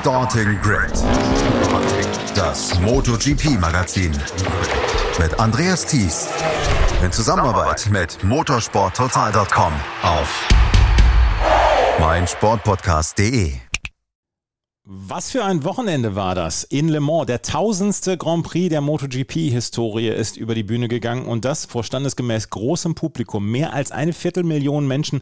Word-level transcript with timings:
Starting 0.00 0.60
Grid. 0.60 0.92
Das 2.36 2.78
MotoGP-Magazin. 2.78 4.12
Mit 5.18 5.40
Andreas 5.40 5.84
Thies. 5.86 6.28
In 7.04 7.10
Zusammenarbeit 7.10 7.88
mit 7.90 8.22
motorsporttotal.com 8.22 9.72
auf 10.04 10.48
meinsportpodcast.de. 11.98 13.54
Was 14.90 15.30
für 15.30 15.44
ein 15.44 15.64
Wochenende 15.64 16.14
war 16.14 16.34
das 16.34 16.64
in 16.64 16.88
Le 16.88 17.00
Mans. 17.00 17.26
Der 17.26 17.42
tausendste 17.42 18.16
Grand 18.16 18.42
Prix 18.42 18.70
der 18.70 18.80
MotoGP-Historie 18.80 20.08
ist 20.08 20.38
über 20.38 20.54
die 20.54 20.62
Bühne 20.62 20.88
gegangen 20.88 21.26
und 21.26 21.44
das 21.44 21.66
vor 21.66 21.84
standesgemäß 21.84 22.48
großem 22.48 22.94
Publikum. 22.94 23.50
Mehr 23.50 23.74
als 23.74 23.92
eine 23.92 24.14
Viertelmillion 24.14 24.86
Menschen 24.86 25.20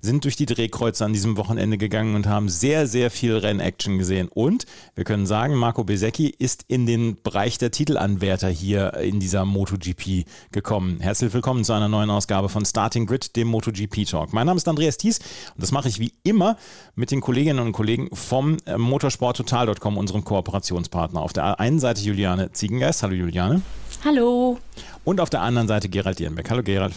sind 0.00 0.24
durch 0.24 0.36
die 0.36 0.46
Drehkreuze 0.46 1.04
an 1.04 1.12
diesem 1.12 1.36
Wochenende 1.36 1.78
gegangen 1.78 2.14
und 2.14 2.26
haben 2.26 2.48
sehr, 2.48 2.86
sehr 2.86 3.10
viel 3.10 3.36
Rennaction 3.36 3.98
gesehen. 3.98 4.28
Und 4.28 4.66
wir 4.94 5.04
können 5.04 5.26
sagen, 5.26 5.54
Marco 5.54 5.84
Besecchi 5.84 6.28
ist 6.28 6.64
in 6.68 6.86
den 6.86 7.20
Bereich 7.22 7.58
der 7.58 7.70
Titelanwärter 7.70 8.48
hier 8.48 8.94
in 8.94 9.20
dieser 9.20 9.44
MotoGP 9.44 10.24
gekommen. 10.52 11.00
Herzlich 11.00 11.32
willkommen 11.32 11.64
zu 11.64 11.72
einer 11.72 11.88
neuen 11.88 12.10
Ausgabe 12.10 12.48
von 12.48 12.64
Starting 12.64 13.06
Grid, 13.06 13.34
dem 13.36 13.48
MotoGP 13.48 14.04
Talk. 14.06 14.32
Mein 14.32 14.46
Name 14.46 14.58
ist 14.58 14.68
Andreas 14.68 14.98
Thies 14.98 15.18
und 15.54 15.62
das 15.62 15.72
mache 15.72 15.88
ich 15.88 15.98
wie 15.98 16.12
immer 16.22 16.56
mit 16.94 17.10
den 17.10 17.20
Kolleginnen 17.20 17.60
und 17.60 17.72
Kollegen 17.72 18.08
vom 18.14 18.56
äh, 18.66 18.78
motorsporttotal.com, 18.78 19.96
unserem 19.96 20.24
Kooperationspartner. 20.24 21.20
Auf 21.20 21.32
der 21.32 21.58
einen 21.58 21.80
Seite 21.80 22.02
Juliane 22.02 22.52
Ziegengeist. 22.52 23.02
Hallo 23.02 23.14
Juliane. 23.14 23.62
Hallo. 24.04 24.58
Und 25.04 25.20
auf 25.20 25.30
der 25.30 25.42
anderen 25.42 25.66
Seite 25.66 25.88
Gerald 25.88 26.18
Dierenbeck. 26.18 26.50
Hallo 26.50 26.62
Gerald. 26.62 26.94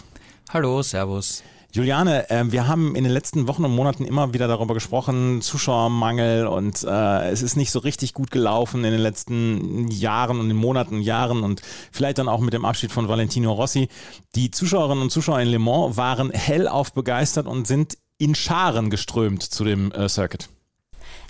Hallo, 0.52 0.82
Servus. 0.82 1.42
Juliane, 1.74 2.28
äh, 2.28 2.44
wir 2.52 2.68
haben 2.68 2.94
in 2.94 3.02
den 3.02 3.12
letzten 3.14 3.48
Wochen 3.48 3.64
und 3.64 3.74
Monaten 3.74 4.04
immer 4.04 4.34
wieder 4.34 4.46
darüber 4.46 4.74
gesprochen, 4.74 5.40
Zuschauermangel 5.40 6.46
und 6.46 6.84
äh, 6.84 7.30
es 7.30 7.40
ist 7.40 7.56
nicht 7.56 7.70
so 7.70 7.78
richtig 7.78 8.12
gut 8.12 8.30
gelaufen 8.30 8.84
in 8.84 8.90
den 8.90 9.00
letzten 9.00 9.88
Jahren 9.88 10.38
und 10.38 10.50
in 10.50 10.56
Monaten 10.56 10.96
und 10.96 11.00
Jahren 11.00 11.42
und 11.42 11.62
vielleicht 11.90 12.18
dann 12.18 12.28
auch 12.28 12.40
mit 12.40 12.52
dem 12.52 12.66
Abschied 12.66 12.92
von 12.92 13.08
Valentino 13.08 13.52
Rossi. 13.52 13.88
Die 14.34 14.50
Zuschauerinnen 14.50 15.04
und 15.04 15.10
Zuschauer 15.10 15.40
in 15.40 15.48
Le 15.48 15.58
Mans 15.58 15.96
waren 15.96 16.30
hellauf 16.30 16.92
begeistert 16.92 17.46
und 17.46 17.66
sind 17.66 17.96
in 18.18 18.34
Scharen 18.34 18.90
geströmt 18.90 19.42
zu 19.42 19.64
dem 19.64 19.92
äh, 19.92 20.10
Circuit. 20.10 20.50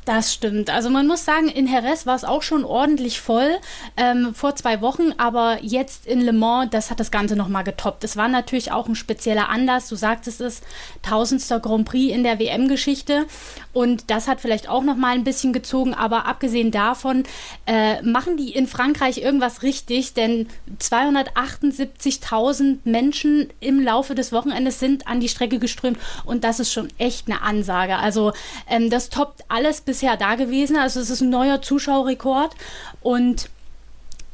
Das 0.04 0.34
stimmt. 0.34 0.68
Also 0.68 0.90
man 0.90 1.06
muss 1.06 1.24
sagen, 1.24 1.48
in 1.48 1.68
Jerez 1.68 2.06
war 2.06 2.16
es 2.16 2.24
auch 2.24 2.42
schon 2.42 2.64
ordentlich 2.64 3.20
voll 3.20 3.58
ähm, 3.96 4.34
vor 4.34 4.56
zwei 4.56 4.80
Wochen, 4.80 5.12
aber 5.16 5.58
jetzt 5.62 6.06
in 6.06 6.20
Le 6.20 6.32
Mans, 6.32 6.70
das 6.72 6.90
hat 6.90 6.98
das 6.98 7.12
Ganze 7.12 7.36
nochmal 7.36 7.62
getoppt. 7.62 8.02
Es 8.02 8.16
war 8.16 8.26
natürlich 8.26 8.72
auch 8.72 8.88
ein 8.88 8.96
spezieller 8.96 9.48
Anlass, 9.48 9.88
du 9.88 9.94
sagtest 9.94 10.40
es, 10.40 10.62
tausendster 11.02 11.60
Grand 11.60 11.84
Prix 11.84 12.12
in 12.12 12.24
der 12.24 12.40
WM-Geschichte 12.40 13.26
und 13.72 14.10
das 14.10 14.28
hat 14.28 14.40
vielleicht 14.40 14.68
auch 14.68 14.82
nochmal 14.82 15.14
ein 15.14 15.24
bisschen 15.24 15.52
gezogen, 15.52 15.94
aber 15.94 16.26
abgesehen 16.26 16.70
davon 16.70 17.22
äh, 17.66 18.02
machen 18.02 18.36
die 18.36 18.50
in 18.50 18.66
Frankreich 18.66 19.18
irgendwas 19.18 19.62
richtig, 19.62 20.14
denn 20.14 20.48
278.000 20.80 22.78
Menschen 22.84 23.48
im 23.60 23.80
Laufe 23.80 24.14
des 24.14 24.32
Wochenendes 24.32 24.80
sind 24.80 25.06
an 25.06 25.20
die 25.20 25.28
Strecke 25.28 25.58
geströmt 25.58 25.98
und 26.24 26.44
das 26.44 26.60
ist 26.60 26.72
schon 26.72 26.88
echt 26.98 27.28
eine 27.28 27.40
Ansage. 27.42 27.96
Also 27.96 28.32
ähm, 28.68 28.90
das 28.90 29.08
toppt 29.08 29.44
alles 29.48 29.80
bis 29.80 29.92
bisher 30.02 30.16
da 30.16 30.36
gewesen. 30.36 30.76
Also 30.76 31.00
es 31.00 31.10
ist 31.10 31.20
ein 31.20 31.28
neuer 31.28 31.60
Zuschauerrekord 31.60 32.54
und 33.02 33.50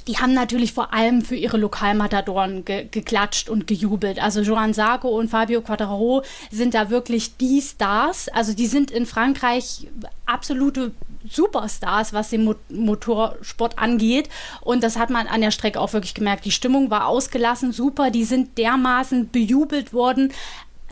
die 0.09 0.17
haben 0.17 0.33
natürlich 0.33 0.73
vor 0.73 0.95
allem 0.95 1.23
für 1.23 1.37
ihre 1.37 1.59
Lokalmatadoren 1.59 2.65
ge 2.65 2.89
geklatscht 2.91 3.51
und 3.51 3.67
gejubelt. 3.67 4.21
Also 4.21 4.41
Joan 4.41 4.73
Sarko 4.73 5.09
und 5.09 5.29
Fabio 5.29 5.61
Quattararo 5.61 6.23
sind 6.51 6.73
da 6.73 6.89
wirklich 6.89 7.37
die 7.37 7.61
Stars. 7.61 8.29
Also 8.29 8.55
die 8.55 8.67
sind 8.67 8.91
in 8.91 9.05
Frankreich 9.05 9.87
absolute 10.25 10.93
Superstars, 11.29 12.15
was 12.15 12.31
den 12.31 12.45
Mo 12.45 12.55
Motorsport 12.71 13.79
angeht. 13.79 14.31
Und 14.63 14.83
das 14.83 14.97
hat 14.97 15.11
man 15.11 15.27
an 15.27 15.43
der 15.43 15.51
Strecke 15.51 15.79
auch 15.79 15.93
wirklich 15.93 16.15
gemerkt. 16.15 16.47
Die 16.47 16.53
Stimmung 16.53 16.91
war 16.91 17.07
ausgelassen, 17.07 17.73
super. 17.73 18.11
Die 18.11 18.25
sind 18.25 18.57
dermaßen 18.57 19.29
bejubelt 19.31 19.93
worden 19.93 20.33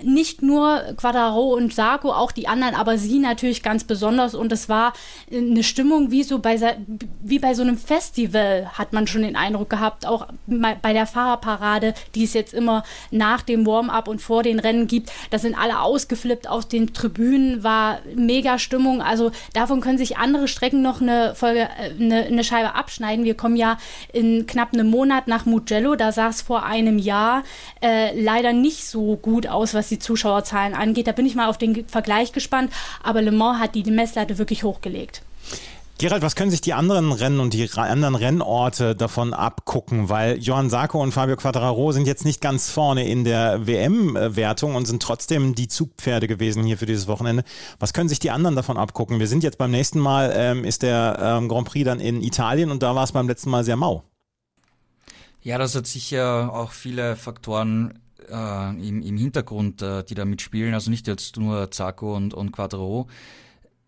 nicht 0.03 0.43
nur 0.43 0.81
Quadraro 0.97 1.55
und 1.55 1.75
Sarko, 1.75 2.13
auch 2.13 2.33
die 2.33 2.49
anderen, 2.49 2.75
aber 2.75 2.99
sie 2.99 3.19
natürlich 3.19 3.63
ganz 3.63 3.85
besonders. 3.85 4.35
Und 4.35 4.53
es 4.53 4.69
war 4.69 4.93
eine 5.33 5.63
Stimmung 5.63 6.11
wie 6.11 6.23
so 6.23 6.39
bei, 6.39 6.77
wie 7.23 7.39
bei 7.39 7.55
so 7.55 7.63
einem 7.63 7.79
Festival, 7.79 8.71
hat 8.75 8.93
man 8.93 9.07
schon 9.07 9.23
den 9.23 9.37
Eindruck 9.37 9.71
gehabt. 9.71 10.07
Auch 10.07 10.27
bei 10.47 10.93
der 10.93 11.07
Fahrerparade, 11.07 11.95
die 12.15 12.25
es 12.25 12.35
jetzt 12.35 12.53
immer 12.53 12.85
nach 13.11 13.43
dem 13.43 13.67
Warm-up 13.67 14.09
und 14.09 14.21
vor 14.21 14.43
den 14.43 14.59
Rennen 14.59 14.87
gibt. 14.87 15.11
Da 15.31 15.39
sind 15.39 15.57
alle 15.57 15.81
ausgeflippt 15.81 16.49
auf 16.49 16.67
den 16.67 16.93
Tribünen, 16.93 17.65
war 17.65 18.01
mega 18.15 18.59
Stimmung. 18.59 19.01
Also 19.01 19.31
davon 19.55 19.81
können 19.81 19.99
sich 19.99 20.19
andere 20.19 20.49
Strecken 20.49 20.83
noch 20.83 21.01
eine 21.01 21.35
Folge, 21.35 21.69
äh, 21.81 21.91
eine, 21.99 22.25
eine 22.25 22.45
Scheibe 22.45 22.75
abschneiden. 22.75 23.25
Wir 23.25 23.35
kommen 23.35 23.57
ja 23.57 23.79
in 24.13 24.47
knapp 24.47 24.75
einem 24.75 24.91
Monat 24.91 25.27
nach 25.27 25.47
Mugello. 25.47 25.97
Da 25.97 26.13
sah 26.13 26.29
es 26.29 26.43
vor 26.43 26.65
einem 26.65 26.99
Jahr 26.99 27.45
äh, 27.83 28.19
leider 28.21 28.53
nicht 28.53 28.85
so 28.87 29.17
gut 29.17 29.47
aus, 29.47 29.73
was 29.75 29.86
was 29.87 29.91
die 29.91 29.99
Zuschauerzahlen 30.01 30.75
angeht. 30.75 31.07
Da 31.07 31.13
bin 31.13 31.27
ich 31.27 31.37
mal 31.37 31.49
auf 31.49 31.59
den 31.59 31.87
Vergleich 31.87 32.33
gespannt. 32.33 32.73
Aber 33.03 33.23
Le 33.23 33.31
Mans 33.31 33.61
hat 33.61 33.75
die, 33.75 33.85
Messlatte 33.85 34.37
wirklich 34.39 34.65
hochgelegt. 34.65 35.23
Gerald, 35.99 36.23
was 36.23 36.37
können 36.37 36.51
sich 36.51 36.61
die 36.61 36.75
anderen 36.75 37.13
Rennen 37.13 37.41
und 37.41 37.55
die 37.55 37.71
anderen 37.75 38.17
Rennorte 38.17 38.95
davon 38.95 39.33
abgucken? 39.33 40.11
Weil 40.11 40.39
Johann 40.39 40.69
Sarko 40.69 41.01
und 41.01 41.13
Fabio 41.13 41.37
Quattararo 41.37 41.93
sind 41.93 42.07
jetzt 42.07 42.27
nicht 42.27 42.43
ganz 42.43 42.69
vorne 42.69 43.09
in 43.09 43.25
der 43.25 43.67
WM-Wertung 43.67 44.75
und 44.75 44.85
sind 44.87 45.03
trotzdem 45.03 45.55
die 45.55 45.69
Zugpferde 45.69 46.27
gewesen 46.27 46.65
hier 46.65 46.77
für 46.77 46.85
dieses 46.85 47.07
Wochenende. 47.07 47.45
Was 47.79 47.95
können 47.95 48.11
sich 48.11 48.19
die 48.19 48.31
anderen 48.31 48.57
davon 48.57 48.77
abgucken? 48.77 49.21
Wir 49.21 49.29
sind 49.29 49.43
jetzt 49.43 49.57
beim 49.57 49.71
nächsten 49.71 50.01
Mal, 50.01 50.35
ähm, 50.37 50.65
ist 50.65 50.83
der 50.83 51.19
ähm, 51.19 51.49
Grand 51.49 51.67
Prix 51.67 51.87
dann 51.87 52.01
in 52.01 52.23
Italien 52.23 52.71
und 52.71 52.83
da 52.83 52.95
war 52.95 53.05
es 53.05 53.13
beim 53.13 53.29
letzten 53.29 53.49
Mal 53.49 53.65
sehr 53.65 53.77
mau. 53.77 54.03
Ja, 55.43 55.57
das 55.57 55.77
hat 55.77 55.87
sicher 55.87 56.53
auch 56.53 56.73
viele 56.73 57.17
Faktoren 57.17 57.95
äh, 58.31 58.89
im, 58.89 59.03
im 59.03 59.17
Hintergrund, 59.17 59.83
äh, 59.83 60.05
die 60.05 60.15
da 60.15 60.25
mitspielen, 60.25 60.75
also 60.75 60.91
nicht 60.91 61.07
jetzt 61.07 61.37
nur 61.37 61.71
Zacco 61.71 62.17
und, 62.17 62.35
und 62.35 62.53
Quadro. 62.53 63.09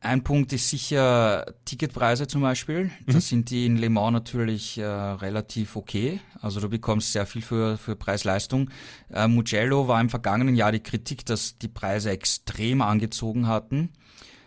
Ein 0.00 0.22
Punkt 0.22 0.52
ist 0.52 0.70
sicher 0.70 1.44
Ticketpreise 1.64 2.28
zum 2.28 2.42
Beispiel. 2.42 2.84
Mhm. 2.84 3.12
Da 3.12 3.20
sind 3.20 3.50
die 3.50 3.66
in 3.66 3.76
Le 3.76 3.90
Mans 3.90 4.12
natürlich 4.12 4.78
äh, 4.78 4.84
relativ 4.84 5.74
okay. 5.74 6.20
Also 6.40 6.60
du 6.60 6.68
bekommst 6.68 7.12
sehr 7.12 7.26
viel 7.26 7.42
für, 7.42 7.76
für 7.78 7.96
Preis-Leistung. 7.96 8.70
Äh, 9.12 9.26
Mugello 9.26 9.88
war 9.88 10.00
im 10.00 10.08
vergangenen 10.08 10.54
Jahr 10.54 10.70
die 10.70 10.82
Kritik, 10.82 11.26
dass 11.26 11.58
die 11.58 11.68
Preise 11.68 12.10
extrem 12.10 12.80
angezogen 12.80 13.48
hatten. 13.48 13.90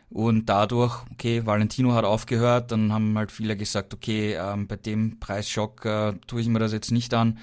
Und 0.09 0.47
dadurch, 0.47 1.03
okay, 1.11 1.45
Valentino 1.45 1.93
hat 1.93 2.05
aufgehört, 2.05 2.71
dann 2.71 2.93
haben 2.93 3.17
halt 3.17 3.31
viele 3.31 3.57
gesagt, 3.57 3.93
okay, 3.93 4.33
ähm, 4.33 4.67
bei 4.67 4.77
dem 4.77 5.19
Preisschock 5.19 5.85
äh, 5.85 6.13
tue 6.27 6.41
ich 6.41 6.47
mir 6.47 6.59
das 6.59 6.71
jetzt 6.71 6.91
nicht 6.91 7.13
an. 7.13 7.39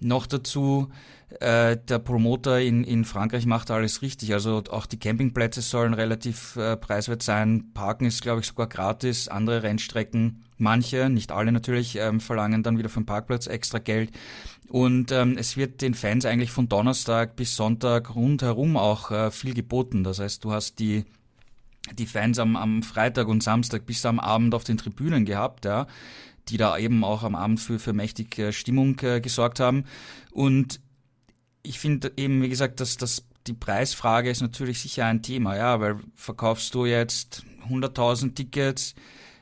Noch 0.00 0.26
dazu, 0.26 0.90
äh, 1.40 1.76
der 1.76 1.98
Promoter 1.98 2.60
in, 2.60 2.84
in 2.84 3.04
Frankreich 3.04 3.44
macht 3.44 3.70
alles 3.70 4.02
richtig. 4.02 4.32
Also 4.32 4.62
auch 4.70 4.86
die 4.86 4.98
Campingplätze 4.98 5.60
sollen 5.60 5.94
relativ 5.94 6.56
äh, 6.56 6.76
preiswert 6.76 7.22
sein. 7.22 7.70
Parken 7.74 8.06
ist, 8.06 8.22
glaube 8.22 8.40
ich, 8.40 8.46
sogar 8.46 8.66
gratis. 8.66 9.28
Andere 9.28 9.62
Rennstrecken, 9.62 10.44
manche, 10.56 11.10
nicht 11.10 11.30
alle 11.30 11.52
natürlich, 11.52 11.96
ähm, 11.96 12.20
verlangen 12.20 12.62
dann 12.62 12.78
wieder 12.78 12.88
den 12.88 13.06
Parkplatz 13.06 13.46
extra 13.46 13.78
Geld. 13.78 14.10
Und 14.68 15.12
ähm, 15.12 15.36
es 15.38 15.56
wird 15.56 15.82
den 15.82 15.94
Fans 15.94 16.24
eigentlich 16.24 16.50
von 16.50 16.68
Donnerstag 16.68 17.36
bis 17.36 17.56
Sonntag 17.56 18.14
rundherum 18.14 18.76
auch 18.76 19.10
äh, 19.10 19.30
viel 19.30 19.54
geboten. 19.54 20.04
Das 20.04 20.18
heißt, 20.18 20.44
du 20.44 20.52
hast 20.52 20.78
die 20.78 21.04
die 21.94 22.06
Fans 22.06 22.38
am, 22.38 22.56
am 22.56 22.82
Freitag 22.82 23.28
und 23.28 23.42
Samstag 23.42 23.86
bis 23.86 24.04
am 24.04 24.20
Abend 24.20 24.54
auf 24.54 24.64
den 24.64 24.76
Tribünen 24.76 25.24
gehabt, 25.24 25.64
ja, 25.64 25.86
die 26.48 26.58
da 26.58 26.76
eben 26.76 27.04
auch 27.04 27.22
am 27.22 27.34
Abend 27.34 27.60
für, 27.60 27.78
für 27.78 27.92
mächtig 27.92 28.38
äh, 28.38 28.52
Stimmung 28.52 28.98
äh, 29.00 29.20
gesorgt 29.20 29.60
haben. 29.60 29.84
Und 30.32 30.80
ich 31.62 31.78
finde 31.78 32.12
eben, 32.16 32.42
wie 32.42 32.48
gesagt, 32.48 32.80
dass 32.80 32.96
das 32.96 33.24
die 33.46 33.54
Preisfrage 33.54 34.30
ist 34.30 34.42
natürlich 34.42 34.80
sicher 34.80 35.06
ein 35.06 35.22
Thema, 35.22 35.56
ja, 35.56 35.80
weil 35.80 35.96
verkaufst 36.14 36.74
du 36.74 36.84
jetzt 36.84 37.44
100.000 37.68 38.34
Tickets 38.34 38.94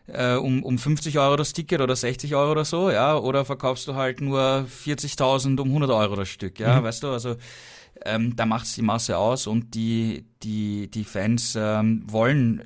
äh, 0.06 0.34
um, 0.34 0.62
um 0.62 0.78
50 0.78 1.18
Euro 1.18 1.36
das 1.36 1.52
Ticket 1.52 1.80
oder 1.80 1.96
60 1.96 2.34
Euro 2.34 2.52
oder 2.52 2.64
so, 2.64 2.90
ja, 2.90 3.16
oder 3.16 3.44
verkaufst 3.44 3.88
du 3.88 3.94
halt 3.94 4.20
nur 4.20 4.66
40.000 4.84 5.60
um 5.60 5.68
100 5.68 5.90
Euro 5.90 6.16
das 6.16 6.28
Stück, 6.28 6.60
ja, 6.60 6.80
mhm. 6.80 6.84
weißt 6.84 7.02
du, 7.02 7.08
also 7.08 7.36
ähm, 8.04 8.36
da 8.36 8.46
macht 8.46 8.66
es 8.66 8.74
die 8.74 8.82
Masse 8.82 9.16
aus 9.18 9.46
und 9.46 9.74
die, 9.74 10.24
die, 10.42 10.90
die 10.90 11.04
Fans 11.04 11.56
ähm, 11.58 12.04
wollen 12.06 12.64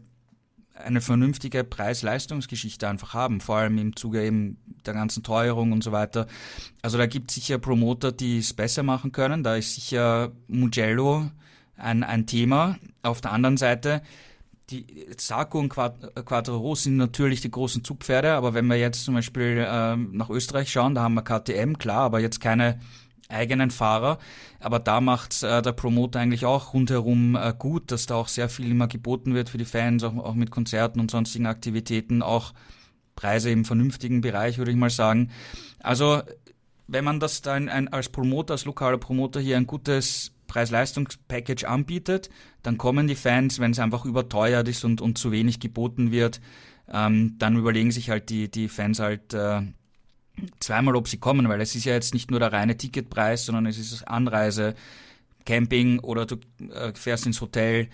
eine 0.84 1.00
vernünftige 1.00 1.64
Preis-Leistungsgeschichte 1.64 2.88
einfach 2.88 3.14
haben, 3.14 3.40
vor 3.40 3.56
allem 3.56 3.78
im 3.78 3.96
Zuge 3.96 4.24
eben 4.24 4.58
der 4.86 4.94
ganzen 4.94 5.22
Teuerung 5.22 5.72
und 5.72 5.84
so 5.84 5.92
weiter. 5.92 6.26
Also 6.82 6.98
da 6.98 7.06
gibt 7.06 7.30
es 7.30 7.36
sicher 7.36 7.58
Promoter, 7.58 8.12
die 8.12 8.38
es 8.38 8.52
besser 8.52 8.82
machen 8.82 9.12
können. 9.12 9.42
Da 9.42 9.56
ist 9.56 9.74
sicher 9.74 10.32
Mugello 10.48 11.30
ein, 11.76 12.02
ein 12.02 12.26
Thema. 12.26 12.76
Auf 13.02 13.20
der 13.20 13.32
anderen 13.32 13.56
Seite, 13.56 14.02
die 14.70 14.86
Sarko 15.16 15.58
und 15.58 15.68
Quattro 15.68 16.74
sind 16.74 16.96
natürlich 16.96 17.40
die 17.40 17.50
großen 17.50 17.82
Zugpferde, 17.82 18.32
aber 18.32 18.54
wenn 18.54 18.66
wir 18.66 18.76
jetzt 18.76 19.04
zum 19.04 19.14
Beispiel 19.14 19.64
ähm, 19.68 20.10
nach 20.12 20.30
Österreich 20.30 20.70
schauen, 20.70 20.94
da 20.94 21.02
haben 21.02 21.14
wir 21.14 21.22
KTM, 21.22 21.74
klar, 21.74 22.02
aber 22.02 22.20
jetzt 22.20 22.40
keine 22.40 22.80
eigenen 23.30 23.70
Fahrer. 23.70 24.18
Aber 24.58 24.78
da 24.78 25.00
macht 25.00 25.42
äh, 25.42 25.62
der 25.62 25.72
Promoter 25.72 26.20
eigentlich 26.20 26.44
auch 26.44 26.74
rundherum 26.74 27.36
äh, 27.36 27.54
gut, 27.58 27.90
dass 27.90 28.06
da 28.06 28.16
auch 28.16 28.28
sehr 28.28 28.48
viel 28.48 28.70
immer 28.70 28.88
geboten 28.88 29.34
wird 29.34 29.48
für 29.48 29.58
die 29.58 29.64
Fans, 29.64 30.04
auch, 30.04 30.16
auch 30.16 30.34
mit 30.34 30.50
Konzerten 30.50 31.00
und 31.00 31.10
sonstigen 31.10 31.46
Aktivitäten, 31.46 32.22
auch 32.22 32.52
Preise 33.16 33.50
im 33.50 33.64
vernünftigen 33.64 34.20
Bereich, 34.20 34.58
würde 34.58 34.70
ich 34.70 34.76
mal 34.76 34.90
sagen. 34.90 35.30
Also 35.80 36.22
wenn 36.86 37.04
man 37.04 37.20
das 37.20 37.42
dann 37.42 37.68
ein, 37.68 37.88
als 37.88 38.08
Promoter, 38.08 38.54
als 38.54 38.64
lokaler 38.64 38.98
Promoter 38.98 39.40
hier 39.40 39.56
ein 39.56 39.66
gutes 39.66 40.32
Preis-Leistungs-Package 40.48 41.64
anbietet, 41.64 42.30
dann 42.62 42.76
kommen 42.76 43.06
die 43.06 43.14
Fans, 43.14 43.60
wenn 43.60 43.70
es 43.70 43.78
einfach 43.78 44.04
überteuert 44.04 44.66
ist 44.66 44.84
und, 44.84 45.00
und 45.00 45.16
zu 45.16 45.30
wenig 45.30 45.60
geboten 45.60 46.10
wird, 46.10 46.40
ähm, 46.92 47.36
dann 47.38 47.56
überlegen 47.56 47.92
sich 47.92 48.10
halt 48.10 48.30
die, 48.30 48.50
die 48.50 48.68
Fans 48.68 48.98
halt 48.98 49.32
äh, 49.32 49.62
zweimal, 50.60 50.96
ob 50.96 51.08
sie 51.08 51.18
kommen, 51.18 51.48
weil 51.48 51.60
es 51.60 51.74
ist 51.74 51.84
ja 51.84 51.94
jetzt 51.94 52.14
nicht 52.14 52.30
nur 52.30 52.40
der 52.40 52.52
reine 52.52 52.76
Ticketpreis, 52.76 53.44
sondern 53.46 53.66
es 53.66 53.78
ist 53.78 54.06
Anreise, 54.08 54.74
Camping 55.44 55.98
oder 56.00 56.26
du 56.26 56.36
äh, 56.72 56.92
fährst 56.94 57.26
ins 57.26 57.40
Hotel, 57.40 57.88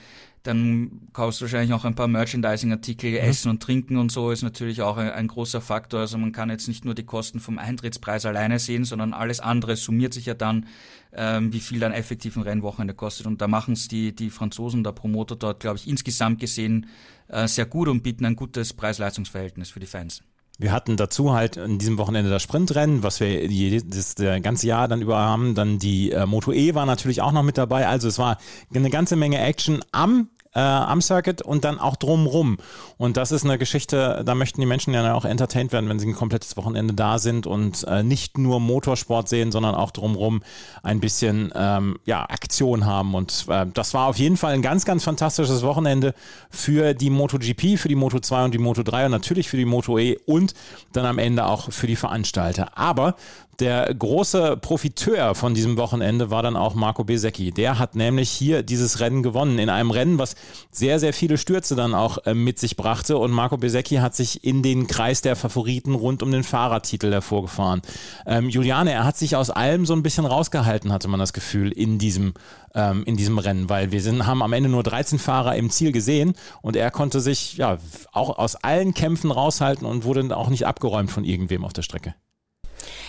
dann 0.47 1.09
kaufst 1.13 1.41
du 1.41 1.45
wahrscheinlich 1.45 1.73
auch 1.73 1.85
ein 1.85 1.95
paar 1.95 2.09
Merchandising-Artikel, 2.09 3.11
mhm. 3.11 3.17
Essen 3.17 3.51
und 3.51 3.63
Trinken 3.63 3.97
und 3.97 4.13
so 4.13 4.31
ist 4.31 4.43
natürlich 4.43 4.83
auch 4.83 4.97
ein, 4.97 5.11
ein, 5.11 5.27
großer 5.27 5.61
Faktor. 5.61 6.01
Also 6.01 6.19
man 6.19 6.33
kann 6.33 6.51
jetzt 6.51 6.69
nicht 6.69 6.85
nur 6.85 6.95
die 6.95 7.05
Kosten 7.05 7.41
vom 7.41 7.59
Eintrittspreis 7.59 8.27
alleine 8.27 8.59
sehen, 8.59 8.85
sondern 8.85 9.13
alles 9.13 9.41
andere 9.41 9.77
summiert 9.77 10.15
sich 10.15 10.27
ja 10.27 10.35
dann, 10.35 10.67
ähm, 11.13 11.53
wie 11.53 11.61
viel 11.61 11.81
dann 11.81 11.93
effektiv 11.93 12.37
ein 12.37 12.43
Rennwochenende 12.43 12.95
kostet. 12.95 13.27
Und 13.27 13.41
da 13.41 13.49
machen 13.49 13.75
es 13.75 13.89
die, 13.89 14.15
die 14.15 14.31
Franzosen, 14.31 14.85
der 14.85 14.93
Promoter 14.93 15.37
dort, 15.37 15.61
glaube 15.61 15.79
ich, 15.79 15.89
insgesamt 15.89 16.41
gesehen 16.41 16.87
äh, 17.29 17.49
sehr 17.49 17.67
gut 17.67 17.89
und 17.89 18.03
bieten 18.03 18.25
ein 18.25 18.37
gutes 18.37 18.73
Preis-Leistungs-Verhältnis 18.73 19.71
für 19.71 19.81
die 19.81 19.87
Fans. 19.87 20.23
Wir 20.59 20.73
hatten 20.73 20.97
dazu 20.97 21.35
halt 21.35 21.57
in 21.57 21.79
diesem 21.79 21.99
Wochenende 21.99 22.31
das 22.31 22.43
Sprintrennen, 22.43 23.03
was 23.03 23.21
wir 23.21 23.81
das, 23.85 24.15
das 24.15 24.43
ganze 24.43 24.67
Jahr 24.67 24.89
dann 24.89 25.03
über 25.03 25.19
haben. 25.19 25.55
Dann 25.55 25.79
die 25.79 26.13
äh, 26.13 26.25
Moto 26.25 26.53
E 26.53 26.75
war 26.75 26.87
natürlich 26.87 27.21
auch 27.21 27.33
noch 27.33 27.43
mit 27.43 27.59
dabei. 27.59 27.87
Also 27.87 28.09
es 28.09 28.19
war 28.19 28.39
eine 28.75 28.91
ganze 28.91 29.17
Menge 29.17 29.39
Action 29.39 29.85
am 29.93 30.29
äh, 30.57 30.61
am 30.61 31.03
Circuit 31.03 31.43
und 31.43 31.65
dann 31.65 31.79
auch 31.79 31.97
drumrum. 31.97 32.57
Und 32.97 33.19
das 33.19 33.31
ist 33.31 33.45
eine 33.45 33.59
Geschichte, 33.59 34.23
da 34.25 34.35
möchten 34.35 34.61
die 34.61 34.67
Menschen 34.67 34.95
ja 34.95 35.13
auch 35.15 35.27
entertained 35.27 35.73
werden, 35.73 35.89
wenn 35.91 35.99
sie 35.99 36.09
ein 36.09 36.15
komplettes 36.15 36.57
Wochenende 36.57 36.95
da 36.95 37.19
sind 37.19 37.47
und 37.47 37.85
äh, 37.85 38.03
nicht 38.03 38.39
nur 38.39 38.59
Motorsport 38.59 39.29
sehen, 39.29 39.53
sondern 39.53 39.75
auch 39.75 39.91
drumrum 39.91 40.43
ein 40.83 40.99
bisschen 40.99 41.53
ähm, 41.55 41.99
ja, 42.07 42.23
Aktion 42.23 42.87
haben. 42.87 43.15
Und 43.15 43.45
äh, 43.49 43.67
das 43.75 43.93
war 43.93 44.07
auf 44.07 44.17
jeden 44.17 44.39
Fall 44.39 44.55
ein 44.55 44.63
ganz, 44.63 44.87
ganz 44.87 45.05
fantastisches 45.05 45.63
Wochenende 45.63 46.15
für 46.49 46.95
die 46.95 47.11
MotoGP, 47.11 47.79
für 47.79 47.89
die 47.89 47.95
Moto 47.95 48.19
2 48.19 48.47
und 48.47 48.55
die 48.55 48.59
Moto 48.59 48.83
3 48.83 49.07
und 49.07 49.11
natürlich 49.11 49.51
für 49.51 49.59
die 49.59 49.67
Moto 49.67 49.99
E 49.99 50.19
und 50.25 50.55
dann 50.93 51.05
am 51.05 51.19
Ende 51.19 51.45
auch 51.45 51.71
für 51.71 51.87
die 51.87 51.97
Veranstalter. 51.97 52.79
Aber 52.79 53.17
der 53.61 53.93
große 53.95 54.57
Profiteur 54.57 55.35
von 55.35 55.55
diesem 55.55 55.77
Wochenende 55.77 56.31
war 56.31 56.43
dann 56.43 56.57
auch 56.57 56.75
Marco 56.75 57.05
Besecchi. 57.05 57.51
Der 57.51 57.79
hat 57.79 57.95
nämlich 57.95 58.31
hier 58.31 58.63
dieses 58.63 59.01
Rennen 59.01 59.23
gewonnen. 59.23 59.59
In 59.59 59.71
einem 59.71 59.91
Rennen, 59.91 60.19
was 60.19 60.37
sehr, 60.71 60.99
sehr 60.99 61.13
viele 61.13 61.39
Stürze 61.39 61.75
dann 61.75 61.95
auch 61.95 62.19
äh, 62.27 62.35
mit 62.35 62.59
sich 62.59 62.77
brachte. 62.77 63.19
Und 63.19 63.31
Marco 63.31 63.57
Besecchi 63.57 63.97
hat 63.97 64.15
sich 64.15 64.45
in 64.45 64.63
den 64.63 64.87
Kreis 64.87 65.23
der 65.23 65.37
Favoriten 65.37 65.95
rund 65.95 66.23
um 66.23 66.31
den 66.31 66.45
Fahrertitel 66.45 67.13
hervorgefahren. 67.13 67.83
Ähm, 68.27 68.49
Juliane, 68.49 68.93
er 68.93 69.05
hat 69.05 69.17
sich 69.17 69.37
aus 69.37 69.51
allem 69.51 69.87
so 69.87 69.95
ein 69.95 70.03
bisschen 70.03 70.27
rausgehalten, 70.27 70.93
hatte 70.93 71.09
man 71.09 71.21
das 71.21 71.33
Gefühl, 71.33 71.73
in 71.73 71.99
diesem, 71.99 72.35
ähm, 72.75 73.05
in 73.05 73.17
diesem 73.17 73.39
Rennen, 73.39 73.69
weil 73.69 73.93
wir 73.93 74.03
sind, 74.03 74.27
haben 74.27 74.43
am 74.43 74.53
Ende 74.53 74.69
nur 74.69 74.83
13 74.83 75.19
Fahrer 75.19 75.57
im 75.57 75.71
Ziel 75.71 75.93
gesehen 75.93 76.35
und 76.63 76.77
er 76.77 76.91
konnte 76.91 77.21
sich 77.21 77.57
ja 77.57 77.79
auch 78.13 78.39
aus 78.39 78.57
allen 78.57 78.95
Kämpfen 78.95 79.31
raushalten 79.31 79.87
und 79.87 80.05
wurde 80.05 80.37
auch 80.37 80.49
nicht 80.49 80.67
abgeräumt 80.67 81.11
von 81.11 81.25
irgendwem 81.25 81.65
auf 81.65 81.73
der 81.73 81.83
Strecke. 81.83 82.15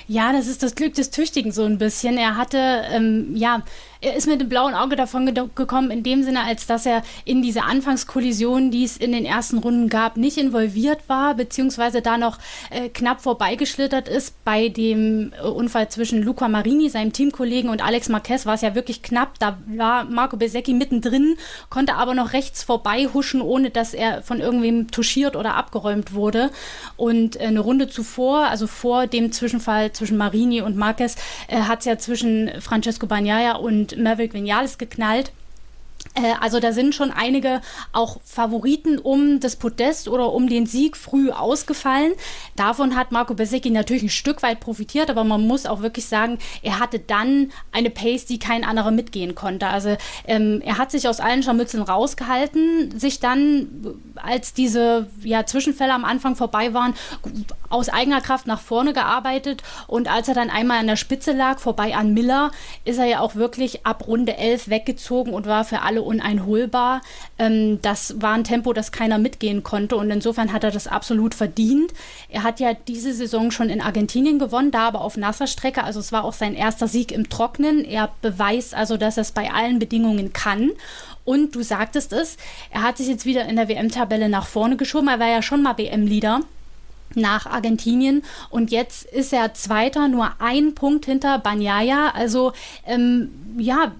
Ja, 0.07 0.31
das 0.31 0.47
ist 0.47 0.63
das 0.63 0.75
Glück 0.75 0.93
des 0.93 1.09
Tüchtigen 1.09 1.51
so 1.51 1.63
ein 1.63 1.77
bisschen. 1.77 2.17
Er 2.17 2.37
hatte, 2.37 2.83
ähm, 2.91 3.35
ja, 3.35 3.63
er 4.01 4.15
ist 4.15 4.27
mit 4.27 4.41
dem 4.41 4.49
blauen 4.49 4.73
Auge 4.73 4.95
davon 4.95 5.33
gekommen, 5.55 5.91
in 5.91 6.03
dem 6.03 6.23
Sinne, 6.23 6.43
als 6.43 6.67
dass 6.67 6.85
er 6.85 7.03
in 7.25 7.41
diese 7.41 7.63
Anfangskollision, 7.63 8.71
die 8.71 8.83
es 8.83 8.97
in 8.97 9.11
den 9.11 9.25
ersten 9.25 9.57
Runden 9.57 9.89
gab, 9.89 10.17
nicht 10.17 10.37
involviert 10.37 10.99
war, 11.07 11.33
beziehungsweise 11.35 12.01
da 12.01 12.17
noch 12.17 12.37
äh, 12.69 12.89
knapp 12.89 13.21
vorbeigeschlittert 13.21 14.07
ist. 14.07 14.43
Bei 14.43 14.69
dem 14.69 15.33
äh, 15.37 15.47
Unfall 15.47 15.89
zwischen 15.89 16.21
Luca 16.21 16.47
Marini, 16.47 16.89
seinem 16.89 17.13
Teamkollegen, 17.13 17.69
und 17.69 17.83
Alex 17.83 18.09
Marquez 18.09 18.45
war 18.45 18.53
es 18.53 18.61
ja 18.61 18.75
wirklich 18.75 19.01
knapp. 19.01 19.39
Da 19.39 19.57
war 19.67 20.05
Marco 20.05 20.37
Besecchi 20.37 20.73
mittendrin, 20.73 21.37
konnte 21.69 21.95
aber 21.95 22.13
noch 22.13 22.33
rechts 22.33 22.63
vorbei 22.63 23.07
huschen, 23.13 23.41
ohne 23.41 23.69
dass 23.69 23.93
er 23.93 24.21
von 24.21 24.39
irgendwem 24.39 24.91
touchiert 24.91 25.35
oder 25.35 25.55
abgeräumt 25.55 26.13
wurde. 26.13 26.51
Und 26.95 27.35
äh, 27.37 27.45
eine 27.45 27.59
Runde 27.59 27.87
zuvor, 27.89 28.47
also 28.47 28.67
vor 28.67 29.07
dem 29.07 29.31
Zwischenfall 29.31 29.91
zwischen 29.91 30.17
Marini 30.17 30.61
und 30.61 30.77
Marquez, 30.77 31.15
äh, 31.47 31.61
hat 31.61 31.79
es 31.79 31.85
ja 31.85 31.97
zwischen 31.97 32.51
Francesco 32.59 33.07
Bagnaia 33.07 33.55
und 33.55 33.86
und 33.93 34.03
Maverick 34.03 34.33
Vinales 34.33 34.77
geknallt. 34.77 35.31
Äh, 36.13 36.33
also 36.39 36.59
da 36.59 36.71
sind 36.71 36.95
schon 36.95 37.11
einige 37.11 37.61
auch 37.93 38.19
Favoriten 38.23 38.97
um 38.97 39.39
das 39.39 39.55
Podest 39.55 40.07
oder 40.07 40.33
um 40.33 40.47
den 40.47 40.65
Sieg 40.65 40.97
früh 40.97 41.31
ausgefallen. 41.31 42.13
Davon 42.55 42.95
hat 42.95 43.11
Marco 43.11 43.33
Besecchi 43.33 43.69
natürlich 43.69 44.03
ein 44.03 44.09
Stück 44.09 44.43
weit 44.43 44.59
profitiert, 44.59 45.09
aber 45.09 45.23
man 45.23 45.45
muss 45.45 45.65
auch 45.65 45.81
wirklich 45.81 46.05
sagen, 46.05 46.37
er 46.61 46.79
hatte 46.79 46.99
dann 46.99 47.51
eine 47.71 47.89
Pace, 47.89 48.25
die 48.25 48.39
kein 48.39 48.63
anderer 48.63 48.91
mitgehen 48.91 49.35
konnte. 49.35 49.67
Also 49.67 49.97
ähm, 50.25 50.61
er 50.63 50.77
hat 50.77 50.91
sich 50.91 51.07
aus 51.07 51.19
allen 51.19 51.43
Scharmützeln 51.43 51.83
rausgehalten, 51.83 52.97
sich 52.97 53.19
dann, 53.19 53.67
als 54.15 54.53
diese 54.53 55.07
ja, 55.23 55.45
Zwischenfälle 55.45 55.93
am 55.93 56.05
Anfang 56.05 56.35
vorbei 56.35 56.73
waren, 56.73 56.93
aus 57.69 57.89
eigener 57.89 58.21
Kraft 58.21 58.47
nach 58.47 58.59
vorne 58.59 58.93
gearbeitet 58.93 59.63
und 59.87 60.07
als 60.11 60.27
er 60.27 60.33
dann 60.33 60.49
einmal 60.49 60.79
an 60.79 60.87
der 60.87 60.95
Spitze 60.95 61.31
lag, 61.31 61.59
vorbei 61.59 61.95
an 61.95 62.13
Miller, 62.13 62.51
ist 62.85 62.97
er 62.97 63.05
ja 63.05 63.19
auch 63.19 63.35
wirklich 63.35 63.85
ab 63.85 64.07
Runde 64.07 64.37
11 64.37 64.69
weggezogen 64.69 65.33
und 65.33 65.45
war 65.45 65.63
für 65.63 65.81
alle 65.81 66.01
uneinholbar. 66.01 67.01
Ähm, 67.37 67.79
das 67.81 68.21
war 68.21 68.33
ein 68.33 68.43
Tempo, 68.43 68.73
das 68.73 68.91
keiner 68.91 69.17
mitgehen 69.17 69.63
konnte 69.63 69.95
und 69.95 70.09
insofern 70.11 70.53
hat 70.53 70.63
er 70.63 70.71
das 70.71 70.87
absolut 70.87 71.35
verdient. 71.35 71.93
Er 72.29 72.43
hat 72.43 72.59
ja 72.59 72.73
diese 72.73 73.13
Saison 73.13 73.51
schon 73.51 73.69
in 73.69 73.81
Argentinien 73.81 74.39
gewonnen, 74.39 74.71
da 74.71 74.87
aber 74.87 75.01
auf 75.01 75.17
nasser 75.17 75.47
Strecke, 75.47 75.83
also 75.83 75.99
es 75.99 76.11
war 76.11 76.23
auch 76.23 76.33
sein 76.33 76.53
erster 76.55 76.87
Sieg 76.87 77.11
im 77.11 77.29
Trocknen. 77.29 77.83
Er 77.85 78.09
beweist 78.21 78.73
also, 78.73 78.97
dass 78.97 79.17
er 79.17 79.21
es 79.21 79.31
bei 79.31 79.51
allen 79.51 79.79
Bedingungen 79.79 80.33
kann. 80.33 80.71
Und 81.25 81.55
du 81.55 81.61
sagtest 81.61 82.13
es, 82.13 82.37
er 82.71 82.83
hat 82.83 82.97
sich 82.97 83.07
jetzt 83.07 83.25
wieder 83.25 83.45
in 83.45 83.57
der 83.57 83.67
WM-Tabelle 83.67 84.29
nach 84.29 84.47
vorne 84.47 84.77
geschoben. 84.77 85.09
Er 85.09 85.19
war 85.19 85.27
ja 85.27 85.41
schon 85.41 85.61
mal 85.61 85.77
WM-Leader 85.77 86.41
nach 87.15 87.45
Argentinien 87.45 88.23
und 88.49 88.71
jetzt 88.71 89.05
ist 89.05 89.33
er 89.33 89.53
Zweiter, 89.53 90.07
nur 90.07 90.31
ein 90.39 90.75
Punkt 90.75 91.05
hinter 91.05 91.39
Banyaya. 91.39 92.11
Also 92.13 92.53
ähm, 92.85 93.29
ja, 93.57 93.93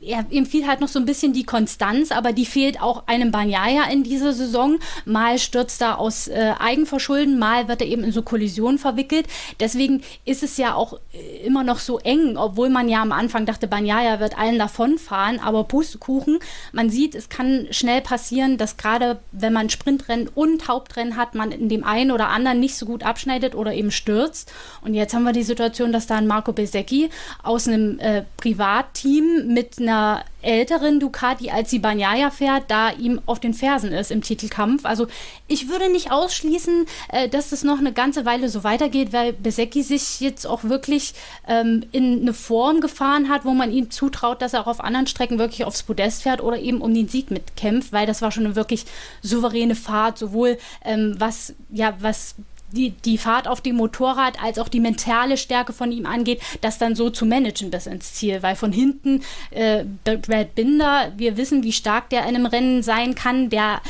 er, 0.00 0.24
ihm 0.30 0.46
fiel 0.46 0.66
halt 0.66 0.80
noch 0.80 0.88
so 0.88 0.98
ein 0.98 1.06
bisschen 1.06 1.32
die 1.32 1.44
Konstanz, 1.44 2.12
aber 2.12 2.32
die 2.32 2.46
fehlt 2.46 2.80
auch 2.80 3.06
einem 3.06 3.32
Banyaya 3.32 3.84
in 3.90 4.04
dieser 4.04 4.32
Saison. 4.32 4.78
Mal 5.04 5.38
stürzt 5.38 5.82
er 5.82 5.98
aus 5.98 6.28
äh, 6.28 6.52
Eigenverschulden, 6.58 7.38
mal 7.38 7.68
wird 7.68 7.80
er 7.80 7.88
eben 7.88 8.04
in 8.04 8.12
so 8.12 8.22
Kollisionen 8.22 8.78
verwickelt. 8.78 9.26
Deswegen 9.58 10.02
ist 10.24 10.42
es 10.42 10.56
ja 10.56 10.74
auch 10.74 11.00
äh, 11.12 11.44
immer 11.44 11.64
noch 11.64 11.80
so 11.80 11.98
eng, 11.98 12.36
obwohl 12.36 12.68
man 12.68 12.88
ja 12.88 13.02
am 13.02 13.10
Anfang 13.10 13.44
dachte, 13.44 13.66
Banyaya 13.66 14.20
wird 14.20 14.38
allen 14.38 14.58
davonfahren, 14.58 15.40
aber 15.40 15.64
Pustekuchen, 15.64 16.38
man 16.72 16.90
sieht, 16.90 17.16
es 17.16 17.28
kann 17.28 17.66
schnell 17.72 18.00
passieren, 18.00 18.56
dass 18.56 18.76
gerade 18.76 19.18
wenn 19.32 19.52
man 19.52 19.68
Sprintrennen 19.68 20.28
und 20.28 20.68
Hauptrennen 20.68 21.16
hat, 21.16 21.34
man 21.34 21.50
in 21.50 21.68
dem 21.68 21.82
einen 21.82 22.12
oder 22.12 22.28
anderen 22.28 22.60
nicht 22.60 22.76
so 22.76 22.86
gut 22.86 23.02
abschneidet 23.02 23.56
oder 23.56 23.74
eben 23.74 23.90
stürzt. 23.90 24.52
Und 24.82 24.94
jetzt 24.94 25.12
haben 25.12 25.24
wir 25.24 25.32
die 25.32 25.42
Situation, 25.42 25.92
dass 25.92 26.06
da 26.06 26.16
ein 26.16 26.28
Marco 26.28 26.52
Besecchi 26.52 27.10
aus 27.42 27.66
einem 27.66 27.98
äh, 27.98 28.22
Privatteam 28.36 29.48
mit 29.48 29.78
einer 29.80 29.87
einer 29.88 30.24
älteren 30.40 31.00
Ducati, 31.00 31.50
als 31.50 31.70
die 31.70 31.78
Banyaya 31.78 32.30
fährt, 32.30 32.64
da 32.68 32.90
ihm 32.90 33.20
auf 33.26 33.40
den 33.40 33.54
Fersen 33.54 33.92
ist 33.92 34.10
im 34.10 34.22
Titelkampf. 34.22 34.84
Also 34.84 35.08
ich 35.48 35.68
würde 35.68 35.90
nicht 35.90 36.12
ausschließen, 36.12 36.86
äh, 37.08 37.28
dass 37.28 37.52
es 37.52 37.64
noch 37.64 37.78
eine 37.78 37.92
ganze 37.92 38.24
Weile 38.24 38.48
so 38.48 38.62
weitergeht, 38.62 39.12
weil 39.12 39.32
Besecki 39.32 39.82
sich 39.82 40.20
jetzt 40.20 40.46
auch 40.46 40.64
wirklich 40.64 41.14
ähm, 41.48 41.84
in 41.90 42.20
eine 42.20 42.34
Form 42.34 42.80
gefahren 42.80 43.28
hat, 43.28 43.44
wo 43.44 43.52
man 43.52 43.72
ihm 43.72 43.90
zutraut, 43.90 44.40
dass 44.40 44.54
er 44.54 44.60
auch 44.60 44.68
auf 44.68 44.80
anderen 44.80 45.06
Strecken 45.08 45.38
wirklich 45.38 45.64
aufs 45.64 45.82
Podest 45.82 46.22
fährt 46.22 46.42
oder 46.42 46.58
eben 46.58 46.80
um 46.80 46.94
den 46.94 47.08
Sieg 47.08 47.30
mitkämpft, 47.30 47.92
weil 47.92 48.06
das 48.06 48.22
war 48.22 48.30
schon 48.30 48.46
eine 48.46 48.56
wirklich 48.56 48.84
souveräne 49.22 49.74
Fahrt, 49.74 50.18
sowohl 50.18 50.58
ähm, 50.84 51.16
was 51.18 51.54
ja 51.70 51.94
was 52.00 52.36
die, 52.72 52.90
die 52.90 53.18
Fahrt 53.18 53.48
auf 53.48 53.60
dem 53.60 53.76
Motorrad 53.76 54.42
als 54.42 54.58
auch 54.58 54.68
die 54.68 54.80
mentale 54.80 55.36
Stärke 55.36 55.72
von 55.72 55.92
ihm 55.92 56.06
angeht, 56.06 56.40
das 56.60 56.78
dann 56.78 56.94
so 56.94 57.10
zu 57.10 57.26
managen 57.26 57.70
bis 57.70 57.86
ins 57.86 58.14
Ziel. 58.14 58.42
Weil 58.42 58.56
von 58.56 58.72
hinten 58.72 59.22
äh, 59.50 59.84
Brad 60.04 60.54
Binder, 60.54 61.12
wir 61.16 61.36
wissen, 61.36 61.62
wie 61.62 61.72
stark 61.72 62.10
der 62.10 62.22
in 62.22 62.36
einem 62.36 62.46
Rennen 62.46 62.82
sein 62.82 63.14
kann. 63.14 63.50
Der 63.50 63.80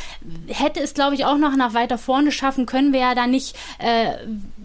hätte 0.48 0.80
es, 0.80 0.94
glaube 0.94 1.14
ich, 1.14 1.24
auch 1.24 1.38
noch 1.38 1.56
nach 1.56 1.74
weiter 1.74 1.98
vorne 1.98 2.32
schaffen 2.32 2.66
können, 2.66 2.92
wäre 2.92 3.10
er 3.10 3.14
da 3.14 3.26
nicht 3.26 3.56
äh, 3.78 4.12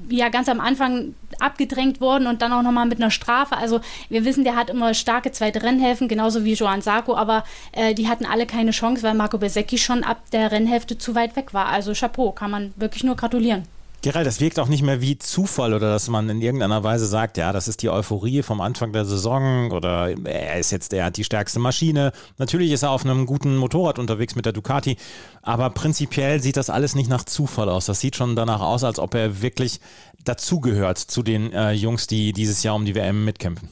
ja 0.09 0.29
ganz 0.29 0.49
am 0.49 0.59
Anfang 0.59 1.15
abgedrängt 1.39 1.99
worden 1.99 2.27
und 2.27 2.41
dann 2.41 2.53
auch 2.53 2.61
nochmal 2.61 2.85
mit 2.85 2.99
einer 2.99 3.11
Strafe. 3.11 3.57
Also 3.57 3.81
wir 4.09 4.25
wissen, 4.25 4.43
der 4.43 4.55
hat 4.55 4.69
immer 4.69 4.93
starke 4.93 5.31
zweite 5.31 5.63
Rennhälften, 5.63 6.07
genauso 6.07 6.45
wie 6.45 6.53
Joan 6.53 6.81
Sarko, 6.81 7.15
aber 7.15 7.43
äh, 7.71 7.93
die 7.93 8.07
hatten 8.07 8.25
alle 8.25 8.45
keine 8.45 8.71
Chance, 8.71 9.03
weil 9.03 9.13
Marco 9.13 9.37
Besecchi 9.37 9.77
schon 9.77 10.03
ab 10.03 10.21
der 10.31 10.51
Rennhälfte 10.51 10.97
zu 10.97 11.15
weit 11.15 11.35
weg 11.35 11.53
war. 11.53 11.67
Also 11.67 11.93
Chapeau, 11.93 12.31
kann 12.31 12.51
man 12.51 12.73
wirklich 12.75 13.03
nur 13.03 13.15
gratulieren. 13.15 13.63
Gerald, 14.03 14.27
das 14.27 14.41
wirkt 14.41 14.59
auch 14.59 14.67
nicht 14.67 14.81
mehr 14.81 14.99
wie 14.99 15.17
Zufall 15.17 15.73
oder 15.73 15.89
dass 15.89 16.09
man 16.09 16.27
in 16.27 16.41
irgendeiner 16.41 16.83
Weise 16.83 17.05
sagt, 17.05 17.37
ja, 17.37 17.53
das 17.53 17.69
ist 17.69 17.81
die 17.83 17.89
Euphorie 17.89 18.43
vom 18.43 18.59
Anfang 18.59 18.91
der 18.91 19.05
Saison 19.05 19.71
oder 19.71 20.13
er 20.25 20.59
ist 20.59 20.71
jetzt, 20.71 20.91
er 20.91 21.05
hat 21.05 21.15
die 21.15 21.23
stärkste 21.23 21.59
Maschine. 21.59 22.11
Natürlich 22.37 22.73
ist 22.73 22.83
er 22.83 22.91
auf 22.91 23.05
einem 23.05 23.25
guten 23.25 23.55
Motorrad 23.55 23.99
unterwegs 23.99 24.35
mit 24.35 24.45
der 24.45 24.51
Ducati, 24.51 24.97
aber 25.41 25.69
prinzipiell 25.69 26.41
sieht 26.41 26.57
das 26.57 26.69
alles 26.69 26.95
nicht 26.95 27.09
nach 27.09 27.23
Zufall 27.23 27.69
aus. 27.69 27.85
Das 27.85 28.01
sieht 28.01 28.17
schon 28.17 28.35
danach 28.35 28.59
aus, 28.59 28.83
als 28.83 28.99
ob 28.99 29.15
er 29.15 29.41
wirklich 29.41 29.79
dazugehört 30.25 30.97
zu 30.97 31.23
den 31.23 31.53
äh, 31.53 31.71
Jungs, 31.71 32.05
die 32.05 32.33
dieses 32.33 32.61
Jahr 32.61 32.75
um 32.75 32.83
die 32.83 32.95
WM 32.95 33.23
mitkämpfen. 33.23 33.69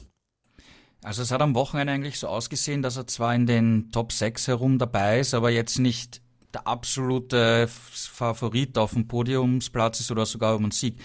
Also 1.02 1.20
es 1.20 1.30
hat 1.30 1.42
am 1.42 1.54
Wochenende 1.54 1.92
eigentlich 1.92 2.18
so 2.18 2.28
ausgesehen, 2.28 2.80
dass 2.80 2.96
er 2.96 3.06
zwar 3.06 3.34
in 3.34 3.44
den 3.44 3.90
Top 3.92 4.12
6 4.12 4.48
herum 4.48 4.78
dabei 4.78 5.20
ist, 5.20 5.34
aber 5.34 5.50
jetzt 5.50 5.78
nicht 5.78 6.21
der 6.54 6.66
absolute 6.66 7.68
Favorit 7.68 8.76
auf 8.78 8.92
dem 8.92 9.08
Podiumsplatz 9.08 10.00
ist 10.00 10.10
oder 10.10 10.26
sogar 10.26 10.56
um 10.56 10.64
einen 10.64 10.70
Sieg. 10.72 10.96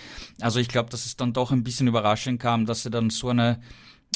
Also 0.41 0.59
ich 0.59 0.67
glaube, 0.67 0.89
dass 0.89 1.05
es 1.05 1.15
dann 1.15 1.33
doch 1.33 1.51
ein 1.51 1.63
bisschen 1.63 1.87
überraschend 1.87 2.39
kam, 2.39 2.65
dass 2.65 2.85
er 2.85 2.91
dann 2.91 3.09
so 3.09 3.29
eine 3.29 3.59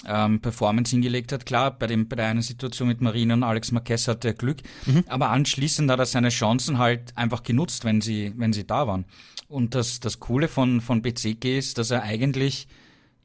ähm, 0.06 0.40
Performance 0.42 0.92
hingelegt 0.92 1.32
hat. 1.32 1.46
Klar, 1.46 1.72
bei, 1.78 1.88
dem, 1.88 2.08
bei 2.08 2.16
der 2.16 2.28
einen 2.28 2.42
Situation 2.42 2.88
mit 2.88 3.02
Marina 3.02 3.34
und 3.34 3.44
Alex 3.44 3.72
Marquez 3.72 4.08
hatte 4.08 4.30
er 4.30 4.34
Glück, 4.34 4.58
mhm. 4.86 5.04
aber 5.08 5.30
anschließend 5.30 5.90
hat 5.90 6.00
er 6.00 6.06
seine 6.06 6.30
Chancen 6.30 6.78
halt 6.78 7.16
einfach 7.18 7.44
genutzt, 7.44 7.86
wenn 7.86 8.02
sie, 8.02 8.34
wenn 8.36 8.54
sie 8.54 8.66
da 8.66 8.88
waren. 8.88 9.06
Und 9.48 9.76
das, 9.76 10.00
das 10.00 10.20
Coole 10.20 10.48
von, 10.48 10.82
von 10.82 11.02
BCG 11.02 11.58
ist, 11.58 11.78
dass 11.78 11.92
er 11.92 12.04
eigentlich 12.04 12.68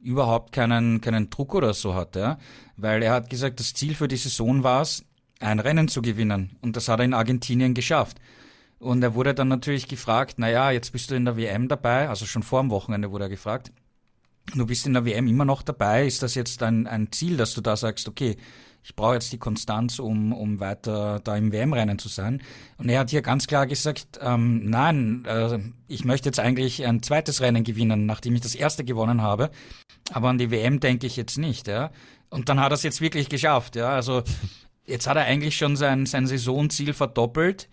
überhaupt 0.01 0.51
keinen, 0.51 1.01
keinen 1.01 1.29
Druck 1.29 1.55
oder 1.55 1.73
so 1.73 1.95
hat, 1.95 2.15
ja? 2.15 2.37
weil 2.75 3.01
er 3.01 3.13
hat 3.13 3.29
gesagt, 3.29 3.59
das 3.59 3.73
Ziel 3.73 3.95
für 3.95 4.07
die 4.07 4.17
Saison 4.17 4.63
war 4.63 4.81
es, 4.81 5.03
ein 5.39 5.59
Rennen 5.59 5.87
zu 5.87 6.01
gewinnen. 6.01 6.57
Und 6.61 6.75
das 6.75 6.87
hat 6.87 6.99
er 6.99 7.05
in 7.05 7.13
Argentinien 7.13 7.73
geschafft. 7.73 8.17
Und 8.79 9.01
er 9.01 9.15
wurde 9.15 9.33
dann 9.33 9.47
natürlich 9.47 9.87
gefragt, 9.87 10.35
na 10.37 10.49
ja, 10.49 10.71
jetzt 10.71 10.91
bist 10.91 11.09
du 11.09 11.15
in 11.15 11.25
der 11.25 11.37
WM 11.37 11.67
dabei, 11.67 12.09
also 12.09 12.25
schon 12.25 12.43
vor 12.43 12.61
dem 12.61 12.69
Wochenende 12.69 13.11
wurde 13.11 13.25
er 13.25 13.29
gefragt, 13.29 13.71
du 14.53 14.65
bist 14.65 14.85
in 14.85 14.93
der 14.93 15.05
WM 15.05 15.27
immer 15.27 15.45
noch 15.45 15.63
dabei, 15.63 16.05
ist 16.05 16.21
das 16.21 16.35
jetzt 16.35 16.61
ein, 16.63 16.85
ein 16.87 17.11
Ziel, 17.11 17.37
dass 17.37 17.53
du 17.53 17.61
da 17.61 17.75
sagst, 17.75 18.07
okay, 18.07 18.37
ich 18.83 18.95
brauche 18.95 19.15
jetzt 19.15 19.33
die 19.33 19.37
Konstanz, 19.37 19.99
um, 19.99 20.31
um 20.31 20.61
weiter 20.61 21.19
da 21.21 21.35
im 21.35 21.51
WM-Rennen 21.51 21.99
zu 21.99 22.07
sein. 22.07 22.41
Und 22.77 22.87
er 22.87 23.01
hat 23.01 23.09
hier 23.09 23.21
ganz 23.21 23.45
klar 23.45 23.67
gesagt, 23.67 24.19
ähm, 24.21 24.69
nein, 24.69 25.25
äh, 25.25 25.59
ich 25.89 26.05
möchte 26.05 26.29
jetzt 26.29 26.39
eigentlich 26.39 26.85
ein 26.85 27.03
zweites 27.03 27.41
Rennen 27.41 27.65
gewinnen, 27.65 28.05
nachdem 28.05 28.35
ich 28.35 28.41
das 28.41 28.55
erste 28.55 28.85
gewonnen 28.85 29.21
habe. 29.21 29.49
Aber 30.13 30.29
an 30.29 30.37
die 30.37 30.51
WM 30.51 30.79
denke 30.79 31.05
ich 31.05 31.17
jetzt 31.17 31.37
nicht, 31.37 31.67
ja. 31.67 31.91
Und 32.29 32.47
dann 32.47 32.61
hat 32.61 32.71
er 32.71 32.75
es 32.75 32.83
jetzt 32.83 33.01
wirklich 33.01 33.27
geschafft, 33.27 33.75
ja. 33.75 33.89
Also 33.89 34.23
Jetzt 34.87 35.05
hat 35.05 35.17
er 35.17 35.25
eigentlich 35.25 35.57
schon 35.57 35.75
sein, 35.75 36.05
sein 36.05 36.27
Saisonziel 36.27 36.93
verdoppelt. 36.93 37.67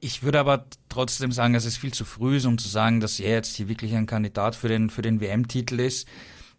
Ich 0.00 0.22
würde 0.22 0.40
aber 0.40 0.66
trotzdem 0.88 1.32
sagen, 1.32 1.54
dass 1.54 1.66
es 1.66 1.76
viel 1.76 1.92
zu 1.92 2.04
früh 2.04 2.36
ist, 2.36 2.46
um 2.46 2.58
zu 2.58 2.68
sagen, 2.68 3.00
dass 3.00 3.20
er 3.20 3.32
jetzt 3.32 3.56
hier 3.56 3.68
wirklich 3.68 3.94
ein 3.94 4.06
Kandidat 4.06 4.56
für 4.56 4.68
den, 4.68 4.90
für 4.90 5.02
den 5.02 5.20
WM-Titel 5.20 5.80
ist. 5.80 6.08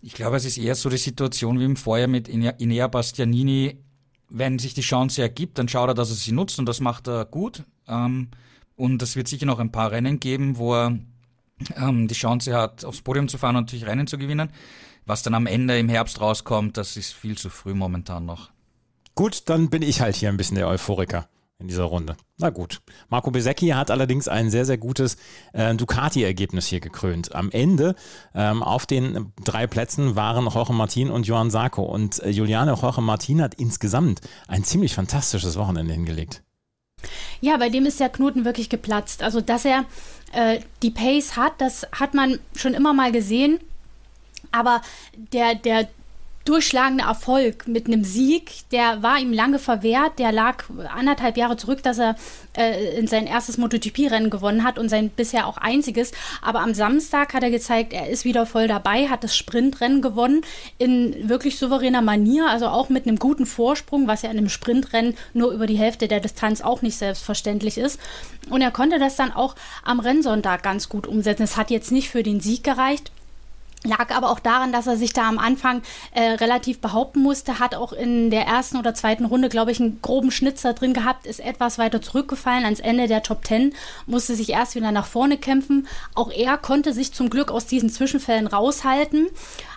Ich 0.01 0.13
glaube, 0.13 0.38
es 0.38 0.45
ist 0.45 0.57
eher 0.57 0.75
so 0.75 0.89
die 0.89 0.98
Situation 0.98 1.60
wie 1.60 1.65
im 1.65 1.75
Vorjahr 1.75 2.07
mit 2.07 2.27
Inea 2.27 2.88
Bastianini. 2.88 3.79
Wenn 4.29 4.60
sich 4.60 4.75
die 4.75 4.81
Chance 4.81 5.22
ergibt, 5.22 5.57
dann 5.57 5.67
schaut 5.67 5.89
er, 5.89 5.93
dass 5.95 6.10
er 6.10 6.15
sie 6.15 6.31
nutzt 6.31 6.60
und 6.60 6.67
das 6.67 6.79
macht 6.79 7.07
er 7.07 7.25
gut. 7.25 7.63
Ähm, 7.88 8.29
und 8.75 9.01
es 9.01 9.15
wird 9.15 9.27
sicher 9.27 9.45
noch 9.45 9.60
ein 9.60 9.72
paar 9.72 9.91
Rennen 9.91 10.19
geben, 10.19 10.57
wo 10.57 10.75
er 10.75 11.00
ähm, 11.75 12.07
die 12.07 12.15
Chance 12.15 12.55
hat, 12.55 12.86
aufs 12.86 13.01
Podium 13.01 13.27
zu 13.27 13.38
fahren 13.38 13.55
und 13.55 13.63
natürlich 13.63 13.86
Rennen 13.86 14.07
zu 14.07 14.17
gewinnen. 14.17 14.50
Was 15.05 15.24
dann 15.24 15.34
am 15.34 15.48
Ende 15.48 15.77
im 15.77 15.89
Herbst 15.89 16.19
rauskommt, 16.19 16.77
das 16.77 16.98
ist 16.98 17.13
viel 17.13 17.38
zu 17.38 17.50
früh 17.50 17.74
momentan 17.74 18.25
noch. 18.25 18.54
Gut, 19.15 19.43
dann 19.45 19.69
bin 19.69 19.81
ich 19.81 20.01
halt 20.01 20.15
hier 20.15 20.29
ein 20.29 20.38
bisschen 20.38 20.57
der 20.57 20.67
Euphoriker 20.67 21.27
in 21.57 21.69
dieser 21.69 21.86
Runde. 21.86 22.17
Na 22.38 22.50
gut. 22.50 22.81
Marco 23.07 23.31
Besecchi 23.31 23.69
hat 23.69 23.89
allerdings 23.89 24.27
ein 24.27 24.50
sehr, 24.50 24.65
sehr 24.65 24.77
gutes 24.77 25.15
äh, 25.53 25.74
Ducati-Ergebnis 25.74 26.67
hier 26.67 26.81
gekrönt. 26.81 27.34
Am 27.34 27.50
Ende 27.50 27.95
ähm, 28.34 28.62
auf 28.62 28.86
den 28.86 29.31
drei 29.43 29.67
Plätzen 29.67 30.17
waren 30.17 30.48
Jorge 30.48 30.74
Martin 30.74 31.10
und 31.10 31.27
Johann 31.27 31.50
Sarko. 31.50 31.84
Und 31.84 32.22
äh, 32.24 32.29
Juliane 32.29 32.74
Jorge 32.74 33.01
Martin 33.01 33.41
hat 33.41 33.53
insgesamt 33.53 34.19
ein 34.50 34.65
ziemlich 34.65 34.93
fantastisches 34.93 35.55
Wochenende 35.55 35.93
hingelegt. 35.93 36.43
Ja, 37.39 37.55
bei 37.55 37.69
dem 37.69 37.86
ist 37.86 38.01
der 38.01 38.10
Knoten 38.10 38.43
wirklich 38.43 38.69
geplatzt. 38.69 39.24
Also, 39.24 39.39
dass 39.39 39.63
er 39.63 39.86
äh, 40.34 40.60
die 40.81 40.91
Pace 40.91 41.38
hat, 41.38 41.53
das 41.60 41.88
hat 41.93 42.13
man 42.13 42.39
schon 42.55 42.74
immer 42.74 42.93
mal 42.93 43.13
gesehen. 43.13 43.60
Aber 44.51 44.81
der, 45.31 45.55
der 45.55 45.88
durchschlagende 46.45 47.03
Erfolg 47.03 47.67
mit 47.67 47.87
einem 47.87 48.03
Sieg, 48.03 48.69
der 48.71 49.01
war 49.01 49.19
ihm 49.19 49.33
lange 49.33 49.57
verwehrt. 49.57 50.19
Der 50.19 50.31
lag 50.31 50.63
anderthalb 50.95 51.37
Jahre 51.37 51.57
zurück, 51.57 51.81
dass 51.81 51.97
er 51.97 52.15
äh, 52.55 52.97
in 52.97 53.07
sein 53.07 53.25
erstes 53.25 53.57
MotoGP-Rennen 53.57 54.29
gewonnen 54.29 54.63
hat 54.63 54.77
und 54.77 54.87
sein 54.87 55.09
bisher 55.09 55.47
auch 55.47 55.57
einziges. 55.57 56.11
Aber 56.43 56.59
am 56.59 56.75
Samstag 56.75 57.33
hat 57.33 57.41
er 57.41 57.49
gezeigt, 57.49 57.93
er 57.93 58.09
ist 58.09 58.25
wieder 58.25 58.45
voll 58.45 58.67
dabei, 58.67 59.09
hat 59.09 59.23
das 59.23 59.35
Sprintrennen 59.35 60.03
gewonnen 60.03 60.41
in 60.77 61.27
wirklich 61.27 61.57
souveräner 61.57 62.03
Manier, 62.03 62.47
also 62.47 62.67
auch 62.67 62.89
mit 62.89 63.07
einem 63.07 63.17
guten 63.17 63.47
Vorsprung, 63.47 64.07
was 64.07 64.21
ja 64.21 64.29
in 64.29 64.37
einem 64.37 64.49
Sprintrennen 64.49 65.15
nur 65.33 65.51
über 65.51 65.65
die 65.65 65.79
Hälfte 65.79 66.07
der 66.07 66.19
Distanz 66.19 66.61
auch 66.61 66.83
nicht 66.83 66.97
selbstverständlich 66.97 67.79
ist. 67.79 67.99
Und 68.51 68.61
er 68.61 68.71
konnte 68.71 68.99
das 68.99 69.15
dann 69.15 69.31
auch 69.31 69.55
am 69.83 69.99
Rennsonntag 69.99 70.61
ganz 70.61 70.89
gut 70.89 71.07
umsetzen. 71.07 71.43
Es 71.43 71.57
hat 71.57 71.71
jetzt 71.71 71.91
nicht 71.91 72.09
für 72.09 72.21
den 72.21 72.39
Sieg 72.39 72.63
gereicht, 72.63 73.11
Lag 73.85 74.13
aber 74.13 74.29
auch 74.31 74.39
daran, 74.39 74.71
dass 74.71 74.87
er 74.87 74.97
sich 74.97 75.13
da 75.13 75.27
am 75.27 75.39
Anfang 75.39 75.81
äh, 76.13 76.31
relativ 76.31 76.79
behaupten 76.79 77.21
musste, 77.21 77.59
hat 77.59 77.75
auch 77.75 77.93
in 77.93 78.31
der 78.31 78.45
ersten 78.45 78.77
oder 78.77 78.93
zweiten 78.93 79.25
Runde, 79.25 79.49
glaube 79.49 79.71
ich, 79.71 79.79
einen 79.79 80.01
groben 80.01 80.31
Schnitzer 80.31 80.73
drin 80.73 80.93
gehabt, 80.93 81.25
ist 81.25 81.39
etwas 81.39 81.77
weiter 81.77 82.01
zurückgefallen 82.01 82.65
ans 82.65 82.79
Ende 82.79 83.07
der 83.07 83.23
Top 83.23 83.43
Ten, 83.43 83.73
musste 84.05 84.35
sich 84.35 84.49
erst 84.49 84.75
wieder 84.75 84.91
nach 84.91 85.05
vorne 85.05 85.37
kämpfen. 85.37 85.87
Auch 86.15 86.31
er 86.31 86.57
konnte 86.57 86.93
sich 86.93 87.13
zum 87.13 87.29
Glück 87.29 87.51
aus 87.51 87.65
diesen 87.65 87.89
Zwischenfällen 87.89 88.47
raushalten, 88.47 89.27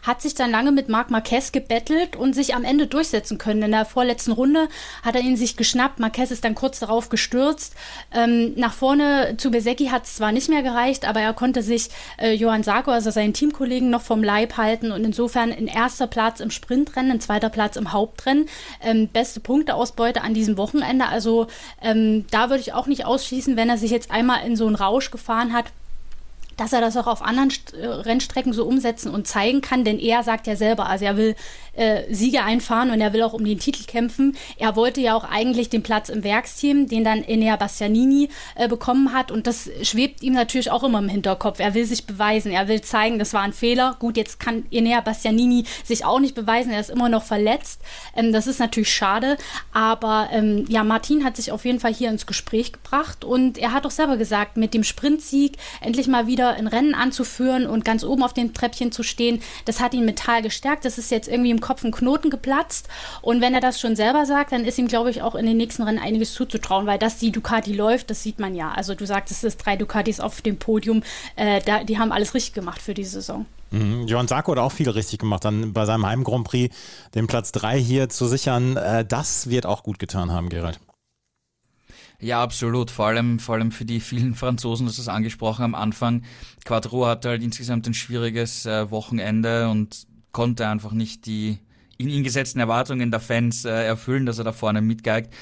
hat 0.03 0.23
sich 0.23 0.35
dann 0.35 0.51
lange 0.51 0.73
mit 0.73 0.89
Marc 0.89 1.11
Marquez 1.11 1.53
gebettelt 1.53 2.17
und 2.17 2.35
sich 2.35 2.55
am 2.55 2.65
Ende 2.65 2.87
durchsetzen 2.87 3.39
können. 3.39 3.63
In 3.63 3.73
der 3.73 3.85
vorletzten 3.85 4.33
Runde 4.33 4.69
hat 5.03 5.15
er 5.15 5.21
ihn 5.21 5.37
sich 5.37 5.57
geschnappt, 5.57 5.99
Marquez 5.99 6.31
ist 6.31 6.45
dann 6.45 6.55
kurz 6.55 6.81
darauf 6.81 7.09
gestürzt. 7.09 7.75
Ähm, 8.13 8.53
nach 8.57 8.73
vorne 8.73 9.37
zu 9.37 9.51
Besecki 9.51 9.87
hat 9.87 10.05
es 10.05 10.17
zwar 10.17 10.33
nicht 10.33 10.49
mehr 10.49 10.63
gereicht, 10.63 11.07
aber 11.07 11.21
er 11.21 11.35
konnte 11.35 11.63
sich 11.63 11.89
äh, 12.19 12.33
Johann 12.33 12.63
Sarko, 12.63 12.91
also 12.91 13.11
seinen 13.11 13.35
Teamkollegen, 13.35 13.91
noch 13.91 14.03
vom 14.03 14.23
Leib 14.23 14.57
halten 14.57 14.93
und 14.93 15.05
insofern 15.05 15.53
ein 15.53 15.67
erster 15.67 16.07
Platz 16.07 16.41
im 16.41 16.51
Sprintrennen, 16.51 17.13
ein 17.13 17.21
zweiter 17.21 17.51
Platz 17.51 17.77
im 17.77 17.93
Hauptrennen. 17.93 18.49
Ähm, 18.83 19.09
beste 19.09 19.41
Punkteausbeute 19.41 20.23
an 20.23 20.35
diesem 20.35 20.57
Wochenende. 20.57 21.07
Also 21.07 21.47
ähm, 21.83 22.27
da 22.31 22.51
würde 22.51 22.61
ich 22.61 22.73
auch 22.73 22.87
nicht 22.87 23.05
ausschließen, 23.05 23.57
wenn 23.57 23.69
er 23.69 23.79
sich 23.79 23.91
jetzt 23.91 24.11
einmal 24.11 24.47
in 24.47 24.57
so 24.57 24.67
einen 24.67 24.77
Rausch 24.77 25.11
gefahren 25.11 25.53
hat, 25.53 25.67
dass 26.59 26.73
er 26.73 26.81
das 26.81 26.97
auch 26.97 27.07
auf 27.07 27.23
anderen 27.23 27.51
St 27.51 27.73
äh, 27.73 27.87
Rennstrecken 27.87 28.53
so 28.53 28.67
umsetzen 28.67 29.11
und 29.11 29.27
zeigen 29.27 29.63
kann, 29.63 29.85
denn 29.85 29.99
er 29.99 30.23
sagt 30.23 30.47
ja 30.47 30.57
selber, 30.57 30.87
also 30.87 31.07
er 31.07 31.17
will 31.17 31.35
äh, 31.79 32.13
Siege 32.13 32.43
einfahren 32.43 32.91
und 32.91 33.01
er 33.01 33.13
will 33.13 33.23
auch 33.23 33.33
um 33.33 33.45
den 33.45 33.59
Titel 33.59 33.85
kämpfen. 33.85 34.37
Er 34.59 34.77
wollte 34.77 35.01
ja 35.01 35.15
auch 35.15 35.25
eigentlich 35.25 35.71
den 35.71 35.83
Platz 35.83 36.09
im 36.09 36.25
Werksteam, 36.25 36.89
den 36.89 37.05
dann 37.05 37.23
Enea 37.23 37.57
Bastianini 37.57 38.29
äh, 38.57 38.69
bekommen 38.69 39.13
hat 39.13 39.31
und 39.31 39.47
das 39.47 39.71
schwebt 39.83 40.23
ihm 40.23 40.33
natürlich 40.33 40.71
auch 40.71 40.83
immer 40.83 40.99
im 40.99 41.09
Hinterkopf. 41.09 41.61
Er 41.61 41.75
will 41.75 41.85
sich 41.85 42.07
beweisen, 42.07 42.53
er 42.53 42.69
will 42.69 42.81
zeigen, 42.81 43.19
das 43.19 43.33
war 43.33 43.43
ein 43.43 43.53
Fehler. 43.53 43.97
Gut, 43.99 44.17
jetzt 44.17 44.41
kann 44.41 44.67
Enea 44.71 45.01
Bastianini 45.01 45.65
sich 45.85 46.05
auch 46.05 46.21
nicht 46.21 46.35
beweisen, 46.35 46.73
er 46.73 46.81
ist 46.81 46.91
immer 46.91 47.09
noch 47.09 47.23
verletzt. 47.23 47.81
Ähm, 48.17 48.33
das 48.33 48.47
ist 48.47 48.59
natürlich 48.59 48.93
schade, 48.93 49.37
aber 49.73 50.29
ähm, 50.33 50.65
ja, 50.69 50.85
Martin 50.85 51.25
hat 51.25 51.37
sich 51.37 51.53
auf 51.53 51.65
jeden 51.65 51.81
Fall 51.81 51.95
hier 51.95 52.11
ins 52.11 52.27
Gespräch 52.27 52.73
gebracht 52.73 53.25
und 53.25 53.59
er 53.59 53.73
hat 53.73 53.87
auch 53.87 53.91
selber 53.91 54.17
gesagt, 54.17 54.57
mit 54.57 54.75
dem 54.75 54.85
Sprintsieg 54.85 55.57
endlich 55.81 56.09
mal 56.09 56.27
wieder 56.27 56.55
ein 56.55 56.67
Rennen 56.67 56.95
anzuführen 56.95 57.67
und 57.67 57.85
ganz 57.85 58.05
oben 58.05 58.23
auf 58.23 58.35
dem 58.35 58.53
Treppchen 58.53 58.93
zu 58.93 59.03
stehen, 59.03 59.41
das 59.65 59.81
hat 59.81 59.95
ihn 59.95 60.05
mental 60.05 60.43
gestärkt. 60.43 60.85
Das 60.85 60.99
ist 60.99 61.11
jetzt 61.11 61.29
irgendwie 61.29 61.51
im 61.51 61.61
Kopf 61.69 61.85
ein 61.85 61.93
Knoten 61.93 62.31
geplatzt. 62.31 62.89
Und 63.21 63.43
wenn 63.43 63.53
er 63.53 63.61
das 63.61 63.79
schon 63.79 63.95
selber 63.95 64.25
sagt, 64.25 64.53
dann 64.53 64.65
ist 64.65 64.79
ihm, 64.79 64.89
glaube 64.89 65.11
ich, 65.11 65.21
auch 65.21 65.35
in 65.35 65.45
den 65.45 65.59
nächsten 65.59 65.83
Rennen 65.83 65.99
einiges 65.99 66.33
zuzutrauen, 66.33 66.87
weil 66.87 66.99
dass 66.99 67.19
die 67.19 67.31
Ducati 67.31 67.75
läuft, 67.75 68.09
das 68.09 68.23
sieht 68.23 68.39
man 68.39 68.55
ja. 68.55 68.71
Also 68.71 68.95
du 68.95 69.05
sagst, 69.05 69.31
es 69.31 69.45
ist 69.45 69.59
drei 69.59 69.77
Ducatis 69.77 70.19
auf 70.19 70.41
dem 70.41 70.57
Podium. 70.57 71.03
Äh, 71.37 71.61
da, 71.61 71.85
die 71.85 71.99
haben 71.99 72.11
alles 72.11 72.33
richtig 72.33 72.55
gemacht 72.55 72.81
für 72.81 72.95
die 72.95 73.05
Saison. 73.05 73.45
Mhm. 73.71 74.07
Johann 74.07 74.29
Sarko 74.29 74.53
hat 74.53 74.59
auch 74.59 74.73
viel 74.73 74.89
richtig 74.89 75.19
gemacht, 75.19 75.45
dann 75.45 75.75
bei 75.75 75.85
seinem 75.85 76.07
Heim 76.07 76.25
Grand 76.25 76.45
Prix 76.45 76.75
den 77.15 77.27
Platz 77.27 77.53
3 77.53 77.79
hier 77.79 78.09
zu 78.09 78.27
sichern. 78.27 78.79
Äh, 78.79 79.05
das 79.05 79.51
wird 79.51 79.67
auch 79.67 79.83
gut 79.83 79.99
getan 79.99 80.33
haben, 80.33 80.49
Gerald. 80.49 80.81
Ja, 82.21 82.43
absolut. 82.43 82.91
Vor 82.91 83.07
allem, 83.07 83.39
vor 83.39 83.55
allem 83.55 83.71
für 83.71 83.85
die 83.85 84.01
vielen 84.01 84.35
Franzosen, 84.35 84.87
das 84.87 84.99
ist 84.99 85.09
angesprochen 85.09 85.65
am 85.65 85.75
Anfang. 85.77 86.23
Quadro 86.65 87.07
hatte 87.07 87.29
halt 87.29 87.43
insgesamt 87.43 87.87
ein 87.87 87.95
schwieriges 87.95 88.67
äh, 88.67 88.91
Wochenende 88.91 89.69
und 89.69 90.08
konnte 90.33 90.69
einfach 90.69 90.93
nicht 90.93 91.27
die 91.27 91.59
in 91.99 92.09
ihn 92.09 92.23
gesetzten 92.23 92.61
Erwartungen 92.61 93.11
der 93.11 93.21
Fans 93.21 93.65
äh, 93.65 93.71
erfüllen, 93.71 94.25
dass 94.25 94.39
er 94.39 94.45
da 94.45 94.53
vorne 94.53 94.81
mitgeigt. 94.81 95.35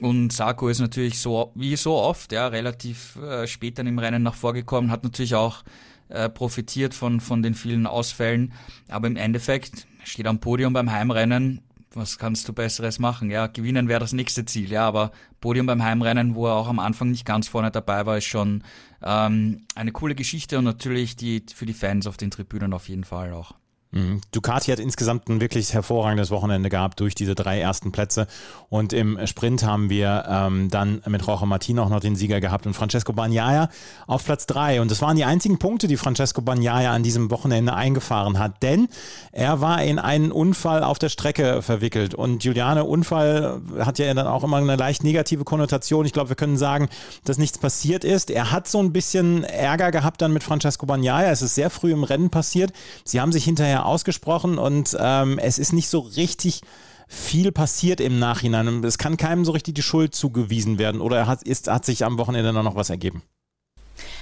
Und 0.00 0.32
Sarko 0.32 0.68
ist 0.68 0.80
natürlich 0.80 1.18
so, 1.18 1.52
wie 1.54 1.76
so 1.76 1.96
oft, 1.96 2.32
ja, 2.32 2.48
relativ 2.48 3.16
äh, 3.16 3.46
spät 3.46 3.78
dann 3.78 3.86
im 3.86 3.98
Rennen 3.98 4.22
nach 4.22 4.34
vorgekommen, 4.34 4.90
hat 4.90 5.04
natürlich 5.04 5.34
auch 5.34 5.64
äh, 6.08 6.30
profitiert 6.30 6.94
von, 6.94 7.20
von 7.20 7.42
den 7.42 7.54
vielen 7.54 7.86
Ausfällen. 7.86 8.54
Aber 8.88 9.06
im 9.06 9.16
Endeffekt 9.16 9.86
steht 10.04 10.26
am 10.26 10.40
Podium 10.40 10.72
beim 10.72 10.90
Heimrennen, 10.90 11.60
was 11.92 12.18
kannst 12.18 12.48
du 12.48 12.52
Besseres 12.52 12.98
machen? 12.98 13.30
Ja, 13.30 13.46
gewinnen 13.46 13.88
wäre 13.88 14.00
das 14.00 14.12
nächste 14.12 14.44
Ziel, 14.44 14.70
ja, 14.70 14.86
aber 14.86 15.10
Podium 15.40 15.66
beim 15.66 15.82
Heimrennen, 15.82 16.34
wo 16.34 16.46
er 16.46 16.54
auch 16.54 16.68
am 16.68 16.78
Anfang 16.78 17.10
nicht 17.10 17.24
ganz 17.24 17.48
vorne 17.48 17.70
dabei 17.70 18.06
war, 18.06 18.18
ist 18.18 18.24
schon 18.24 18.62
ähm, 19.02 19.66
eine 19.74 19.92
coole 19.92 20.14
Geschichte 20.14 20.58
und 20.58 20.64
natürlich 20.64 21.16
die 21.16 21.44
für 21.54 21.66
die 21.66 21.74
Fans 21.74 22.06
auf 22.06 22.16
den 22.16 22.30
Tribünen 22.30 22.72
auf 22.72 22.88
jeden 22.88 23.04
Fall 23.04 23.32
auch. 23.32 23.54
Mhm. 23.90 24.20
Ducati 24.32 24.70
hat 24.70 24.80
insgesamt 24.80 25.28
ein 25.28 25.40
wirklich 25.40 25.72
hervorragendes 25.72 26.30
Wochenende 26.30 26.68
gehabt 26.68 27.00
durch 27.00 27.14
diese 27.14 27.34
drei 27.34 27.58
ersten 27.58 27.90
Plätze. 27.90 28.26
Und 28.68 28.92
im 28.92 29.18
Sprint 29.26 29.62
haben 29.62 29.88
wir 29.88 30.26
ähm, 30.28 30.68
dann 30.70 31.00
mit 31.06 31.26
Rocha 31.26 31.46
Martin 31.46 31.78
auch 31.78 31.88
noch 31.88 32.00
den 32.00 32.14
Sieger 32.14 32.40
gehabt 32.40 32.66
und 32.66 32.74
Francesco 32.74 33.14
Bagnaia 33.14 33.70
auf 34.06 34.24
Platz 34.24 34.44
drei. 34.46 34.82
Und 34.82 34.90
das 34.90 35.00
waren 35.00 35.16
die 35.16 35.24
einzigen 35.24 35.58
Punkte, 35.58 35.88
die 35.88 35.96
Francesco 35.96 36.42
Bagnaia 36.42 36.92
an 36.92 37.02
diesem 37.02 37.30
Wochenende 37.30 37.72
eingefahren 37.72 38.38
hat. 38.38 38.62
Denn 38.62 38.88
er 39.32 39.62
war 39.62 39.82
in 39.82 39.98
einen 39.98 40.32
Unfall 40.32 40.84
auf 40.84 40.98
der 40.98 41.08
Strecke 41.08 41.62
verwickelt. 41.62 42.14
Und 42.14 42.44
Juliane, 42.44 42.84
Unfall 42.84 43.62
hat 43.78 43.98
ja 43.98 44.12
dann 44.12 44.26
auch 44.26 44.44
immer 44.44 44.58
eine 44.58 44.76
leicht 44.76 45.02
negative 45.02 45.44
Konnotation. 45.44 46.04
Ich 46.04 46.12
glaube, 46.12 46.28
wir 46.28 46.36
können 46.36 46.58
sagen, 46.58 46.90
dass 47.24 47.38
nichts 47.38 47.56
passiert 47.56 48.04
ist. 48.04 48.30
Er 48.30 48.52
hat 48.52 48.68
so 48.68 48.80
ein 48.80 48.92
bisschen 48.92 49.44
Ärger 49.44 49.90
gehabt 49.92 50.20
dann 50.20 50.34
mit 50.34 50.42
Francesco 50.42 50.84
Bagnaia. 50.84 51.30
Es 51.30 51.40
ist 51.40 51.54
sehr 51.54 51.70
früh 51.70 51.92
im 51.92 52.04
Rennen 52.04 52.28
passiert. 52.28 52.74
Sie 53.04 53.18
haben 53.18 53.32
sich 53.32 53.44
hinterher 53.44 53.77
ausgesprochen 53.84 54.58
und 54.58 54.96
ähm, 54.98 55.38
es 55.38 55.58
ist 55.58 55.72
nicht 55.72 55.88
so 55.88 56.00
richtig 56.00 56.62
viel 57.08 57.52
passiert 57.52 58.00
im 58.00 58.18
Nachhinein. 58.18 58.84
Es 58.84 58.98
kann 58.98 59.16
keinem 59.16 59.44
so 59.44 59.52
richtig 59.52 59.74
die 59.74 59.82
Schuld 59.82 60.14
zugewiesen 60.14 60.78
werden 60.78 61.00
oder 61.00 61.26
hat, 61.26 61.42
ist, 61.42 61.68
hat 61.68 61.84
sich 61.84 62.04
am 62.04 62.18
Wochenende 62.18 62.52
noch 62.52 62.76
was 62.76 62.90
ergeben? 62.90 63.22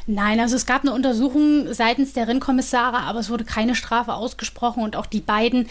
Nein, 0.06 0.38
also 0.38 0.54
es 0.54 0.66
gab 0.66 0.82
eine 0.82 0.94
Untersuchung 0.94 1.72
seitens 1.74 2.12
der 2.12 2.28
Rennkommissare, 2.28 2.98
aber 2.98 3.18
es 3.18 3.28
wurde 3.28 3.44
keine 3.44 3.74
Strafe 3.74 4.14
ausgesprochen 4.14 4.82
und 4.82 4.96
auch 4.96 5.06
die 5.06 5.20
beiden 5.20 5.68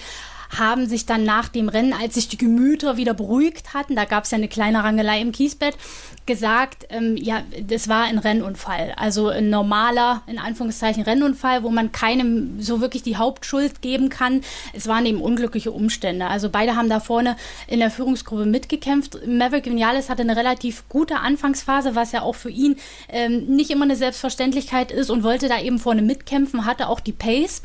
haben 0.50 0.88
sich 0.88 1.06
dann 1.06 1.24
nach 1.24 1.50
dem 1.50 1.70
Rennen, 1.70 1.94
als 1.94 2.16
sich 2.16 2.28
die 2.28 2.38
Gemüter 2.38 2.98
wieder 2.98 3.14
beruhigt 3.14 3.74
hatten, 3.74 3.96
da 3.96 4.06
gab 4.06 4.25
es 4.25 4.32
ja 4.32 4.38
eine 4.38 4.48
kleine 4.48 4.84
Rangelei 4.84 5.22
im 5.22 5.32
Kiesbett, 5.32 5.78
gesagt, 6.25 6.88
ähm, 6.90 7.18
ja, 7.18 7.44
das 7.62 7.88
war 7.88 8.06
ein 8.06 8.18
Rennunfall. 8.18 8.94
Also 8.98 9.30
ein 9.30 9.50
normaler, 9.50 10.24
in 10.28 10.40
Anführungszeichen, 10.40 11.04
Rennunfall, 11.04 11.64
wo 11.64 11.70
man 11.70 11.92
keinem 11.92 12.60
so 12.60 12.82
wirklich 12.82 13.04
die 13.04 13.18
Hauptschuld 13.18 13.82
geben 13.82 14.10
kann. 14.10 14.42
Es 14.74 14.88
waren 14.88 15.06
eben 15.06 15.22
unglückliche 15.22 15.72
Umstände. 15.72 16.28
Also 16.28 16.50
beide 16.50 16.75
haben 16.75 16.90
da 16.90 17.00
vorne 17.00 17.36
in 17.68 17.80
der 17.80 17.92
Führungsgruppe 17.92 18.46
mitgekämpft. 18.46 19.20
Maverick 19.28 19.66
Vinales 19.66 20.10
hatte 20.10 20.24
eine 20.24 20.36
relativ 20.36 20.88
gute 20.90 21.18
Anfangsphase, 21.18 21.96
was 21.96 22.12
ja 22.12 22.22
auch 22.22 22.36
für 22.36 22.50
ihn 22.50 22.78
ähm, 23.10 23.46
nicht 23.46 23.70
immer 23.70 23.86
eine 23.86 23.96
Selbstverständlichkeit 23.96 24.92
ist 24.92 25.10
und 25.10 25.24
wollte 25.24 25.48
da 25.48 25.62
eben 25.62 25.80
vorne 25.80 26.02
mitkämpfen, 26.02 26.66
hatte 26.66 26.90
auch 26.90 27.00
die 27.00 27.12
Pace 27.12 27.62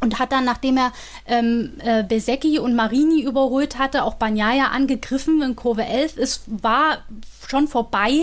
und 0.00 0.18
hat 0.18 0.32
dann, 0.32 0.44
nachdem 0.44 0.76
er 0.76 0.92
ähm, 1.26 1.72
äh, 1.84 2.02
Besecchi 2.02 2.58
und 2.58 2.74
Marini 2.74 3.22
überholt 3.22 3.78
hatte, 3.78 4.04
auch 4.04 4.14
Banyaya 4.14 4.68
angegriffen 4.68 5.42
in 5.42 5.56
Kurve 5.56 5.84
11. 5.84 6.16
Es 6.16 6.42
war 6.46 6.98
schon 7.48 7.68
vorbei. 7.68 8.22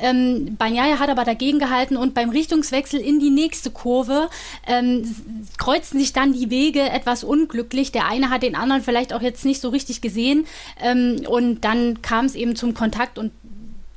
Ähm, 0.00 0.56
Banyaya 0.56 0.98
hat 0.98 1.08
aber 1.08 1.24
dagegen 1.24 1.58
gehalten 1.58 1.96
und 1.96 2.14
beim 2.14 2.30
Richtungswechsel 2.30 3.00
in 3.00 3.18
die 3.18 3.30
nächste 3.30 3.70
Kurve 3.70 4.28
ähm, 4.66 5.14
kreuzten 5.56 5.98
sich 5.98 6.12
dann 6.12 6.32
die 6.32 6.50
Wege 6.50 6.82
etwas 6.82 7.24
unglücklich. 7.24 7.92
Der 7.92 8.06
eine 8.06 8.30
hat 8.30 8.42
den 8.42 8.54
anderen 8.54 8.82
vielleicht 8.82 9.12
auch 9.12 9.22
jetzt 9.22 9.44
nicht 9.44 9.60
so 9.60 9.70
richtig 9.70 10.00
gesehen 10.00 10.46
ähm, 10.82 11.22
und 11.26 11.62
dann 11.62 12.02
kam 12.02 12.26
es 12.26 12.34
eben 12.34 12.56
zum 12.56 12.74
Kontakt 12.74 13.18
und 13.18 13.32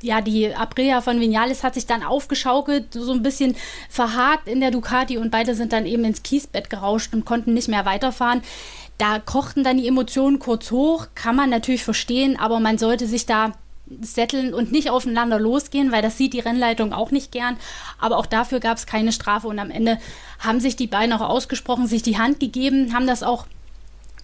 ja, 0.01 0.21
die 0.21 0.53
Aprilia 0.53 1.01
von 1.01 1.19
Vinales 1.19 1.63
hat 1.63 1.75
sich 1.75 1.85
dann 1.85 2.03
aufgeschaukelt, 2.03 2.93
so 2.93 3.11
ein 3.11 3.23
bisschen 3.23 3.55
verhakt 3.89 4.47
in 4.47 4.59
der 4.59 4.71
Ducati 4.71 5.17
und 5.17 5.31
beide 5.31 5.55
sind 5.55 5.73
dann 5.73 5.85
eben 5.85 6.03
ins 6.03 6.23
Kiesbett 6.23 6.69
gerauscht 6.69 7.13
und 7.13 7.25
konnten 7.25 7.53
nicht 7.53 7.67
mehr 7.67 7.85
weiterfahren. 7.85 8.41
Da 8.97 9.19
kochten 9.19 9.63
dann 9.63 9.77
die 9.77 9.87
Emotionen 9.87 10.39
kurz 10.39 10.71
hoch, 10.71 11.07
kann 11.15 11.35
man 11.35 11.49
natürlich 11.49 11.83
verstehen, 11.83 12.39
aber 12.39 12.59
man 12.59 12.77
sollte 12.77 13.07
sich 13.07 13.25
da 13.25 13.53
setteln 13.99 14.53
und 14.53 14.71
nicht 14.71 14.89
aufeinander 14.89 15.39
losgehen, 15.39 15.91
weil 15.91 16.01
das 16.01 16.17
sieht 16.17 16.33
die 16.33 16.39
Rennleitung 16.39 16.93
auch 16.93 17.11
nicht 17.11 17.31
gern. 17.31 17.57
Aber 17.99 18.17
auch 18.17 18.25
dafür 18.25 18.59
gab 18.59 18.77
es 18.77 18.85
keine 18.85 19.11
Strafe 19.11 19.47
und 19.47 19.59
am 19.59 19.71
Ende 19.71 19.99
haben 20.39 20.59
sich 20.59 20.75
die 20.75 20.87
beiden 20.87 21.13
auch 21.13 21.21
ausgesprochen, 21.21 21.87
sich 21.87 22.01
die 22.01 22.17
Hand 22.17 22.39
gegeben, 22.39 22.93
haben 22.93 23.07
das 23.07 23.23
auch 23.23 23.45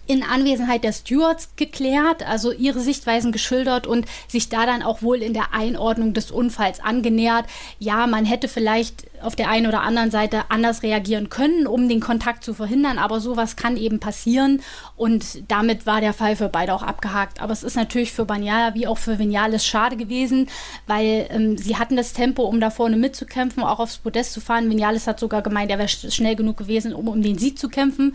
in 0.08 0.22
Anwesenheit 0.22 0.84
der 0.84 0.92
Stewards 0.92 1.50
geklärt, 1.56 2.26
also 2.26 2.50
ihre 2.50 2.80
Sichtweisen 2.80 3.30
geschildert 3.30 3.86
und 3.86 4.06
sich 4.26 4.48
da 4.48 4.64
dann 4.64 4.82
auch 4.82 5.02
wohl 5.02 5.22
in 5.22 5.34
der 5.34 5.52
Einordnung 5.52 6.14
des 6.14 6.30
Unfalls 6.30 6.80
angenähert. 6.80 7.44
Ja, 7.78 8.06
man 8.06 8.24
hätte 8.24 8.48
vielleicht 8.48 9.04
auf 9.20 9.36
der 9.36 9.50
einen 9.50 9.66
oder 9.66 9.82
anderen 9.82 10.10
Seite 10.10 10.44
anders 10.48 10.82
reagieren 10.82 11.28
können, 11.28 11.66
um 11.66 11.88
den 11.88 12.00
Kontakt 12.00 12.42
zu 12.42 12.54
verhindern, 12.54 12.98
aber 12.98 13.20
sowas 13.20 13.56
kann 13.56 13.76
eben 13.76 14.00
passieren 14.00 14.62
und 14.96 15.50
damit 15.50 15.86
war 15.86 16.00
der 16.00 16.14
Fall 16.14 16.36
für 16.36 16.48
beide 16.48 16.72
auch 16.72 16.82
abgehakt. 16.82 17.42
Aber 17.42 17.52
es 17.52 17.62
ist 17.62 17.76
natürlich 17.76 18.12
für 18.12 18.24
Banyala 18.24 18.74
wie 18.74 18.86
auch 18.86 18.98
für 18.98 19.18
Vinales 19.18 19.66
schade 19.66 19.96
gewesen, 19.96 20.48
weil 20.86 21.26
ähm, 21.30 21.58
sie 21.58 21.76
hatten 21.76 21.96
das 21.96 22.14
Tempo, 22.14 22.44
um 22.44 22.60
da 22.60 22.70
vorne 22.70 22.96
mitzukämpfen, 22.96 23.62
auch 23.62 23.78
aufs 23.78 23.98
Podest 23.98 24.32
zu 24.32 24.40
fahren. 24.40 24.70
Vinales 24.70 25.06
hat 25.06 25.20
sogar 25.20 25.42
gemeint, 25.42 25.70
er 25.70 25.78
wäre 25.78 25.88
schnell 25.88 26.36
genug 26.36 26.56
gewesen, 26.56 26.94
um 26.94 27.08
um 27.08 27.20
den 27.20 27.36
Sieg 27.36 27.58
zu 27.58 27.68
kämpfen. 27.68 28.14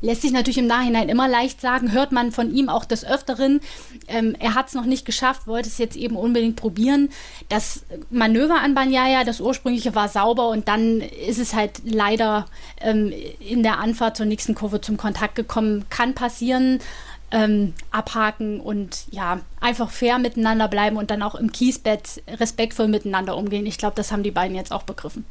Lässt 0.00 0.22
sich 0.22 0.30
natürlich 0.30 0.58
im 0.58 0.68
Nachhinein 0.68 1.08
immer 1.08 1.26
leicht 1.26 1.60
sagen, 1.60 1.92
hört 1.92 2.12
man 2.12 2.30
von 2.30 2.54
ihm 2.54 2.68
auch 2.68 2.84
des 2.84 3.04
Öfteren. 3.04 3.60
Ähm, 4.06 4.36
er 4.38 4.54
hat 4.54 4.68
es 4.68 4.74
noch 4.74 4.84
nicht 4.84 5.04
geschafft, 5.04 5.46
wollte 5.46 5.68
es 5.68 5.78
jetzt 5.78 5.96
eben 5.96 6.16
unbedingt 6.16 6.54
probieren. 6.54 7.10
Das 7.48 7.84
Manöver 8.08 8.60
an 8.60 8.74
Banyaya, 8.74 9.24
das 9.24 9.40
ursprüngliche, 9.40 9.96
war 9.96 10.08
sauber 10.08 10.50
und 10.50 10.68
dann 10.68 11.00
ist 11.00 11.38
es 11.38 11.52
halt 11.52 11.82
leider 11.84 12.46
ähm, 12.80 13.12
in 13.40 13.64
der 13.64 13.78
Anfahrt 13.78 14.16
zur 14.16 14.26
nächsten 14.26 14.54
Kurve 14.54 14.80
zum 14.80 14.96
Kontakt 14.96 15.34
gekommen. 15.34 15.84
Kann 15.90 16.14
passieren. 16.14 16.80
Ähm, 17.30 17.74
abhaken 17.90 18.58
und 18.58 19.04
ja, 19.10 19.40
einfach 19.60 19.90
fair 19.90 20.18
miteinander 20.18 20.66
bleiben 20.66 20.96
und 20.96 21.10
dann 21.10 21.22
auch 21.22 21.34
im 21.34 21.52
Kiesbett 21.52 22.22
respektvoll 22.26 22.88
miteinander 22.88 23.36
umgehen. 23.36 23.66
Ich 23.66 23.76
glaube, 23.76 23.96
das 23.96 24.12
haben 24.12 24.22
die 24.22 24.30
beiden 24.30 24.56
jetzt 24.56 24.72
auch 24.72 24.84
begriffen 24.84 25.26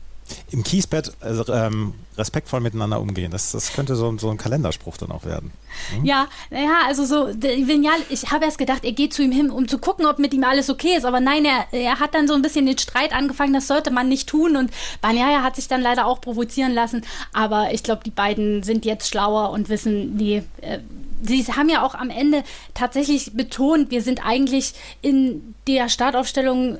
im 0.52 0.64
Kiesbett 0.64 1.12
also, 1.20 1.52
ähm, 1.54 1.94
respektvoll 2.18 2.60
miteinander 2.60 3.00
umgehen. 3.00 3.32
Das, 3.32 3.52
das 3.52 3.74
könnte 3.74 3.96
so, 3.96 4.18
so 4.18 4.30
ein 4.30 4.38
Kalenderspruch 4.38 4.98
dann 4.98 5.12
auch 5.12 5.26
werden. 5.26 5.52
Hm? 5.94 6.06
Ja, 6.06 6.28
naja, 6.50 6.80
also 6.86 7.06
so, 7.06 7.28
Vignal, 7.28 8.00
ich 8.10 8.32
habe 8.32 8.46
erst 8.46 8.58
gedacht, 8.58 8.84
er 8.84 8.94
geht 8.94 9.14
zu 9.14 9.22
ihm 9.22 9.32
hin, 9.32 9.50
um 9.50 9.68
zu 9.68 9.78
gucken, 9.78 10.06
ob 10.06 10.20
mit 10.20 10.34
ihm 10.34 10.44
alles 10.44 10.70
okay 10.70 10.96
ist. 10.98 11.06
Aber 11.06 11.20
nein, 11.20 11.46
er, 11.46 11.68
er 11.72 12.00
hat 12.00 12.16
dann 12.16 12.28
so 12.28 12.34
ein 12.34 12.42
bisschen 12.42 12.66
den 12.66 12.78
Streit 12.78 13.14
angefangen, 13.14 13.54
das 13.54 13.68
sollte 13.68 13.92
man 13.92 14.10
nicht 14.10 14.28
tun. 14.28 14.56
Und 14.56 14.72
Banyaya 15.02 15.44
hat 15.44 15.56
sich 15.56 15.68
dann 15.68 15.82
leider 15.82 16.06
auch 16.06 16.22
provozieren 16.22 16.74
lassen. 16.74 17.04
Aber 17.34 17.74
ich 17.74 17.84
glaube, 17.84 18.02
die 18.04 18.12
beiden 18.12 18.64
sind 18.64 18.86
jetzt 18.86 19.10
schlauer 19.10 19.52
und 19.52 19.70
wissen, 19.70 20.16
nee, 20.16 20.44
äh, 20.62 20.80
Sie 21.20 21.44
haben 21.46 21.68
ja 21.68 21.84
auch 21.84 21.96
am 21.96 22.12
Ende 22.12 22.44
tatsächlich 22.76 23.34
betont, 23.34 23.90
wir 23.90 24.04
sind 24.04 24.24
eigentlich 24.24 24.74
in 25.02 25.56
der 25.66 25.90
Startaufstellung 25.90 26.78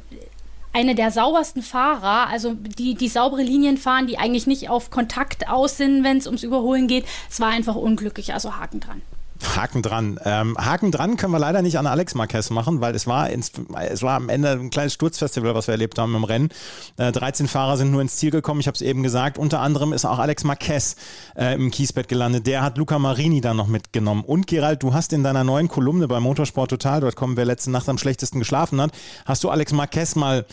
eine 0.78 0.94
der 0.94 1.10
saubersten 1.10 1.64
Fahrer, 1.64 2.28
also 2.30 2.54
die, 2.54 2.94
die 2.94 3.08
saubere 3.08 3.42
Linien 3.42 3.78
fahren, 3.78 4.06
die 4.06 4.20
eigentlich 4.20 4.46
nicht 4.46 4.70
auf 4.70 4.92
Kontakt 4.92 5.50
aus 5.50 5.76
sind, 5.76 6.04
wenn 6.04 6.18
es 6.18 6.28
ums 6.28 6.44
Überholen 6.44 6.88
geht. 6.88 7.06
Es 7.32 7.40
war 7.40 7.50
einfach 7.50 7.74
unglücklich, 7.74 8.36
also 8.36 8.58
Haken 8.58 8.80
dran. 8.80 9.02
Haken 9.44 9.82
dran. 9.82 10.20
Ähm, 10.24 10.58
Haken 10.58 10.92
dran 10.92 11.18
können 11.18 11.34
wir 11.34 11.40
leider 11.40 11.62
nicht 11.62 11.78
an 11.78 11.88
Alex 11.88 12.16
Marquez 12.16 12.50
machen, 12.50 12.82
weil 12.82 12.96
es 12.96 13.08
war, 13.08 13.30
ins, 13.30 13.52
es 13.90 14.04
war 14.04 14.16
am 14.16 14.30
Ende 14.30 14.52
ein 14.52 14.70
kleines 14.70 14.94
Sturzfestival, 14.94 15.56
was 15.56 15.68
wir 15.68 15.74
erlebt 15.74 15.98
haben 16.00 16.16
im 16.16 16.24
Rennen. 16.24 16.50
Äh, 16.98 17.12
13 17.12 17.48
Fahrer 17.48 17.78
sind 17.78 17.92
nur 17.92 18.02
ins 18.02 18.18
Ziel 18.18 18.32
gekommen, 18.32 18.60
ich 18.60 18.68
habe 18.68 18.76
es 18.76 18.82
eben 18.82 19.04
gesagt. 19.04 19.38
Unter 19.38 19.62
anderem 19.62 19.94
ist 19.94 20.06
auch 20.06 20.20
Alex 20.20 20.44
Marquez 20.44 20.96
äh, 21.36 21.56
im 21.56 21.72
Kiesbett 21.72 22.08
gelandet. 22.08 22.48
Der 22.48 22.64
hat 22.64 22.78
Luca 22.78 23.00
Marini 23.00 23.42
dann 23.42 23.58
noch 23.58 23.68
mitgenommen. 23.68 24.24
Und 24.24 24.48
Gerald, 24.48 24.84
du 24.84 24.94
hast 24.94 25.14
in 25.14 25.24
deiner 25.24 25.44
neuen 25.44 25.68
Kolumne 25.68 26.08
bei 26.08 26.20
motorsporttotal.com, 26.20 27.38
wer 27.38 27.46
letzte 27.46 27.72
Nacht 27.72 27.90
am 27.90 27.98
schlechtesten 27.98 28.40
geschlafen 28.40 28.82
hat, 28.82 28.92
hast 29.26 29.44
du 29.44 29.50
Alex 29.50 29.72
Marquez 29.74 30.16
mal 30.16 30.46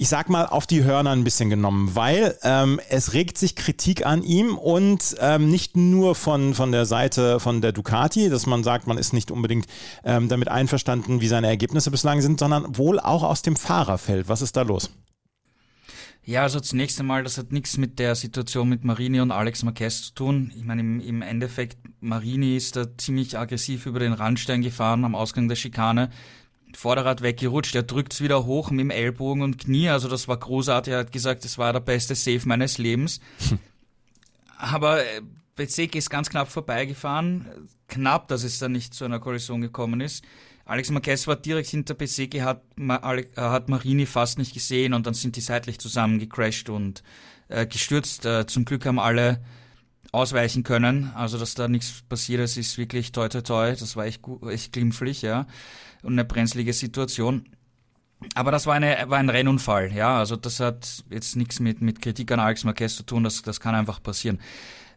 ich 0.00 0.08
sag 0.08 0.28
mal, 0.28 0.46
auf 0.46 0.68
die 0.68 0.84
Hörner 0.84 1.10
ein 1.10 1.24
bisschen 1.24 1.50
genommen, 1.50 1.96
weil 1.96 2.38
ähm, 2.44 2.80
es 2.88 3.14
regt 3.14 3.36
sich 3.36 3.56
Kritik 3.56 4.06
an 4.06 4.22
ihm 4.22 4.56
und 4.56 5.16
ähm, 5.18 5.50
nicht 5.50 5.76
nur 5.76 6.14
von, 6.14 6.54
von 6.54 6.70
der 6.70 6.86
Seite 6.86 7.40
von 7.40 7.60
der 7.60 7.72
Ducati, 7.72 8.30
dass 8.30 8.46
man 8.46 8.62
sagt, 8.62 8.86
man 8.86 8.96
ist 8.96 9.12
nicht 9.12 9.32
unbedingt 9.32 9.66
ähm, 10.04 10.28
damit 10.28 10.48
einverstanden, 10.48 11.20
wie 11.20 11.26
seine 11.26 11.48
Ergebnisse 11.48 11.90
bislang 11.90 12.20
sind, 12.20 12.38
sondern 12.38 12.78
wohl 12.78 13.00
auch 13.00 13.24
aus 13.24 13.42
dem 13.42 13.56
Fahrerfeld. 13.56 14.28
Was 14.28 14.40
ist 14.40 14.56
da 14.56 14.62
los? 14.62 14.88
Ja, 16.24 16.42
also 16.42 16.60
zunächst 16.60 17.00
einmal, 17.00 17.24
das 17.24 17.36
hat 17.36 17.50
nichts 17.50 17.76
mit 17.76 17.98
der 17.98 18.14
Situation 18.14 18.68
mit 18.68 18.84
Marini 18.84 19.20
und 19.20 19.32
Alex 19.32 19.64
Marquez 19.64 20.02
zu 20.02 20.14
tun. 20.14 20.52
Ich 20.56 20.62
meine, 20.62 20.82
im, 20.82 21.00
im 21.00 21.22
Endeffekt, 21.22 21.78
Marini 22.00 22.56
ist 22.56 22.76
da 22.76 22.86
ziemlich 22.98 23.36
aggressiv 23.36 23.86
über 23.86 23.98
den 23.98 24.12
Randstein 24.12 24.62
gefahren 24.62 25.04
am 25.04 25.16
Ausgang 25.16 25.48
der 25.48 25.56
Schikane. 25.56 26.10
Vorderrad 26.74 27.22
weggerutscht, 27.22 27.74
er 27.74 27.82
drückt's 27.82 28.20
wieder 28.20 28.44
hoch 28.44 28.70
mit 28.70 28.80
dem 28.80 28.90
Ellbogen 28.90 29.42
und 29.42 29.58
Knie, 29.58 29.88
also 29.88 30.08
das 30.08 30.28
war 30.28 30.36
großartig, 30.36 30.92
er 30.92 31.00
hat 31.00 31.12
gesagt, 31.12 31.44
das 31.44 31.58
war 31.58 31.72
der 31.72 31.80
beste 31.80 32.14
Save 32.14 32.42
meines 32.44 32.78
Lebens. 32.78 33.20
Aber 34.58 35.04
äh, 35.04 35.22
Bezek 35.56 35.94
ist 35.94 36.10
ganz 36.10 36.30
knapp 36.30 36.50
vorbeigefahren, 36.50 37.46
knapp, 37.88 38.28
dass 38.28 38.44
es 38.44 38.58
dann 38.58 38.72
nicht 38.72 38.94
zu 38.94 39.04
einer 39.04 39.18
Kollision 39.18 39.60
gekommen 39.60 40.00
ist. 40.00 40.24
Alex 40.64 40.90
Marquez 40.90 41.26
war 41.26 41.36
direkt 41.36 41.68
hinter 41.68 41.94
Bezeki, 41.94 42.40
hat, 42.40 42.62
äh, 42.76 43.24
hat 43.36 43.68
Marini 43.68 44.04
fast 44.04 44.38
nicht 44.38 44.52
gesehen 44.52 44.92
und 44.92 45.06
dann 45.06 45.14
sind 45.14 45.36
die 45.36 45.40
seitlich 45.40 45.78
zusammengecrashed 45.78 46.68
und 46.68 47.02
äh, 47.48 47.66
gestürzt. 47.66 48.26
Äh, 48.26 48.46
zum 48.46 48.66
Glück 48.66 48.84
haben 48.84 48.98
alle 48.98 49.40
ausweichen 50.12 50.64
können. 50.64 51.10
Also, 51.14 51.38
dass 51.38 51.54
da 51.54 51.68
nichts 51.68 52.02
passiert 52.08 52.40
ist, 52.40 52.56
ist 52.56 52.78
wirklich 52.78 53.12
toi 53.12 53.28
toi 53.28 53.40
toi. 53.40 53.74
Das 53.74 53.96
war 53.96 54.06
echt, 54.06 54.20
echt 54.48 54.72
glimpflich, 54.72 55.22
ja. 55.22 55.46
Und 56.08 56.14
eine 56.14 56.24
brenzlige 56.24 56.72
Situation. 56.72 57.50
Aber 58.34 58.50
das 58.50 58.64
war, 58.64 58.72
eine, 58.72 58.96
war 59.08 59.18
ein 59.18 59.28
Rennunfall, 59.28 59.92
ja. 59.92 60.18
Also 60.18 60.36
das 60.36 60.58
hat 60.58 61.04
jetzt 61.10 61.36
nichts 61.36 61.60
mit, 61.60 61.82
mit 61.82 62.00
Kritik 62.00 62.32
an 62.32 62.40
Alex 62.40 62.64
Marquez 62.64 62.96
zu 62.96 63.02
tun, 63.02 63.24
das, 63.24 63.42
das 63.42 63.60
kann 63.60 63.74
einfach 63.74 64.02
passieren. 64.02 64.40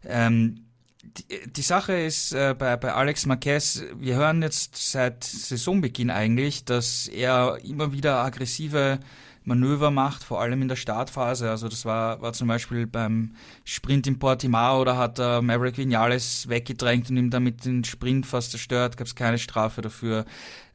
Ähm, 0.06 0.64
die, 1.02 1.52
die 1.52 1.60
Sache 1.60 1.92
ist 1.92 2.32
äh, 2.32 2.54
bei, 2.58 2.78
bei 2.78 2.94
Alex 2.94 3.26
Marquez, 3.26 3.84
wir 3.94 4.14
hören 4.14 4.40
jetzt 4.40 4.90
seit 4.90 5.22
Saisonbeginn 5.22 6.08
eigentlich, 6.08 6.64
dass 6.64 7.08
er 7.08 7.58
immer 7.62 7.92
wieder 7.92 8.24
aggressive 8.24 9.00
Manöver 9.44 9.90
macht, 9.90 10.22
vor 10.24 10.40
allem 10.40 10.62
in 10.62 10.68
der 10.68 10.76
Startphase. 10.76 11.50
Also 11.50 11.68
das 11.68 11.84
war, 11.84 12.20
war 12.22 12.32
zum 12.32 12.48
Beispiel 12.48 12.86
beim 12.86 13.34
Sprint 13.64 14.06
in 14.06 14.18
Portimao, 14.18 14.84
da 14.84 14.96
hat 14.96 15.18
er 15.18 15.42
Maverick 15.42 15.78
Vinales 15.78 16.48
weggedrängt 16.48 17.10
und 17.10 17.16
ihm 17.16 17.30
damit 17.30 17.64
den 17.64 17.84
Sprint 17.84 18.26
fast 18.26 18.52
zerstört, 18.52 18.96
gab 18.96 19.06
es 19.06 19.14
keine 19.14 19.38
Strafe 19.38 19.82
dafür. 19.82 20.24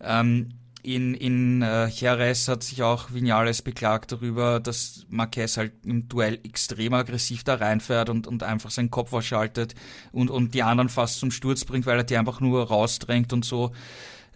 Ähm, 0.02 0.50
in, 0.84 1.16
in 1.16 1.62
äh, 1.62 1.88
Jerez 1.88 2.48
hat 2.48 2.64
sich 2.64 2.82
auch 2.82 3.12
Vinales 3.12 3.62
beklagt 3.62 4.14
darüber, 4.14 4.62
dass 4.62 5.06
Marquez 5.10 5.58
halt 5.58 5.74
im 5.84 6.08
Duell 6.08 6.40
extrem 6.44 6.94
aggressiv 6.94 7.44
da 7.44 7.56
reinfährt 7.56 8.10
und, 8.10 8.26
und 8.26 8.44
einfach 8.44 8.72
seinen 8.72 8.90
Kopf 8.90 9.12
ausschaltet 9.12 9.76
und, 10.14 10.30
und 10.30 10.54
die 10.54 10.64
anderen 10.64 10.88
fast 10.88 11.20
zum 11.20 11.32
Sturz 11.32 11.66
bringt, 11.66 11.86
weil 11.86 11.98
er 11.98 12.04
die 12.06 12.16
einfach 12.16 12.40
nur 12.40 12.68
rausdrängt 12.68 13.34
und 13.34 13.44
so. 13.44 13.74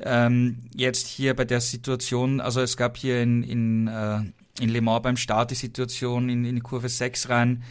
Ähm, 0.03 0.57
jetzt 0.75 1.07
hier 1.07 1.35
bei 1.35 1.45
der 1.45 1.61
Situation, 1.61 2.41
also 2.41 2.61
es 2.61 2.75
gab 2.75 2.97
hier 2.97 3.21
in, 3.21 3.43
in, 3.43 3.87
äh, 3.87 4.19
in 4.59 4.69
Le 4.69 4.81
Mans 4.81 5.03
beim 5.03 5.17
Start 5.17 5.51
die 5.51 5.55
Situation 5.55 6.29
in, 6.29 6.43
in 6.45 6.55
die 6.55 6.61
Kurve 6.61 6.89
6 6.89 7.29
rein, 7.29 7.63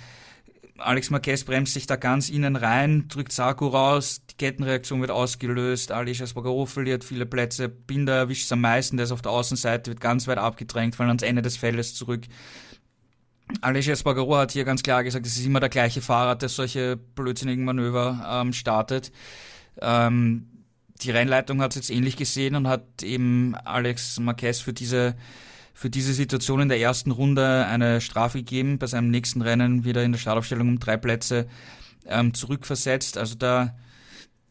Alex 0.80 1.10
Marquez 1.10 1.44
bremst 1.44 1.74
sich 1.74 1.86
da 1.86 1.96
ganz 1.96 2.30
innen 2.30 2.56
rein, 2.56 3.06
drückt 3.08 3.32
Sarko 3.32 3.68
raus, 3.68 4.22
die 4.30 4.36
Kettenreaktion 4.36 5.00
wird 5.00 5.10
ausgelöst, 5.10 5.92
Alicia 5.92 6.24
Espargaro 6.24 6.66
verliert 6.66 7.04
viele 7.04 7.26
Plätze, 7.26 7.68
Binder 7.68 8.14
erwischt 8.14 8.44
es 8.44 8.52
am 8.52 8.62
meisten, 8.62 8.96
der 8.96 9.04
ist 9.04 9.12
auf 9.12 9.22
der 9.22 9.32
Außenseite, 9.32 9.90
wird 9.90 10.00
ganz 10.00 10.26
weit 10.26 10.38
abgedrängt, 10.38 10.96
fallen 10.96 11.10
ans 11.10 11.22
Ende 11.22 11.42
des 11.42 11.56
Feldes 11.56 11.94
zurück. 11.94 12.22
Alicia 13.60 13.92
Espargaro 13.92 14.36
hat 14.36 14.52
hier 14.52 14.64
ganz 14.64 14.82
klar 14.82 15.04
gesagt, 15.04 15.26
es 15.26 15.36
ist 15.36 15.44
immer 15.44 15.60
der 15.60 15.68
gleiche 15.68 16.00
Fahrer, 16.00 16.36
der 16.36 16.48
solche 16.48 16.96
blödsinnigen 16.96 17.64
Manöver 17.64 18.24
ähm, 18.26 18.52
startet. 18.52 19.12
Ähm, 19.80 20.49
die 21.02 21.10
Rennleitung 21.10 21.60
hat 21.60 21.72
es 21.72 21.76
jetzt 21.76 21.90
ähnlich 21.90 22.16
gesehen 22.16 22.54
und 22.54 22.68
hat 22.68 23.02
eben 23.02 23.54
Alex 23.54 24.18
Marquez 24.20 24.60
für 24.60 24.72
diese 24.72 25.16
für 25.80 25.88
diese 25.88 26.12
Situation 26.12 26.60
in 26.60 26.68
der 26.68 26.78
ersten 26.78 27.10
Runde 27.10 27.64
eine 27.64 28.02
Strafe 28.02 28.38
gegeben, 28.38 28.78
bei 28.78 28.86
seinem 28.86 29.10
nächsten 29.10 29.40
Rennen 29.40 29.82
wieder 29.82 30.02
in 30.04 30.12
der 30.12 30.18
Startaufstellung 30.18 30.68
um 30.68 30.78
drei 30.78 30.98
Plätze 30.98 31.48
ähm, 32.04 32.34
zurückversetzt. 32.34 33.16
Also 33.16 33.34
da, 33.34 33.74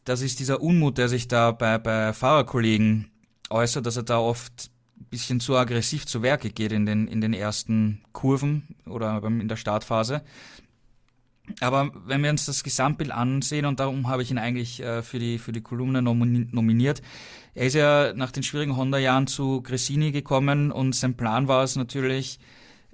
das 0.06 0.22
ist 0.22 0.40
dieser 0.40 0.60
Unmut, 0.60 0.98
der 0.98 1.08
sich 1.08 1.28
da 1.28 1.52
bei, 1.52 1.78
bei 1.78 2.14
Fahrerkollegen 2.14 3.12
äußert, 3.52 3.86
dass 3.86 3.98
er 3.98 4.04
da 4.04 4.18
oft 4.18 4.72
ein 5.00 5.06
bisschen 5.12 5.40
zu 5.40 5.56
aggressiv 5.56 6.08
zu 6.08 6.24
Werke 6.24 6.50
geht 6.50 6.72
in 6.72 6.88
den, 6.88 7.08
in 7.08 7.22
den 7.22 7.34
ersten 7.34 8.02
Kurven 8.12 8.76
oder 8.88 9.22
in 9.24 9.48
der 9.48 9.56
Startphase. 9.56 10.24
Aber 11.62 11.92
wenn 12.06 12.24
wir 12.24 12.30
uns 12.30 12.46
das 12.46 12.64
Gesamtbild 12.64 13.12
ansehen, 13.12 13.66
und 13.66 13.80
darum 13.80 14.08
habe 14.08 14.24
ich 14.24 14.32
ihn 14.32 14.38
eigentlich 14.38 14.82
äh, 14.82 15.02
für, 15.02 15.20
die, 15.20 15.40
für 15.40 15.52
die 15.52 15.62
Kolumne 15.62 16.02
nominiert, 16.02 17.02
er 17.56 17.66
ist 17.66 17.74
ja 17.74 18.14
nach 18.14 18.32
den 18.32 18.44
schwierigen 18.44 18.78
Honda-Jahren 18.78 19.28
zu 19.28 19.62
Gressini 19.62 20.12
gekommen 20.12 20.72
und 20.72 20.96
sein 20.96 21.16
Plan 21.16 21.48
war 21.48 21.64
es 21.64 21.76
natürlich, 21.76 22.40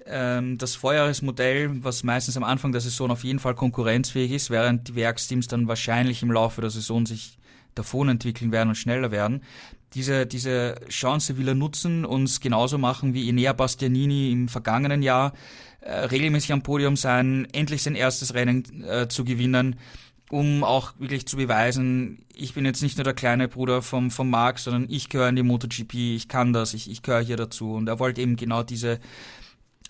ähm, 0.06 0.58
das 0.58 0.74
Vorjahresmodell, 0.74 1.84
was 1.84 2.02
meistens 2.02 2.36
am 2.36 2.44
Anfang 2.44 2.72
der 2.72 2.80
Saison 2.80 3.10
auf 3.10 3.24
jeden 3.24 3.38
Fall 3.38 3.54
konkurrenzfähig 3.54 4.32
ist, 4.32 4.50
während 4.50 4.88
die 4.88 4.94
Werksteams 4.94 5.48
dann 5.48 5.68
wahrscheinlich 5.68 6.22
im 6.22 6.30
Laufe 6.30 6.60
der 6.60 6.70
Saison 6.70 7.06
sich 7.06 7.38
davon 7.74 8.08
entwickeln 8.08 8.52
werden 8.52 8.70
und 8.70 8.76
schneller 8.76 9.10
werden. 9.10 9.42
Diese, 9.94 10.26
diese 10.26 10.76
Chance 10.88 11.38
will 11.38 11.48
er 11.48 11.54
nutzen 11.54 12.04
und 12.04 12.24
es 12.24 12.40
genauso 12.40 12.78
machen 12.78 13.14
wie 13.14 13.28
Enea 13.28 13.52
Bastianini 13.52 14.30
im 14.30 14.48
vergangenen 14.48 15.02
Jahr, 15.02 15.32
regelmäßig 15.88 16.52
am 16.52 16.62
Podium 16.62 16.96
sein, 16.96 17.46
endlich 17.52 17.82
sein 17.82 17.94
erstes 17.94 18.34
Rennen 18.34 18.84
äh, 18.84 19.08
zu 19.08 19.24
gewinnen 19.24 19.76
um 20.30 20.64
auch 20.64 20.94
wirklich 20.98 21.26
zu 21.26 21.36
beweisen, 21.36 22.24
ich 22.34 22.54
bin 22.54 22.64
jetzt 22.64 22.82
nicht 22.82 22.96
nur 22.96 23.04
der 23.04 23.14
kleine 23.14 23.48
Bruder 23.48 23.80
vom, 23.82 24.10
vom 24.10 24.28
Marc, 24.28 24.58
sondern 24.58 24.86
ich 24.88 25.08
gehöre 25.08 25.28
in 25.28 25.36
die 25.36 25.42
MotoGP, 25.42 25.94
ich 25.94 26.28
kann 26.28 26.52
das, 26.52 26.74
ich, 26.74 26.90
ich 26.90 27.02
gehöre 27.02 27.22
hier 27.22 27.36
dazu. 27.36 27.72
Und 27.72 27.88
er 27.88 27.98
wollte 27.98 28.20
eben 28.20 28.36
genau 28.36 28.62
diese, 28.62 28.98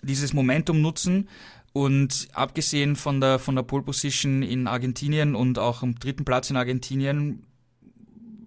dieses 0.03 0.33
Momentum 0.33 0.81
nutzen. 0.81 1.27
Und 1.73 2.27
abgesehen 2.33 2.95
von 2.95 3.19
der, 3.19 3.39
von 3.39 3.55
der 3.55 3.63
Pole 3.63 3.83
Position 3.83 4.43
in 4.43 4.67
Argentinien 4.67 5.35
und 5.35 5.59
auch 5.59 5.83
am 5.83 5.95
dritten 5.95 6.25
Platz 6.25 6.49
in 6.49 6.57
Argentinien, 6.57 7.43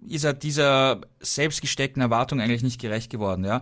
ist 0.07 0.23
er 0.23 0.33
dieser 0.33 1.01
selbstgesteckten 1.19 2.01
Erwartung 2.01 2.41
eigentlich 2.41 2.63
nicht 2.63 2.81
gerecht 2.81 3.09
geworden, 3.09 3.45
ja. 3.45 3.61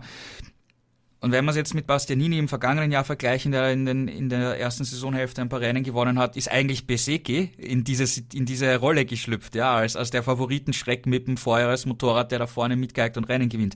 Und 1.22 1.32
wenn 1.32 1.44
man 1.44 1.50
es 1.50 1.56
jetzt 1.56 1.74
mit 1.74 1.86
Bastianini 1.86 2.38
im 2.38 2.48
vergangenen 2.48 2.90
Jahr 2.90 3.04
vergleichen, 3.04 3.52
der 3.52 3.70
in, 3.72 3.84
den, 3.84 4.08
in 4.08 4.30
der 4.30 4.58
ersten 4.58 4.84
Saisonhälfte 4.84 5.42
ein 5.42 5.50
paar 5.50 5.60
Rennen 5.60 5.84
gewonnen 5.84 6.18
hat, 6.18 6.34
ist 6.34 6.50
eigentlich 6.50 6.86
Beseke 6.86 7.50
in, 7.58 7.84
in 8.32 8.46
diese 8.46 8.76
Rolle 8.76 9.04
geschlüpft, 9.04 9.54
ja, 9.54 9.74
als, 9.74 9.96
als 9.96 10.10
der 10.10 10.22
Favoritenschreck 10.22 11.04
mit 11.04 11.28
dem 11.28 11.36
Vorjahresmotorrad, 11.36 12.32
der 12.32 12.38
da 12.38 12.46
vorne 12.46 12.76
mitgeigt 12.76 13.18
und 13.18 13.24
Rennen 13.24 13.50
gewinnt. 13.50 13.74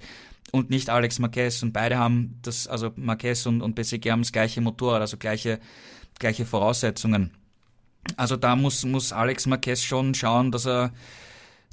Und 0.53 0.71
nicht 0.71 0.89
Alex 0.89 1.19
Marquez. 1.19 1.63
Und 1.63 1.73
beide 1.73 1.99
haben 1.99 2.39
das, 2.41 2.67
also 2.67 2.93
Marquez 2.97 3.45
und, 3.45 3.61
und 3.61 3.75
Beseke 3.75 4.11
haben 4.11 4.23
das 4.23 4.33
gleiche 4.33 4.63
Motorrad, 4.63 5.03
also 5.03 5.19
gleiche, 5.19 5.61
gleiche 6.19 6.47
Voraussetzungen. 6.47 7.31
Also 8.17 8.37
da 8.37 8.57
muss, 8.57 8.85
muss 8.87 9.13
Alex 9.13 9.47
Marquez 9.47 9.83
schon 9.83 10.15
schauen, 10.15 10.51
dass 10.51 10.67
er 10.67 10.93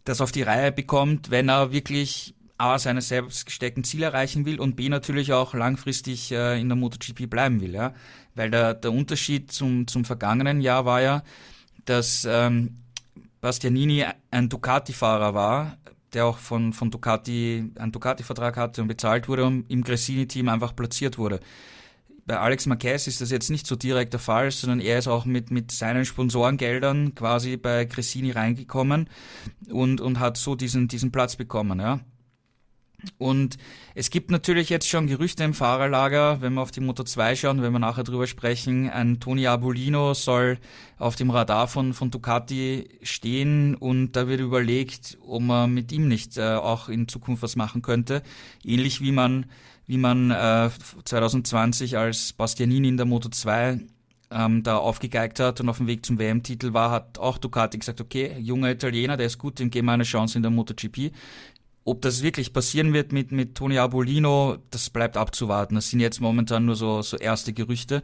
das 0.04 0.20
auf 0.20 0.34
die 0.34 0.42
Reihe 0.42 0.72
bekommt, 0.74 1.32
wenn 1.32 1.48
er 1.48 1.72
wirklich 1.72 2.34
A, 2.62 2.78
seine 2.78 3.02
selbst 3.02 3.46
gesteckten 3.46 3.84
Ziele 3.84 4.06
erreichen 4.06 4.46
will 4.46 4.60
und 4.60 4.76
B, 4.76 4.88
natürlich 4.90 5.34
auch 5.34 5.54
langfristig 5.54 6.32
äh, 6.32 6.60
in 6.60 6.70
der 6.70 6.76
MotoGP 6.76 7.30
bleiben 7.30 7.60
will. 7.60 7.74
Ja? 7.74 7.94
Weil 8.36 8.52
der, 8.52 8.74
der 8.74 8.92
Unterschied 8.92 9.52
zum, 9.52 9.88
zum 9.88 10.06
vergangenen 10.06 10.62
Jahr 10.62 10.86
war 10.86 11.02
ja, 11.02 11.24
dass 11.86 12.26
ähm, 12.30 12.78
Bastianini 13.42 14.06
ein 14.30 14.50
Ducati-Fahrer 14.50 15.34
war, 15.34 15.78
der 16.14 16.26
auch 16.26 16.38
von, 16.38 16.74
von 16.74 16.92
Ducati 16.92 17.72
einen 17.80 17.92
Ducati-Vertrag 17.92 18.58
hatte 18.58 18.82
und 18.82 18.88
bezahlt 18.88 19.28
wurde 19.28 19.46
und 19.46 19.70
im 19.70 19.84
Gresini-Team 19.84 20.48
einfach 20.48 20.76
platziert 20.76 21.18
wurde. 21.18 21.40
Bei 22.26 22.38
Alex 22.38 22.68
Marquez 22.68 23.08
ist 23.08 23.20
das 23.20 23.32
jetzt 23.32 23.50
nicht 23.50 23.66
so 23.66 23.76
direkt 23.76 24.14
der 24.14 24.20
Fall, 24.20 24.52
sondern 24.52 24.80
er 24.80 25.00
ist 25.00 25.08
auch 25.08 25.26
mit, 25.26 25.50
mit 25.50 25.72
seinen 25.72 26.06
Sponsorengeldern 26.06 27.16
quasi 27.16 27.58
bei 27.58 27.86
Gresini 27.86 28.32
reingekommen 28.32 29.10
und, 29.70 30.00
und 30.00 30.20
hat 30.20 30.38
so 30.38 30.56
diesen, 30.56 30.88
diesen 30.88 31.12
Platz 31.12 31.36
bekommen. 31.36 31.80
Ja. 31.80 32.00
Und 33.18 33.58
es 33.96 34.10
gibt 34.10 34.32
natürlich 34.32 34.70
jetzt 34.70 34.88
schon 34.88 35.08
Gerüchte 35.08 35.44
im 35.44 35.54
Fahrerlager, 35.54 36.42
wenn 36.42 36.54
wir 36.54 36.62
auf 36.62 36.72
die 36.72 36.82
Moto 36.82 37.04
2 37.04 37.36
schauen, 37.36 37.62
wenn 37.62 37.72
wir 37.72 37.80
nachher 37.80 38.04
drüber 38.04 38.28
sprechen, 38.28 38.90
ein 38.90 39.20
Toni 39.20 39.48
Abolino 39.48 40.14
soll 40.14 40.60
auf 40.98 41.16
dem 41.16 41.30
Radar 41.30 41.68
von, 41.68 41.94
von 41.94 42.12
Ducati 42.12 42.90
stehen 43.02 43.76
und 43.76 44.14
da 44.14 44.28
wird 44.28 44.40
überlegt, 44.40 45.18
ob 45.26 45.42
man 45.42 45.74
mit 45.74 45.92
ihm 45.92 46.08
nicht 46.08 46.38
äh, 46.38 46.56
auch 46.56 46.90
in 46.90 47.08
Zukunft 47.08 47.44
was 47.44 47.56
machen 47.56 47.82
könnte. 47.82 48.22
Ähnlich 48.64 49.02
wie 49.02 49.12
man, 49.12 49.46
wie 49.88 49.98
man 49.98 50.32
äh, 50.32 50.70
2020 51.06 51.98
als 51.98 52.34
Bastianini 52.34 52.90
in 52.90 52.98
der 52.98 53.06
Moto 53.06 53.30
2 53.30 53.80
ähm, 54.32 54.64
da 54.64 54.78
aufgegeigt 54.78 55.40
hat 55.40 55.60
und 55.60 55.70
auf 55.70 55.78
dem 55.78 55.88
Weg 55.88 56.06
zum 56.06 56.18
WM-Titel 56.18 56.74
war, 56.74 56.92
hat 56.92 57.20
auch 57.20 57.38
Ducati 57.38 57.78
gesagt, 57.78 58.02
okay, 58.02 58.36
junger 58.40 58.72
Italiener, 58.72 59.18
der 59.18 59.28
ist 59.28 59.38
gut, 59.38 59.60
dem 59.60 59.70
geben 59.70 59.88
wir 59.88 59.94
eine 59.94 60.04
Chance 60.04 60.38
in 60.38 60.42
der 60.42 60.52
MotoGP. 60.52 61.12
Ob 61.84 62.02
das 62.02 62.22
wirklich 62.22 62.54
passieren 62.54 62.94
wird 62.94 63.12
mit, 63.12 63.32
mit 63.32 63.56
Tony 63.56 63.80
Abolino, 63.80 64.58
das 64.70 64.90
bleibt 64.90 65.18
abzuwarten. 65.18 65.76
Das 65.76 65.90
sind 65.90 66.00
jetzt 66.00 66.22
momentan 66.22 66.66
nur 66.66 66.76
so, 66.76 67.02
so 67.02 67.18
erste 67.18 67.54
Gerüchte. 67.54 68.04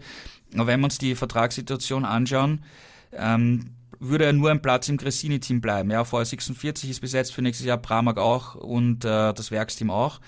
Aber 0.53 0.67
wenn 0.67 0.79
wir 0.79 0.85
uns 0.85 0.97
die 0.97 1.13
Vertragssituation 1.13 2.03
anschauen, 2.03 2.63
ähm, 3.11 3.71
würde 3.99 4.25
er 4.25 4.33
nur 4.33 4.51
ein 4.51 4.61
Platz 4.61 4.89
im 4.89 4.97
Gressini-Team 4.97 5.61
bleiben. 5.61 5.91
Ja, 5.91 6.01
VR46 6.01 6.89
ist 6.89 7.01
besetzt 7.01 7.33
für 7.33 7.41
nächstes 7.41 7.65
Jahr, 7.65 7.77
Pramac 7.77 8.17
auch 8.17 8.55
und 8.55 9.05
äh, 9.05 9.33
das 9.33 9.51
Werksteam 9.51 9.89
auch. 9.89 10.19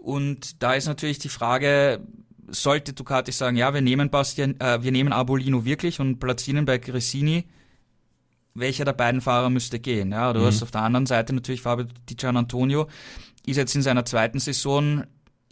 Und 0.00 0.62
da 0.62 0.74
ist 0.74 0.86
natürlich 0.86 1.18
die 1.18 1.28
Frage, 1.28 2.00
sollte 2.48 2.92
Ducati 2.92 3.32
sagen, 3.32 3.56
ja, 3.56 3.74
wir 3.74 3.82
nehmen 3.82 4.10
Bastian, 4.10 4.58
äh, 4.60 4.82
wir 4.82 4.92
nehmen 4.92 5.12
Abolino 5.12 5.64
wirklich 5.64 6.00
und 6.00 6.18
platzieren 6.18 6.64
bei 6.64 6.78
Gressini, 6.78 7.44
welcher 8.54 8.84
der 8.84 8.92
beiden 8.92 9.20
Fahrer 9.20 9.50
müsste 9.50 9.78
gehen. 9.78 10.12
Ja, 10.12 10.32
du 10.32 10.40
mhm. 10.40 10.44
hast 10.46 10.62
auf 10.62 10.70
der 10.70 10.82
anderen 10.82 11.06
Seite 11.06 11.32
natürlich 11.34 11.62
Fabio 11.62 11.86
Di 12.08 12.16
Gian 12.16 12.36
Antonio, 12.36 12.88
ist 13.46 13.56
jetzt 13.56 13.74
in 13.74 13.82
seiner 13.82 14.04
zweiten 14.04 14.38
Saison 14.38 15.04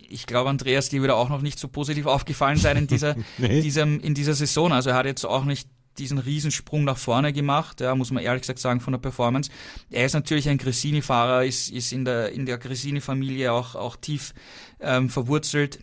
ich 0.08 0.26
glaube, 0.26 0.50
Andreas, 0.50 0.88
dir 0.88 1.00
würde 1.00 1.14
auch 1.14 1.28
noch 1.28 1.42
nicht 1.42 1.58
so 1.58 1.68
positiv 1.68 2.06
aufgefallen 2.06 2.58
sein 2.58 2.76
in 2.76 2.86
dieser, 2.86 3.16
nee. 3.38 3.60
diesem, 3.60 4.00
in 4.00 4.14
dieser 4.14 4.34
Saison. 4.34 4.72
Also 4.72 4.90
er 4.90 4.96
hat 4.96 5.06
jetzt 5.06 5.24
auch 5.24 5.44
nicht 5.44 5.68
diesen 5.98 6.18
Riesensprung 6.18 6.84
nach 6.84 6.98
vorne 6.98 7.32
gemacht, 7.32 7.80
ja, 7.80 7.94
muss 7.94 8.10
man 8.10 8.22
ehrlich 8.22 8.42
gesagt 8.42 8.58
sagen, 8.58 8.80
von 8.80 8.92
der 8.92 8.98
Performance. 8.98 9.50
Er 9.90 10.04
ist 10.04 10.12
natürlich 10.12 10.48
ein 10.48 10.58
Grissini-Fahrer, 10.58 11.44
ist, 11.44 11.70
ist 11.70 11.92
in 11.92 12.04
der, 12.04 12.32
in 12.32 12.44
der 12.44 12.58
Grissini-Familie 12.58 13.52
auch, 13.52 13.74
auch 13.74 13.96
tief 13.96 14.34
ähm, 14.80 15.08
verwurzelt. 15.08 15.78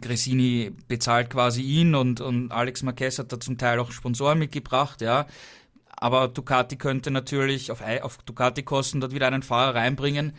Grissini 0.00 0.72
bezahlt 0.88 1.30
quasi 1.30 1.62
ihn 1.62 1.94
und, 1.94 2.20
und 2.20 2.50
Alex 2.50 2.82
Marquez 2.82 3.18
hat 3.18 3.32
da 3.32 3.40
zum 3.40 3.56
Teil 3.56 3.78
auch 3.78 3.92
Sponsoren 3.92 4.38
mitgebracht, 4.38 5.00
ja 5.00 5.26
aber 5.96 6.28
Ducati 6.28 6.76
könnte 6.76 7.10
natürlich 7.10 7.70
auf, 7.70 7.82
auf 8.02 8.18
Ducati-Kosten 8.18 9.00
dort 9.00 9.14
wieder 9.14 9.26
einen 9.26 9.42
Fahrer 9.42 9.74
reinbringen. 9.74 10.32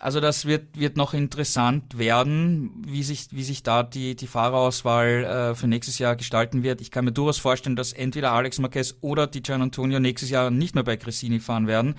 Also 0.00 0.20
das 0.20 0.46
wird, 0.46 0.78
wird 0.78 0.96
noch 0.96 1.12
interessant 1.12 1.98
werden, 1.98 2.70
wie 2.86 3.02
sich, 3.02 3.28
wie 3.32 3.42
sich 3.42 3.62
da 3.62 3.82
die, 3.82 4.16
die 4.16 4.26
Fahrerauswahl 4.26 5.24
äh, 5.24 5.54
für 5.54 5.68
nächstes 5.68 5.98
Jahr 5.98 6.16
gestalten 6.16 6.62
wird. 6.62 6.80
Ich 6.80 6.90
kann 6.90 7.04
mir 7.04 7.12
durchaus 7.12 7.38
vorstellen, 7.38 7.76
dass 7.76 7.92
entweder 7.92 8.32
Alex 8.32 8.58
Marquez 8.60 8.96
oder 9.02 9.26
die 9.26 9.42
Gian 9.42 9.60
Antonio 9.60 10.00
nächstes 10.00 10.30
Jahr 10.30 10.50
nicht 10.50 10.74
mehr 10.74 10.84
bei 10.84 10.96
Cressini 10.96 11.38
fahren 11.38 11.66
werden. 11.66 11.96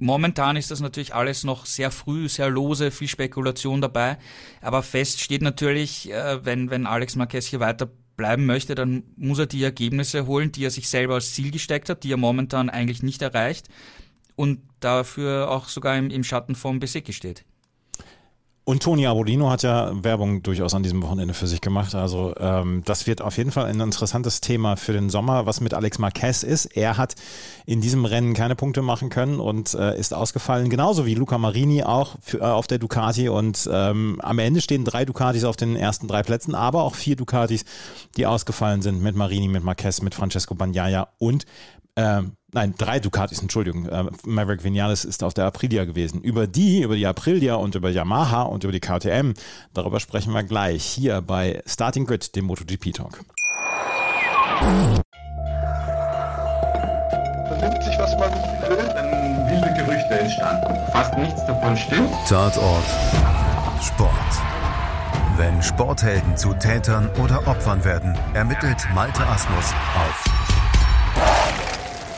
Momentan 0.00 0.56
ist 0.56 0.72
das 0.72 0.80
natürlich 0.80 1.14
alles 1.14 1.44
noch 1.44 1.66
sehr 1.66 1.92
früh, 1.92 2.28
sehr 2.28 2.50
lose, 2.50 2.90
viel 2.90 3.06
Spekulation 3.06 3.80
dabei. 3.80 4.18
Aber 4.60 4.82
fest 4.82 5.20
steht 5.20 5.42
natürlich, 5.42 6.10
äh, 6.10 6.44
wenn, 6.44 6.68
wenn 6.70 6.84
Alex 6.84 7.14
Marquez 7.14 7.46
hier 7.46 7.60
weiter 7.60 7.88
bleiben 8.16 8.46
möchte, 8.46 8.74
dann 8.74 9.02
muss 9.16 9.38
er 9.38 9.46
die 9.46 9.62
Ergebnisse 9.62 10.26
holen, 10.26 10.52
die 10.52 10.64
er 10.64 10.70
sich 10.70 10.88
selber 10.88 11.14
als 11.14 11.34
Ziel 11.34 11.50
gesteckt 11.50 11.88
hat, 11.88 12.04
die 12.04 12.12
er 12.12 12.16
momentan 12.16 12.70
eigentlich 12.70 13.02
nicht 13.02 13.22
erreicht 13.22 13.68
und 14.36 14.60
dafür 14.80 15.50
auch 15.50 15.68
sogar 15.68 15.96
im, 15.96 16.10
im 16.10 16.24
Schatten 16.24 16.54
vom 16.54 16.80
Besecki 16.80 17.12
steht. 17.12 17.44
Und 18.66 18.82
Toni 18.82 19.06
Abolino 19.06 19.50
hat 19.50 19.62
ja 19.62 19.92
Werbung 20.02 20.42
durchaus 20.42 20.72
an 20.72 20.82
diesem 20.82 21.02
Wochenende 21.02 21.34
für 21.34 21.46
sich 21.46 21.60
gemacht. 21.60 21.94
Also 21.94 22.32
ähm, 22.38 22.80
das 22.86 23.06
wird 23.06 23.20
auf 23.20 23.36
jeden 23.36 23.50
Fall 23.50 23.66
ein 23.66 23.78
interessantes 23.78 24.40
Thema 24.40 24.76
für 24.76 24.94
den 24.94 25.10
Sommer, 25.10 25.44
was 25.44 25.60
mit 25.60 25.74
Alex 25.74 25.98
Marquez 25.98 26.42
ist. 26.42 26.64
Er 26.74 26.96
hat 26.96 27.14
in 27.66 27.82
diesem 27.82 28.06
Rennen 28.06 28.32
keine 28.32 28.56
Punkte 28.56 28.80
machen 28.80 29.10
können 29.10 29.38
und 29.38 29.74
äh, 29.74 29.98
ist 29.98 30.14
ausgefallen, 30.14 30.70
genauso 30.70 31.04
wie 31.04 31.14
Luca 31.14 31.36
Marini 31.36 31.84
auch 31.84 32.16
für, 32.22 32.38
äh, 32.38 32.44
auf 32.44 32.66
der 32.66 32.78
Ducati. 32.78 33.28
Und 33.28 33.68
ähm, 33.70 34.18
am 34.22 34.38
Ende 34.38 34.62
stehen 34.62 34.86
drei 34.86 35.04
Ducatis 35.04 35.44
auf 35.44 35.56
den 35.56 35.76
ersten 35.76 36.08
drei 36.08 36.22
Plätzen, 36.22 36.54
aber 36.54 36.84
auch 36.84 36.94
vier 36.94 37.16
Ducatis, 37.16 37.66
die 38.16 38.24
ausgefallen 38.24 38.80
sind 38.80 39.02
mit 39.02 39.14
Marini, 39.14 39.48
mit 39.48 39.62
Marquez, 39.62 40.00
mit 40.00 40.14
Francesco 40.14 40.54
Bagnaia 40.54 41.08
und 41.18 41.44
ähm, 41.96 42.32
nein, 42.54 42.74
drei 42.78 43.00
Ducatis, 43.00 43.42
Entschuldigung. 43.42 43.86
Äh, 43.88 44.04
Maverick 44.24 44.64
Vinales 44.64 45.04
ist 45.04 45.22
auf 45.22 45.34
der 45.34 45.44
Aprilia 45.44 45.84
gewesen. 45.84 46.22
Über 46.22 46.46
die, 46.46 46.82
über 46.82 46.96
die 46.96 47.06
Aprilia 47.06 47.56
und 47.56 47.74
über 47.74 47.90
Yamaha 47.90 48.42
und 48.42 48.64
über 48.64 48.72
die 48.72 48.80
KTM, 48.80 49.34
darüber 49.74 50.00
sprechen 50.00 50.32
wir 50.32 50.42
gleich 50.44 50.84
hier 50.84 51.20
bei 51.20 51.62
Starting 51.66 52.06
Grid, 52.06 52.34
dem 52.36 52.46
MotoGP 52.46 52.94
Talk. 52.94 53.20
Vernimmt 57.48 57.82
sich, 57.84 57.98
was 57.98 58.16
man 58.18 58.32
will, 58.68 58.86
dann 58.94 59.50
wilde 59.50 59.74
Gerüchte 59.76 60.18
entstanden. 60.18 60.74
Fast 60.92 61.18
nichts 61.18 61.44
davon 61.46 61.76
stimmt. 61.76 62.10
Tatort 62.28 62.84
Sport. 63.82 64.10
Wenn 65.36 65.60
Sporthelden 65.62 66.36
zu 66.36 66.54
Tätern 66.54 67.10
oder 67.22 67.46
Opfern 67.48 67.84
werden, 67.84 68.16
ermittelt 68.34 68.86
Malte 68.94 69.26
Asmus 69.26 69.72
auf 69.96 70.63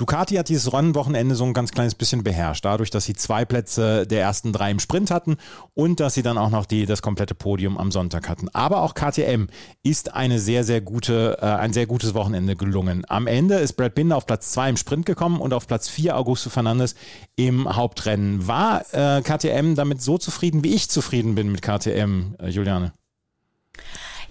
Ducati 0.00 0.36
hat 0.36 0.48
dieses 0.48 0.72
Rennwochenende 0.72 1.34
so 1.34 1.44
ein 1.44 1.52
ganz 1.52 1.72
kleines 1.72 1.94
bisschen 1.94 2.24
beherrscht, 2.24 2.64
dadurch, 2.64 2.88
dass 2.88 3.04
sie 3.04 3.12
zwei 3.12 3.44
Plätze 3.44 4.06
der 4.06 4.22
ersten 4.22 4.50
drei 4.50 4.70
im 4.70 4.78
Sprint 4.78 5.10
hatten 5.10 5.36
und 5.74 6.00
dass 6.00 6.14
sie 6.14 6.22
dann 6.22 6.38
auch 6.38 6.48
noch 6.48 6.64
die, 6.64 6.86
das 6.86 7.02
komplette 7.02 7.34
Podium 7.34 7.76
am 7.76 7.92
Sonntag 7.92 8.26
hatten. 8.26 8.48
Aber 8.54 8.80
auch 8.80 8.94
KTM 8.94 9.48
ist 9.82 10.14
eine 10.14 10.38
sehr, 10.38 10.64
sehr 10.64 10.80
gute, 10.80 11.36
äh, 11.42 11.44
ein 11.44 11.74
sehr 11.74 11.86
gutes 11.86 12.14
Wochenende 12.14 12.56
gelungen. 12.56 13.04
Am 13.08 13.26
Ende 13.26 13.56
ist 13.56 13.74
Brad 13.74 13.94
Binder 13.94 14.16
auf 14.16 14.24
Platz 14.24 14.52
zwei 14.52 14.70
im 14.70 14.78
Sprint 14.78 15.04
gekommen 15.04 15.38
und 15.38 15.52
auf 15.52 15.66
Platz 15.66 15.90
vier 15.90 16.16
Augusto 16.16 16.48
Fernandes 16.48 16.94
im 17.36 17.68
Hauptrennen. 17.76 18.46
War 18.48 18.86
äh, 18.94 19.20
KTM 19.20 19.74
damit 19.74 20.00
so 20.00 20.16
zufrieden, 20.16 20.64
wie 20.64 20.74
ich 20.74 20.88
zufrieden 20.88 21.34
bin 21.34 21.52
mit 21.52 21.60
KTM, 21.60 22.36
äh, 22.38 22.48
Juliane? 22.48 22.94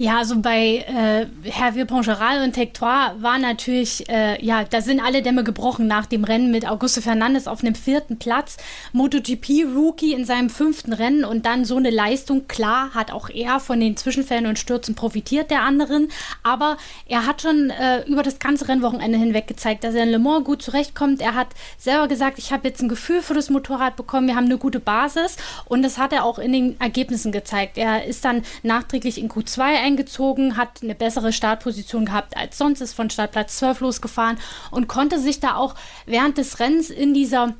Ja, 0.02 0.20
also 0.20 0.40
bei 0.40 0.86
äh, 0.88 1.26
Hervé 1.50 1.84
Poncheral 1.84 2.42
und 2.42 2.54
Tectoire 2.54 3.22
war 3.22 3.38
natürlich, 3.38 4.08
äh, 4.08 4.42
ja, 4.42 4.64
da 4.64 4.80
sind 4.80 5.02
alle 5.02 5.22
Dämme 5.22 5.44
gebrochen 5.44 5.88
nach 5.88 6.06
dem 6.06 6.24
Rennen 6.24 6.52
mit 6.52 6.66
Augusto 6.66 7.02
Fernandes 7.02 7.50
auf 7.50 7.62
einem 7.62 7.76
vierten 7.76 8.18
Platz. 8.18 8.56
MotoGP-Rookie 8.94 10.14
in 10.14 10.24
seinem 10.24 10.50
fünften 10.50 10.94
Rennen 10.94 11.26
und 11.26 11.46
dann 11.46 11.66
so 11.66 11.76
eine 11.76 11.90
Leistung. 11.90 12.48
Klar 12.48 12.94
hat 12.94 13.12
auch 13.12 13.30
er 13.30 13.60
von 13.60 13.82
den 13.82 13.98
Zwischenfällen 13.98 14.46
und 14.46 14.58
Stürzen 14.58 14.96
profitiert, 14.96 15.52
der 15.52 15.64
anderen. 15.64 16.08
Aber 16.44 16.78
er 17.06 17.26
hat 17.26 17.42
schon 17.42 17.70
äh, 17.70 18.08
über 18.08 18.24
das 18.24 18.40
ganze 18.40 18.70
Rennwochenende 18.70 19.18
hinweg 19.18 19.48
gezeigt, 19.48 19.84
dass 19.84 19.96
er 19.96 20.04
in 20.04 20.12
Le 20.12 20.20
Mans 20.20 20.46
gut 20.46 20.62
zurechtkommt. 20.62 21.20
Er 21.20 21.36
hat 21.36 21.50
selber 21.78 22.08
gesagt, 22.08 22.40
ich 22.40 22.54
habe 22.54 22.70
jetzt 22.70 22.82
ein 22.82 22.88
Gefühl 22.88 23.22
für 23.22 23.34
das 23.34 23.50
Motorrad 23.50 23.98
bekommen, 23.98 24.28
wir 24.28 24.38
haben 24.38 24.46
eine 24.46 24.60
gute 24.60 24.80
Basis. 24.80 25.36
Und 25.66 25.82
das 25.82 25.98
hat 25.98 26.14
er 26.14 26.24
auch 26.24 26.40
in 26.40 26.54
den 26.54 26.80
Ergebnissen 26.80 27.34
gezeigt. 27.34 27.78
Er 27.78 28.06
ist 28.06 28.24
dann 28.24 28.44
nachträglich 28.64 29.20
in 29.20 29.28
Q2 29.28 29.89
eingezogen, 29.90 30.58
hat 30.58 30.82
eine 30.82 30.96
bessere 30.96 31.34
Startposition 31.34 32.06
gehabt 32.06 32.38
als 32.38 32.58
sonst, 32.58 32.82
ist 32.82 32.94
von 32.94 33.10
Startplatz 33.10 33.58
12 33.58 33.82
losgefahren 33.82 34.38
und 34.72 34.88
konnte 34.88 35.20
sich 35.20 35.40
da 35.40 35.56
auch 35.56 35.76
während 36.06 36.38
des 36.38 36.60
Rennens 36.60 36.90
in 36.90 37.14
dieser 37.14 37.56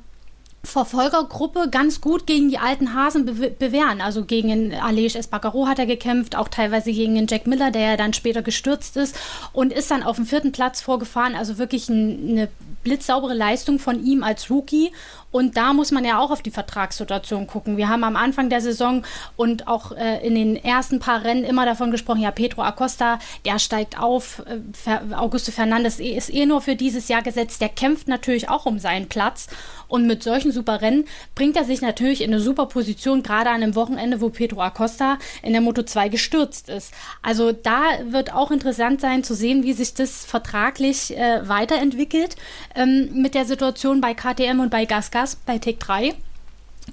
Verfolgergruppe 0.62 1.68
ganz 1.70 2.02
gut 2.02 2.26
gegen 2.26 2.50
die 2.50 2.58
alten 2.58 2.94
Hasen 2.94 3.24
be 3.24 3.50
bewähren. 3.50 4.02
Also 4.02 4.26
gegen 4.26 4.48
den 4.48 4.74
Alej 4.74 5.16
Espargaro 5.16 5.66
hat 5.66 5.78
er 5.78 5.86
gekämpft, 5.86 6.36
auch 6.36 6.48
teilweise 6.48 6.92
gegen 6.92 7.14
den 7.14 7.26
Jack 7.26 7.46
Miller, 7.46 7.70
der 7.70 7.82
ja 7.82 7.96
dann 7.96 8.12
später 8.12 8.42
gestürzt 8.42 8.98
ist 8.98 9.16
und 9.54 9.72
ist 9.72 9.90
dann 9.90 10.02
auf 10.02 10.16
dem 10.16 10.26
vierten 10.26 10.52
Platz 10.52 10.82
vorgefahren. 10.82 11.34
Also 11.34 11.56
wirklich 11.56 11.88
ein, 11.88 12.28
eine 12.30 12.48
blitzsaubere 12.82 13.34
Leistung 13.34 13.78
von 13.78 14.04
ihm 14.04 14.22
als 14.22 14.50
Rookie. 14.50 14.92
Und 15.30 15.56
da 15.56 15.72
muss 15.72 15.92
man 15.92 16.04
ja 16.04 16.18
auch 16.18 16.30
auf 16.30 16.42
die 16.42 16.50
Vertragssituation 16.50 17.46
gucken. 17.46 17.76
Wir 17.76 17.88
haben 17.88 18.04
am 18.04 18.16
Anfang 18.16 18.50
der 18.50 18.60
Saison 18.60 19.04
und 19.36 19.68
auch 19.68 19.92
äh, 19.92 20.26
in 20.26 20.34
den 20.34 20.56
ersten 20.56 20.98
paar 20.98 21.22
Rennen 21.24 21.44
immer 21.44 21.64
davon 21.66 21.90
gesprochen, 21.90 22.20
ja, 22.20 22.30
Pedro 22.30 22.62
Acosta, 22.62 23.18
der 23.44 23.58
steigt 23.58 23.98
auf. 23.98 24.42
Äh, 24.46 25.14
Augusto 25.14 25.52
Fernandes 25.52 26.00
ist 26.00 26.32
eh 26.32 26.46
nur 26.46 26.60
für 26.60 26.76
dieses 26.76 27.08
Jahr 27.08 27.22
gesetzt. 27.22 27.60
Der 27.60 27.68
kämpft 27.68 28.08
natürlich 28.08 28.48
auch 28.48 28.66
um 28.66 28.78
seinen 28.78 29.08
Platz. 29.08 29.48
Und 29.90 30.06
mit 30.06 30.22
solchen 30.22 30.52
super 30.52 30.80
Rennen 30.80 31.04
bringt 31.34 31.56
er 31.56 31.64
sich 31.64 31.82
natürlich 31.82 32.22
in 32.22 32.32
eine 32.32 32.40
super 32.40 32.66
Position, 32.66 33.22
gerade 33.22 33.50
an 33.50 33.62
einem 33.62 33.74
Wochenende, 33.74 34.20
wo 34.20 34.30
Pedro 34.30 34.62
Acosta 34.62 35.18
in 35.42 35.52
der 35.52 35.60
Moto 35.60 35.82
2 35.82 36.08
gestürzt 36.08 36.68
ist. 36.68 36.94
Also 37.22 37.52
da 37.52 37.82
wird 38.04 38.32
auch 38.32 38.50
interessant 38.50 39.00
sein 39.00 39.24
zu 39.24 39.34
sehen, 39.34 39.64
wie 39.64 39.72
sich 39.72 39.92
das 39.92 40.24
vertraglich 40.24 41.16
äh, 41.16 41.46
weiterentwickelt 41.48 42.36
ähm, 42.74 43.10
mit 43.12 43.34
der 43.34 43.44
Situation 43.44 44.00
bei 44.00 44.14
KTM 44.14 44.60
und 44.60 44.70
bei 44.70 44.84
GasGas 44.84 45.36
bei 45.44 45.58
Tech 45.58 45.78
3. 45.78 46.14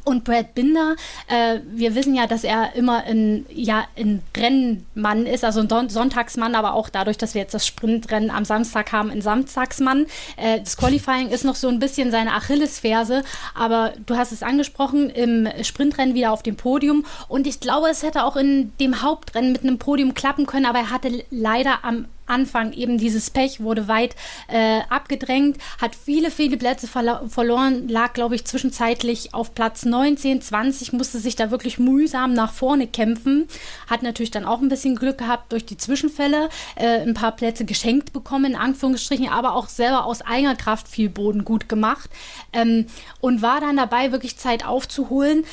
Und 0.03 0.23
Brad 0.23 0.53
Binder, 0.53 0.95
äh, 1.27 1.59
wir 1.69 1.95
wissen 1.95 2.15
ja, 2.15 2.27
dass 2.27 2.43
er 2.43 2.75
immer 2.75 3.03
ein, 3.03 3.45
ja, 3.49 3.85
ein 3.97 4.21
Rennmann 4.35 5.25
ist, 5.25 5.43
also 5.43 5.61
ein 5.61 5.89
Sonntagsmann, 5.89 6.55
aber 6.55 6.73
auch 6.73 6.89
dadurch, 6.89 7.17
dass 7.17 7.33
wir 7.33 7.41
jetzt 7.41 7.53
das 7.53 7.65
Sprintrennen 7.65 8.29
am 8.29 8.45
Samstag 8.45 8.91
haben, 8.91 9.09
ein 9.09 9.21
Samstagsmann. 9.21 10.05
Äh, 10.35 10.59
das 10.59 10.77
Qualifying 10.77 11.29
ist 11.29 11.45
noch 11.45 11.55
so 11.55 11.67
ein 11.67 11.79
bisschen 11.79 12.11
seine 12.11 12.33
Achillesferse, 12.33 13.23
aber 13.55 13.93
du 14.05 14.17
hast 14.17 14.31
es 14.31 14.43
angesprochen, 14.43 15.09
im 15.09 15.47
Sprintrennen 15.63 16.15
wieder 16.15 16.31
auf 16.31 16.43
dem 16.43 16.55
Podium. 16.55 17.05
Und 17.27 17.47
ich 17.47 17.59
glaube, 17.59 17.89
es 17.89 18.03
hätte 18.03 18.23
auch 18.23 18.35
in 18.35 18.73
dem 18.79 19.01
Hauptrennen 19.01 19.51
mit 19.51 19.63
einem 19.63 19.77
Podium 19.77 20.13
klappen 20.13 20.45
können, 20.45 20.65
aber 20.65 20.79
er 20.79 20.91
hatte 20.91 21.23
leider 21.29 21.83
am 21.83 22.05
Anfang 22.27 22.73
eben 22.73 22.97
dieses 22.97 23.29
Pech, 23.29 23.59
wurde 23.59 23.87
weit 23.87 24.15
äh, 24.47 24.81
abgedrängt, 24.89 25.57
hat 25.79 25.95
viele, 25.95 26.31
viele 26.31 26.57
Plätze 26.57 26.87
verloren, 26.87 27.87
lag, 27.87 28.13
glaube 28.13 28.35
ich, 28.35 28.45
zwischenzeitlich 28.45 29.33
auf 29.33 29.55
Platz 29.55 29.85
19, 29.85 30.41
20, 30.41 30.93
musste 30.93 31.19
sich 31.19 31.35
da 31.35 31.51
wirklich 31.51 31.79
mühsam 31.79 32.33
nach 32.33 32.51
vorne 32.51 32.87
kämpfen, 32.87 33.47
hat 33.89 34.03
natürlich 34.03 34.31
dann 34.31 34.45
auch 34.45 34.61
ein 34.61 34.69
bisschen 34.69 34.95
Glück 34.95 35.17
gehabt 35.17 35.51
durch 35.51 35.65
die 35.65 35.77
Zwischenfälle, 35.77 36.49
äh, 36.75 37.01
ein 37.01 37.13
paar 37.13 37.31
Plätze 37.31 37.65
geschenkt 37.65 38.13
bekommen, 38.13 38.45
in 38.45 38.55
Anführungsstrichen, 38.55 39.29
aber 39.29 39.55
auch 39.55 39.69
selber 39.69 40.05
aus 40.05 40.21
eigener 40.21 40.55
Kraft 40.55 40.87
viel 40.87 41.09
Boden 41.09 41.45
gut 41.45 41.69
gemacht 41.69 42.09
ähm, 42.53 42.87
und 43.21 43.41
war 43.41 43.61
dann 43.61 43.77
dabei, 43.77 44.11
wirklich 44.11 44.37
Zeit 44.37 44.65
aufzuholen 44.65 45.43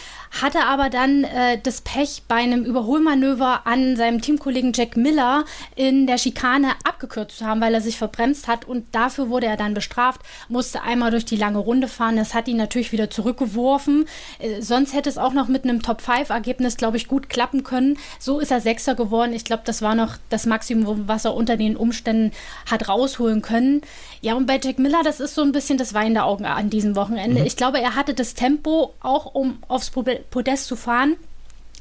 hatte 0.42 0.64
aber 0.64 0.90
dann 0.90 1.24
äh, 1.24 1.58
das 1.62 1.80
Pech, 1.80 2.22
bei 2.26 2.36
einem 2.36 2.64
Überholmanöver 2.64 3.66
an 3.66 3.96
seinem 3.96 4.20
Teamkollegen 4.20 4.72
Jack 4.74 4.96
Miller 4.96 5.44
in 5.76 6.06
der 6.06 6.18
Schikane 6.18 6.63
abgekürzt 6.84 7.38
zu 7.38 7.46
haben, 7.46 7.60
weil 7.60 7.74
er 7.74 7.80
sich 7.80 7.98
verbremst 7.98 8.48
hat 8.48 8.64
und 8.64 8.86
dafür 8.92 9.28
wurde 9.28 9.46
er 9.46 9.56
dann 9.56 9.74
bestraft, 9.74 10.20
musste 10.48 10.82
einmal 10.82 11.10
durch 11.10 11.24
die 11.24 11.36
lange 11.36 11.58
Runde 11.58 11.88
fahren. 11.88 12.16
Das 12.16 12.34
hat 12.34 12.48
ihn 12.48 12.56
natürlich 12.56 12.92
wieder 12.92 13.10
zurückgeworfen. 13.10 14.06
Äh, 14.38 14.60
sonst 14.60 14.94
hätte 14.94 15.08
es 15.08 15.18
auch 15.18 15.32
noch 15.32 15.48
mit 15.48 15.64
einem 15.64 15.82
Top-5-Ergebnis, 15.82 16.76
glaube 16.76 16.96
ich, 16.96 17.08
gut 17.08 17.28
klappen 17.28 17.64
können. 17.64 17.98
So 18.18 18.38
ist 18.38 18.50
er 18.50 18.60
Sechster 18.60 18.94
geworden. 18.94 19.32
Ich 19.32 19.44
glaube, 19.44 19.62
das 19.64 19.82
war 19.82 19.94
noch 19.94 20.16
das 20.30 20.46
Maximum, 20.46 21.08
was 21.08 21.24
er 21.24 21.34
unter 21.34 21.56
den 21.56 21.76
Umständen 21.76 22.32
hat 22.70 22.88
rausholen 22.88 23.42
können. 23.42 23.82
Ja, 24.20 24.34
und 24.34 24.46
bei 24.46 24.58
Jack 24.62 24.78
Miller, 24.78 25.02
das 25.02 25.20
ist 25.20 25.34
so 25.34 25.42
ein 25.42 25.52
bisschen 25.52 25.78
das 25.78 25.94
weinende 25.94 26.24
Augen 26.24 26.46
an 26.46 26.70
diesem 26.70 26.96
Wochenende. 26.96 27.40
Mhm. 27.40 27.46
Ich 27.46 27.56
glaube, 27.56 27.80
er 27.80 27.94
hatte 27.94 28.14
das 28.14 28.34
Tempo 28.34 28.94
auch, 29.00 29.34
um 29.34 29.58
aufs 29.68 29.90
Podest 29.90 30.66
zu 30.66 30.76
fahren 30.76 31.16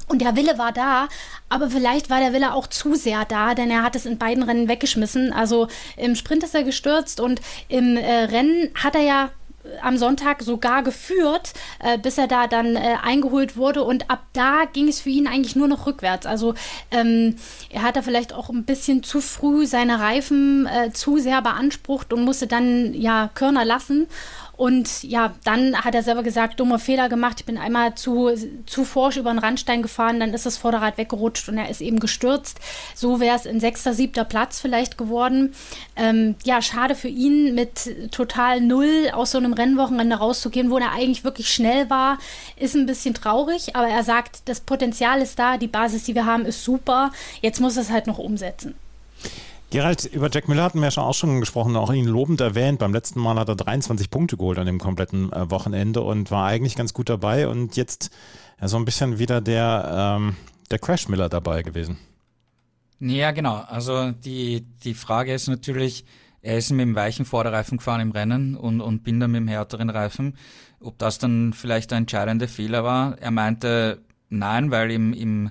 Und 0.08 0.20
der 0.20 0.36
Wille 0.36 0.58
war 0.58 0.72
da, 0.72 1.08
aber 1.48 1.70
vielleicht 1.70 2.10
war 2.10 2.20
der 2.20 2.32
Wille 2.32 2.54
auch 2.54 2.66
zu 2.66 2.94
sehr 2.94 3.24
da, 3.24 3.54
denn 3.54 3.70
er 3.70 3.82
hat 3.82 3.96
es 3.96 4.06
in 4.06 4.18
beiden 4.18 4.42
Rennen 4.42 4.68
weggeschmissen. 4.68 5.32
Also 5.32 5.68
im 5.96 6.14
Sprint 6.14 6.44
ist 6.44 6.54
er 6.54 6.64
gestürzt 6.64 7.20
und 7.20 7.40
im 7.68 7.96
äh, 7.96 8.24
Rennen 8.24 8.70
hat 8.74 8.94
er 8.94 9.02
ja 9.02 9.30
am 9.82 9.96
Sonntag 9.96 10.42
sogar 10.42 10.82
geführt, 10.82 11.52
äh, 11.78 11.98
bis 11.98 12.18
er 12.18 12.26
da 12.26 12.46
dann 12.46 12.76
äh, 12.76 12.96
eingeholt 13.02 13.56
wurde. 13.56 13.82
Und 13.82 14.10
ab 14.10 14.24
da 14.32 14.64
ging 14.72 14.88
es 14.88 15.00
für 15.00 15.10
ihn 15.10 15.26
eigentlich 15.26 15.56
nur 15.56 15.68
noch 15.68 15.86
rückwärts. 15.86 16.26
Also 16.26 16.54
ähm, 16.90 17.36
er 17.70 17.82
hat 17.82 17.96
da 17.96 18.02
vielleicht 18.02 18.32
auch 18.32 18.50
ein 18.50 18.64
bisschen 18.64 19.02
zu 19.02 19.20
früh 19.20 19.66
seine 19.66 20.00
Reifen 20.00 20.66
äh, 20.66 20.92
zu 20.92 21.18
sehr 21.18 21.40
beansprucht 21.42 22.12
und 22.12 22.24
musste 22.24 22.46
dann 22.46 22.94
ja 22.94 23.30
Körner 23.34 23.64
lassen. 23.64 24.06
Und 24.56 25.02
ja, 25.02 25.34
dann 25.44 25.84
hat 25.84 25.94
er 25.94 26.02
selber 26.02 26.22
gesagt, 26.22 26.60
dummer 26.60 26.78
Fehler 26.78 27.08
gemacht. 27.08 27.40
Ich 27.40 27.46
bin 27.46 27.58
einmal 27.58 27.94
zu, 27.94 28.30
zu 28.66 28.84
forsch 28.84 29.16
über 29.16 29.32
den 29.32 29.38
Randstein 29.38 29.82
gefahren, 29.82 30.20
dann 30.20 30.32
ist 30.32 30.46
das 30.46 30.56
Vorderrad 30.56 30.96
weggerutscht 30.96 31.48
und 31.48 31.58
er 31.58 31.68
ist 31.68 31.80
eben 31.80 31.98
gestürzt. 31.98 32.60
So 32.94 33.20
wäre 33.20 33.36
es 33.36 33.46
in 33.46 33.60
sechster, 33.60 33.94
siebter 33.94 34.24
Platz 34.24 34.60
vielleicht 34.60 34.96
geworden. 34.96 35.54
Ähm, 35.96 36.36
ja, 36.44 36.62
schade 36.62 36.94
für 36.94 37.08
ihn, 37.08 37.54
mit 37.54 38.12
total 38.12 38.60
null 38.60 39.10
aus 39.12 39.32
so 39.32 39.38
einem 39.38 39.52
Rennwochenende 39.52 40.16
rauszugehen, 40.16 40.70
wo 40.70 40.78
er 40.78 40.92
eigentlich 40.92 41.24
wirklich 41.24 41.48
schnell 41.52 41.90
war, 41.90 42.18
ist 42.56 42.76
ein 42.76 42.86
bisschen 42.86 43.14
traurig. 43.14 43.74
Aber 43.74 43.88
er 43.88 44.04
sagt, 44.04 44.48
das 44.48 44.60
Potenzial 44.60 45.20
ist 45.20 45.38
da, 45.38 45.56
die 45.56 45.66
Basis, 45.66 46.04
die 46.04 46.14
wir 46.14 46.26
haben, 46.26 46.46
ist 46.46 46.64
super. 46.64 47.10
Jetzt 47.42 47.60
muss 47.60 47.76
es 47.76 47.90
halt 47.90 48.06
noch 48.06 48.18
umsetzen. 48.18 48.74
Gerald, 49.74 50.04
über 50.04 50.30
Jack 50.30 50.46
Miller 50.46 50.62
hatten 50.62 50.78
wir 50.78 50.84
ja 50.84 50.90
schon 50.92 51.02
auch 51.02 51.14
schon 51.14 51.40
gesprochen, 51.40 51.74
auch 51.74 51.92
ihn 51.92 52.04
lobend 52.04 52.40
erwähnt. 52.40 52.78
Beim 52.78 52.92
letzten 52.92 53.18
Mal 53.18 53.34
hat 53.34 53.48
er 53.48 53.56
23 53.56 54.08
Punkte 54.08 54.36
geholt 54.36 54.56
an 54.60 54.66
dem 54.66 54.78
kompletten 54.78 55.32
äh, 55.32 55.50
Wochenende 55.50 56.00
und 56.02 56.30
war 56.30 56.46
eigentlich 56.46 56.76
ganz 56.76 56.94
gut 56.94 57.08
dabei 57.08 57.48
und 57.48 57.74
jetzt 57.74 58.12
ja, 58.60 58.68
so 58.68 58.76
ein 58.76 58.84
bisschen 58.84 59.18
wieder 59.18 59.40
der, 59.40 60.16
ähm, 60.16 60.36
der 60.70 60.78
Crash 60.78 61.08
Miller 61.08 61.28
dabei 61.28 61.64
gewesen. 61.64 61.98
Ja, 63.00 63.32
genau. 63.32 63.64
Also 63.66 64.12
die, 64.12 64.64
die 64.84 64.94
Frage 64.94 65.34
ist 65.34 65.48
natürlich, 65.48 66.04
er 66.40 66.56
ist 66.56 66.70
mit 66.70 66.82
dem 66.82 66.94
weichen 66.94 67.24
Vorderreifen 67.24 67.78
gefahren 67.78 68.00
im 68.00 68.12
Rennen 68.12 68.54
und, 68.54 68.80
und 68.80 69.02
Binder 69.02 69.26
mit 69.26 69.40
dem 69.40 69.48
härteren 69.48 69.90
Reifen. 69.90 70.36
Ob 70.78 70.98
das 70.98 71.18
dann 71.18 71.52
vielleicht 71.52 71.90
der 71.90 71.98
entscheidende 71.98 72.46
Fehler 72.46 72.84
war? 72.84 73.18
Er 73.18 73.32
meinte 73.32 74.02
nein, 74.28 74.70
weil 74.70 74.92
im, 74.92 75.12
im 75.12 75.50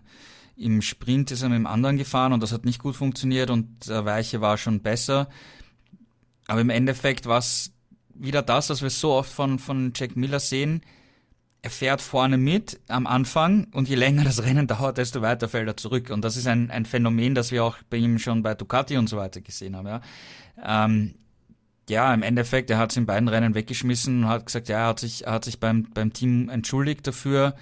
im 0.56 0.82
Sprint 0.82 1.32
ist 1.32 1.42
er 1.42 1.50
mit 1.50 1.58
dem 1.58 1.68
anderen 1.68 1.98
gefahren 1.98 2.34
und 2.34 2.44
das 2.44 2.52
hat 2.52 2.66
nicht 2.66 2.82
gut 2.82 2.96
funktioniert 2.96 3.50
und 3.50 3.90
der 3.90 4.06
Weiche 4.06 4.42
war 4.42 4.58
schon 4.58 4.82
besser. 4.82 5.30
Aber 6.48 6.62
im 6.62 6.70
Endeffekt 6.70 7.26
war 7.26 7.40
es 7.40 7.72
wieder 8.14 8.42
das, 8.42 8.70
was 8.70 8.82
wir 8.82 8.90
so 8.90 9.14
oft 9.14 9.32
von, 9.32 9.60
von 9.60 9.94
Jack 9.96 10.16
Miller 10.16 10.40
sehen. 10.40 10.82
Er 11.62 11.70
fährt 11.70 12.02
vorne 12.02 12.38
mit 12.38 12.80
am 12.88 13.08
Anfang 13.08 13.68
und 13.72 13.88
je 13.88 13.96
länger 13.96 14.26
das 14.26 14.44
Rennen 14.44 14.68
dauert, 14.68 14.98
desto 14.98 15.22
weiter 15.22 15.48
fällt 15.48 15.68
er 15.68 15.78
zurück. 15.78 16.10
Und 16.10 16.24
das 16.24 16.38
ist 16.38 16.46
ein, 16.46 16.70
ein 16.70 16.86
Phänomen, 16.86 17.36
das 17.36 17.52
wir 17.52 17.64
auch 17.64 17.78
bei 17.90 17.98
ihm 17.98 18.20
schon 18.20 18.44
bei 18.44 18.54
Ducati 18.54 18.98
und 18.98 19.08
so 19.08 19.18
weiter 19.18 19.42
gesehen 19.42 19.76
haben. 19.76 19.88
Ja, 19.88 20.02
ähm, 20.64 21.16
ja 21.90 22.14
im 22.14 22.22
Endeffekt, 22.22 22.70
er 22.70 22.78
hat 22.78 22.92
es 22.92 22.98
in 22.98 23.06
beiden 23.06 23.30
Rennen 23.30 23.56
weggeschmissen 23.56 24.26
und 24.26 24.30
hat 24.30 24.46
gesagt, 24.46 24.68
ja, 24.68 24.80
er 24.80 24.88
hat 24.88 25.00
sich, 25.00 25.26
er 25.26 25.34
hat 25.34 25.46
sich 25.46 25.60
beim, 25.60 25.88
beim 25.94 26.14
Team 26.14 26.50
entschuldigt 26.50 27.08
dafür 27.08 27.56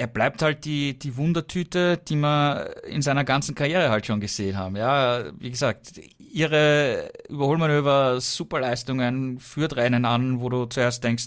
er 0.00 0.06
bleibt 0.06 0.40
halt 0.40 0.64
die, 0.64 0.98
die 0.98 1.18
Wundertüte, 1.18 1.98
die 1.98 2.16
wir 2.16 2.82
in 2.86 3.02
seiner 3.02 3.22
ganzen 3.22 3.54
Karriere 3.54 3.90
halt 3.90 4.06
schon 4.06 4.18
gesehen 4.18 4.56
haben. 4.56 4.74
Ja, 4.74 5.24
wie 5.38 5.50
gesagt, 5.50 6.00
ihre 6.18 7.10
Überholmanöver, 7.28 8.18
Superleistungen, 8.18 9.38
führt 9.38 9.76
Rennen 9.76 10.06
an, 10.06 10.40
wo 10.40 10.48
du 10.48 10.64
zuerst 10.64 11.04
denkst, 11.04 11.26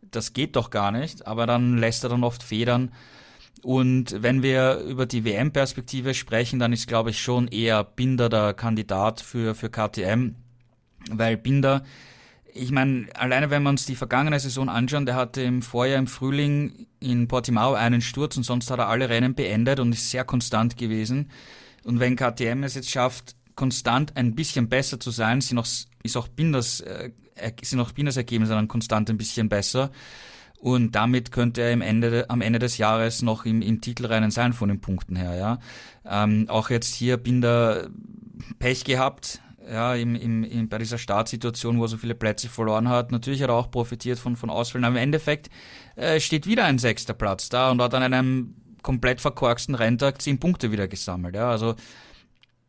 das 0.00 0.32
geht 0.32 0.54
doch 0.54 0.70
gar 0.70 0.92
nicht, 0.92 1.26
aber 1.26 1.46
dann 1.46 1.76
lässt 1.76 2.04
er 2.04 2.10
dann 2.10 2.22
oft 2.22 2.44
Federn. 2.44 2.92
Und 3.64 4.22
wenn 4.22 4.44
wir 4.44 4.76
über 4.78 5.06
die 5.06 5.24
WM-Perspektive 5.24 6.14
sprechen, 6.14 6.60
dann 6.60 6.72
ist, 6.72 6.86
glaube 6.86 7.10
ich, 7.10 7.20
schon 7.20 7.48
eher 7.48 7.82
Binder 7.82 8.28
der 8.28 8.54
Kandidat 8.54 9.22
für, 9.22 9.56
für 9.56 9.70
KTM, 9.70 10.36
weil 11.10 11.36
Binder 11.36 11.82
ich 12.56 12.70
meine, 12.70 13.08
alleine 13.14 13.50
wenn 13.50 13.64
wir 13.64 13.70
uns 13.70 13.84
die 13.84 13.96
vergangene 13.96 14.38
Saison 14.38 14.68
anschauen, 14.68 15.06
der 15.06 15.16
hatte 15.16 15.42
im 15.42 15.60
Vorjahr 15.60 15.98
im 15.98 16.06
Frühling 16.06 16.86
in 17.00 17.26
Portimao 17.26 17.74
einen 17.74 18.00
Sturz 18.00 18.36
und 18.36 18.44
sonst 18.44 18.70
hat 18.70 18.78
er 18.78 18.88
alle 18.88 19.08
Rennen 19.08 19.34
beendet 19.34 19.80
und 19.80 19.92
ist 19.92 20.10
sehr 20.10 20.24
konstant 20.24 20.76
gewesen. 20.76 21.30
Und 21.82 21.98
wenn 21.98 22.14
KTM 22.14 22.62
es 22.62 22.76
jetzt 22.76 22.90
schafft, 22.90 23.34
konstant 23.56 24.16
ein 24.16 24.36
bisschen 24.36 24.68
besser 24.68 25.00
zu 25.00 25.10
sein, 25.10 25.40
sind 25.40 25.58
auch, 25.58 25.66
ist 26.02 26.16
auch 26.16 26.28
Binders, 26.28 26.80
äh, 26.80 27.10
sind 27.62 27.80
auch 27.80 27.90
Binders 27.90 28.16
Ergebnisse 28.16 28.52
dann 28.52 28.68
konstant 28.68 29.10
ein 29.10 29.18
bisschen 29.18 29.48
besser. 29.48 29.90
Und 30.56 30.92
damit 30.92 31.32
könnte 31.32 31.60
er 31.60 31.72
im 31.72 31.82
Ende, 31.82 32.30
am 32.30 32.40
Ende 32.40 32.60
des 32.60 32.78
Jahres 32.78 33.20
noch 33.20 33.44
im, 33.44 33.62
im 33.62 33.80
Titelrennen 33.80 34.30
sein 34.30 34.52
von 34.52 34.68
den 34.68 34.80
Punkten 34.80 35.16
her, 35.16 35.34
ja. 35.34 35.58
Ähm, 36.06 36.46
auch 36.48 36.70
jetzt 36.70 36.94
hier 36.94 37.16
Binder 37.16 37.88
Pech 38.60 38.84
gehabt, 38.84 39.40
ja, 39.70 39.94
im, 39.94 40.14
im, 40.14 40.44
im, 40.44 40.68
bei 40.68 40.78
dieser 40.78 40.98
Startsituation, 40.98 41.78
wo 41.78 41.84
er 41.84 41.88
so 41.88 41.96
viele 41.96 42.14
Plätze 42.14 42.48
verloren 42.48 42.88
hat. 42.88 43.12
Natürlich 43.12 43.42
hat 43.42 43.50
er 43.50 43.54
auch 43.54 43.70
profitiert 43.70 44.18
von, 44.18 44.36
von 44.36 44.50
Ausfällen, 44.50 44.84
aber 44.84 44.96
im 44.96 45.02
Endeffekt 45.02 45.50
äh, 45.96 46.20
steht 46.20 46.46
wieder 46.46 46.64
ein 46.64 46.78
sechster 46.78 47.14
Platz 47.14 47.48
da 47.48 47.70
und 47.70 47.80
hat 47.80 47.94
an 47.94 48.02
einem 48.02 48.54
komplett 48.82 49.20
verkorksten 49.20 49.74
Renntag 49.74 50.20
zehn 50.20 50.38
Punkte 50.38 50.70
wieder 50.70 50.88
gesammelt. 50.88 51.34
Ja, 51.34 51.50
also 51.50 51.74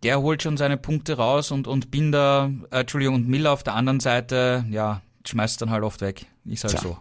der 0.04 0.22
holt 0.22 0.44
schon 0.44 0.58
seine 0.58 0.78
Punkte 0.78 1.18
raus 1.18 1.52
und, 1.52 1.68
und 1.68 1.92
Binder, 1.92 2.52
äh, 2.72 2.82
Entschuldigung, 2.82 3.16
und 3.16 3.28
Miller 3.28 3.52
auf 3.52 3.64
der 3.64 3.76
anderen 3.76 4.00
Seite, 4.00 4.66
ja, 4.70 5.02
schmeißt 5.26 5.62
dann 5.62 5.72
halt 5.72 5.84
oft 5.84 6.02
weg. 6.02 6.28
Ist 6.46 6.64
halt 6.64 6.78
Tja. 6.78 6.82
so. 6.82 6.98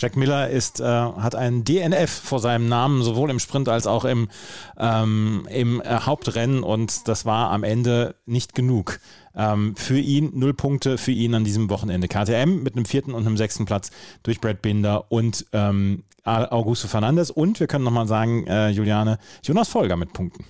Jack 0.00 0.16
Miller 0.16 0.48
ist, 0.48 0.80
äh, 0.80 0.84
hat 0.84 1.34
einen 1.34 1.64
DNF 1.64 2.10
vor 2.10 2.40
seinem 2.40 2.68
Namen, 2.68 3.02
sowohl 3.02 3.30
im 3.30 3.38
Sprint 3.38 3.68
als 3.68 3.86
auch 3.86 4.04
im, 4.04 4.28
ähm, 4.78 5.46
im 5.50 5.80
äh, 5.82 6.00
Hauptrennen 6.00 6.62
und 6.62 7.06
das 7.06 7.26
war 7.26 7.50
am 7.50 7.64
Ende 7.64 8.14
nicht 8.24 8.54
genug. 8.54 8.98
Ähm, 9.36 9.76
für 9.76 9.98
ihn 9.98 10.32
null 10.34 10.54
Punkte 10.54 10.98
für 10.98 11.12
ihn 11.12 11.34
an 11.34 11.44
diesem 11.44 11.70
Wochenende. 11.70 12.08
KTM 12.08 12.62
mit 12.62 12.74
einem 12.74 12.86
vierten 12.86 13.12
und 13.12 13.26
einem 13.26 13.36
sechsten 13.36 13.66
Platz 13.66 13.90
durch 14.22 14.40
Brad 14.40 14.62
Binder 14.62 15.12
und 15.12 15.46
ähm, 15.52 16.04
Augusto 16.24 16.88
Fernandes 16.88 17.30
und 17.30 17.60
wir 17.60 17.66
können 17.66 17.84
nochmal 17.84 18.06
sagen, 18.06 18.46
äh, 18.46 18.70
Juliane, 18.70 19.18
Jonas 19.42 19.68
Folger 19.68 19.96
mit 19.96 20.12
Punkten. 20.12 20.44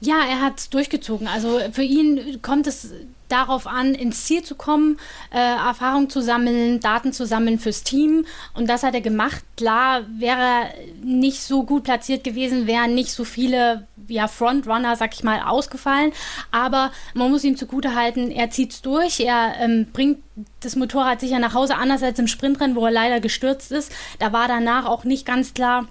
Ja, 0.00 0.22
er 0.28 0.40
hat 0.40 0.72
durchgezogen. 0.72 1.26
Also 1.26 1.58
für 1.72 1.82
ihn 1.82 2.40
kommt 2.42 2.66
es 2.66 2.92
darauf 3.28 3.66
an, 3.66 3.94
ins 3.94 4.24
Ziel 4.24 4.42
zu 4.42 4.54
kommen, 4.54 4.98
äh, 5.30 5.38
Erfahrung 5.38 6.10
zu 6.10 6.20
sammeln, 6.20 6.80
Daten 6.80 7.12
zu 7.12 7.26
sammeln 7.26 7.58
fürs 7.58 7.82
Team. 7.82 8.24
Und 8.54 8.68
das 8.68 8.82
hat 8.82 8.94
er 8.94 9.00
gemacht. 9.00 9.44
Klar 9.56 10.02
wäre 10.18 10.40
er 10.40 10.74
nicht 11.02 11.42
so 11.42 11.64
gut 11.64 11.84
platziert 11.84 12.24
gewesen, 12.24 12.66
wären 12.66 12.94
nicht 12.94 13.12
so 13.12 13.24
viele 13.24 13.86
ja, 14.08 14.28
Frontrunner, 14.28 14.96
sag 14.96 15.14
ich 15.14 15.24
mal, 15.24 15.42
ausgefallen. 15.42 16.12
Aber 16.50 16.90
man 17.14 17.30
muss 17.30 17.44
ihm 17.44 17.56
zugute 17.56 17.94
halten, 17.94 18.30
er 18.30 18.50
zieht 18.50 18.72
es 18.72 18.82
durch. 18.82 19.20
Er 19.20 19.54
ähm, 19.60 19.86
bringt 19.92 20.18
das 20.60 20.76
Motorrad 20.76 21.20
sicher 21.20 21.38
nach 21.38 21.54
Hause, 21.54 21.76
anders 21.76 22.02
als 22.02 22.18
im 22.18 22.28
Sprintrennen, 22.28 22.76
wo 22.76 22.86
er 22.86 22.92
leider 22.92 23.20
gestürzt 23.20 23.72
ist. 23.72 23.92
Da 24.18 24.32
war 24.32 24.48
danach 24.48 24.86
auch 24.86 25.04
nicht 25.04 25.26
ganz 25.26 25.54
klar, 25.54 25.86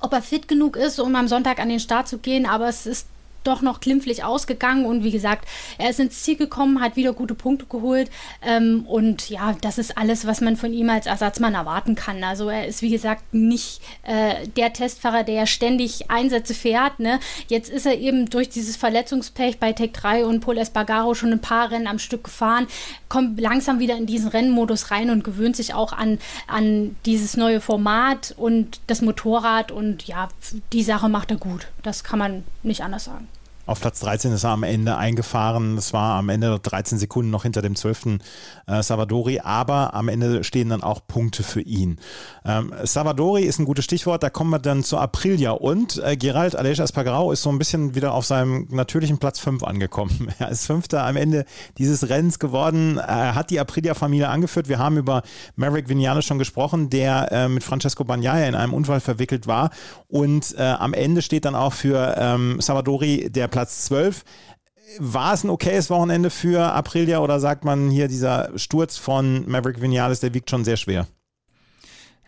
ob 0.00 0.12
er 0.12 0.22
fit 0.22 0.48
genug 0.48 0.76
ist, 0.76 1.00
um 1.00 1.14
am 1.16 1.28
Sonntag 1.28 1.58
an 1.58 1.68
den 1.68 1.80
Start 1.80 2.08
zu 2.08 2.18
gehen. 2.18 2.46
Aber 2.46 2.68
es 2.68 2.86
ist 2.86 3.06
doch 3.48 3.62
noch 3.62 3.80
klimpflich 3.80 4.22
ausgegangen 4.24 4.84
und 4.84 5.02
wie 5.02 5.10
gesagt, 5.10 5.48
er 5.78 5.90
ist 5.90 6.00
ins 6.00 6.22
Ziel 6.22 6.36
gekommen, 6.36 6.80
hat 6.80 6.96
wieder 6.96 7.12
gute 7.12 7.34
Punkte 7.34 7.66
geholt 7.66 8.10
ähm, 8.42 8.84
und 8.86 9.30
ja, 9.30 9.56
das 9.60 9.78
ist 9.78 9.98
alles, 9.98 10.26
was 10.26 10.40
man 10.40 10.56
von 10.56 10.72
ihm 10.72 10.90
als 10.90 11.06
Ersatzmann 11.06 11.54
erwarten 11.54 11.94
kann. 11.94 12.22
Also 12.22 12.48
er 12.48 12.66
ist 12.66 12.82
wie 12.82 12.90
gesagt 12.90 13.34
nicht 13.34 13.80
äh, 14.02 14.46
der 14.56 14.72
Testfahrer, 14.72 15.24
der 15.24 15.46
ständig 15.46 16.10
Einsätze 16.10 16.54
fährt. 16.54 17.00
Ne? 17.00 17.18
Jetzt 17.48 17.70
ist 17.70 17.86
er 17.86 17.98
eben 17.98 18.28
durch 18.30 18.48
dieses 18.48 18.76
Verletzungspech 18.76 19.58
bei 19.58 19.72
Tech 19.72 19.92
3 19.92 20.24
und 20.24 20.40
Paul 20.40 20.58
Espargaro 20.58 21.14
schon 21.14 21.32
ein 21.32 21.40
paar 21.40 21.70
Rennen 21.70 21.86
am 21.86 21.98
Stück 21.98 22.24
gefahren, 22.24 22.66
kommt 23.08 23.40
langsam 23.40 23.78
wieder 23.78 23.96
in 23.96 24.06
diesen 24.06 24.28
Rennmodus 24.28 24.90
rein 24.90 25.10
und 25.10 25.24
gewöhnt 25.24 25.56
sich 25.56 25.74
auch 25.74 25.92
an, 25.92 26.18
an 26.46 26.96
dieses 27.06 27.36
neue 27.36 27.60
Format 27.60 28.34
und 28.36 28.80
das 28.86 29.02
Motorrad 29.02 29.72
und 29.72 30.06
ja, 30.06 30.28
die 30.72 30.82
Sache 30.82 31.08
macht 31.08 31.30
er 31.30 31.38
gut. 31.38 31.68
Das 31.82 32.04
kann 32.04 32.18
man 32.18 32.44
nicht 32.62 32.82
anders 32.82 33.04
sagen. 33.04 33.28
Auf 33.68 33.82
Platz 33.82 34.00
13 34.00 34.32
ist 34.32 34.44
er 34.44 34.50
am 34.50 34.62
Ende 34.62 34.96
eingefahren. 34.96 35.76
Es 35.76 35.92
war 35.92 36.18
am 36.18 36.30
Ende 36.30 36.58
13 36.58 36.96
Sekunden 36.96 37.30
noch 37.30 37.42
hinter 37.42 37.60
dem 37.60 37.76
12. 37.76 38.18
Äh, 38.66 38.82
Savadori, 38.82 39.40
aber 39.40 39.92
am 39.92 40.08
Ende 40.08 40.42
stehen 40.42 40.70
dann 40.70 40.82
auch 40.82 41.02
Punkte 41.06 41.42
für 41.42 41.60
ihn. 41.60 41.98
Ähm, 42.46 42.72
Savadori 42.84 43.42
ist 43.42 43.58
ein 43.58 43.66
gutes 43.66 43.84
Stichwort, 43.84 44.22
da 44.22 44.30
kommen 44.30 44.48
wir 44.48 44.58
dann 44.58 44.84
zu 44.84 44.96
Aprilia 44.96 45.50
und 45.50 46.02
äh, 46.02 46.16
Gerald 46.16 46.56
Aleix 46.56 46.78
Espargaró 46.78 47.30
ist 47.30 47.42
so 47.42 47.50
ein 47.50 47.58
bisschen 47.58 47.94
wieder 47.94 48.14
auf 48.14 48.24
seinem 48.24 48.68
natürlichen 48.70 49.18
Platz 49.18 49.38
5 49.38 49.62
angekommen. 49.62 50.28
Er 50.38 50.50
ist 50.50 50.66
Fünfter 50.66 51.04
am 51.04 51.16
Ende 51.16 51.44
dieses 51.76 52.08
Rennens 52.08 52.38
geworden. 52.38 52.96
Er 52.96 53.34
hat 53.34 53.50
die 53.50 53.60
Aprilia-Familie 53.60 54.28
angeführt. 54.28 54.68
Wir 54.68 54.78
haben 54.78 54.96
über 54.96 55.22
Maverick 55.56 55.90
Vignales 55.90 56.24
schon 56.24 56.38
gesprochen, 56.38 56.88
der 56.88 57.30
äh, 57.32 57.48
mit 57.48 57.64
Francesco 57.64 58.04
Bagnaia 58.04 58.48
in 58.48 58.54
einem 58.54 58.72
Unfall 58.72 59.00
verwickelt 59.00 59.46
war 59.46 59.70
und 60.06 60.54
äh, 60.56 60.62
am 60.62 60.94
Ende 60.94 61.20
steht 61.20 61.44
dann 61.44 61.54
auch 61.54 61.74
für 61.74 62.14
ähm, 62.16 62.60
Savadori 62.60 63.28
der 63.28 63.48
Platz 63.48 63.57
Platz 63.58 63.86
12. 63.86 64.22
War 65.00 65.34
es 65.34 65.42
ein 65.42 65.50
okayes 65.50 65.90
Wochenende 65.90 66.30
für 66.30 66.62
Aprilia 66.62 67.18
oder 67.18 67.40
sagt 67.40 67.64
man 67.64 67.90
hier, 67.90 68.06
dieser 68.06 68.56
Sturz 68.56 68.96
von 68.96 69.50
Maverick 69.50 69.82
Vinales, 69.82 70.20
der 70.20 70.32
wiegt 70.32 70.48
schon 70.48 70.64
sehr 70.64 70.76
schwer? 70.76 71.08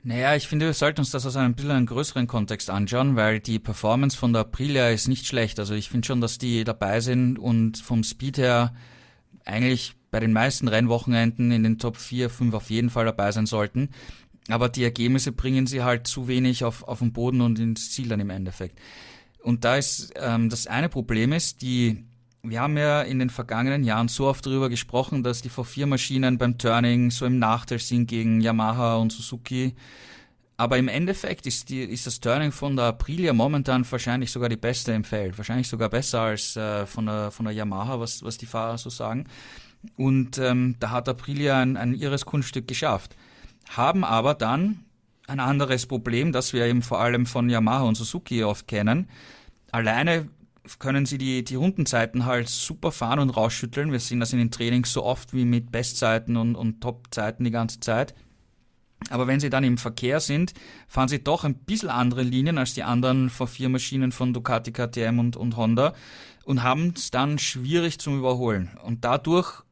Naja, 0.02 0.34
ich 0.34 0.48
finde, 0.48 0.66
wir 0.66 0.72
sollten 0.72 1.02
uns 1.02 1.12
das 1.12 1.26
aus 1.26 1.36
einem 1.36 1.54
bisschen 1.54 1.86
größeren 1.86 2.26
Kontext 2.26 2.68
anschauen, 2.68 3.14
weil 3.14 3.38
die 3.38 3.60
Performance 3.60 4.16
von 4.16 4.32
der 4.32 4.40
Aprilia 4.40 4.88
ist 4.88 5.06
nicht 5.06 5.24
schlecht. 5.24 5.60
Also 5.60 5.74
ich 5.74 5.88
finde 5.88 6.04
schon, 6.04 6.20
dass 6.20 6.38
die 6.38 6.64
dabei 6.64 6.98
sind 6.98 7.38
und 7.38 7.78
vom 7.78 8.02
Speed 8.02 8.38
her 8.38 8.74
eigentlich 9.44 9.94
bei 10.10 10.18
den 10.18 10.32
meisten 10.32 10.66
Rennwochenenden 10.66 11.52
in 11.52 11.62
den 11.62 11.78
Top 11.78 11.96
4, 11.96 12.28
5 12.28 12.54
auf 12.54 12.70
jeden 12.70 12.90
Fall 12.90 13.04
dabei 13.04 13.30
sein 13.30 13.46
sollten. 13.46 13.90
Aber 14.48 14.68
die 14.68 14.82
Ergebnisse 14.82 15.30
bringen 15.30 15.68
sie 15.68 15.84
halt 15.84 16.08
zu 16.08 16.26
wenig 16.26 16.64
auf, 16.64 16.82
auf 16.82 16.98
den 16.98 17.12
Boden 17.12 17.40
und 17.40 17.60
ins 17.60 17.92
Ziel 17.92 18.08
dann 18.08 18.18
im 18.18 18.30
Endeffekt. 18.30 18.80
Und 19.42 19.64
da 19.64 19.76
ist 19.76 20.12
ähm, 20.16 20.48
das 20.48 20.66
eine 20.66 20.88
Problem 20.88 21.32
ist, 21.32 21.62
die 21.62 22.04
wir 22.42 22.60
haben 22.60 22.76
ja 22.78 23.02
in 23.02 23.18
den 23.18 23.28
vergangenen 23.28 23.84
Jahren 23.84 24.08
so 24.08 24.26
oft 24.26 24.46
darüber 24.46 24.70
gesprochen, 24.70 25.22
dass 25.22 25.42
die 25.42 25.50
V4-Maschinen 25.50 26.38
beim 26.38 26.56
Turning 26.56 27.10
so 27.10 27.26
im 27.26 27.38
Nachteil 27.38 27.78
sind 27.78 28.06
gegen 28.06 28.40
Yamaha 28.40 28.96
und 28.96 29.12
Suzuki. 29.12 29.74
Aber 30.56 30.78
im 30.78 30.88
Endeffekt 30.88 31.46
ist, 31.46 31.68
die, 31.68 31.82
ist 31.82 32.06
das 32.06 32.20
Turning 32.20 32.52
von 32.52 32.76
der 32.76 32.86
Aprilia 32.86 33.32
momentan 33.32 33.90
wahrscheinlich 33.90 34.30
sogar 34.30 34.48
die 34.48 34.56
beste 34.56 34.92
im 34.92 35.04
Feld. 35.04 35.36
Wahrscheinlich 35.38 35.68
sogar 35.68 35.88
besser 35.88 36.20
als 36.20 36.56
äh, 36.56 36.86
von, 36.86 37.06
der, 37.06 37.30
von 37.30 37.46
der 37.46 37.54
Yamaha, 37.54 38.00
was, 38.00 38.22
was 38.22 38.38
die 38.38 38.46
Fahrer 38.46 38.78
so 38.78 38.90
sagen. 38.90 39.26
Und 39.96 40.38
ähm, 40.38 40.76
da 40.78 40.90
hat 40.90 41.08
Aprilia 41.08 41.60
ein, 41.60 41.76
ein 41.76 41.94
irres 41.94 42.26
Kunststück 42.26 42.68
geschafft. 42.68 43.16
Haben 43.70 44.04
aber 44.04 44.34
dann 44.34 44.84
ein 45.30 45.40
anderes 45.40 45.86
Problem, 45.86 46.32
das 46.32 46.52
wir 46.52 46.66
eben 46.66 46.82
vor 46.82 47.00
allem 47.00 47.24
von 47.24 47.48
Yamaha 47.48 47.82
und 47.82 47.94
Suzuki 47.94 48.44
oft 48.44 48.66
kennen. 48.66 49.08
Alleine 49.70 50.28
können 50.78 51.06
sie 51.06 51.18
die, 51.18 51.44
die 51.44 51.54
Rundenzeiten 51.54 52.26
halt 52.26 52.48
super 52.48 52.92
fahren 52.92 53.20
und 53.20 53.30
rausschütteln. 53.30 53.92
Wir 53.92 54.00
sehen 54.00 54.20
das 54.20 54.32
in 54.32 54.38
den 54.38 54.50
Trainings 54.50 54.92
so 54.92 55.04
oft 55.04 55.32
wie 55.32 55.44
mit 55.44 55.72
Bestzeiten 55.72 56.36
und, 56.36 56.56
und 56.56 56.80
Topzeiten 56.80 57.44
die 57.44 57.50
ganze 57.50 57.80
Zeit. 57.80 58.14
Aber 59.08 59.26
wenn 59.26 59.40
sie 59.40 59.48
dann 59.48 59.64
im 59.64 59.78
Verkehr 59.78 60.20
sind, 60.20 60.52
fahren 60.86 61.08
sie 61.08 61.24
doch 61.24 61.44
ein 61.44 61.54
bisschen 61.54 61.88
andere 61.88 62.22
Linien 62.22 62.58
als 62.58 62.74
die 62.74 62.82
anderen 62.82 63.30
V4-Maschinen 63.30 64.12
von 64.12 64.34
Ducati, 64.34 64.72
KTM 64.72 65.18
und, 65.18 65.36
und 65.36 65.56
Honda 65.56 65.94
und 66.44 66.62
haben 66.62 66.92
es 66.94 67.10
dann 67.10 67.38
schwierig 67.38 67.98
zum 67.98 68.18
Überholen. 68.18 68.70
Und 68.84 69.04
dadurch 69.04 69.62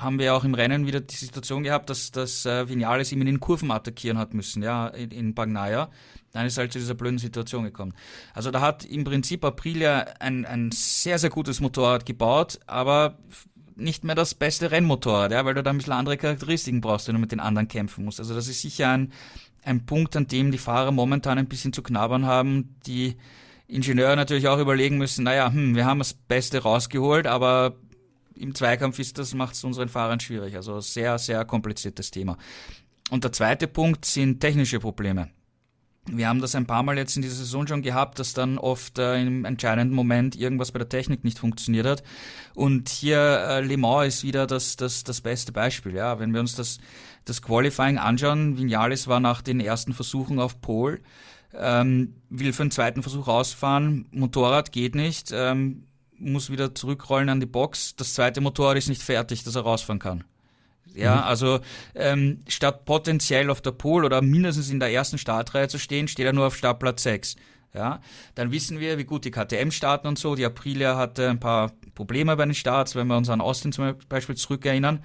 haben 0.00 0.18
wir 0.18 0.34
auch 0.34 0.44
im 0.44 0.54
Rennen 0.54 0.86
wieder 0.86 1.00
die 1.00 1.14
Situation 1.14 1.62
gehabt, 1.62 1.90
dass, 1.90 2.10
dass 2.10 2.46
äh, 2.46 2.68
Vinales 2.68 3.12
ihm 3.12 3.20
in 3.20 3.26
den 3.26 3.40
Kurven 3.40 3.70
attackieren 3.70 4.18
hat 4.18 4.34
müssen, 4.34 4.62
ja, 4.62 4.88
in, 4.88 5.10
in 5.10 5.34
Bagnaia. 5.34 5.90
Dann 6.32 6.46
ist 6.46 6.56
halt 6.56 6.72
zu 6.72 6.78
dieser 6.78 6.94
blöden 6.94 7.18
Situation 7.18 7.64
gekommen. 7.64 7.94
Also 8.34 8.50
da 8.50 8.60
hat 8.60 8.84
im 8.84 9.04
Prinzip 9.04 9.44
Aprilia 9.44 10.06
ein, 10.18 10.46
ein 10.46 10.70
sehr, 10.72 11.18
sehr 11.18 11.30
gutes 11.30 11.60
Motorrad 11.60 12.06
gebaut, 12.06 12.58
aber 12.66 13.18
nicht 13.76 14.04
mehr 14.04 14.14
das 14.14 14.34
beste 14.34 14.70
Rennmotorrad, 14.70 15.32
ja, 15.32 15.44
weil 15.44 15.54
du 15.54 15.62
da 15.62 15.70
ein 15.70 15.78
bisschen 15.78 15.92
andere 15.92 16.16
Charakteristiken 16.16 16.80
brauchst, 16.80 17.08
wenn 17.08 17.14
du 17.14 17.20
mit 17.20 17.32
den 17.32 17.40
anderen 17.40 17.68
kämpfen 17.68 18.04
musst. 18.04 18.20
Also 18.20 18.34
das 18.34 18.48
ist 18.48 18.62
sicher 18.62 18.90
ein, 18.90 19.12
ein 19.62 19.84
Punkt, 19.84 20.16
an 20.16 20.26
dem 20.26 20.52
die 20.52 20.58
Fahrer 20.58 20.90
momentan 20.90 21.38
ein 21.38 21.48
bisschen 21.48 21.72
zu 21.72 21.82
knabbern 21.82 22.26
haben, 22.26 22.76
die 22.86 23.16
Ingenieure 23.68 24.16
natürlich 24.16 24.48
auch 24.48 24.58
überlegen 24.58 24.98
müssen, 24.98 25.24
naja, 25.24 25.50
hm, 25.50 25.74
wir 25.74 25.86
haben 25.86 25.98
das 25.98 26.14
Beste 26.14 26.62
rausgeholt, 26.62 27.26
aber 27.26 27.76
im 28.42 28.54
Zweikampf 28.54 28.98
ist 28.98 29.18
das, 29.18 29.34
macht 29.34 29.54
es 29.54 29.64
unseren 29.64 29.88
Fahrern 29.88 30.20
schwierig. 30.20 30.56
Also 30.56 30.80
sehr, 30.80 31.18
sehr 31.18 31.44
kompliziertes 31.44 32.10
Thema. 32.10 32.36
Und 33.10 33.24
der 33.24 33.32
zweite 33.32 33.68
Punkt 33.68 34.04
sind 34.04 34.40
technische 34.40 34.80
Probleme. 34.80 35.30
Wir 36.06 36.28
haben 36.28 36.40
das 36.40 36.56
ein 36.56 36.66
paar 36.66 36.82
Mal 36.82 36.98
jetzt 36.98 37.14
in 37.14 37.22
dieser 37.22 37.36
Saison 37.36 37.68
schon 37.68 37.82
gehabt, 37.82 38.18
dass 38.18 38.34
dann 38.34 38.58
oft 38.58 38.98
äh, 38.98 39.22
im 39.22 39.44
entscheidenden 39.44 39.94
Moment 39.94 40.34
irgendwas 40.34 40.72
bei 40.72 40.80
der 40.80 40.88
Technik 40.88 41.22
nicht 41.22 41.38
funktioniert 41.38 41.86
hat. 41.86 42.02
Und 42.54 42.88
hier 42.88 43.18
äh, 43.18 43.60
Le 43.60 43.76
Mans 43.76 44.08
ist 44.08 44.24
wieder 44.24 44.48
das, 44.48 44.74
das, 44.74 45.04
das 45.04 45.20
beste 45.20 45.52
Beispiel. 45.52 45.94
Ja, 45.94 46.18
wenn 46.18 46.32
wir 46.32 46.40
uns 46.40 46.56
das, 46.56 46.78
das 47.24 47.40
Qualifying 47.40 47.98
anschauen, 47.98 48.58
Vinales 48.58 49.06
war 49.06 49.20
nach 49.20 49.42
den 49.42 49.60
ersten 49.60 49.92
Versuchen 49.92 50.40
auf 50.40 50.60
Pole, 50.60 50.98
ähm, 51.54 52.16
will 52.30 52.52
für 52.52 52.64
den 52.64 52.72
zweiten 52.72 53.02
Versuch 53.02 53.28
rausfahren, 53.28 54.06
Motorrad 54.10 54.72
geht 54.72 54.96
nicht, 54.96 55.30
ähm, 55.32 55.84
muss 56.22 56.50
wieder 56.50 56.74
zurückrollen 56.74 57.28
an 57.28 57.40
die 57.40 57.46
Box. 57.46 57.96
Das 57.96 58.14
zweite 58.14 58.40
Motorrad 58.40 58.76
ist 58.76 58.88
nicht 58.88 59.02
fertig, 59.02 59.44
dass 59.44 59.54
er 59.54 59.62
rausfahren 59.62 59.98
kann. 59.98 60.24
Ja, 60.94 61.16
mhm. 61.16 61.22
also 61.22 61.60
ähm, 61.94 62.40
statt 62.48 62.84
potenziell 62.84 63.50
auf 63.50 63.60
der 63.60 63.72
Pole 63.72 64.06
oder 64.06 64.22
mindestens 64.22 64.70
in 64.70 64.80
der 64.80 64.92
ersten 64.92 65.18
Startreihe 65.18 65.68
zu 65.68 65.78
stehen, 65.78 66.08
steht 66.08 66.26
er 66.26 66.32
nur 66.32 66.46
auf 66.46 66.56
Startplatz 66.56 67.02
6. 67.02 67.36
Ja, 67.74 68.00
dann 68.34 68.52
wissen 68.52 68.80
wir, 68.80 68.98
wie 68.98 69.04
gut 69.04 69.24
die 69.24 69.30
KTM 69.30 69.70
starten 69.70 70.06
und 70.06 70.18
so. 70.18 70.34
Die 70.34 70.44
Aprilia 70.44 70.96
hatte 70.96 71.30
ein 71.30 71.40
paar 71.40 71.72
Probleme 71.94 72.36
bei 72.36 72.44
den 72.44 72.54
Starts, 72.54 72.94
wenn 72.94 73.06
wir 73.06 73.16
uns 73.16 73.30
an 73.30 73.40
Austin 73.40 73.72
zum 73.72 73.94
Beispiel 74.10 74.36
zurückerinnern. 74.36 75.02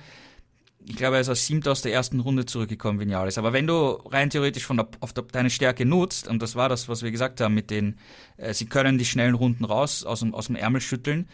Ich 0.89 0.95
glaube, 0.95 1.15
er 1.17 1.21
ist 1.21 1.27
als 1.27 1.45
Siebter 1.45 1.73
aus 1.73 1.81
der 1.81 1.91
ersten 1.91 2.21
Runde 2.21 2.45
zurückgekommen, 2.45 3.01
Vinales. 3.01 3.37
Aber 3.37 3.51
wenn 3.51 3.67
du 3.67 3.89
rein 4.05 4.29
theoretisch 4.29 4.65
von 4.65 4.77
der, 4.77 4.87
auf 5.01 5.11
der, 5.11 5.25
deine 5.25 5.49
Stärke 5.49 5.85
nutzt, 5.85 6.29
und 6.29 6.41
das 6.41 6.55
war 6.55 6.69
das, 6.69 6.87
was 6.87 7.03
wir 7.03 7.11
gesagt 7.11 7.41
haben 7.41 7.53
mit 7.53 7.69
den, 7.69 7.97
äh, 8.37 8.53
sie 8.53 8.67
können 8.67 8.97
die 8.97 9.03
schnellen 9.03 9.35
Runden 9.35 9.65
raus, 9.65 10.05
aus 10.05 10.21
dem, 10.21 10.33
aus 10.33 10.47
dem 10.47 10.55
Ärmel 10.55 10.79
schütteln. 10.79 11.27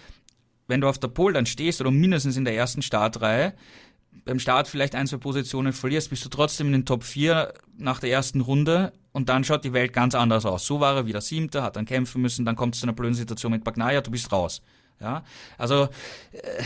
Wenn 0.68 0.82
du 0.82 0.88
auf 0.88 0.98
der 0.98 1.10
Pole 1.10 1.36
dann 1.36 1.46
stehst 1.46 1.82
oder 1.82 1.92
mindestens 1.92 2.36
in 2.36 2.46
der 2.46 2.56
ersten 2.56 2.82
Startreihe, 2.82 3.54
beim 4.26 4.40
Start 4.40 4.68
vielleicht 4.68 4.96
ein, 4.96 5.06
zwei 5.06 5.18
Positionen 5.18 5.72
verlierst, 5.72 6.10
bist 6.10 6.26
du 6.26 6.30
trotzdem 6.30 6.68
in 6.68 6.74
den 6.74 6.86
Top 6.86 7.04
4 7.04 7.54
nach 7.78 8.00
der 8.00 8.10
ersten 8.10 8.42
Runde 8.42 8.92
und 9.12 9.30
dann 9.30 9.44
schaut 9.44 9.64
die 9.64 9.74
Welt 9.74 9.94
ganz 9.94 10.16
anders 10.16 10.48
aus. 10.48 10.66
So 10.66 10.80
war 10.80 10.96
er 10.96 11.06
wieder 11.06 11.22
Siebter, 11.22 11.62
hat 11.62 11.76
dann 11.76 11.86
kämpfen 11.86 12.24
müssen, 12.24 12.44
dann 12.44 12.56
kommt 12.56 12.74
es 12.74 12.82
zu 12.82 12.88
einer 12.88 12.94
blöden 12.94 13.16
Situation 13.16 13.52
mit 13.52 13.64
Bagnaia, 13.64 14.02
du 14.02 14.10
bist 14.10 14.32
raus. 14.32 14.64
Ja, 15.00 15.24
also 15.58 15.90
äh, 16.32 16.64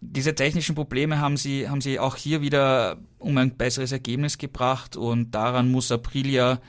diese 0.00 0.34
technischen 0.34 0.74
Probleme 0.74 1.18
haben 1.18 1.36
sie, 1.36 1.68
haben 1.68 1.80
sie 1.80 1.98
auch 1.98 2.16
hier 2.16 2.42
wieder 2.42 2.98
um 3.18 3.36
ein 3.38 3.56
besseres 3.56 3.92
Ergebnis 3.92 4.38
gebracht 4.38 4.96
und 4.96 5.32
daran 5.32 5.70
muss 5.70 5.90
Aprilia 5.90 6.60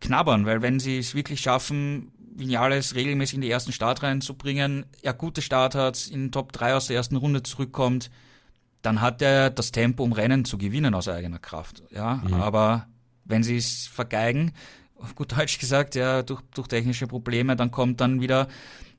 knabbern, 0.00 0.46
weil 0.46 0.62
wenn 0.62 0.78
sie 0.78 0.98
es 0.98 1.14
wirklich 1.14 1.40
schaffen, 1.40 2.12
Vinales 2.36 2.94
regelmäßig 2.94 3.36
in 3.36 3.40
die 3.40 3.50
ersten 3.50 3.72
Startreihen 3.72 4.20
zu 4.20 4.34
bringen, 4.34 4.84
er 5.02 5.14
gute 5.14 5.40
Start 5.40 5.74
hat, 5.74 6.06
in 6.08 6.26
den 6.26 6.32
Top 6.32 6.52
3 6.52 6.74
aus 6.74 6.86
der 6.88 6.96
ersten 6.96 7.16
Runde 7.16 7.42
zurückkommt, 7.42 8.10
dann 8.82 9.00
hat 9.00 9.22
er 9.22 9.50
das 9.50 9.72
Tempo, 9.72 10.04
um 10.04 10.12
Rennen 10.12 10.44
zu 10.44 10.58
gewinnen 10.58 10.94
aus 10.94 11.08
eigener 11.08 11.38
Kraft. 11.38 11.82
Ja, 11.90 12.22
mhm. 12.26 12.34
aber 12.34 12.86
wenn 13.24 13.42
sie 13.42 13.56
es 13.56 13.86
vergeigen, 13.86 14.52
auf 14.98 15.14
gut 15.14 15.36
Deutsch 15.36 15.58
gesagt, 15.58 15.94
ja, 15.94 16.22
durch, 16.22 16.42
durch 16.54 16.68
technische 16.68 17.06
Probleme, 17.06 17.56
dann 17.56 17.70
kommt 17.70 18.00
dann 18.00 18.20
wieder 18.20 18.48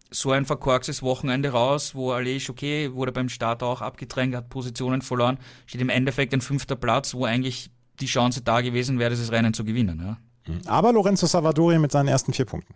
so 0.10 0.32
ein 0.32 0.46
verkorkstes 0.46 1.04
Wochenende 1.04 1.50
raus, 1.50 1.96
wo 1.96 2.12
Alej, 2.12 2.50
okay, 2.50 2.94
wurde 2.94 3.12
beim 3.12 3.30
Start 3.30 3.64
auch 3.64 3.82
abgedrängt, 3.82 4.36
hat 4.36 4.50
Positionen 4.50 5.02
verloren, 5.02 5.38
steht 5.66 5.82
im 5.82 5.90
Endeffekt 5.90 6.34
ein 6.34 6.42
fünfter 6.42 6.76
Platz, 6.76 7.14
wo 7.14 7.26
eigentlich 7.26 7.72
die 8.00 8.06
Chance 8.06 8.42
da 8.42 8.62
gewesen 8.62 9.00
wäre, 9.00 9.10
dieses 9.10 9.32
Rennen 9.32 9.54
zu 9.54 9.64
gewinnen. 9.64 10.02
Ja. 10.04 10.18
Mhm. 10.54 10.62
Aber 10.66 10.94
Lorenzo 10.94 11.26
Savadori 11.26 11.80
mit 11.80 11.92
seinen 11.92 12.08
ersten 12.08 12.34
vier 12.34 12.46
Punkten. 12.46 12.76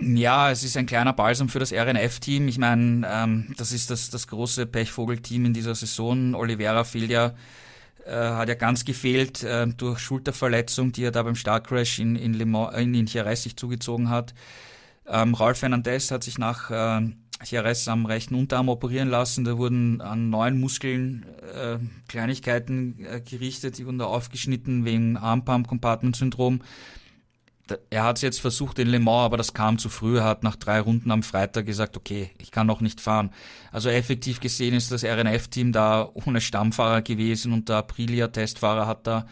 Ja, 0.00 0.50
es 0.50 0.64
ist 0.64 0.76
ein 0.76 0.86
kleiner 0.86 1.12
Balsam 1.12 1.48
für 1.48 1.60
das 1.60 1.72
RNF-Team. 1.72 2.48
Ich 2.48 2.58
meine, 2.58 3.06
ähm, 3.08 3.54
das 3.56 3.70
ist 3.70 3.90
das, 3.90 4.10
das 4.10 4.26
große 4.26 4.66
Pechvogel-Team 4.66 5.44
in 5.44 5.52
dieser 5.54 5.76
Saison. 5.76 6.34
Oliveira 6.34 6.82
fehlt 6.82 7.10
ja, 7.10 7.34
äh, 8.04 8.10
hat 8.10 8.48
ja 8.48 8.54
ganz 8.56 8.84
gefehlt 8.84 9.44
äh, 9.44 9.68
durch 9.68 10.00
Schulterverletzung, 10.00 10.90
die 10.90 11.04
er 11.04 11.12
da 11.12 11.22
beim 11.22 11.36
Startcrash 11.36 12.00
in, 12.00 12.16
in, 12.16 12.34
Le 12.34 12.44
Mans, 12.44 12.76
in, 12.76 12.92
in 12.94 13.06
Jerez 13.06 13.44
sich 13.44 13.56
zugezogen 13.56 14.10
hat. 14.10 14.34
Ähm, 15.06 15.34
Raul 15.34 15.54
Fernandez 15.54 16.10
hat 16.10 16.24
sich 16.24 16.38
nach 16.38 16.70
äh, 16.70 17.08
Jerez 17.44 17.88
am 17.88 18.06
rechten 18.06 18.34
Unterarm 18.34 18.68
operieren 18.68 19.08
lassen. 19.08 19.44
Da 19.44 19.58
wurden 19.58 20.00
an 20.00 20.30
neuen 20.30 20.60
Muskeln 20.60 21.26
äh, 21.54 21.78
Kleinigkeiten 22.08 23.04
äh, 23.04 23.20
gerichtet, 23.20 23.78
die 23.78 23.86
wurden 23.86 23.98
da 23.98 24.06
aufgeschnitten 24.06 24.84
wegen 24.84 25.16
Armpump-Compartment-Syndrom 25.16 26.60
er 27.90 28.04
hat 28.04 28.16
es 28.16 28.22
jetzt 28.22 28.40
versucht 28.40 28.78
in 28.78 28.88
Le 28.88 28.98
Mans, 28.98 29.24
aber 29.24 29.36
das 29.36 29.54
kam 29.54 29.78
zu 29.78 29.88
früh. 29.88 30.18
Er 30.18 30.24
hat 30.24 30.42
nach 30.42 30.56
drei 30.56 30.80
Runden 30.80 31.10
am 31.10 31.22
Freitag 31.22 31.66
gesagt, 31.66 31.96
okay, 31.96 32.30
ich 32.38 32.50
kann 32.50 32.66
noch 32.66 32.80
nicht 32.80 33.00
fahren. 33.00 33.30
Also 33.72 33.88
effektiv 33.88 34.40
gesehen 34.40 34.74
ist 34.74 34.92
das 34.92 35.04
RNF-Team 35.04 35.72
da 35.72 36.10
ohne 36.12 36.40
Stammfahrer 36.40 37.02
gewesen 37.02 37.52
und 37.52 37.68
der 37.68 37.76
Aprilia-Testfahrer 37.76 38.86
hat 38.86 39.06
da 39.06 39.26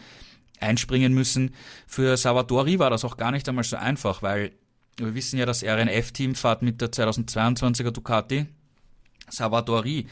einspringen 0.59 1.13
müssen. 1.13 1.53
Für 1.85 2.17
Salvatori 2.17 2.79
war 2.79 2.89
das 2.89 3.05
auch 3.05 3.17
gar 3.17 3.31
nicht 3.31 3.47
einmal 3.47 3.63
so 3.63 3.75
einfach, 3.75 4.23
weil 4.23 4.53
wir 4.97 5.15
wissen 5.15 5.39
ja, 5.39 5.45
das 5.45 5.63
RNF-Team 5.63 6.35
fährt 6.35 6.61
mit 6.61 6.81
der 6.81 6.91
2022er 6.91 7.91
Ducati. 7.91 8.45
Salvatori 9.29 10.07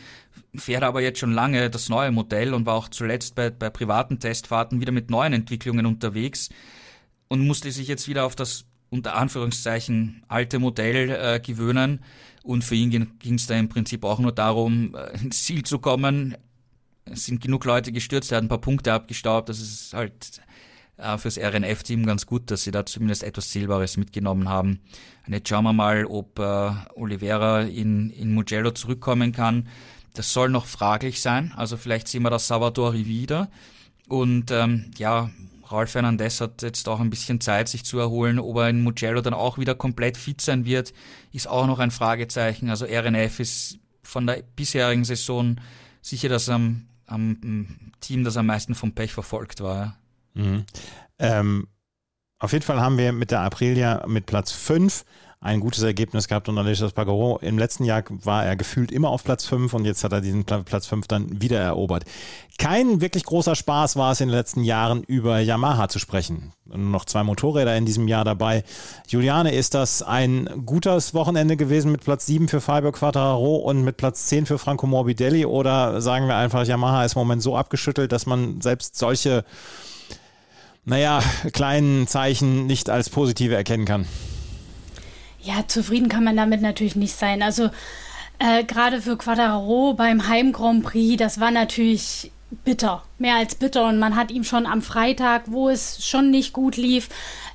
fährt 0.56 0.84
aber 0.84 1.02
jetzt 1.02 1.20
schon 1.20 1.34
lange 1.34 1.70
das 1.70 1.90
neue 1.90 2.12
Modell 2.12 2.54
und 2.54 2.66
war 2.66 2.76
auch 2.76 2.90
zuletzt 2.90 3.36
bei, 3.36 3.50
bei 3.50 3.70
privaten 3.70 4.20
Testfahrten 4.20 4.82
wieder 4.82 4.92
mit 4.92 5.10
neuen 5.10 5.34
Entwicklungen 5.34 5.86
unterwegs 5.86 6.50
und 7.28 7.46
musste 7.46 7.72
sich 7.72 7.88
jetzt 7.88 8.08
wieder 8.08 8.26
auf 8.26 8.36
das 8.36 8.66
unter 8.90 9.16
Anführungszeichen 9.16 10.24
alte 10.28 10.60
Modell 10.60 11.10
äh, 11.10 11.40
gewöhnen. 11.40 12.04
Und 12.44 12.64
für 12.64 12.76
ihn 12.76 12.90
ging 13.20 13.36
es 13.36 13.48
da 13.48 13.56
im 13.56 13.70
Prinzip 13.70 14.04
auch 14.04 14.20
nur 14.20 14.34
darum, 14.34 14.96
äh, 14.96 15.18
ins 15.22 15.44
Ziel 15.44 15.64
zu 15.64 15.80
kommen. 15.80 16.36
Es 17.06 17.26
sind 17.26 17.42
genug 17.42 17.66
Leute 17.66 17.92
gestürzt, 17.92 18.32
er 18.32 18.38
hat 18.38 18.44
ein 18.44 18.50
paar 18.50 18.62
Punkte 18.62 18.92
abgestaubt. 18.92 19.48
Das 19.48 19.60
ist 19.60 19.94
halt 19.94 20.42
äh, 21.02 21.18
fürs 21.18 21.38
RNF-Team 21.38 22.06
ganz 22.06 22.26
gut, 22.26 22.52
dass 22.52 22.64
sie 22.64 22.72
da 22.72 22.86
zumindest 22.86 23.24
etwas 23.24 23.50
Zählbares 23.50 23.98
mitgenommen 23.98 24.48
haben. 24.48 24.80
Und 25.26 25.34
jetzt 25.34 25.50
schauen 25.50 25.64
wir 25.64 25.74
mal, 25.74 26.06
ob 26.06 26.40
äh, 26.40 26.72
Oliveira 26.96 27.62
in, 27.62 28.10
in 28.12 28.34
Mugello 28.34 28.72
zurückkommen 28.72 29.32
kann. 29.32 29.68
Das 30.14 30.34
soll 30.34 30.50
noch 30.50 30.66
fraglich 30.66 31.22
sein. 31.22 31.54
Also 31.56 31.78
vielleicht 31.78 32.08
sehen 32.08 32.24
wir 32.24 32.30
das 32.30 32.48
Salvadori 32.48 33.06
wieder. 33.06 33.50
Und 34.08 34.52
ähm, 34.52 34.92
ja, 34.98 35.30
Raul 35.72 35.88
Fernandez 35.88 36.42
hat 36.42 36.62
jetzt 36.64 36.90
auch 36.90 37.00
ein 37.00 37.10
bisschen 37.10 37.40
Zeit, 37.40 37.70
sich 37.70 37.86
zu 37.86 37.98
erholen. 37.98 38.40
Ob 38.40 38.58
er 38.58 38.70
in 38.70 38.84
Mugello 38.84 39.22
dann 39.22 39.34
auch 39.34 39.58
wieder 39.58 39.74
komplett 39.74 40.18
fit 40.18 40.42
sein 40.42 40.66
wird, 40.66 40.94
ist 41.32 41.48
auch 41.48 41.66
noch 41.66 41.80
ein 41.80 41.92
Fragezeichen. 41.92 42.70
Also 42.70 42.86
RNF 42.86 43.40
ist 43.40 43.80
von 44.04 44.28
der 44.28 44.44
bisherigen 44.56 45.06
Saison 45.06 45.56
sicher 46.02 46.28
das 46.28 46.50
am, 46.50 46.88
am 47.06 47.92
Team, 48.02 48.24
das 48.24 48.36
am 48.36 48.48
meisten 48.48 48.76
vom 48.76 48.92
Pech 48.94 49.14
verfolgt 49.14 49.62
war. 49.62 49.98
Mhm. 50.34 50.66
Ähm, 51.20 51.68
auf 52.40 52.54
jeden 52.54 52.66
Fall 52.66 52.82
haben 52.82 52.98
wir 52.98 53.12
mit 53.12 53.32
der 53.32 53.42
Aprilia 53.42 54.04
mit 54.08 54.26
Platz 54.26 54.52
5 54.52 55.06
ein 55.44 55.60
gutes 55.60 55.82
Ergebnis 55.82 56.28
gehabt 56.28 56.50
und 56.50 56.58
Alexis 56.60 56.92
Pagoro 56.92 57.40
im 57.42 57.58
letzten 57.58 57.84
Jahr 57.84 58.04
war 58.10 58.46
er 58.46 58.56
gefühlt 58.56 58.92
immer 58.92 59.10
auf 59.10 59.24
Platz 59.24 59.44
5 59.46 59.74
und 59.74 59.86
jetzt 59.86 60.04
hat 60.04 60.12
er 60.14 60.22
diesen 60.22 60.46
Platz 60.46 60.86
5 60.86 61.08
dann 61.08 61.42
wieder 61.42 61.60
erobert. 61.60 62.04
Kein 62.60 63.02
wirklich 63.02 63.26
großer 63.26 63.56
Spaß 63.56 63.96
war 63.96 64.12
es 64.12 64.22
in 64.22 64.28
den 64.28 64.38
letzten 64.38 64.64
Jahren 64.64 65.04
über 65.04 65.40
Yamaha 65.40 65.90
zu 65.90 65.98
sprechen. 65.98 66.54
Noch 66.66 67.06
zwei 67.06 67.24
Motorräder 67.24 67.76
in 67.76 67.88
diesem 67.88 68.08
Jahr 68.08 68.24
dabei. 68.24 68.64
Juliane, 69.08 69.52
ist 69.52 69.74
das 69.74 70.04
ein 70.04 70.48
gutes 70.68 71.16
Wochenende 71.16 71.58
gewesen 71.58 71.92
mit 71.92 72.04
Platz 72.04 72.28
7 72.28 72.48
für 72.48 72.62
Fabio 72.62 72.92
Quattararo 72.92 73.56
und 73.56 73.84
mit 73.84 73.98
Platz 73.98 74.28
10 74.28 74.46
für 74.46 74.60
Franco 74.60 74.86
Morbidelli 74.86 75.46
oder 75.46 76.02
sagen 76.02 76.28
wir 76.28 76.36
einfach, 76.36 76.68
Yamaha 76.68 77.04
ist 77.04 77.16
im 77.16 77.20
Moment 77.20 77.42
so 77.42 77.58
abgeschüttelt, 77.58 78.12
dass 78.12 78.28
man 78.28 78.62
selbst 78.62 78.96
solche 78.96 79.44
naja, 80.86 81.22
kleinen 81.54 82.08
Zeichen 82.08 82.66
nicht 82.66 82.90
als 82.90 83.10
positive 83.10 83.56
erkennen 83.56 83.86
kann? 83.86 84.06
Ja, 85.42 85.68
zufrieden 85.68 86.10
kann 86.10 86.24
man 86.24 86.38
damit 86.38 86.62
natürlich 86.62 86.96
nicht 86.96 87.16
sein. 87.16 87.42
Also 87.42 87.70
äh, 88.40 88.64
gerade 88.64 89.02
für 89.02 89.18
Quadraro 89.18 89.94
beim 89.94 90.28
Heim 90.28 90.52
Grand 90.52 90.84
Prix, 90.84 91.18
das 91.18 91.40
war 91.40 91.52
natürlich 91.52 92.32
bitter, 92.64 93.04
mehr 93.18 93.36
als 93.36 93.56
bitter. 93.56 93.88
Und 93.88 93.98
man 93.98 94.16
hat 94.16 94.32
ihm 94.32 94.44
schon 94.44 94.66
am 94.66 94.82
Freitag, 94.82 95.44
wo 95.48 95.70
es 95.70 96.06
schon 96.06 96.32
nicht 96.32 96.54
gut 96.54 96.78
lief, 96.78 97.10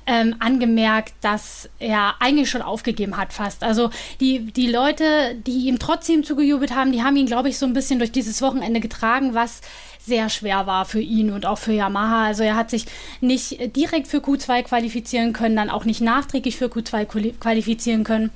ähm, 0.05 0.35
angemerkt, 0.39 1.13
dass 1.21 1.69
er 1.79 2.15
eigentlich 2.19 2.49
schon 2.49 2.61
aufgegeben 2.61 3.17
hat 3.17 3.33
fast. 3.33 3.63
Also 3.63 3.89
die, 4.19 4.51
die 4.51 4.67
Leute, 4.67 5.35
die 5.35 5.67
ihm 5.67 5.79
trotzdem 5.79 6.23
zugejubelt 6.23 6.73
haben, 6.73 6.91
die 6.91 7.03
haben 7.03 7.17
ihn, 7.17 7.25
glaube 7.25 7.49
ich, 7.49 7.57
so 7.57 7.65
ein 7.65 7.73
bisschen 7.73 7.99
durch 7.99 8.11
dieses 8.11 8.41
Wochenende 8.41 8.79
getragen, 8.79 9.33
was 9.33 9.61
sehr 10.07 10.29
schwer 10.29 10.65
war 10.65 10.85
für 10.85 11.01
ihn 11.01 11.31
und 11.31 11.45
auch 11.45 11.57
für 11.57 11.73
Yamaha. 11.73 12.25
Also 12.25 12.43
er 12.43 12.55
hat 12.55 12.69
sich 12.69 12.85
nicht 13.21 13.75
direkt 13.75 14.07
für 14.07 14.17
Q2 14.17 14.63
qualifizieren 14.63 15.33
können, 15.33 15.55
dann 15.55 15.69
auch 15.69 15.85
nicht 15.85 16.01
nachträglich 16.01 16.57
für 16.57 16.65
Q2 16.65 17.37
qualifizieren 17.37 18.03
können 18.03 18.31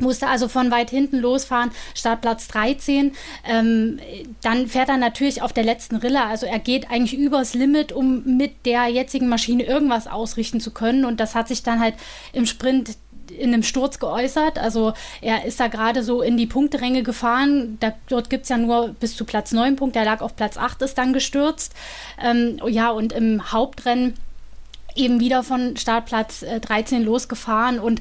musste 0.00 0.28
also 0.28 0.48
von 0.48 0.70
weit 0.70 0.90
hinten 0.90 1.18
losfahren, 1.18 1.70
Startplatz 1.94 2.48
13. 2.48 3.12
Ähm, 3.46 3.98
dann 4.42 4.66
fährt 4.66 4.88
er 4.88 4.96
natürlich 4.96 5.42
auf 5.42 5.52
der 5.52 5.64
letzten 5.64 5.96
Rille, 5.96 6.24
also 6.24 6.46
er 6.46 6.58
geht 6.58 6.90
eigentlich 6.90 7.18
übers 7.18 7.54
Limit, 7.54 7.92
um 7.92 8.22
mit 8.24 8.66
der 8.66 8.86
jetzigen 8.88 9.28
Maschine 9.28 9.64
irgendwas 9.64 10.06
ausrichten 10.06 10.60
zu 10.60 10.70
können. 10.70 11.04
Und 11.04 11.20
das 11.20 11.34
hat 11.34 11.48
sich 11.48 11.62
dann 11.62 11.80
halt 11.80 11.94
im 12.32 12.46
Sprint 12.46 12.96
in 13.40 13.52
einem 13.52 13.62
Sturz 13.62 13.98
geäußert. 13.98 14.58
Also 14.58 14.92
er 15.20 15.44
ist 15.44 15.58
da 15.60 15.68
gerade 15.68 16.02
so 16.02 16.22
in 16.22 16.36
die 16.36 16.46
Punkteränge 16.46 17.02
gefahren. 17.02 17.78
Da, 17.80 17.92
dort 18.08 18.30
gibt 18.30 18.44
es 18.44 18.48
ja 18.48 18.58
nur 18.58 18.88
bis 19.00 19.16
zu 19.16 19.24
Platz 19.24 19.52
9 19.52 19.76
Punkte. 19.76 19.98
Er 19.98 20.04
lag 20.04 20.20
auf 20.20 20.36
Platz 20.36 20.56
8, 20.56 20.82
ist 20.82 20.98
dann 20.98 21.12
gestürzt. 21.12 21.74
Ähm, 22.22 22.60
ja, 22.66 22.90
und 22.90 23.12
im 23.12 23.52
Hauptrennen 23.52 24.14
eben 24.94 25.20
wieder 25.20 25.42
von 25.42 25.76
Startplatz 25.76 26.42
äh, 26.42 26.60
13 26.60 27.04
losgefahren 27.04 27.78
und 27.78 28.00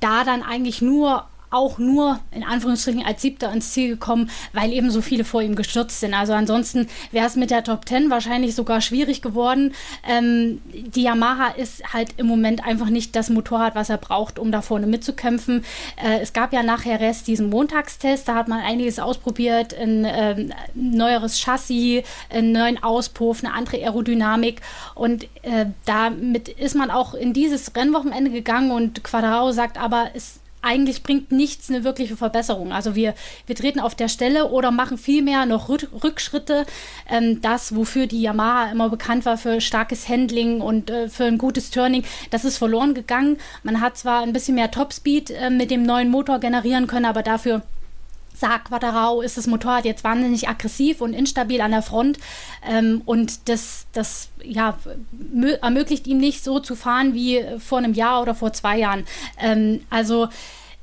da 0.00 0.24
dann 0.24 0.42
eigentlich 0.42 0.82
nur 0.82 1.26
auch 1.50 1.78
nur 1.78 2.20
in 2.30 2.44
Anführungsstrichen 2.44 3.04
als 3.04 3.22
Siebter 3.22 3.52
ins 3.52 3.72
Ziel 3.72 3.88
gekommen, 3.88 4.30
weil 4.52 4.72
eben 4.72 4.90
so 4.90 5.00
viele 5.00 5.24
vor 5.24 5.42
ihm 5.42 5.56
gestürzt 5.56 6.00
sind. 6.00 6.14
Also 6.14 6.32
ansonsten 6.34 6.88
wäre 7.10 7.26
es 7.26 7.36
mit 7.36 7.50
der 7.50 7.64
Top 7.64 7.86
Ten 7.86 8.10
wahrscheinlich 8.10 8.54
sogar 8.54 8.80
schwierig 8.80 9.22
geworden. 9.22 9.74
Ähm, 10.06 10.60
die 10.72 11.02
Yamaha 11.02 11.48
ist 11.52 11.92
halt 11.92 12.14
im 12.16 12.26
Moment 12.26 12.64
einfach 12.66 12.90
nicht 12.90 13.16
das 13.16 13.30
Motorrad, 13.30 13.74
was 13.74 13.88
er 13.90 13.98
braucht, 13.98 14.38
um 14.38 14.52
da 14.52 14.62
vorne 14.62 14.86
mitzukämpfen. 14.86 15.64
Äh, 15.96 16.20
es 16.20 16.32
gab 16.32 16.52
ja 16.52 16.62
nachher 16.62 17.00
erst 17.00 17.26
diesen 17.26 17.48
Montagstest, 17.48 18.28
da 18.28 18.34
hat 18.34 18.48
man 18.48 18.60
einiges 18.60 18.98
ausprobiert, 18.98 19.74
ein 19.74 20.06
ähm, 20.06 20.52
neueres 20.74 21.40
Chassis, 21.40 22.04
einen 22.30 22.52
neuen 22.52 22.82
Auspuff, 22.82 23.42
eine 23.42 23.54
andere 23.54 23.78
Aerodynamik 23.78 24.60
und 24.94 25.24
äh, 25.42 25.66
damit 25.86 26.48
ist 26.48 26.74
man 26.74 26.90
auch 26.90 27.14
in 27.14 27.32
dieses 27.32 27.74
Rennwochenende 27.74 28.30
gegangen 28.30 28.70
und 28.70 29.02
Quadrao 29.02 29.52
sagt 29.52 29.78
aber, 29.78 30.10
es 30.14 30.40
eigentlich 30.62 31.02
bringt 31.02 31.32
nichts 31.32 31.68
eine 31.70 31.84
wirkliche 31.84 32.16
Verbesserung. 32.16 32.72
Also 32.72 32.94
wir, 32.94 33.14
wir 33.46 33.54
treten 33.54 33.80
auf 33.80 33.94
der 33.94 34.08
Stelle 34.08 34.48
oder 34.50 34.70
machen 34.70 34.98
vielmehr 34.98 35.46
noch 35.46 35.68
Rückschritte. 35.68 36.66
Ähm, 37.08 37.40
das, 37.40 37.74
wofür 37.74 38.06
die 38.06 38.22
Yamaha 38.22 38.70
immer 38.70 38.88
bekannt 38.88 39.24
war, 39.24 39.38
für 39.38 39.60
starkes 39.60 40.08
Handling 40.08 40.60
und 40.60 40.90
äh, 40.90 41.08
für 41.08 41.24
ein 41.24 41.38
gutes 41.38 41.70
Turning, 41.70 42.04
das 42.30 42.44
ist 42.44 42.58
verloren 42.58 42.94
gegangen. 42.94 43.38
Man 43.62 43.80
hat 43.80 43.96
zwar 43.96 44.22
ein 44.22 44.32
bisschen 44.32 44.54
mehr 44.54 44.70
Topspeed 44.70 45.30
äh, 45.30 45.50
mit 45.50 45.70
dem 45.70 45.82
neuen 45.82 46.10
Motor 46.10 46.40
generieren 46.40 46.86
können, 46.86 47.06
aber 47.06 47.22
dafür 47.22 47.62
sagt 48.38 48.68
Quattarao, 48.68 49.20
ist 49.20 49.36
das 49.36 49.46
Motorrad 49.46 49.84
jetzt 49.84 50.04
wahnsinnig 50.04 50.48
aggressiv 50.48 51.00
und 51.00 51.14
instabil 51.14 51.60
an 51.60 51.72
der 51.72 51.82
Front 51.82 52.18
ähm, 52.68 53.02
und 53.04 53.48
das, 53.48 53.86
das 53.92 54.28
ja, 54.42 54.78
ermöglicht 55.60 56.06
ihm 56.06 56.18
nicht 56.18 56.44
so 56.44 56.60
zu 56.60 56.74
fahren 56.74 57.14
wie 57.14 57.44
vor 57.58 57.78
einem 57.78 57.94
Jahr 57.94 58.22
oder 58.22 58.34
vor 58.34 58.52
zwei 58.52 58.78
Jahren. 58.78 59.04
Ähm, 59.40 59.80
also 59.90 60.28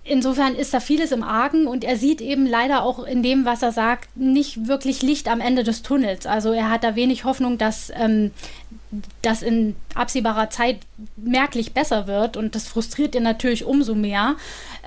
Insofern 0.07 0.53
ist 0.53 0.71
da 0.71 0.79
vieles 0.79 1.11
im 1.11 1.23
Argen 1.23 1.65
und 1.65 1.83
er 1.83 1.97
sieht 1.97 2.21
eben 2.21 2.45
leider 2.45 2.83
auch 2.83 3.03
in 3.05 3.23
dem, 3.23 3.43
was 3.43 3.63
er 3.63 3.71
sagt, 3.71 4.15
nicht 4.15 4.67
wirklich 4.67 5.01
Licht 5.01 5.27
am 5.27 5.41
Ende 5.41 5.63
des 5.63 5.81
Tunnels. 5.81 6.27
Also 6.27 6.51
er 6.51 6.69
hat 6.69 6.83
da 6.83 6.95
wenig 6.95 7.23
Hoffnung, 7.25 7.57
dass 7.57 7.91
ähm, 7.95 8.29
das 9.21 9.41
in 9.41 9.75
absehbarer 9.93 10.49
Zeit 10.49 10.79
merklich 11.15 11.73
besser 11.73 12.07
wird 12.07 12.37
und 12.37 12.55
das 12.55 12.67
frustriert 12.67 13.15
ihn 13.15 13.23
natürlich 13.23 13.65
umso 13.65 13.95
mehr. 13.95 14.35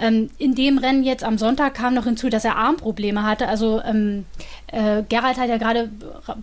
Ähm, 0.01 0.31
in 0.39 0.55
dem 0.55 0.79
Rennen 0.79 1.03
jetzt 1.03 1.25
am 1.25 1.39
Sonntag 1.39 1.75
kam 1.75 1.95
noch 1.95 2.05
hinzu, 2.05 2.29
dass 2.29 2.45
er 2.45 2.57
Armprobleme 2.57 3.25
hatte. 3.25 3.49
Also 3.49 3.83
ähm, 3.83 4.27
äh, 4.71 5.03
Gerald 5.09 5.39
hat 5.39 5.49
ja 5.49 5.57
gerade 5.57 5.91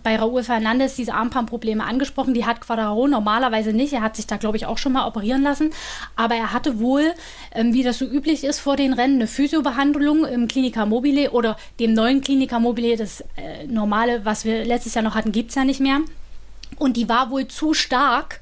bei 0.02 0.16
Raúl 0.16 0.42
Fernandes 0.42 0.96
diese 0.96 1.14
Armprobleme 1.14 1.84
angesprochen. 1.84 2.34
Die 2.34 2.44
hat 2.44 2.60
Quadraro 2.60 3.06
normalerweise 3.06 3.72
nicht. 3.72 3.92
Er 3.92 4.02
hat 4.02 4.16
sich 4.16 4.26
da, 4.26 4.36
glaube 4.36 4.56
ich, 4.56 4.66
auch 4.66 4.78
schon 4.78 4.92
mal 4.92 5.06
operieren 5.06 5.42
lassen. 5.42 5.70
Aber 6.16 6.34
er 6.34 6.52
hatte 6.52 6.80
wohl, 6.80 7.12
ähm, 7.52 7.72
wie 7.72 7.82
das 7.82 7.98
so 7.98 8.04
üblich 8.04 8.44
ist 8.44 8.58
vor 8.58 8.76
den 8.76 8.92
Rennen, 8.92 9.16
eine 9.16 9.26
Physiobehandlung 9.26 10.24
im 10.24 10.48
Klinika 10.48 10.86
Mobile 10.86 11.30
oder 11.30 11.56
dem 11.80 11.94
neuen 11.94 12.20
Klinika 12.20 12.58
Mobile. 12.58 12.96
Das 12.96 13.22
äh, 13.36 13.66
normale, 13.66 14.24
was 14.24 14.44
wir 14.44 14.64
letztes 14.64 14.94
Jahr 14.94 15.04
noch 15.04 15.14
hatten, 15.14 15.32
gibt 15.32 15.50
es 15.50 15.54
ja 15.54 15.64
nicht 15.64 15.80
mehr. 15.80 16.00
Und 16.78 16.96
die 16.96 17.08
war 17.08 17.30
wohl 17.30 17.48
zu 17.48 17.74
stark. 17.74 18.40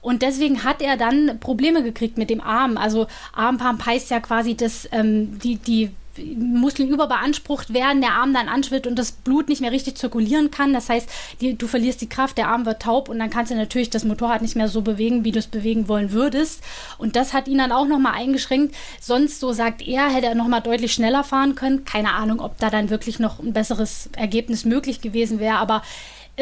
Und 0.00 0.22
deswegen 0.22 0.64
hat 0.64 0.82
er 0.82 0.96
dann 0.96 1.38
Probleme 1.38 1.82
gekriegt 1.82 2.18
mit 2.18 2.28
dem 2.28 2.40
Arm. 2.40 2.76
Also 2.76 3.06
Armpump 3.32 3.86
heißt 3.86 4.10
ja 4.10 4.18
quasi, 4.20 4.56
dass 4.56 4.88
ähm, 4.92 5.38
die, 5.38 5.56
die 5.56 5.90
Muskeln 6.18 6.88
überbeansprucht 6.88 7.72
werden, 7.72 8.00
der 8.00 8.12
Arm 8.12 8.34
dann 8.34 8.48
anschwillt 8.48 8.86
und 8.86 8.98
das 8.98 9.12
Blut 9.12 9.48
nicht 9.48 9.60
mehr 9.60 9.72
richtig 9.72 9.96
zirkulieren 9.96 10.50
kann. 10.50 10.72
Das 10.72 10.88
heißt, 10.88 11.08
die, 11.40 11.56
du 11.56 11.66
verlierst 11.66 12.00
die 12.00 12.08
Kraft, 12.08 12.36
der 12.36 12.48
Arm 12.48 12.66
wird 12.66 12.82
taub 12.82 13.08
und 13.08 13.18
dann 13.18 13.30
kannst 13.30 13.50
du 13.50 13.56
natürlich 13.56 13.90
das 13.90 14.04
Motorrad 14.04 14.42
nicht 14.42 14.56
mehr 14.56 14.68
so 14.68 14.82
bewegen, 14.82 15.24
wie 15.24 15.32
du 15.32 15.38
es 15.38 15.46
bewegen 15.46 15.88
wollen 15.88 16.12
würdest. 16.12 16.62
Und 16.98 17.16
das 17.16 17.32
hat 17.32 17.48
ihn 17.48 17.58
dann 17.58 17.72
auch 17.72 17.86
nochmal 17.86 18.14
eingeschränkt. 18.14 18.74
Sonst, 19.00 19.40
so 19.40 19.52
sagt 19.52 19.82
er, 19.82 20.08
hätte 20.10 20.26
er 20.26 20.34
nochmal 20.34 20.60
deutlich 20.60 20.92
schneller 20.92 21.24
fahren 21.24 21.54
können. 21.54 21.84
Keine 21.84 22.12
Ahnung, 22.12 22.40
ob 22.40 22.58
da 22.58 22.68
dann 22.68 22.90
wirklich 22.90 23.18
noch 23.18 23.38
ein 23.38 23.52
besseres 23.52 24.10
Ergebnis 24.16 24.64
möglich 24.64 25.00
gewesen 25.00 25.38
wäre, 25.38 25.56
aber 25.56 25.82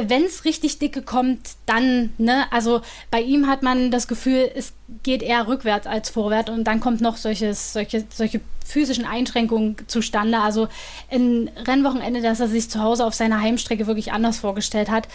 wenn 0.09 0.25
es 0.25 0.45
richtig 0.45 0.79
dicke 0.79 1.03
kommt, 1.03 1.51
dann, 1.67 2.13
ne, 2.19 2.45
also 2.51 2.81
bei 3.11 3.21
ihm 3.21 3.47
hat 3.47 3.63
man 3.63 3.91
das 3.91 4.09
Gefühl, 4.09 4.51
es 4.55 4.73
geht 5.03 5.23
eher 5.23 5.47
rückwärts 5.47 5.87
als 5.87 6.11
vorwärts 6.11 6.51
und 6.51 6.65
dann 6.65 6.81
kommt 6.81 7.01
noch 7.01 7.17
solches, 7.17 7.73
solche, 7.73 8.05
solche 8.11 8.41
physischen 8.65 9.05
Einschränkungen 9.05 9.77
zustande. 9.87 10.39
Also 10.39 10.69
ein 11.11 11.51
Rennwochenende, 11.67 12.23
dass 12.23 12.41
er 12.41 12.49
sich 12.49 12.71
zu 12.71 12.81
Hause 12.81 13.05
auf 13.05 13.15
seiner 13.15 13.41
Heimstrecke 13.41 13.87
wirklich 13.87 14.13
anders 14.13 14.39
vorgestellt 14.39 14.91
hat. 14.91 15.09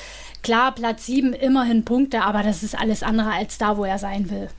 Klar, 0.43 0.73
Platz 0.73 1.05
7 1.05 1.33
immerhin 1.33 1.85
Punkte, 1.85 2.21
aber 2.21 2.43
das 2.43 2.63
ist 2.63 2.77
alles 2.77 3.01
andere 3.01 3.31
als 3.31 3.57
da, 3.57 3.77
wo 3.77 3.85
er 3.85 3.97
sein 3.97 4.29
will. 4.29 4.49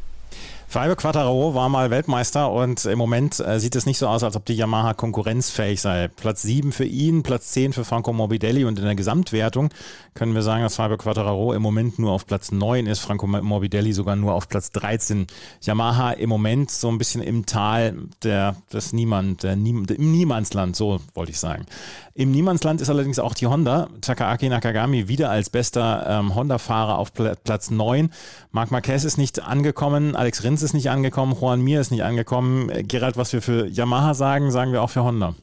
Fabio 0.69 0.97
Quattararo 0.97 1.55
war 1.55 1.69
mal 1.69 1.91
Weltmeister 1.91 2.51
und 2.51 2.85
im 2.87 2.99
Moment 2.99 3.39
äh, 3.39 3.61
sieht 3.61 3.77
es 3.77 3.87
nicht 3.87 3.99
so 3.99 4.09
aus, 4.09 4.25
als 4.25 4.35
ob 4.35 4.45
die 4.45 4.55
Yamaha 4.55 4.95
konkurrenzfähig 4.95 5.81
sei. 5.81 6.09
Platz 6.09 6.43
7 6.43 6.73
für 6.73 6.85
ihn, 6.85 7.23
Platz 7.23 7.53
10 7.53 7.73
für 7.73 7.85
Franco 7.85 8.12
Morbidelli 8.12 8.64
und 8.64 8.77
in 8.79 8.85
der 8.85 8.97
Gesamtwertung 8.97 9.71
können 10.14 10.35
wir 10.35 10.43
sagen, 10.43 10.64
dass 10.64 10.77
Fabio 10.77 10.97
Quattararo 10.97 11.53
im 11.53 11.62
Moment 11.62 12.01
nur 12.01 12.11
auf 12.11 12.27
Platz 12.27 12.51
9 12.51 12.87
ist, 12.87 12.99
Franco 12.99 13.29
Morbidelli 13.29 13.93
sogar 13.93 14.17
nur 14.17 14.35
auf 14.35 14.49
Platz 14.49 14.73
13. 14.73 15.29
Yamaha 15.62 16.12
im 16.12 16.29
Moment 16.29 16.73
so 16.73 16.89
ein 16.89 16.99
bisschen 16.99 17.23
im 17.23 17.47
Tal 17.47 17.95
der, 18.25 18.57
des 18.73 18.93
Niemand, 18.93 19.45
der 19.45 19.55
Niem, 19.55 19.85
im 19.85 20.11
Niemandsland, 20.11 20.75
so 20.75 21.01
wollte 21.14 21.31
ich 21.31 21.39
sagen. 21.39 21.67
Im 22.14 22.31
Niemandsland 22.31 22.81
ist 22.81 22.89
allerdings 22.89 23.19
auch 23.19 23.35
die 23.35 23.47
Honda. 23.47 23.89
Takaaki 24.01 24.49
Nakagami 24.49 25.07
wieder 25.07 25.29
als 25.29 25.51
bester 25.51 26.07
ähm, 26.09 26.35
Honda-Fahrer 26.35 26.99
auf 26.99 27.12
Pl 27.12 27.35
Platz 27.45 27.71
9. 27.71 28.11
Marc 28.53 28.71
Marquez 28.71 29.05
ist 29.05 29.19
nicht 29.19 29.43
angekommen, 29.43 30.17
Alex 30.17 30.43
Rins 30.43 30.56
ist 30.63 30.75
nicht 30.75 30.91
angekommen, 30.91 31.37
Juan 31.39 31.63
Mir 31.63 31.81
ist 31.81 31.91
nicht 31.91 32.05
angekommen. 32.05 32.71
Äh, 32.71 32.83
Gerald, 32.83 33.17
was 33.17 33.33
wir 33.33 33.43
für 33.43 33.67
Yamaha 33.67 34.15
sagen, 34.15 34.51
sagen 34.51 34.73
wir 34.73 34.83
auch 34.83 34.91
für 34.91 35.05
Honda. 35.05 35.35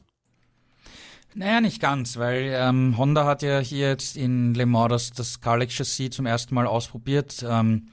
Naja, 1.36 1.60
nicht 1.60 1.80
ganz, 1.80 2.16
weil 2.16 2.52
ähm, 2.54 2.96
Honda 2.96 3.24
hat 3.24 3.42
ja 3.42 3.58
hier 3.58 3.88
jetzt 3.88 4.16
in 4.16 4.54
Le 4.54 4.66
Mans 4.66 4.90
das, 4.90 5.10
das 5.10 5.40
Kalex-Chassis 5.40 6.10
zum 6.10 6.26
ersten 6.26 6.54
Mal 6.54 6.66
ausprobiert. 6.66 7.44
Ähm, 7.48 7.88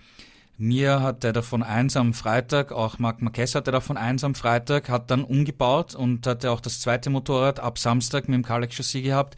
mir 0.57 1.01
hatte 1.01 1.34
davon 1.34 1.63
eins 1.63 1.97
am 1.97 2.13
Freitag, 2.13 2.72
auch 2.72 2.99
Marc 2.99 3.19
Marquez 3.24 3.55
hatte 3.55 3.72
davon 3.72 3.97
eins 3.97 4.24
am 4.24 4.36
Freitag, 4.36 4.89
hat 4.89 5.09
dann 5.09 5.24
umgebaut 5.24 5.95
und 5.95 6.28
hatte 6.28 6.51
auch 6.51 6.61
das 6.61 6.82
zweite 6.82 7.09
Motorrad 7.09 7.59
ab 7.59 7.80
Samstag 7.80 8.30
mit 8.30 8.36
dem 8.36 8.45
Kalex-Chassis 8.45 9.01
gehabt. 9.01 9.38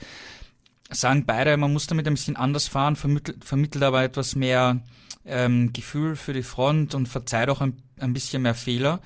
Sagen 0.91 1.25
beide, 1.25 1.55
man 1.55 1.71
muss 1.71 1.87
damit 1.87 2.05
ein 2.05 2.15
bisschen 2.15 2.35
anders 2.35 2.67
fahren, 2.67 2.97
vermittelt, 2.97 3.45
vermittelt 3.45 3.85
aber 3.85 4.03
etwas 4.03 4.35
mehr 4.35 4.81
ähm, 5.25 5.71
Gefühl 5.73 6.15
für 6.15 6.33
die 6.33 6.43
Front 6.43 6.95
und 6.95 7.07
verzeiht 7.07 7.49
auch 7.49 7.61
ein, 7.61 7.77
ein 7.99 8.13
bisschen 8.13 8.41
mehr 8.41 8.55
Fehler. 8.55 8.99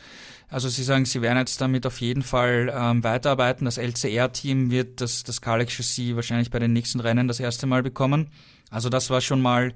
Also 0.49 0.69
Sie 0.69 0.83
sagen, 0.83 1.05
Sie 1.05 1.21
werden 1.21 1.37
jetzt 1.37 1.59
damit 1.59 1.85
auf 1.85 1.99
jeden 1.99 2.23
Fall 2.23 2.73
ähm, 2.73 3.03
weiterarbeiten. 3.03 3.65
Das 3.65 3.77
LCR-Team 3.77 4.71
wird 4.71 5.01
das, 5.01 5.23
das 5.23 5.41
Kalex 5.41 5.73
Chassis 5.73 6.15
wahrscheinlich 6.15 6.51
bei 6.51 6.59
den 6.59 6.73
nächsten 6.73 6.99
Rennen 6.99 7.27
das 7.27 7.39
erste 7.39 7.67
Mal 7.67 7.83
bekommen. 7.83 8.27
Also 8.69 8.89
das 8.89 9.09
war 9.09 9.21
schon 9.21 9.41
mal 9.41 9.73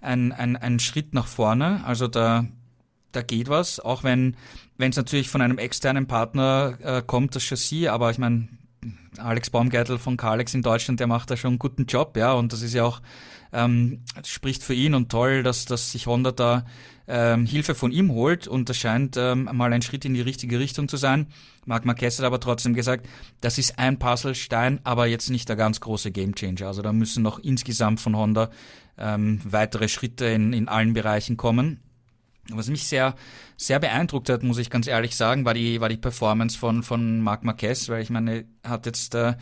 ein, 0.00 0.32
ein, 0.32 0.56
ein 0.56 0.80
Schritt 0.80 1.12
nach 1.14 1.26
vorne. 1.26 1.84
Also 1.84 2.08
da, 2.08 2.46
da 3.12 3.22
geht 3.22 3.48
was, 3.48 3.80
auch 3.80 4.02
wenn 4.02 4.36
wenn 4.76 4.90
es 4.90 4.96
natürlich 4.96 5.28
von 5.28 5.40
einem 5.40 5.58
externen 5.58 6.06
Partner 6.06 6.78
äh, 6.82 7.02
kommt, 7.02 7.34
das 7.34 7.44
Chassis, 7.44 7.88
aber 7.88 8.10
ich 8.10 8.18
meine, 8.18 8.48
Alex 9.18 9.50
Baumgeitel 9.50 9.98
von 9.98 10.16
Kalex 10.16 10.54
in 10.54 10.62
Deutschland, 10.62 11.00
der 11.00 11.06
macht 11.06 11.30
da 11.30 11.36
schon 11.36 11.50
einen 11.50 11.58
guten 11.58 11.86
Job, 11.86 12.16
ja, 12.16 12.32
und 12.32 12.52
das 12.52 12.62
ist 12.62 12.74
ja 12.74 12.84
auch, 12.84 13.00
ähm, 13.54 14.02
spricht 14.24 14.62
für 14.62 14.74
ihn 14.74 14.94
und 14.94 15.10
toll, 15.10 15.42
dass, 15.42 15.64
dass 15.64 15.92
sich 15.92 16.06
Honda 16.06 16.32
da 16.32 16.66
ähm, 17.06 17.46
Hilfe 17.46 17.74
von 17.74 17.92
ihm 17.92 18.12
holt 18.12 18.48
und 18.48 18.68
das 18.68 18.76
scheint 18.76 19.16
ähm, 19.16 19.48
mal 19.52 19.72
ein 19.72 19.82
Schritt 19.82 20.04
in 20.04 20.14
die 20.14 20.20
richtige 20.20 20.58
Richtung 20.58 20.88
zu 20.88 20.96
sein. 20.96 21.26
Marc 21.66 21.84
Marquez 21.84 22.18
hat 22.18 22.24
aber 22.24 22.40
trotzdem 22.40 22.74
gesagt, 22.74 23.06
das 23.40 23.58
ist 23.58 23.78
ein 23.78 23.98
Puzzlestein, 23.98 24.80
aber 24.84 25.06
jetzt 25.06 25.30
nicht 25.30 25.48
der 25.48 25.56
ganz 25.56 25.80
große 25.80 26.10
Gamechanger. 26.10 26.66
Also 26.66 26.82
da 26.82 26.92
müssen 26.92 27.22
noch 27.22 27.38
insgesamt 27.38 28.00
von 28.00 28.16
Honda 28.16 28.50
ähm, 28.98 29.40
weitere 29.44 29.88
Schritte 29.88 30.26
in, 30.26 30.52
in 30.52 30.68
allen 30.68 30.92
Bereichen 30.92 31.36
kommen. 31.36 31.80
Was 32.50 32.68
mich 32.68 32.86
sehr, 32.86 33.14
sehr 33.56 33.78
beeindruckt 33.78 34.28
hat, 34.28 34.42
muss 34.42 34.58
ich 34.58 34.68
ganz 34.68 34.86
ehrlich 34.86 35.16
sagen, 35.16 35.46
war 35.46 35.54
die, 35.54 35.80
war 35.80 35.88
die 35.88 35.96
Performance 35.96 36.58
von, 36.58 36.82
von 36.82 37.20
Marc 37.20 37.42
Marquez, 37.44 37.88
weil 37.88 38.02
ich 38.02 38.10
meine, 38.10 38.44
hat 38.62 38.84
jetzt 38.84 39.14
äh, 39.14 39.34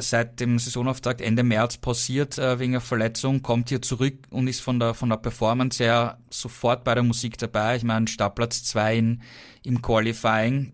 seit 0.00 0.40
dem 0.40 0.58
Saisonauftakt 0.58 1.20
Ende 1.20 1.42
März 1.42 1.78
pausiert 1.78 2.38
äh, 2.38 2.58
wegen 2.58 2.74
einer 2.74 2.80
Verletzung, 2.80 3.42
kommt 3.42 3.68
hier 3.68 3.82
zurück 3.82 4.14
und 4.30 4.48
ist 4.48 4.60
von 4.60 4.78
der, 4.78 4.94
von 4.94 5.08
der 5.08 5.16
Performance 5.16 5.82
her 5.82 6.18
sofort 6.30 6.84
bei 6.84 6.94
der 6.94 7.02
Musik 7.02 7.38
dabei. 7.38 7.76
Ich 7.76 7.84
meine, 7.84 8.08
Startplatz 8.08 8.64
2 8.64 8.96
in, 8.96 9.22
im 9.62 9.82
Qualifying. 9.82 10.72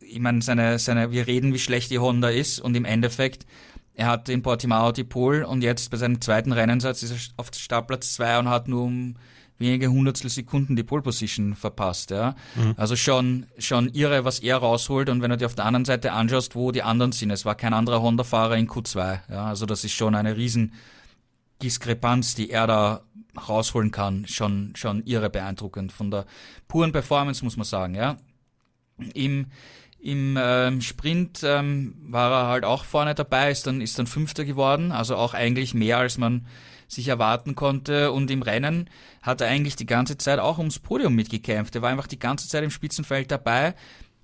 Ich 0.00 0.20
meine, 0.20 0.42
seine, 0.42 0.78
seine, 0.78 1.10
wir 1.10 1.26
reden, 1.26 1.54
wie 1.54 1.58
schlecht 1.58 1.90
die 1.90 1.98
Honda 1.98 2.28
ist 2.28 2.60
und 2.60 2.76
im 2.76 2.84
Endeffekt, 2.84 3.46
er 3.94 4.06
hat 4.06 4.28
in 4.28 4.42
Portimao 4.42 4.92
die 4.92 5.04
Pole 5.04 5.46
und 5.46 5.62
jetzt 5.62 5.90
bei 5.90 5.96
seinem 5.96 6.20
zweiten 6.20 6.52
Rennsatz 6.52 7.02
ist 7.02 7.12
er 7.12 7.18
auf 7.36 7.50
Startplatz 7.54 8.14
2 8.14 8.38
und 8.40 8.48
hat 8.48 8.68
nur 8.68 8.84
um 8.84 9.16
wenige 9.62 9.90
Hundertstel 9.90 10.28
Sekunden 10.28 10.76
die 10.76 10.82
Pole 10.82 11.00
Position 11.00 11.54
verpasst. 11.54 12.10
Ja? 12.10 12.36
Mhm. 12.54 12.74
Also 12.76 12.96
schon, 12.96 13.46
schon 13.56 13.88
irre, 13.88 14.26
was 14.26 14.40
er 14.40 14.58
rausholt. 14.58 15.08
Und 15.08 15.22
wenn 15.22 15.30
du 15.30 15.38
dir 15.38 15.46
auf 15.46 15.54
der 15.54 15.64
anderen 15.64 15.86
Seite 15.86 16.12
anschaust, 16.12 16.54
wo 16.54 16.70
die 16.72 16.82
anderen 16.82 17.12
sind, 17.12 17.30
es 17.30 17.46
war 17.46 17.54
kein 17.54 17.72
anderer 17.72 18.02
Honda-Fahrer 18.02 18.56
in 18.56 18.68
Q2. 18.68 19.20
Ja? 19.30 19.46
Also 19.46 19.64
das 19.64 19.84
ist 19.84 19.92
schon 19.92 20.14
eine 20.14 20.36
riesen 20.36 20.74
Diskrepanz, 21.62 22.34
die 22.34 22.50
er 22.50 22.66
da 22.66 23.00
rausholen 23.48 23.90
kann. 23.90 24.26
Schon, 24.26 24.74
schon 24.76 25.02
irre 25.04 25.30
beeindruckend. 25.30 25.92
Von 25.92 26.10
der 26.10 26.26
puren 26.68 26.92
Performance 26.92 27.44
muss 27.44 27.56
man 27.56 27.64
sagen. 27.64 27.94
Ja? 27.94 28.16
Im, 29.14 29.46
im 30.00 30.36
ähm, 30.40 30.80
Sprint 30.80 31.40
ähm, 31.44 31.94
war 32.02 32.32
er 32.32 32.48
halt 32.48 32.64
auch 32.64 32.84
vorne 32.84 33.14
dabei, 33.14 33.50
ist 33.50 33.66
dann, 33.66 33.80
ist 33.80 33.98
dann 33.98 34.06
Fünfter 34.06 34.44
geworden, 34.44 34.90
also 34.92 35.16
auch 35.16 35.32
eigentlich 35.32 35.74
mehr 35.74 35.98
als 35.98 36.18
man 36.18 36.46
sich 36.88 37.08
erwarten 37.08 37.54
konnte. 37.54 38.12
Und 38.12 38.30
im 38.30 38.42
Rennen 38.42 38.90
hat 39.22 39.40
er 39.40 39.48
eigentlich 39.48 39.76
die 39.76 39.86
ganze 39.86 40.18
Zeit 40.18 40.38
auch 40.40 40.58
ums 40.58 40.80
Podium 40.80 41.14
mitgekämpft. 41.14 41.74
Er 41.74 41.82
war 41.82 41.90
einfach 41.90 42.08
die 42.08 42.18
ganze 42.18 42.48
Zeit 42.48 42.64
im 42.64 42.70
Spitzenfeld 42.70 43.30
dabei. 43.30 43.74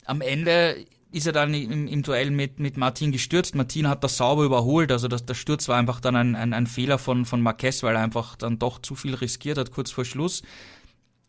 Am 0.04 0.20
Ende 0.20 0.84
ist 1.10 1.26
er 1.26 1.32
dann 1.32 1.54
im, 1.54 1.86
im 1.86 2.02
Duell 2.02 2.30
mit, 2.30 2.58
mit 2.58 2.76
Martin 2.76 3.12
gestürzt. 3.12 3.54
Martin 3.54 3.88
hat 3.88 4.04
das 4.04 4.16
sauber 4.16 4.44
überholt. 4.44 4.92
Also 4.92 5.08
das, 5.08 5.24
der 5.24 5.34
Sturz 5.34 5.68
war 5.68 5.78
einfach 5.78 6.00
dann 6.00 6.16
ein, 6.16 6.34
ein, 6.34 6.52
ein 6.52 6.66
Fehler 6.66 6.98
von, 6.98 7.24
von 7.24 7.40
Marquez, 7.40 7.82
weil 7.82 7.94
er 7.94 8.02
einfach 8.02 8.36
dann 8.36 8.58
doch 8.58 8.82
zu 8.82 8.94
viel 8.94 9.14
riskiert 9.14 9.56
hat 9.56 9.70
kurz 9.70 9.90
vor 9.90 10.04
Schluss. 10.04 10.42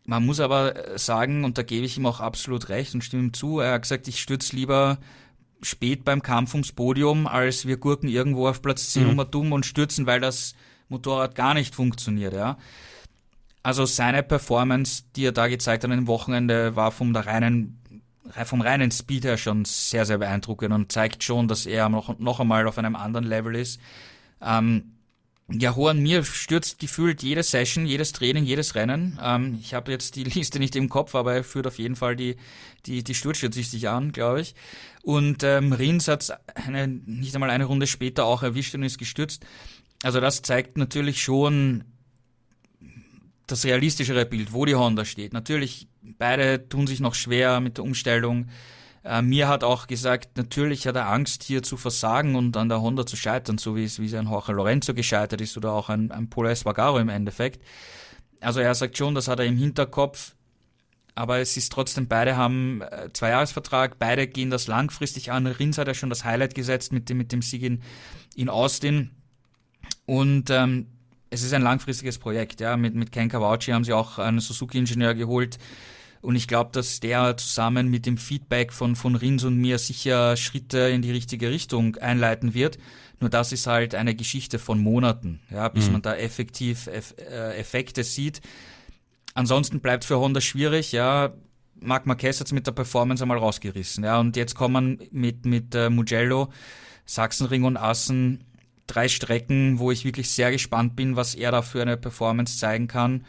Man 0.04 0.26
muss 0.26 0.40
aber 0.40 0.98
sagen, 0.98 1.44
und 1.44 1.56
da 1.56 1.62
gebe 1.62 1.86
ich 1.86 1.96
ihm 1.96 2.06
auch 2.06 2.20
absolut 2.20 2.68
recht 2.68 2.94
und 2.94 3.04
stimme 3.04 3.24
ihm 3.24 3.32
zu, 3.32 3.60
er 3.60 3.74
hat 3.74 3.82
gesagt, 3.82 4.08
ich 4.08 4.20
stürze 4.20 4.56
lieber 4.56 4.98
spät 5.62 6.04
beim 6.04 6.22
Kampf 6.22 6.54
ums 6.54 6.72
Podium, 6.72 7.26
als 7.26 7.66
wir 7.66 7.76
gurken 7.76 8.08
irgendwo 8.08 8.48
auf 8.48 8.62
Platz 8.62 8.90
10 8.90 9.14
mhm. 9.14 9.30
dumm 9.30 9.52
und 9.52 9.66
stürzen, 9.66 10.06
weil 10.06 10.20
das 10.20 10.54
Motorrad 10.88 11.34
gar 11.34 11.54
nicht 11.54 11.74
funktioniert, 11.74 12.32
ja. 12.32 12.58
Also 13.62 13.84
seine 13.84 14.22
Performance, 14.22 15.02
die 15.16 15.26
er 15.26 15.32
da 15.32 15.48
gezeigt 15.48 15.84
hat 15.84 15.90
am 15.90 16.06
Wochenende, 16.06 16.76
war 16.76 16.92
vom 16.92 17.14
reinen 17.14 17.76
vom 18.44 18.60
reinen 18.60 18.90
Speed 18.90 19.24
her 19.24 19.36
schon 19.36 19.64
sehr, 19.64 20.06
sehr 20.06 20.18
beeindruckend 20.18 20.72
und 20.72 20.92
zeigt 20.92 21.24
schon, 21.24 21.48
dass 21.48 21.66
er 21.66 21.88
noch, 21.88 22.18
noch 22.18 22.40
einmal 22.40 22.66
auf 22.68 22.78
einem 22.78 22.96
anderen 22.96 23.26
Level 23.26 23.56
ist. 23.56 23.80
Ähm, 24.40 24.92
ja, 25.52 25.74
Horn, 25.74 26.00
mir 26.00 26.22
stürzt 26.22 26.78
gefühlt 26.78 27.22
jede 27.22 27.42
Session, 27.42 27.84
jedes 27.84 28.12
Training, 28.12 28.44
jedes 28.44 28.76
Rennen. 28.76 29.18
Ähm, 29.20 29.58
ich 29.60 29.74
habe 29.74 29.90
jetzt 29.90 30.14
die 30.14 30.24
Liste 30.24 30.58
nicht 30.60 30.76
im 30.76 30.88
Kopf, 30.88 31.14
aber 31.14 31.34
er 31.34 31.44
führt 31.44 31.66
auf 31.66 31.78
jeden 31.78 31.96
Fall 31.96 32.14
die, 32.14 32.36
die, 32.86 33.02
die 33.02 33.14
Sturzstatistik 33.14 33.84
an, 33.86 34.12
glaube 34.12 34.42
ich. 34.42 34.54
Und 35.02 35.42
ähm, 35.42 35.72
Rins 35.72 36.06
hat 36.06 36.38
eine, 36.54 36.86
nicht 36.86 37.34
einmal 37.34 37.50
eine 37.50 37.64
Runde 37.64 37.86
später 37.86 38.26
auch 38.26 38.42
erwischt 38.42 38.74
und 38.74 38.84
ist 38.84 38.98
gestürzt. 38.98 39.44
Also 40.02 40.20
das 40.20 40.42
zeigt 40.42 40.78
natürlich 40.78 41.20
schon 41.22 41.84
das 43.50 43.64
realistischere 43.64 44.26
Bild, 44.26 44.52
wo 44.52 44.64
die 44.64 44.74
Honda 44.74 45.04
steht. 45.04 45.32
Natürlich, 45.32 45.88
beide 46.18 46.68
tun 46.68 46.86
sich 46.86 47.00
noch 47.00 47.14
schwer 47.14 47.60
mit 47.60 47.76
der 47.78 47.84
Umstellung. 47.84 48.48
Äh, 49.02 49.22
mir 49.22 49.48
hat 49.48 49.64
auch 49.64 49.86
gesagt, 49.86 50.36
natürlich 50.36 50.86
hat 50.86 50.96
er 50.96 51.08
Angst, 51.08 51.42
hier 51.42 51.62
zu 51.62 51.76
versagen 51.76 52.36
und 52.36 52.56
an 52.56 52.68
der 52.68 52.82
Honda 52.82 53.06
zu 53.06 53.16
scheitern, 53.16 53.58
so 53.58 53.76
wie 53.76 53.84
es, 53.84 53.98
wie 53.98 54.06
es 54.06 54.14
ein 54.14 54.26
Jorge 54.26 54.52
Lorenzo 54.52 54.94
gescheitert 54.94 55.40
ist 55.40 55.56
oder 55.56 55.72
auch 55.72 55.88
ein, 55.88 56.10
ein 56.10 56.28
Polo 56.28 56.48
Espargaro 56.48 56.98
im 56.98 57.08
Endeffekt. 57.08 57.62
Also 58.40 58.60
er 58.60 58.74
sagt 58.74 58.96
schon, 58.96 59.14
das 59.14 59.28
hat 59.28 59.38
er 59.38 59.46
im 59.46 59.56
Hinterkopf, 59.56 60.34
aber 61.14 61.38
es 61.38 61.56
ist 61.56 61.72
trotzdem, 61.72 62.08
beide 62.08 62.36
haben 62.36 62.82
äh, 62.82 63.10
zwei 63.12 63.30
Jahresvertrag, 63.30 63.98
beide 63.98 64.26
gehen 64.26 64.50
das 64.50 64.66
langfristig 64.66 65.32
an. 65.32 65.46
Rins 65.46 65.78
hat 65.78 65.88
ja 65.88 65.94
schon 65.94 66.10
das 66.10 66.24
Highlight 66.24 66.54
gesetzt 66.54 66.92
mit 66.92 67.08
dem, 67.08 67.18
mit 67.18 67.32
dem 67.32 67.42
Sieg 67.42 67.62
in, 67.62 67.82
in 68.34 68.48
Austin. 68.48 69.10
Und 70.06 70.50
ähm, 70.50 70.86
es 71.30 71.42
ist 71.42 71.54
ein 71.54 71.62
langfristiges 71.62 72.18
Projekt. 72.18 72.60
Ja. 72.60 72.76
Mit, 72.76 72.94
mit 72.94 73.12
Ken 73.12 73.28
Kawauchi 73.28 73.70
haben 73.70 73.84
sie 73.84 73.92
auch 73.92 74.18
einen 74.18 74.40
Suzuki-Ingenieur 74.40 75.14
geholt. 75.14 75.58
Und 76.22 76.36
ich 76.36 76.48
glaube, 76.48 76.70
dass 76.72 77.00
der 77.00 77.36
zusammen 77.38 77.88
mit 77.88 78.04
dem 78.04 78.18
Feedback 78.18 78.72
von, 78.72 78.94
von 78.94 79.14
Rins 79.14 79.44
und 79.44 79.56
mir 79.56 79.78
sicher 79.78 80.36
Schritte 80.36 80.78
in 80.78 81.00
die 81.00 81.12
richtige 81.12 81.50
Richtung 81.50 81.96
einleiten 81.96 82.52
wird. 82.52 82.78
Nur 83.20 83.30
das 83.30 83.52
ist 83.52 83.66
halt 83.66 83.94
eine 83.94 84.14
Geschichte 84.14 84.58
von 84.58 84.80
Monaten, 84.80 85.40
ja, 85.50 85.68
bis 85.68 85.86
mhm. 85.86 85.92
man 85.92 86.02
da 86.02 86.14
effektiv 86.14 86.86
Eff, 86.88 87.14
äh, 87.18 87.58
Effekte 87.58 88.04
sieht. 88.04 88.40
Ansonsten 89.34 89.80
bleibt 89.80 90.04
für 90.04 90.18
Honda 90.18 90.40
schwierig, 90.40 90.92
ja. 90.92 91.32
Marc 91.82 92.04
Marquez 92.04 92.40
hat 92.40 92.46
es 92.46 92.52
mit 92.52 92.66
der 92.66 92.72
Performance 92.72 93.22
einmal 93.22 93.38
rausgerissen, 93.38 94.04
ja. 94.04 94.18
Und 94.20 94.36
jetzt 94.36 94.54
kommen 94.54 95.00
mit, 95.10 95.46
mit 95.46 95.74
äh, 95.74 95.88
Mugello, 95.88 96.50
Sachsenring 97.06 97.64
und 97.64 97.76
Assen 97.76 98.44
drei 98.90 99.08
Strecken, 99.08 99.78
wo 99.78 99.90
ich 99.90 100.04
wirklich 100.04 100.30
sehr 100.30 100.50
gespannt 100.50 100.96
bin, 100.96 101.16
was 101.16 101.34
er 101.34 101.52
da 101.52 101.62
für 101.62 101.82
eine 101.82 101.96
Performance 101.96 102.58
zeigen 102.58 102.88
kann, 102.88 103.24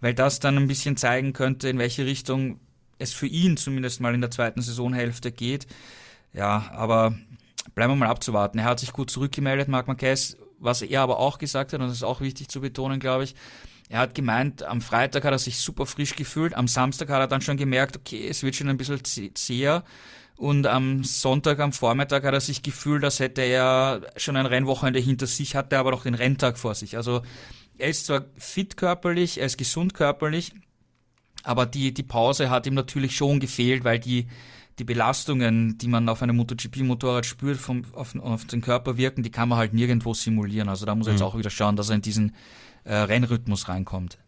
weil 0.00 0.14
das 0.14 0.40
dann 0.40 0.56
ein 0.56 0.68
bisschen 0.68 0.96
zeigen 0.96 1.32
könnte, 1.32 1.68
in 1.68 1.78
welche 1.78 2.06
Richtung 2.06 2.60
es 2.98 3.12
für 3.12 3.26
ihn 3.26 3.56
zumindest 3.56 4.00
mal 4.00 4.14
in 4.14 4.20
der 4.20 4.30
zweiten 4.30 4.62
Saisonhälfte 4.62 5.32
geht. 5.32 5.66
Ja, 6.32 6.70
aber 6.72 7.14
bleiben 7.74 7.92
wir 7.92 7.96
mal 7.96 8.08
abzuwarten. 8.08 8.58
Er 8.58 8.64
hat 8.64 8.80
sich 8.80 8.92
gut 8.92 9.10
zurückgemeldet, 9.10 9.68
Marc 9.68 9.86
Marquez, 9.86 10.36
was 10.58 10.82
er 10.82 11.02
aber 11.02 11.18
auch 11.18 11.38
gesagt 11.38 11.72
hat, 11.72 11.80
und 11.80 11.88
das 11.88 11.96
ist 11.96 12.02
auch 12.04 12.20
wichtig 12.20 12.48
zu 12.48 12.60
betonen, 12.60 13.00
glaube 13.00 13.24
ich, 13.24 13.34
er 13.88 13.98
hat 13.98 14.14
gemeint, 14.14 14.62
am 14.62 14.80
Freitag 14.80 15.24
hat 15.24 15.32
er 15.32 15.38
sich 15.38 15.58
super 15.58 15.84
frisch 15.84 16.16
gefühlt, 16.16 16.54
am 16.54 16.66
Samstag 16.66 17.10
hat 17.10 17.20
er 17.20 17.26
dann 17.26 17.42
schon 17.42 17.58
gemerkt, 17.58 17.96
okay, 17.96 18.26
es 18.26 18.42
wird 18.42 18.56
schon 18.56 18.68
ein 18.68 18.78
bisschen 18.78 19.00
zäher 19.34 19.84
und 20.36 20.66
am 20.66 21.04
Sonntag, 21.04 21.60
am 21.60 21.72
Vormittag 21.72 22.24
hat 22.24 22.34
er 22.34 22.40
sich 22.40 22.62
gefühlt, 22.62 23.04
als 23.04 23.20
hätte 23.20 23.42
er 23.42 24.02
schon 24.16 24.36
ein 24.36 24.46
Rennwochenende 24.46 25.00
hinter 25.00 25.26
sich, 25.26 25.54
hatte 25.54 25.78
aber 25.78 25.90
noch 25.90 26.02
den 26.02 26.14
Renntag 26.14 26.58
vor 26.58 26.74
sich. 26.74 26.96
Also 26.96 27.22
er 27.78 27.88
ist 27.88 28.06
zwar 28.06 28.24
fit 28.36 28.76
körperlich, 28.76 29.38
er 29.38 29.46
ist 29.46 29.58
gesund 29.58 29.94
körperlich, 29.94 30.52
aber 31.42 31.66
die, 31.66 31.92
die 31.92 32.02
Pause 32.02 32.50
hat 32.50 32.66
ihm 32.66 32.74
natürlich 32.74 33.16
schon 33.16 33.40
gefehlt, 33.40 33.84
weil 33.84 33.98
die, 33.98 34.26
die 34.78 34.84
Belastungen, 34.84 35.78
die 35.78 35.88
man 35.88 36.08
auf 36.08 36.22
einem 36.22 36.36
MotoGP-Motorrad 36.36 37.26
spürt, 37.26 37.58
vom, 37.58 37.84
auf, 37.92 38.14
auf, 38.16 38.44
den 38.46 38.60
Körper 38.60 38.96
wirken, 38.96 39.22
die 39.22 39.30
kann 39.30 39.48
man 39.48 39.58
halt 39.58 39.74
nirgendwo 39.74 40.14
simulieren. 40.14 40.68
Also 40.68 40.86
da 40.86 40.94
muss 40.94 41.06
er 41.06 41.12
mhm. 41.12 41.18
jetzt 41.18 41.26
auch 41.26 41.36
wieder 41.36 41.50
schauen, 41.50 41.76
dass 41.76 41.88
er 41.88 41.96
in 41.96 42.02
diesen 42.02 42.34
äh, 42.84 42.94
Rennrhythmus 42.94 43.68
reinkommt. 43.68 44.18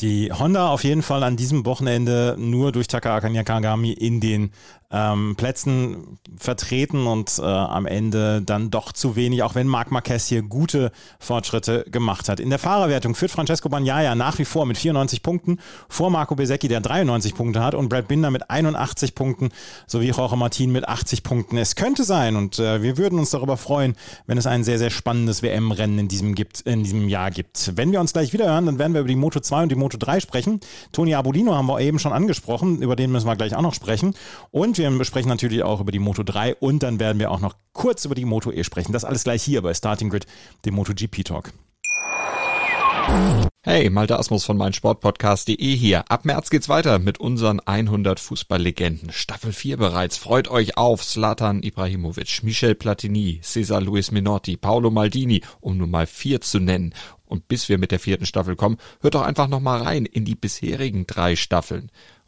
Die 0.00 0.32
Honda 0.32 0.68
auf 0.68 0.82
jeden 0.82 1.02
Fall 1.02 1.22
an 1.22 1.36
diesem 1.36 1.66
Wochenende 1.66 2.34
nur 2.38 2.72
durch 2.72 2.88
Taka 2.88 3.16
Akanyakagami 3.16 3.92
in 3.92 4.20
den 4.20 4.50
ähm, 4.92 5.34
Plätzen 5.36 6.18
vertreten 6.36 7.06
und 7.06 7.38
äh, 7.38 7.42
am 7.42 7.86
Ende 7.86 8.42
dann 8.42 8.70
doch 8.70 8.92
zu 8.92 9.14
wenig, 9.14 9.42
auch 9.42 9.54
wenn 9.54 9.68
Marc 9.68 9.92
Marquez 9.92 10.26
hier 10.26 10.42
gute 10.42 10.90
Fortschritte 11.20 11.84
gemacht 11.90 12.28
hat. 12.28 12.40
In 12.40 12.50
der 12.50 12.58
Fahrerwertung 12.58 13.14
führt 13.14 13.30
Francesco 13.30 13.68
Bagnaia 13.68 14.14
nach 14.14 14.38
wie 14.38 14.44
vor 14.44 14.66
mit 14.66 14.78
94 14.78 15.22
Punkten 15.22 15.60
vor 15.88 16.10
Marco 16.10 16.34
Besecchi, 16.34 16.66
der 16.66 16.80
93 16.80 17.34
Punkte 17.34 17.62
hat 17.62 17.74
und 17.74 17.88
Brad 17.88 18.08
Binder 18.08 18.30
mit 18.30 18.50
81 18.50 19.14
Punkten 19.14 19.50
sowie 19.86 20.08
Jorge 20.08 20.36
Martin 20.36 20.72
mit 20.72 20.88
80 20.88 21.22
Punkten. 21.22 21.56
Es 21.56 21.76
könnte 21.76 22.02
sein 22.02 22.34
und 22.34 22.58
äh, 22.58 22.82
wir 22.82 22.98
würden 22.98 23.18
uns 23.18 23.30
darüber 23.30 23.56
freuen, 23.56 23.94
wenn 24.26 24.38
es 24.38 24.46
ein 24.46 24.64
sehr, 24.64 24.78
sehr 24.78 24.90
spannendes 24.90 25.42
WM-Rennen 25.42 26.00
in 26.00 26.08
diesem, 26.08 26.34
gibt, 26.34 26.62
in 26.62 26.82
diesem 26.82 27.08
Jahr 27.08 27.30
gibt. 27.30 27.76
Wenn 27.76 27.92
wir 27.92 28.00
uns 28.00 28.12
gleich 28.12 28.32
wieder 28.32 28.46
hören, 28.46 28.66
dann 28.66 28.78
werden 28.78 28.94
wir 28.94 29.00
über 29.00 29.08
die 29.08 29.16
Moto 29.16 29.38
2 29.38 29.64
und 29.64 29.68
die 29.68 29.76
Moto 29.76 29.98
3 29.98 30.18
sprechen. 30.18 30.60
Toni 30.90 31.14
Abolino 31.14 31.54
haben 31.54 31.66
wir 31.66 31.80
eben 31.80 32.00
schon 32.00 32.12
angesprochen, 32.12 32.82
über 32.82 32.96
den 32.96 33.12
müssen 33.12 33.28
wir 33.28 33.36
gleich 33.36 33.54
auch 33.54 33.62
noch 33.62 33.74
sprechen. 33.74 34.14
Und 34.50 34.79
wir 34.80 34.98
besprechen 34.98 35.28
natürlich 35.28 35.62
auch 35.62 35.80
über 35.80 35.92
die 35.92 35.98
Moto 35.98 36.22
3 36.22 36.56
und 36.56 36.82
dann 36.82 36.98
werden 36.98 37.18
wir 37.18 37.30
auch 37.30 37.40
noch 37.40 37.56
kurz 37.72 38.04
über 38.04 38.14
die 38.14 38.24
Moto 38.24 38.50
E 38.50 38.64
sprechen. 38.64 38.92
Das 38.92 39.04
alles 39.04 39.24
gleich 39.24 39.42
hier 39.42 39.62
bei 39.62 39.74
Starting 39.74 40.10
Grid, 40.10 40.26
dem 40.64 40.74
MotoGP 40.74 41.24
Talk. 41.24 41.52
Hey, 43.62 43.90
Malte 43.90 44.18
Asmus 44.18 44.44
von 44.44 44.56
meinsportpodcast.de 44.56 45.76
hier. 45.76 46.10
Ab 46.10 46.24
März 46.24 46.48
geht's 46.48 46.68
weiter 46.68 46.98
mit 46.98 47.18
unseren 47.18 47.60
100 47.60 48.18
Fußballlegenden. 48.20 49.10
Staffel 49.12 49.52
4 49.52 49.76
bereits. 49.76 50.16
Freut 50.16 50.48
euch 50.48 50.78
auf 50.78 51.04
Zlatan 51.04 51.62
Ibrahimovic, 51.62 52.42
Michel 52.42 52.74
Platini, 52.74 53.40
Cesar 53.42 53.82
Luis 53.82 54.12
Minotti, 54.12 54.56
Paolo 54.56 54.90
Maldini, 54.90 55.42
um 55.60 55.76
nur 55.76 55.88
mal 55.88 56.06
vier 56.06 56.40
zu 56.40 56.58
nennen. 56.58 56.94
Und 57.26 57.48
bis 57.48 57.68
wir 57.68 57.78
mit 57.78 57.90
der 57.90 58.00
vierten 58.00 58.26
Staffel 58.26 58.56
kommen, 58.56 58.78
hört 59.00 59.14
doch 59.14 59.22
einfach 59.22 59.48
noch 59.48 59.60
mal 59.60 59.82
rein 59.82 60.06
in 60.06 60.24
die 60.24 60.34
bisherigen 60.34 61.06
drei 61.06 61.36
Staffeln. 61.36 61.90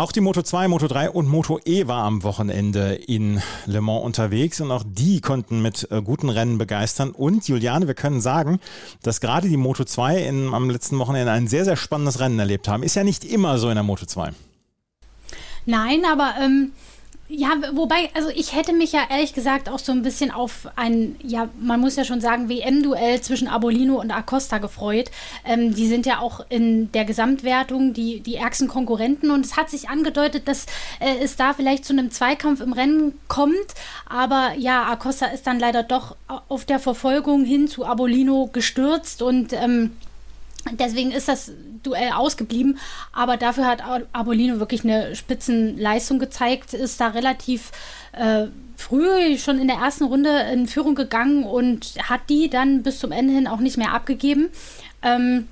Auch 0.00 0.12
die 0.12 0.22
Moto 0.22 0.40
2, 0.40 0.68
Moto 0.68 0.88
3 0.88 1.10
und 1.10 1.28
Moto 1.28 1.60
E 1.66 1.86
war 1.86 2.04
am 2.04 2.22
Wochenende 2.22 2.94
in 2.94 3.42
Le 3.66 3.82
Mans 3.82 4.02
unterwegs 4.02 4.58
und 4.62 4.70
auch 4.72 4.82
die 4.82 5.20
konnten 5.20 5.60
mit 5.60 5.88
äh, 5.90 6.00
guten 6.00 6.30
Rennen 6.30 6.56
begeistern. 6.56 7.10
Und 7.10 7.46
Juliane, 7.46 7.86
wir 7.86 7.92
können 7.92 8.22
sagen, 8.22 8.60
dass 9.02 9.20
gerade 9.20 9.50
die 9.50 9.58
Moto 9.58 9.84
2 9.84 10.22
in, 10.22 10.54
am 10.54 10.70
letzten 10.70 10.98
Wochenende 10.98 11.32
ein 11.32 11.48
sehr, 11.48 11.66
sehr 11.66 11.76
spannendes 11.76 12.18
Rennen 12.18 12.38
erlebt 12.38 12.66
haben. 12.66 12.82
Ist 12.82 12.94
ja 12.94 13.04
nicht 13.04 13.26
immer 13.26 13.58
so 13.58 13.68
in 13.68 13.74
der 13.74 13.82
Moto 13.82 14.06
2. 14.06 14.30
Nein, 15.66 16.04
aber 16.10 16.32
ähm, 16.40 16.72
ja, 17.30 17.50
wobei, 17.74 18.10
also 18.14 18.28
ich 18.28 18.56
hätte 18.56 18.72
mich 18.72 18.90
ja 18.90 19.02
ehrlich 19.08 19.32
gesagt 19.32 19.68
auch 19.68 19.78
so 19.78 19.92
ein 19.92 20.02
bisschen 20.02 20.32
auf 20.32 20.68
ein, 20.74 21.14
ja, 21.22 21.48
man 21.60 21.80
muss 21.80 21.94
ja 21.94 22.04
schon 22.04 22.20
sagen, 22.20 22.48
WM-Duell 22.48 23.20
zwischen 23.20 23.46
Abolino 23.46 24.00
und 24.00 24.10
Acosta 24.10 24.58
gefreut. 24.58 25.12
Ähm, 25.44 25.72
die 25.74 25.86
sind 25.86 26.06
ja 26.06 26.18
auch 26.18 26.44
in 26.48 26.90
der 26.90 27.04
Gesamtwertung 27.04 27.92
die, 27.92 28.20
die 28.20 28.34
ärgsten 28.34 28.66
Konkurrenten 28.66 29.30
und 29.30 29.46
es 29.46 29.56
hat 29.56 29.70
sich 29.70 29.88
angedeutet, 29.88 30.48
dass 30.48 30.66
äh, 30.98 31.22
es 31.22 31.36
da 31.36 31.54
vielleicht 31.54 31.84
zu 31.84 31.92
einem 31.92 32.10
Zweikampf 32.10 32.60
im 32.60 32.72
Rennen 32.72 33.18
kommt. 33.28 33.54
Aber 34.08 34.52
ja, 34.58 34.90
Acosta 34.90 35.26
ist 35.26 35.46
dann 35.46 35.60
leider 35.60 35.84
doch 35.84 36.16
auf 36.48 36.64
der 36.64 36.80
Verfolgung 36.80 37.44
hin 37.44 37.68
zu 37.68 37.84
Abolino 37.84 38.50
gestürzt 38.52 39.22
und 39.22 39.52
ähm, 39.52 39.92
Deswegen 40.72 41.10
ist 41.10 41.28
das 41.28 41.52
Duell 41.82 42.12
ausgeblieben, 42.12 42.78
aber 43.12 43.36
dafür 43.36 43.66
hat 43.66 43.82
Abolino 44.12 44.58
wirklich 44.58 44.84
eine 44.84 45.14
Spitzenleistung 45.16 46.18
gezeigt, 46.18 46.74
ist 46.74 47.00
da 47.00 47.08
relativ 47.08 47.72
äh, 48.12 48.46
früh 48.76 49.38
schon 49.38 49.58
in 49.58 49.68
der 49.68 49.76
ersten 49.76 50.04
Runde 50.04 50.30
in 50.52 50.66
Führung 50.66 50.94
gegangen 50.94 51.44
und 51.44 51.94
hat 52.08 52.22
die 52.28 52.50
dann 52.50 52.82
bis 52.82 52.98
zum 52.98 53.12
Ende 53.12 53.34
hin 53.34 53.46
auch 53.46 53.60
nicht 53.60 53.76
mehr 53.76 53.92
abgegeben. 53.92 54.48
Ähm, 55.02 55.48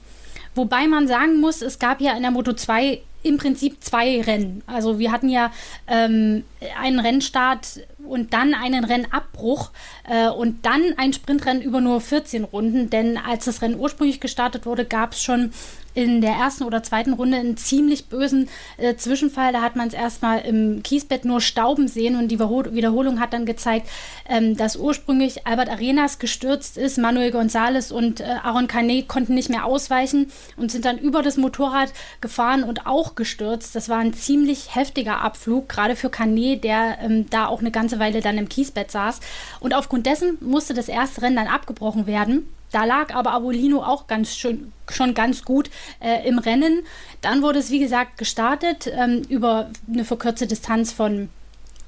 wobei 0.54 0.86
man 0.86 1.06
sagen 1.06 1.40
muss, 1.40 1.62
es 1.62 1.78
gab 1.78 2.00
ja 2.00 2.16
in 2.16 2.22
der 2.22 2.30
Moto 2.30 2.52
2 2.52 3.02
im 3.22 3.36
Prinzip 3.36 3.82
zwei 3.82 4.20
Rennen. 4.20 4.62
Also 4.66 4.98
wir 4.98 5.10
hatten 5.10 5.28
ja 5.28 5.50
ähm, 5.86 6.44
einen 6.80 7.00
Rennstart 7.00 7.80
und 8.06 8.32
dann 8.32 8.54
einen 8.54 8.84
Rennabbruch 8.84 9.70
äh, 10.08 10.28
und 10.28 10.64
dann 10.64 10.94
ein 10.96 11.12
Sprintrennen 11.12 11.62
über 11.62 11.80
nur 11.80 12.00
14 12.00 12.44
Runden. 12.44 12.90
Denn 12.90 13.18
als 13.18 13.46
das 13.46 13.60
Rennen 13.60 13.78
ursprünglich 13.78 14.20
gestartet 14.20 14.66
wurde, 14.66 14.84
gab 14.84 15.12
es 15.12 15.22
schon 15.22 15.52
in 15.98 16.20
der 16.20 16.34
ersten 16.34 16.62
oder 16.62 16.84
zweiten 16.84 17.12
Runde 17.12 17.38
einen 17.38 17.56
ziemlich 17.56 18.06
bösen 18.06 18.48
äh, 18.76 18.94
Zwischenfall. 18.94 19.52
Da 19.52 19.62
hat 19.62 19.74
man 19.74 19.88
es 19.88 19.94
erstmal 19.94 20.42
im 20.42 20.80
Kiesbett 20.84 21.24
nur 21.24 21.40
stauben 21.40 21.88
sehen 21.88 22.14
und 22.14 22.28
die 22.28 22.38
Wiederholung 22.38 23.18
hat 23.18 23.32
dann 23.32 23.46
gezeigt, 23.46 23.88
ähm, 24.28 24.56
dass 24.56 24.76
ursprünglich 24.76 25.44
Albert 25.44 25.68
Arenas 25.68 26.20
gestürzt 26.20 26.78
ist. 26.78 26.98
Manuel 26.98 27.32
González 27.32 27.92
und 27.92 28.20
äh, 28.20 28.36
Aaron 28.44 28.68
Canet 28.68 29.08
konnten 29.08 29.34
nicht 29.34 29.50
mehr 29.50 29.64
ausweichen 29.64 30.30
und 30.56 30.70
sind 30.70 30.84
dann 30.84 30.98
über 30.98 31.20
das 31.22 31.36
Motorrad 31.36 31.92
gefahren 32.20 32.62
und 32.62 32.86
auch 32.86 33.16
gestürzt. 33.16 33.74
Das 33.74 33.88
war 33.88 33.98
ein 33.98 34.14
ziemlich 34.14 34.76
heftiger 34.76 35.20
Abflug, 35.20 35.68
gerade 35.68 35.96
für 35.96 36.10
Canet, 36.10 36.62
der 36.62 36.98
ähm, 37.02 37.28
da 37.28 37.46
auch 37.46 37.58
eine 37.58 37.72
ganze 37.72 37.98
Weile 37.98 38.20
dann 38.20 38.38
im 38.38 38.48
Kiesbett 38.48 38.92
saß. 38.92 39.18
Und 39.58 39.74
aufgrund 39.74 40.06
dessen 40.06 40.38
musste 40.40 40.74
das 40.74 40.88
erste 40.88 41.22
Rennen 41.22 41.34
dann 41.34 41.48
abgebrochen 41.48 42.06
werden. 42.06 42.46
Da 42.70 42.84
lag 42.84 43.14
aber 43.14 43.32
Abolino 43.32 43.82
auch 43.82 44.06
ganz 44.06 44.36
schön, 44.36 44.72
schon 44.90 45.14
ganz 45.14 45.44
gut 45.44 45.70
äh, 46.00 46.28
im 46.28 46.38
Rennen. 46.38 46.82
Dann 47.20 47.42
wurde 47.42 47.58
es, 47.58 47.70
wie 47.70 47.78
gesagt, 47.78 48.18
gestartet 48.18 48.90
ähm, 48.92 49.22
über 49.28 49.70
eine 49.92 50.04
verkürzte 50.04 50.46
Distanz 50.46 50.92
von 50.92 51.30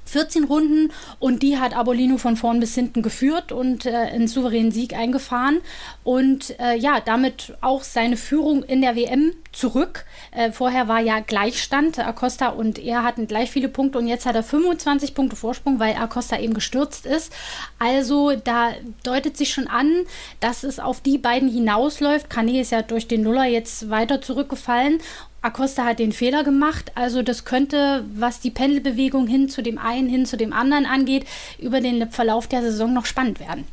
14 0.05 0.43
Runden 0.45 0.91
und 1.19 1.41
die 1.41 1.57
hat 1.57 1.75
Abolino 1.75 2.17
von 2.17 2.35
vorn 2.35 2.59
bis 2.59 2.75
hinten 2.75 3.01
geführt 3.01 3.51
und 3.51 3.85
äh, 3.85 3.91
einen 3.91 4.27
souveränen 4.27 4.71
Sieg 4.71 4.93
eingefahren 4.93 5.61
und 6.03 6.59
äh, 6.59 6.75
ja, 6.75 6.99
damit 6.99 7.53
auch 7.61 7.83
seine 7.83 8.17
Führung 8.17 8.63
in 8.63 8.81
der 8.81 8.95
WM 8.95 9.33
zurück. 9.51 10.05
Äh, 10.31 10.51
vorher 10.51 10.87
war 10.87 10.99
ja 10.99 11.19
Gleichstand, 11.19 11.99
Acosta 11.99 12.49
und 12.49 12.79
er 12.79 13.03
hatten 13.03 13.27
gleich 13.27 13.51
viele 13.51 13.69
Punkte 13.69 13.99
und 13.99 14.07
jetzt 14.07 14.25
hat 14.25 14.35
er 14.35 14.43
25 14.43 15.13
Punkte 15.13 15.35
Vorsprung, 15.35 15.79
weil 15.79 15.95
Acosta 15.95 16.37
eben 16.39 16.53
gestürzt 16.53 17.05
ist. 17.05 17.31
Also 17.79 18.33
da 18.35 18.71
deutet 19.03 19.37
sich 19.37 19.53
schon 19.53 19.67
an, 19.67 20.05
dass 20.39 20.63
es 20.63 20.79
auf 20.79 21.01
die 21.01 21.17
beiden 21.17 21.49
hinausläuft. 21.49 22.29
Kane 22.29 22.59
ist 22.59 22.71
ja 22.71 22.81
durch 22.81 23.07
den 23.07 23.21
Nuller 23.21 23.45
jetzt 23.45 23.89
weiter 23.89 24.21
zurückgefallen 24.21 24.99
Acosta 25.41 25.85
hat 25.85 25.99
den 25.99 26.11
Fehler 26.11 26.43
gemacht. 26.43 26.91
Also 26.95 27.23
das 27.23 27.45
könnte, 27.45 28.05
was 28.13 28.39
die 28.39 28.51
Pendelbewegung 28.51 29.27
hin 29.27 29.49
zu 29.49 29.63
dem 29.63 29.77
einen, 29.77 30.07
hin 30.07 30.25
zu 30.25 30.37
dem 30.37 30.53
anderen 30.53 30.85
angeht, 30.85 31.25
über 31.59 31.81
den 31.81 32.09
Verlauf 32.11 32.47
der 32.47 32.61
Saison 32.61 32.93
noch 32.93 33.05
spannend 33.05 33.39
werden. 33.39 33.65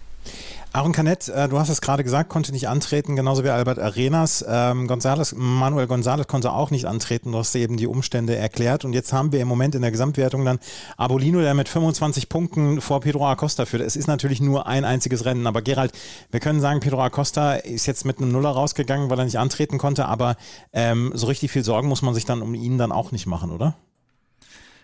Aaron 0.73 0.93
Canet, 0.93 1.29
äh, 1.29 1.49
du 1.49 1.59
hast 1.59 1.71
es 1.71 1.81
gerade 1.81 2.05
gesagt, 2.05 2.29
konnte 2.29 2.53
nicht 2.53 2.69
antreten, 2.69 3.17
genauso 3.17 3.43
wie 3.43 3.49
Albert 3.49 3.79
Arenas. 3.79 4.45
Ähm, 4.47 4.87
González, 4.87 5.35
Manuel 5.35 5.87
González 5.87 6.27
konnte 6.27 6.53
auch 6.53 6.71
nicht 6.71 6.85
antreten, 6.85 7.33
du 7.33 7.39
hast 7.39 7.55
eben 7.55 7.79
die 7.79 7.87
Umstände 7.87 8.37
erklärt. 8.37 8.85
Und 8.85 8.93
jetzt 8.93 9.13
haben 9.13 9.33
wir 9.33 9.41
im 9.41 9.49
Moment 9.49 9.75
in 9.75 9.81
der 9.83 9.91
Gesamtwertung 9.91 10.45
dann 10.45 10.59
Abolino, 10.99 11.41
der 11.41 11.55
mit 11.55 11.71
25 11.71 12.29
Punkten 12.29 12.83
vor 12.83 13.01
Pedro 13.01 13.27
Acosta 13.27 13.65
führt. 13.65 13.83
Es 13.83 13.97
ist 13.97 14.09
natürlich 14.09 14.43
nur 14.43 14.67
ein 14.67 14.85
einziges 14.85 15.25
Rennen, 15.25 15.47
aber 15.47 15.63
Gerald, 15.63 15.93
wir 16.31 16.41
können 16.41 16.61
sagen, 16.61 16.81
Pedro 16.81 17.03
Acosta 17.03 17.55
ist 17.55 17.87
jetzt 17.87 18.05
mit 18.05 18.19
einem 18.19 18.31
Nuller 18.31 18.51
rausgegangen, 18.51 19.09
weil 19.09 19.19
er 19.19 19.25
nicht 19.25 19.39
antreten 19.39 19.79
konnte, 19.79 20.05
aber 20.05 20.37
ähm, 20.75 21.13
so 21.15 21.29
richtig 21.29 21.51
viel 21.51 21.65
Sorgen 21.65 21.89
muss 21.89 22.03
man 22.03 22.13
sich 22.13 22.27
dann 22.27 22.43
um 22.43 22.55
ihn 22.55 22.77
dann 22.77 22.93
auch 22.93 23.11
nicht 23.11 23.27
machen, 23.27 23.51
oder? 23.51 23.75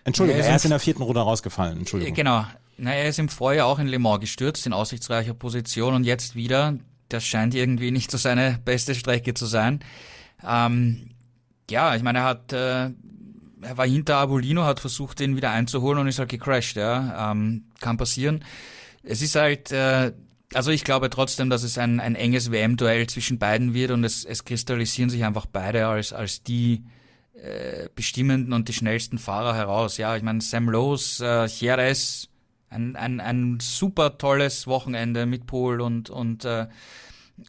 Entschuldigung, 0.03 0.41
er 0.41 0.55
ist 0.55 0.65
in 0.65 0.71
der 0.71 0.79
vierten 0.79 1.03
Runde 1.03 1.21
rausgefallen. 1.21 1.79
Entschuldigung. 1.79 2.15
Genau. 2.15 2.43
Na, 2.77 2.93
er 2.93 3.09
ist 3.09 3.19
im 3.19 3.29
Vorjahr 3.29 3.67
auch 3.67 3.79
in 3.79 3.87
Le 3.87 3.99
Mans 3.99 4.19
gestürzt, 4.19 4.65
in 4.65 4.73
aussichtsreicher 4.73 5.33
Position 5.33 5.93
und 5.93 6.03
jetzt 6.03 6.35
wieder. 6.35 6.77
Das 7.09 7.23
scheint 7.23 7.55
irgendwie 7.55 7.91
nicht 7.91 8.11
so 8.11 8.17
seine 8.17 8.59
beste 8.65 8.95
Strecke 8.95 9.33
zu 9.33 9.45
sein. 9.45 9.79
Ähm, 10.45 11.11
ja, 11.69 11.95
ich 11.95 12.03
meine, 12.03 12.19
er 12.19 12.23
hat, 12.25 12.53
äh, 12.53 12.89
er 13.61 13.77
war 13.77 13.87
hinter 13.87 14.17
Abolino, 14.17 14.63
hat 14.63 14.79
versucht, 14.79 15.19
den 15.19 15.35
wieder 15.35 15.51
einzuholen 15.51 15.99
und 15.99 16.07
ist 16.07 16.19
halt 16.19 16.29
gecrashed, 16.29 16.75
ja. 16.75 17.31
Ähm, 17.31 17.65
kann 17.79 17.97
passieren. 17.97 18.43
Es 19.03 19.21
ist 19.21 19.35
halt, 19.35 19.71
äh, 19.71 20.11
also 20.53 20.71
ich 20.71 20.83
glaube 20.83 21.09
trotzdem, 21.09 21.49
dass 21.49 21.63
es 21.63 21.77
ein, 21.77 21.99
ein 21.99 22.15
enges 22.15 22.51
WM-Duell 22.51 23.07
zwischen 23.07 23.39
beiden 23.39 23.73
wird 23.73 23.91
und 23.91 24.03
es, 24.03 24.25
es 24.25 24.45
kristallisieren 24.45 25.09
sich 25.09 25.23
einfach 25.23 25.45
beide 25.45 25.87
als, 25.87 26.11
als 26.11 26.43
die 26.43 26.83
äh, 27.33 27.89
bestimmenden 27.95 28.53
und 28.53 28.67
die 28.67 28.73
schnellsten 28.73 29.17
Fahrer 29.17 29.55
heraus. 29.55 29.97
Ja, 29.97 30.15
ich 30.15 30.23
meine, 30.23 30.41
Sam 30.41 30.69
Lowe's, 30.69 31.19
äh, 31.19 31.45
Jerez, 31.45 32.29
ein, 32.69 32.95
ein, 32.95 33.19
ein 33.19 33.59
super 33.61 34.17
tolles 34.17 34.67
Wochenende 34.67 35.25
mit 35.25 35.47
Pol 35.47 35.81
und, 35.81 36.09
und, 36.09 36.45
äh, 36.45 36.67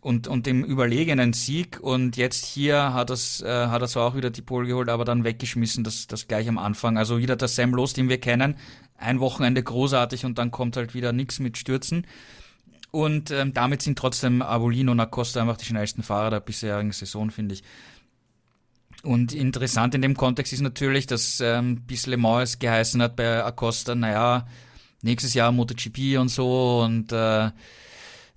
und, 0.01 0.29
und 0.29 0.47
dem 0.47 0.65
überlegenen 0.65 1.33
Sieg. 1.33 1.81
Und 1.81 2.17
jetzt 2.17 2.45
hier 2.45 2.93
hat 2.93 3.11
es, 3.11 3.43
äh, 3.43 3.67
hat 3.67 3.83
er 3.83 3.89
zwar 3.89 4.07
auch 4.07 4.17
wieder 4.17 4.31
die 4.31 4.43
Pole 4.43 4.69
geholt, 4.69 4.89
aber 4.89 5.05
dann 5.05 5.25
weggeschmissen, 5.25 5.85
das, 5.85 6.07
das 6.07 6.29
gleich 6.29 6.49
am 6.49 6.59
Anfang. 6.59 6.99
Also 6.99 7.19
wieder 7.19 7.37
der 7.37 7.49
Sam 7.49 7.75
Los, 7.75 7.93
den 7.93 8.09
wir 8.09 8.19
kennen. 8.19 8.57
Ein 8.97 9.21
Wochenende 9.21 9.63
großartig 9.63 10.25
und 10.25 10.39
dann 10.39 10.51
kommt 10.51 10.77
halt 10.77 10.95
wieder 10.95 11.13
nichts 11.13 11.39
mit 11.39 11.59
Stürzen. 11.59 12.07
Und 12.91 13.31
ähm, 13.31 13.53
damit 13.53 13.83
sind 13.83 13.99
trotzdem 13.99 14.43
Abolino 14.43 14.93
und 14.93 15.01
Acosta 15.01 15.41
einfach 15.41 15.59
die 15.59 15.67
schnellsten 15.67 16.03
Fahrer 16.03 16.31
der 16.31 16.41
bisherigen 16.41 16.93
Saison, 16.93 17.31
finde 17.31 17.55
ich. 17.55 17.63
Und 19.03 19.35
interessant 19.35 19.95
in 19.95 20.03
dem 20.03 20.17
Kontext 20.17 20.53
ist 20.53 20.63
natürlich, 20.63 21.07
dass 21.07 21.41
ähm, 21.41 21.83
bis 21.83 22.07
Le 22.07 22.17
Mans 22.17 22.59
geheißen 22.59 23.01
hat 23.03 23.15
bei 23.15 23.45
Acosta, 23.45 23.95
naja, 23.95 24.47
nächstes 25.07 25.33
Jahr 25.35 25.53
MotoGP 25.53 26.19
und 26.19 26.29
so 26.29 26.83
und 26.85 27.13
äh, 27.13 27.47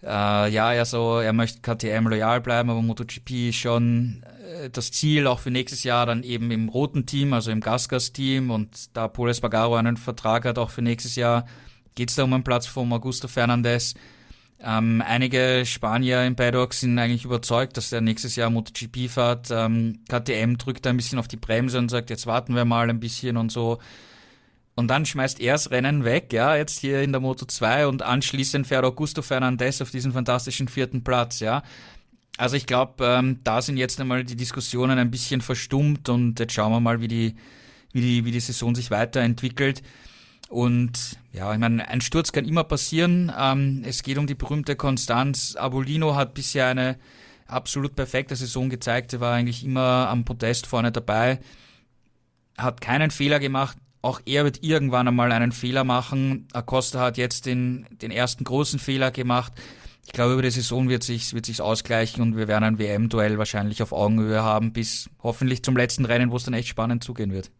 äh, 0.02 0.50
ja, 0.50 0.72
er 0.72 0.86
so, 0.86 1.20
er 1.20 1.34
möchte 1.34 1.60
KTM 1.60 2.08
loyal 2.08 2.40
bleiben, 2.40 2.70
aber 2.70 2.82
MotoGP 2.82 3.50
ist 3.50 3.58
schon 3.58 4.24
äh, 4.62 4.70
das 4.70 4.92
Ziel 4.92 5.28
auch 5.28 5.40
für 5.40 5.52
nächstes 5.52 5.84
Jahr 5.84 6.06
dann 6.06 6.24
eben 6.24 6.52
im 6.52 6.70
roten 6.70 7.06
Team, 7.06 7.34
also 7.34 7.52
im 7.52 7.60
Gasgas-Team 7.60 8.50
und 8.50 8.96
da 8.96 9.10
Paul 9.10 9.30
Espargaro 9.30 9.76
einen 9.76 9.98
Vertrag 9.98 10.46
hat 10.46 10.58
auch 10.58 10.70
für 10.70 10.82
nächstes 10.82 11.16
Jahr, 11.16 11.46
geht 11.96 12.10
es 12.10 12.16
da 12.16 12.24
um 12.24 12.34
einen 12.34 12.44
Platz 12.46 12.66
von 12.66 12.92
Augusto 12.94 13.28
Fernandez. 13.28 13.96
Ähm, 14.62 15.02
einige 15.06 15.64
Spanier 15.66 16.26
im 16.26 16.36
Paddock 16.36 16.74
sind 16.74 17.00
eigentlich 17.00 17.24
überzeugt, 17.24 17.78
dass 17.78 17.92
er 17.92 18.02
nächstes 18.02 18.36
Jahr 18.36 18.50
MotoGP 18.50 19.10
fährt. 19.10 19.50
Ähm, 19.52 20.00
KTM 20.10 20.58
drückt 20.58 20.86
ein 20.86 20.98
bisschen 20.98 21.20
auf 21.20 21.30
die 21.30 21.38
Bremse 21.38 21.78
und 21.78 21.90
sagt, 21.90 22.10
jetzt 22.10 22.28
warten 22.28 22.56
wir 22.56 22.66
mal 22.66 22.90
ein 22.90 23.00
bisschen 23.00 23.38
und 23.38 23.52
so. 23.52 23.80
Und 24.80 24.88
dann 24.88 25.06
schmeißt 25.06 25.42
er 25.42 25.56
das 25.56 25.72
Rennen 25.72 26.06
weg, 26.06 26.32
ja, 26.32 26.56
jetzt 26.56 26.80
hier 26.80 27.02
in 27.02 27.12
der 27.12 27.20
Moto 27.20 27.46
2 27.46 27.88
und 27.88 28.02
anschließend 28.02 28.66
fährt 28.66 28.86
Augusto 28.86 29.22
Fernandez 29.22 29.82
auf 29.82 29.92
diesen 29.92 30.14
fantastischen 30.14 30.70
vierten 30.70 31.04
Platz, 31.04 31.42
ja. 31.42 31.64
Also 32.38 32.56
ich 32.56 32.66
glaube, 32.66 33.04
ähm, 33.06 33.42
da 33.44 33.62
sind 33.62 33.76
jetzt 33.76 34.00
einmal 34.00 34.24
die 34.24 34.38
Diskussionen 34.38 34.98
ein 34.98 35.12
bisschen 35.12 35.42
verstummt 35.42 36.08
und 36.08 36.40
jetzt 36.40 36.54
schauen 36.54 36.72
wir 36.72 36.80
mal, 36.80 37.02
wie 37.02 37.10
die, 37.10 37.36
wie 37.92 38.00
die, 38.00 38.24
wie 38.24 38.32
die 38.32 38.40
Saison 38.40 38.74
sich 38.74 38.90
weiterentwickelt. 38.90 39.84
Und 40.48 41.18
ja, 41.34 41.52
ich 41.52 41.60
meine, 41.60 41.86
ein 41.90 42.00
Sturz 42.00 42.32
kann 42.32 42.46
immer 42.46 42.64
passieren. 42.64 43.34
Ähm, 43.38 43.84
es 43.86 44.02
geht 44.02 44.18
um 44.18 44.28
die 44.28 44.36
berühmte 44.36 44.78
Konstanz. 44.78 45.58
Abolino 45.58 46.16
hat 46.16 46.34
bisher 46.34 46.68
eine 46.68 46.98
absolut 47.48 47.98
perfekte 47.98 48.38
Saison 48.38 48.70
gezeigt. 48.70 49.12
Er 49.12 49.20
war 49.20 49.34
eigentlich 49.34 49.66
immer 49.66 50.08
am 50.08 50.24
Podest 50.24 50.68
vorne 50.68 50.94
dabei, 50.94 51.42
hat 52.58 52.80
keinen 52.80 53.12
Fehler 53.12 53.42
gemacht. 53.42 53.78
Auch 54.02 54.22
er 54.26 54.46
wird 54.46 54.64
irgendwann 54.64 55.08
einmal 55.08 55.32
einen 55.32 55.52
Fehler 55.52 55.84
machen. 55.84 56.48
Acosta 56.54 57.00
hat 57.00 57.18
jetzt 57.18 57.46
den, 57.46 57.86
den 58.02 58.12
ersten 58.12 58.44
großen 58.44 58.80
Fehler 58.80 59.12
gemacht. 59.12 59.54
Ich 60.06 60.14
glaube, 60.14 60.34
über 60.34 60.42
die 60.42 60.50
Saison 60.50 60.90
wird 60.90 61.04
sich 61.04 61.34
wird 61.34 61.46
sich's 61.46 61.60
ausgleichen 61.60 62.24
und 62.24 62.36
wir 62.36 62.48
werden 62.48 62.64
ein 62.64 62.80
WM-Duell 62.80 63.38
wahrscheinlich 63.38 63.84
auf 63.84 63.92
Augenhöhe 63.92 64.42
haben 64.42 64.74
bis 64.74 65.10
hoffentlich 65.22 65.64
zum 65.64 65.78
letzten 65.78 66.06
Rennen, 66.06 66.32
wo 66.32 66.38
es 66.38 66.46
dann 66.46 66.54
echt 66.54 66.68
spannend 66.68 67.04
zugehen 67.04 67.32
wird. 67.32 67.52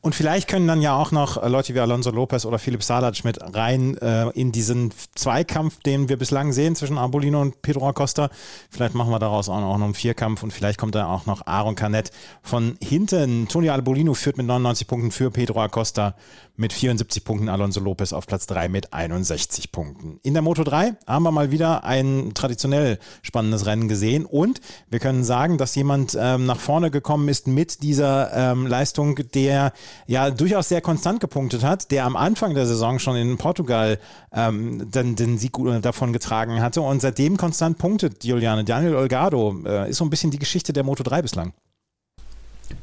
Und 0.00 0.14
vielleicht 0.14 0.48
können 0.48 0.68
dann 0.68 0.82
ja 0.82 0.94
auch 0.94 1.12
noch 1.12 1.42
äh, 1.42 1.48
Leute 1.48 1.74
wie 1.74 1.80
Alonso 1.80 2.10
Lopez 2.10 2.44
oder 2.44 2.58
Philipp 2.58 2.82
Salac 2.82 3.24
mit 3.24 3.38
rein 3.54 3.96
äh, 3.98 4.28
in 4.30 4.52
diesen 4.52 4.92
Zweikampf, 5.14 5.80
den 5.80 6.08
wir 6.08 6.18
bislang 6.18 6.52
sehen 6.52 6.76
zwischen 6.76 6.98
Arbolino 6.98 7.40
und 7.40 7.62
Pedro 7.62 7.88
Acosta. 7.88 8.28
Vielleicht 8.70 8.94
machen 8.94 9.10
wir 9.10 9.18
daraus 9.18 9.48
auch 9.48 9.60
noch 9.60 9.74
einen 9.74 9.94
Vierkampf 9.94 10.42
und 10.42 10.52
vielleicht 10.52 10.78
kommt 10.78 10.94
da 10.94 11.06
auch 11.06 11.24
noch 11.26 11.46
Aaron 11.46 11.74
Canet 11.74 12.10
von 12.42 12.76
hinten. 12.82 13.48
Tony 13.48 13.70
Arbolino 13.70 14.12
führt 14.14 14.36
mit 14.36 14.46
99 14.46 14.86
Punkten 14.86 15.10
für 15.10 15.30
Pedro 15.30 15.62
Acosta 15.62 16.14
mit 16.56 16.72
74 16.72 17.24
Punkten, 17.24 17.48
Alonso 17.48 17.80
Lopez 17.80 18.12
auf 18.12 18.26
Platz 18.26 18.46
3 18.46 18.68
mit 18.68 18.92
61 18.92 19.72
Punkten. 19.72 20.20
In 20.22 20.34
der 20.34 20.42
Moto 20.42 20.62
3 20.62 20.94
haben 21.06 21.24
wir 21.24 21.32
mal 21.32 21.50
wieder 21.50 21.84
ein 21.84 22.32
traditionell 22.34 22.98
spannendes 23.22 23.66
Rennen 23.66 23.88
gesehen 23.88 24.24
und 24.24 24.60
wir 24.88 25.00
können 25.00 25.24
sagen, 25.24 25.58
dass 25.58 25.74
jemand 25.74 26.16
ähm, 26.18 26.46
nach 26.46 26.60
vorne 26.60 26.90
gekommen 26.90 27.28
ist 27.28 27.48
mit 27.48 27.82
dieser 27.82 28.32
ähm, 28.52 28.66
Leistung, 28.66 29.18
der 29.34 29.72
ja 30.06 30.30
durchaus 30.30 30.68
sehr 30.68 30.80
konstant 30.80 31.20
gepunktet 31.20 31.64
hat, 31.64 31.90
der 31.90 32.04
am 32.04 32.14
Anfang 32.16 32.54
der 32.54 32.66
Saison 32.66 32.98
schon 32.98 33.16
in 33.16 33.36
Portugal 33.36 33.98
ähm, 34.32 34.90
den, 34.90 35.16
den 35.16 35.38
Sieg 35.38 35.54
davon 35.82 36.12
getragen 36.12 36.60
hatte 36.60 36.82
und 36.82 37.00
seitdem 37.00 37.36
konstant 37.36 37.78
punktet, 37.78 38.24
Juliane. 38.24 38.64
Daniel 38.64 38.96
Olgado 38.96 39.62
äh, 39.64 39.90
ist 39.90 39.98
so 39.98 40.04
ein 40.04 40.10
bisschen 40.10 40.30
die 40.30 40.38
Geschichte 40.38 40.72
der 40.72 40.84
Moto 40.84 41.02
3 41.02 41.22
bislang. 41.22 41.52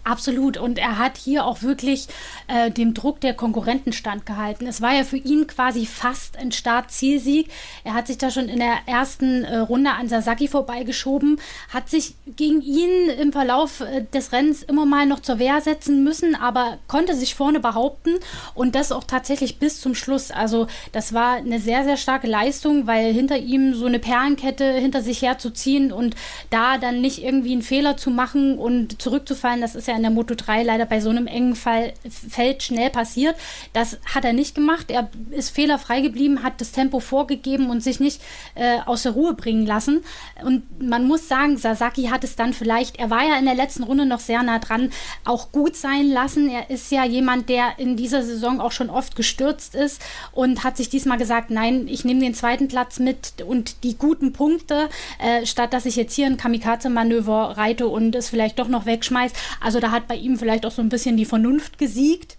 Absolut. 0.04 0.58
Und 0.58 0.80
er 0.80 0.98
hat 0.98 1.18
hier 1.18 1.46
auch 1.46 1.62
wirklich 1.62 2.08
äh, 2.48 2.72
dem 2.72 2.94
Druck 2.94 3.22
der 3.22 3.36
Konkurrenten 3.36 3.94
standgehalten. 3.94 4.66
Es 4.66 4.82
war 4.82 4.94
ja 4.94 5.04
für 5.04 5.18
ihn 5.18 5.46
quasi 5.46 5.86
fast 5.86 6.38
ein 6.38 6.52
Start-Zielsieg. 6.52 7.50
Er 7.84 7.94
hat 7.94 8.08
sich 8.08 8.18
da 8.18 8.32
schon 8.32 8.50
in 8.50 8.60
der 8.60 8.80
ersten 8.88 9.44
äh, 9.44 9.58
Runde 9.58 9.92
an 9.92 10.08
Sasaki 10.08 10.48
vorbeigeschoben, 10.48 11.40
hat 11.70 11.90
sich 11.90 12.16
gegen 12.36 12.62
ihn 12.62 13.10
im 13.10 13.32
Verlauf 13.32 13.82
äh, 13.82 14.04
des 14.12 14.32
Rennens 14.32 14.64
immer 14.64 14.86
mal 14.86 15.06
noch 15.06 15.20
zur 15.20 15.38
Wehr 15.38 15.62
setzen 15.62 16.04
müssen, 16.04 16.36
aber 16.36 16.80
konnte 16.88 17.16
sich 17.16 17.36
vorne 17.36 17.60
behaupten 17.60 18.16
und 18.56 18.74
das 18.74 18.92
auch 18.92 19.04
tatsächlich 19.04 19.60
bis 19.60 19.80
zum 19.80 19.94
Schluss. 19.94 20.32
Also 20.32 20.68
das 20.92 21.14
war 21.14 21.36
eine 21.36 21.60
sehr, 21.60 21.84
sehr 21.84 21.98
starke 21.98 22.28
Leistung, 22.28 22.88
weil 22.88 23.14
hinter 23.14 23.38
ihm 23.38 23.76
so 23.76 23.86
eine 23.86 24.00
Perlenkette 24.00 24.74
hinter 24.74 25.04
sich 25.04 25.22
herzuziehen 25.22 25.92
und 25.92 26.16
da 26.50 26.80
dann 26.80 27.02
nicht 27.02 27.24
irgendwie 27.24 27.52
einen 27.52 27.62
Fehler 27.62 27.98
zu 27.98 28.10
machen 28.10 28.58
und 28.58 29.00
zurückzufallen, 29.02 29.62
das 29.62 29.71
ist 29.76 29.88
ja 29.88 29.96
in 29.96 30.02
der 30.02 30.12
Moto 30.12 30.36
3 30.36 30.64
leider 30.64 30.86
bei 30.86 31.00
so 31.00 31.10
einem 31.10 31.28
engen 31.28 31.56
Fall, 31.56 31.94
Feld 32.10 32.64
schnell 32.64 32.90
passiert. 32.90 33.36
Das 33.74 33.98
hat 34.14 34.26
er 34.26 34.34
nicht 34.34 34.56
gemacht. 34.56 34.90
Er 34.90 35.10
ist 35.32 35.50
fehlerfrei 35.50 36.02
geblieben, 36.02 36.44
hat 36.44 36.62
das 36.62 36.72
Tempo 36.72 37.00
vorgegeben 37.00 37.70
und 37.70 37.82
sich 37.82 38.00
nicht 38.00 38.22
äh, 38.56 38.80
aus 38.86 39.04
der 39.04 39.14
Ruhe 39.14 39.34
bringen 39.34 39.66
lassen. 39.66 40.04
Und 40.44 40.82
man 40.82 41.08
muss 41.08 41.28
sagen, 41.28 41.58
Sasaki 41.58 42.04
hat 42.06 42.24
es 42.24 42.36
dann 42.36 42.54
vielleicht, 42.54 42.98
er 43.00 43.10
war 43.10 43.24
ja 43.24 43.38
in 43.38 43.46
der 43.46 43.56
letzten 43.56 43.84
Runde 43.84 44.06
noch 44.06 44.20
sehr 44.20 44.44
nah 44.44 44.60
dran, 44.60 44.92
auch 45.26 45.52
gut 45.52 45.76
sein 45.76 46.10
lassen. 46.10 46.50
Er 46.50 46.70
ist 46.70 46.92
ja 46.92 47.06
jemand, 47.06 47.50
der 47.50 47.78
in 47.78 47.96
dieser 47.96 48.24
Saison 48.24 48.62
auch 48.62 48.72
schon 48.72 48.90
oft 48.90 49.16
gestürzt 49.16 49.76
ist 49.76 50.02
und 50.32 50.64
hat 50.64 50.78
sich 50.78 50.90
diesmal 50.90 51.18
gesagt, 51.18 51.50
nein, 51.50 51.88
ich 51.88 52.06
nehme 52.06 52.20
den 52.22 52.34
zweiten 52.34 52.68
Platz 52.68 53.00
mit 53.00 53.42
und 53.46 53.84
die 53.84 53.98
guten 53.98 54.34
Punkte, 54.34 54.90
äh, 55.20 55.46
statt 55.46 55.74
dass 55.74 55.86
ich 55.86 55.96
jetzt 55.96 56.16
hier 56.16 56.26
ein 56.26 56.38
Kamikaze-Manöver 56.38 57.58
reite 57.58 57.88
und 57.88 58.16
es 58.16 58.30
vielleicht 58.30 58.60
doch 58.60 58.68
noch 58.68 58.86
wegschmeiße. 58.86 59.36
Also 59.62 59.80
da 59.80 59.92
hat 59.92 60.08
bei 60.08 60.16
ihm 60.16 60.38
vielleicht 60.38 60.66
auch 60.66 60.72
so 60.72 60.82
ein 60.82 60.90
bisschen 60.90 61.16
die 61.16 61.26
Vernunft 61.26 61.78
gesiegt. 61.78 62.38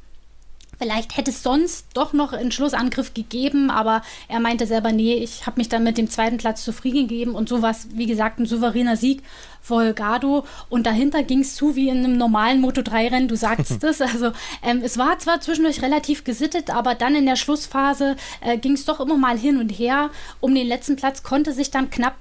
Vielleicht 0.82 1.16
hätte 1.16 1.30
es 1.30 1.44
sonst 1.44 1.86
doch 1.94 2.12
noch 2.12 2.32
einen 2.32 2.50
Schlussangriff 2.50 3.14
gegeben, 3.14 3.70
aber 3.70 4.02
er 4.26 4.40
meinte 4.40 4.66
selber, 4.66 4.90
nee, 4.90 5.14
ich 5.14 5.46
habe 5.46 5.60
mich 5.60 5.68
dann 5.68 5.84
mit 5.84 5.96
dem 5.96 6.10
zweiten 6.10 6.38
Platz 6.38 6.64
zufrieden 6.64 7.06
gegeben 7.06 7.36
und 7.36 7.48
so 7.48 7.62
war 7.62 7.70
es, 7.70 7.86
wie 7.92 8.06
gesagt, 8.06 8.40
ein 8.40 8.46
souveräner 8.46 8.96
Sieg 8.96 9.22
Volgado 9.62 10.44
und 10.68 10.86
dahinter 10.86 11.22
ging 11.22 11.40
es 11.40 11.54
zu 11.54 11.76
wie 11.76 11.88
in 11.88 11.98
einem 11.98 12.16
normalen 12.16 12.64
Moto3-Rennen, 12.64 13.28
du 13.28 13.36
sagst 13.36 13.82
es. 13.84 14.00
Also 14.00 14.32
ähm, 14.62 14.82
es 14.82 14.98
war 14.98 15.18
zwar 15.18 15.40
zwischendurch 15.40 15.82
relativ 15.82 16.24
gesittet, 16.24 16.74
aber 16.74 16.94
dann 16.94 17.14
in 17.14 17.26
der 17.26 17.36
Schlussphase 17.36 18.16
äh, 18.40 18.58
ging 18.58 18.72
es 18.72 18.84
doch 18.84 19.00
immer 19.00 19.16
mal 19.16 19.38
hin 19.38 19.58
und 19.58 19.70
her. 19.70 20.10
Um 20.40 20.54
den 20.54 20.66
letzten 20.66 20.96
Platz 20.96 21.22
konnte 21.22 21.52
sich 21.52 21.70
dann 21.70 21.90
knapp 21.90 22.16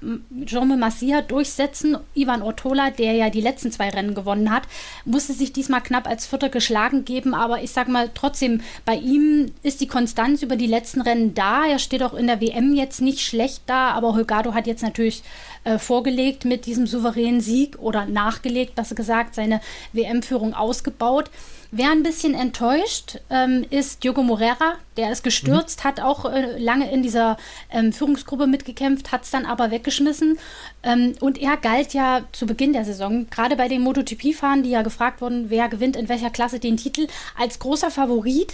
Jean 0.45 0.79
Massia 0.79 1.21
durchsetzen. 1.21 1.97
Ivan 2.13 2.43
Ortola, 2.43 2.91
der 2.91 3.13
ja 3.13 3.29
die 3.29 3.41
letzten 3.41 3.71
zwei 3.71 3.89
Rennen 3.89 4.13
gewonnen 4.13 4.51
hat, 4.51 4.63
musste 5.05 5.33
sich 5.33 5.51
diesmal 5.51 5.81
knapp 5.81 6.07
als 6.07 6.27
Vierter 6.27 6.49
geschlagen 6.49 7.05
geben, 7.05 7.33
aber 7.33 7.63
ich 7.63 7.71
sag 7.71 7.87
mal 7.87 8.11
trotzdem, 8.13 8.50
bei 8.85 8.95
ihm 8.95 9.51
ist 9.63 9.81
die 9.81 9.87
Konstanz 9.87 10.41
über 10.41 10.55
die 10.55 10.67
letzten 10.67 11.01
Rennen 11.01 11.33
da. 11.33 11.65
Er 11.65 11.79
steht 11.79 12.03
auch 12.03 12.13
in 12.13 12.27
der 12.27 12.41
WM 12.41 12.73
jetzt 12.73 13.01
nicht 13.01 13.21
schlecht 13.21 13.63
da, 13.67 13.91
aber 13.91 14.13
Holgado 14.13 14.53
hat 14.53 14.67
jetzt 14.67 14.83
natürlich 14.83 15.23
äh, 15.63 15.77
vorgelegt 15.77 16.43
mit 16.43 16.65
diesem 16.65 16.87
souveränen 16.87 17.41
Sieg 17.41 17.77
oder 17.79 18.05
nachgelegt, 18.05 18.75
besser 18.75 18.95
gesagt, 18.95 19.35
seine 19.35 19.61
WM-Führung 19.93 20.53
ausgebaut. 20.53 21.29
Wer 21.73 21.89
ein 21.91 22.03
bisschen 22.03 22.33
enttäuscht, 22.33 23.19
ähm, 23.29 23.65
ist 23.69 24.03
Diogo 24.03 24.23
Morera. 24.23 24.75
Der 24.97 25.09
ist 25.09 25.23
gestürzt, 25.23 25.79
mhm. 25.79 25.87
hat 25.87 26.01
auch 26.01 26.25
äh, 26.25 26.57
lange 26.57 26.91
in 26.91 27.01
dieser 27.01 27.37
ähm, 27.71 27.93
Führungsgruppe 27.93 28.45
mitgekämpft, 28.45 29.13
hat 29.13 29.23
es 29.23 29.31
dann 29.31 29.45
aber 29.45 29.71
weggeschmissen. 29.71 30.37
Ähm, 30.83 31.13
und 31.21 31.37
er 31.37 31.55
galt 31.55 31.93
ja 31.93 32.23
zu 32.33 32.45
Beginn 32.45 32.73
der 32.73 32.83
Saison, 32.83 33.29
gerade 33.29 33.55
bei 33.55 33.69
den 33.69 33.83
MotoGP-Fahrern, 33.83 34.63
die 34.63 34.71
ja 34.71 34.81
gefragt 34.81 35.21
wurden, 35.21 35.49
wer 35.49 35.69
gewinnt 35.69 35.95
in 35.95 36.09
welcher 36.09 36.29
Klasse 36.29 36.59
den 36.59 36.75
Titel, 36.75 37.07
als 37.39 37.59
großer 37.59 37.89
Favorit. 37.89 38.53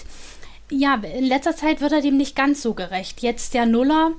Ja, 0.69 0.93
in 0.95 1.25
letzter 1.25 1.55
Zeit 1.55 1.81
wird 1.81 1.93
er 1.93 2.01
dem 2.01 2.17
nicht 2.17 2.35
ganz 2.35 2.61
so 2.61 2.75
gerecht. 2.75 3.21
Jetzt 3.21 3.55
der 3.55 3.65
Nuller 3.65 4.11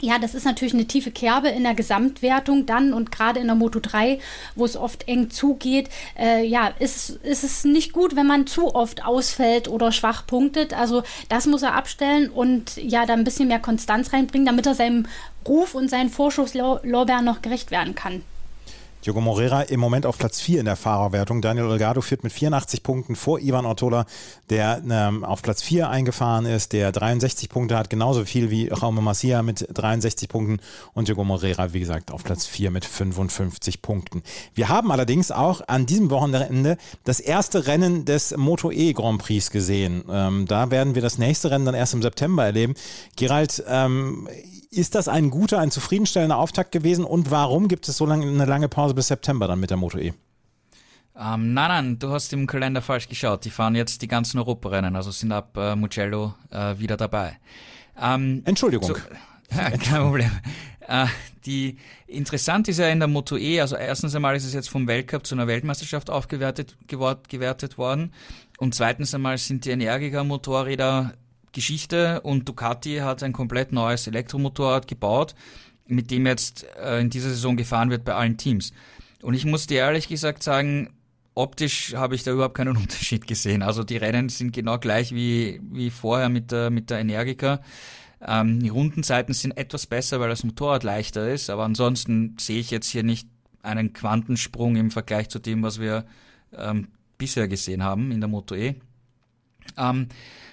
ja, 0.00 0.18
das 0.18 0.34
ist 0.34 0.44
natürlich 0.44 0.74
eine 0.74 0.86
tiefe 0.86 1.10
Kerbe 1.10 1.48
in 1.48 1.62
der 1.62 1.74
Gesamtwertung 1.74 2.66
dann 2.66 2.92
und 2.92 3.10
gerade 3.10 3.40
in 3.40 3.46
der 3.46 3.56
Moto 3.56 3.80
3, 3.80 4.18
wo 4.54 4.64
es 4.64 4.76
oft 4.76 5.08
eng 5.08 5.30
zugeht, 5.30 5.88
äh, 6.18 6.44
ja, 6.44 6.68
ist, 6.78 7.10
ist 7.10 7.44
es 7.44 7.64
nicht 7.64 7.92
gut, 7.92 8.14
wenn 8.14 8.26
man 8.26 8.46
zu 8.46 8.74
oft 8.74 9.04
ausfällt 9.04 9.68
oder 9.68 9.92
schwach 9.92 10.26
punktet. 10.26 10.74
Also 10.74 11.02
das 11.28 11.46
muss 11.46 11.62
er 11.62 11.74
abstellen 11.74 12.28
und 12.28 12.76
ja, 12.76 13.06
da 13.06 13.14
ein 13.14 13.24
bisschen 13.24 13.48
mehr 13.48 13.60
Konstanz 13.60 14.12
reinbringen, 14.12 14.46
damit 14.46 14.66
er 14.66 14.74
seinem 14.74 15.06
Ruf 15.48 15.74
und 15.74 15.88
seinen 15.88 16.10
Vorschusslorbeeren 16.10 17.24
noch 17.24 17.40
gerecht 17.40 17.70
werden 17.70 17.94
kann. 17.94 18.22
Diogo 19.06 19.20
Moreira 19.20 19.62
im 19.62 19.78
Moment 19.78 20.04
auf 20.04 20.18
Platz 20.18 20.40
4 20.40 20.58
in 20.58 20.64
der 20.64 20.74
Fahrerwertung. 20.74 21.40
Daniel 21.40 21.66
Olgado 21.66 22.00
führt 22.00 22.24
mit 22.24 22.32
84 22.32 22.82
Punkten 22.82 23.14
vor 23.14 23.38
Ivan 23.38 23.64
Ortola, 23.64 24.04
der 24.50 24.82
ähm, 24.90 25.24
auf 25.24 25.42
Platz 25.42 25.62
4 25.62 25.88
eingefahren 25.88 26.44
ist, 26.44 26.72
der 26.72 26.90
63 26.90 27.48
Punkte 27.48 27.78
hat, 27.78 27.88
genauso 27.88 28.24
viel 28.24 28.50
wie 28.50 28.66
Raume 28.66 29.02
Macia 29.02 29.44
mit 29.44 29.64
63 29.72 30.28
Punkten 30.28 30.58
und 30.92 31.06
Diogo 31.06 31.22
Moreira, 31.22 31.72
wie 31.72 31.78
gesagt, 31.78 32.10
auf 32.10 32.24
Platz 32.24 32.46
4 32.46 32.72
mit 32.72 32.84
55 32.84 33.80
Punkten. 33.80 34.24
Wir 34.54 34.68
haben 34.68 34.90
allerdings 34.90 35.30
auch 35.30 35.60
an 35.68 35.86
diesem 35.86 36.10
Wochenende 36.10 36.76
das 37.04 37.20
erste 37.20 37.68
Rennen 37.68 38.06
des 38.06 38.36
Moto 38.36 38.72
E 38.72 38.92
Grand 38.92 39.22
Prix 39.22 39.52
gesehen. 39.52 40.02
Ähm, 40.10 40.46
da 40.48 40.72
werden 40.72 40.96
wir 40.96 41.02
das 41.02 41.16
nächste 41.18 41.52
Rennen 41.52 41.64
dann 41.64 41.76
erst 41.76 41.94
im 41.94 42.02
September 42.02 42.44
erleben. 42.44 42.74
Gerald, 43.14 43.62
ähm, 43.68 44.28
ist 44.76 44.94
das 44.94 45.08
ein 45.08 45.30
guter, 45.30 45.58
ein 45.58 45.70
zufriedenstellender 45.70 46.36
Auftakt 46.36 46.72
gewesen 46.72 47.04
und 47.04 47.30
warum 47.30 47.68
gibt 47.68 47.88
es 47.88 47.96
so 47.96 48.06
lange, 48.06 48.26
eine 48.26 48.44
lange 48.44 48.68
Pause 48.68 48.94
bis 48.94 49.08
September 49.08 49.48
dann 49.48 49.60
mit 49.60 49.70
der 49.70 49.76
Moto 49.76 49.98
E? 49.98 50.12
Ähm, 51.18 51.54
nein, 51.54 51.68
nein, 51.68 51.98
du 51.98 52.10
hast 52.10 52.32
im 52.32 52.46
Kalender 52.46 52.82
falsch 52.82 53.08
geschaut. 53.08 53.44
Die 53.46 53.50
fahren 53.50 53.74
jetzt 53.74 54.02
die 54.02 54.08
ganzen 54.08 54.38
Europarennen, 54.38 54.96
also 54.96 55.10
sind 55.10 55.32
ab 55.32 55.56
äh, 55.56 55.74
Mugello 55.74 56.34
äh, 56.50 56.78
wieder 56.78 56.96
dabei. 56.98 57.38
Ähm, 58.00 58.42
Entschuldigung. 58.44 58.86
So, 58.86 58.94
kein 59.48 60.02
Problem. 60.02 60.30
Äh, 60.86 61.06
die 61.46 61.78
interessant 62.06 62.68
ist 62.68 62.78
ja 62.78 62.88
in 62.88 62.98
der 62.98 63.08
Moto 63.08 63.36
E, 63.36 63.60
also 63.60 63.76
erstens 63.76 64.14
einmal 64.14 64.36
ist 64.36 64.44
es 64.44 64.52
jetzt 64.52 64.68
vom 64.68 64.86
Weltcup 64.86 65.26
zu 65.26 65.34
einer 65.34 65.46
Weltmeisterschaft 65.46 66.10
aufgewertet 66.10 66.76
gewort, 66.86 67.28
gewertet 67.28 67.78
worden 67.78 68.12
und 68.58 68.74
zweitens 68.74 69.14
einmal 69.14 69.38
sind 69.38 69.64
die 69.64 69.70
Energiker 69.70 70.22
Motorräder 70.22 71.14
Geschichte 71.52 72.20
und 72.22 72.48
Ducati 72.48 72.98
hat 72.98 73.22
ein 73.22 73.32
komplett 73.32 73.72
neues 73.72 74.06
Elektromotorrad 74.06 74.86
gebaut, 74.86 75.34
mit 75.86 76.10
dem 76.10 76.26
jetzt 76.26 76.66
äh, 76.82 77.00
in 77.00 77.10
dieser 77.10 77.30
Saison 77.30 77.56
gefahren 77.56 77.90
wird 77.90 78.04
bei 78.04 78.14
allen 78.14 78.36
Teams. 78.36 78.72
Und 79.22 79.34
ich 79.34 79.44
muss 79.44 79.66
dir 79.66 79.78
ehrlich 79.78 80.08
gesagt 80.08 80.42
sagen, 80.42 80.90
optisch 81.34 81.94
habe 81.94 82.14
ich 82.14 82.24
da 82.24 82.32
überhaupt 82.32 82.56
keinen 82.56 82.76
Unterschied 82.76 83.26
gesehen. 83.26 83.62
Also 83.62 83.84
die 83.84 83.96
Rennen 83.96 84.28
sind 84.28 84.52
genau 84.52 84.78
gleich 84.78 85.14
wie, 85.14 85.60
wie 85.70 85.90
vorher 85.90 86.28
mit 86.28 86.50
der, 86.50 86.70
mit 86.70 86.90
der 86.90 86.98
Energica. 86.98 87.60
Ähm, 88.20 88.60
die 88.60 88.70
Rundenzeiten 88.70 89.34
sind 89.34 89.56
etwas 89.56 89.86
besser, 89.86 90.20
weil 90.20 90.30
das 90.30 90.42
Motorrad 90.42 90.82
leichter 90.82 91.28
ist, 91.28 91.50
aber 91.50 91.64
ansonsten 91.64 92.36
sehe 92.38 92.58
ich 92.58 92.70
jetzt 92.70 92.88
hier 92.88 93.02
nicht 93.02 93.28
einen 93.62 93.92
Quantensprung 93.92 94.76
im 94.76 94.90
Vergleich 94.90 95.28
zu 95.28 95.38
dem, 95.38 95.62
was 95.62 95.80
wir 95.80 96.06
ähm, 96.56 96.88
bisher 97.18 97.48
gesehen 97.48 97.82
haben 97.82 98.10
in 98.12 98.20
der 98.20 98.28
Moto 98.28 98.54
E. 98.54 98.76
Ähm, 99.76 100.08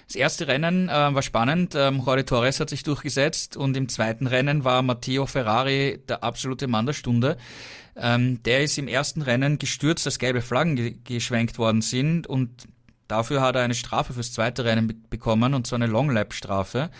das 0.06 0.16
erste 0.16 0.46
Rennen 0.46 0.88
äh, 0.88 0.92
war 0.92 1.22
spannend. 1.22 1.74
Ähm, 1.74 2.02
Jorge 2.04 2.24
Torres 2.24 2.60
hat 2.60 2.70
sich 2.70 2.82
durchgesetzt 2.82 3.56
und 3.56 3.76
im 3.76 3.88
zweiten 3.88 4.26
Rennen 4.26 4.64
war 4.64 4.82
Matteo 4.82 5.26
Ferrari 5.26 6.00
der 6.08 6.22
absolute 6.22 6.66
Mann 6.66 6.86
der 6.86 6.92
Stunde. 6.92 7.36
Ähm, 7.96 8.42
der 8.42 8.62
ist 8.62 8.76
im 8.76 8.88
ersten 8.88 9.22
Rennen 9.22 9.58
gestürzt, 9.58 10.04
dass 10.06 10.18
gelbe 10.18 10.42
Flaggen 10.42 10.76
ge 10.76 10.96
geschwenkt 11.04 11.58
worden 11.58 11.80
sind 11.80 12.26
und 12.26 12.50
dafür 13.08 13.40
hat 13.40 13.56
er 13.56 13.62
eine 13.62 13.74
Strafe 13.74 14.12
fürs 14.12 14.32
zweite 14.32 14.64
Rennen 14.64 14.88
be 14.88 14.94
bekommen 15.10 15.54
und 15.54 15.66
zwar 15.66 15.76
eine 15.76 15.86
Long 15.86 16.10
Lap 16.10 16.34
Strafe. 16.34 16.90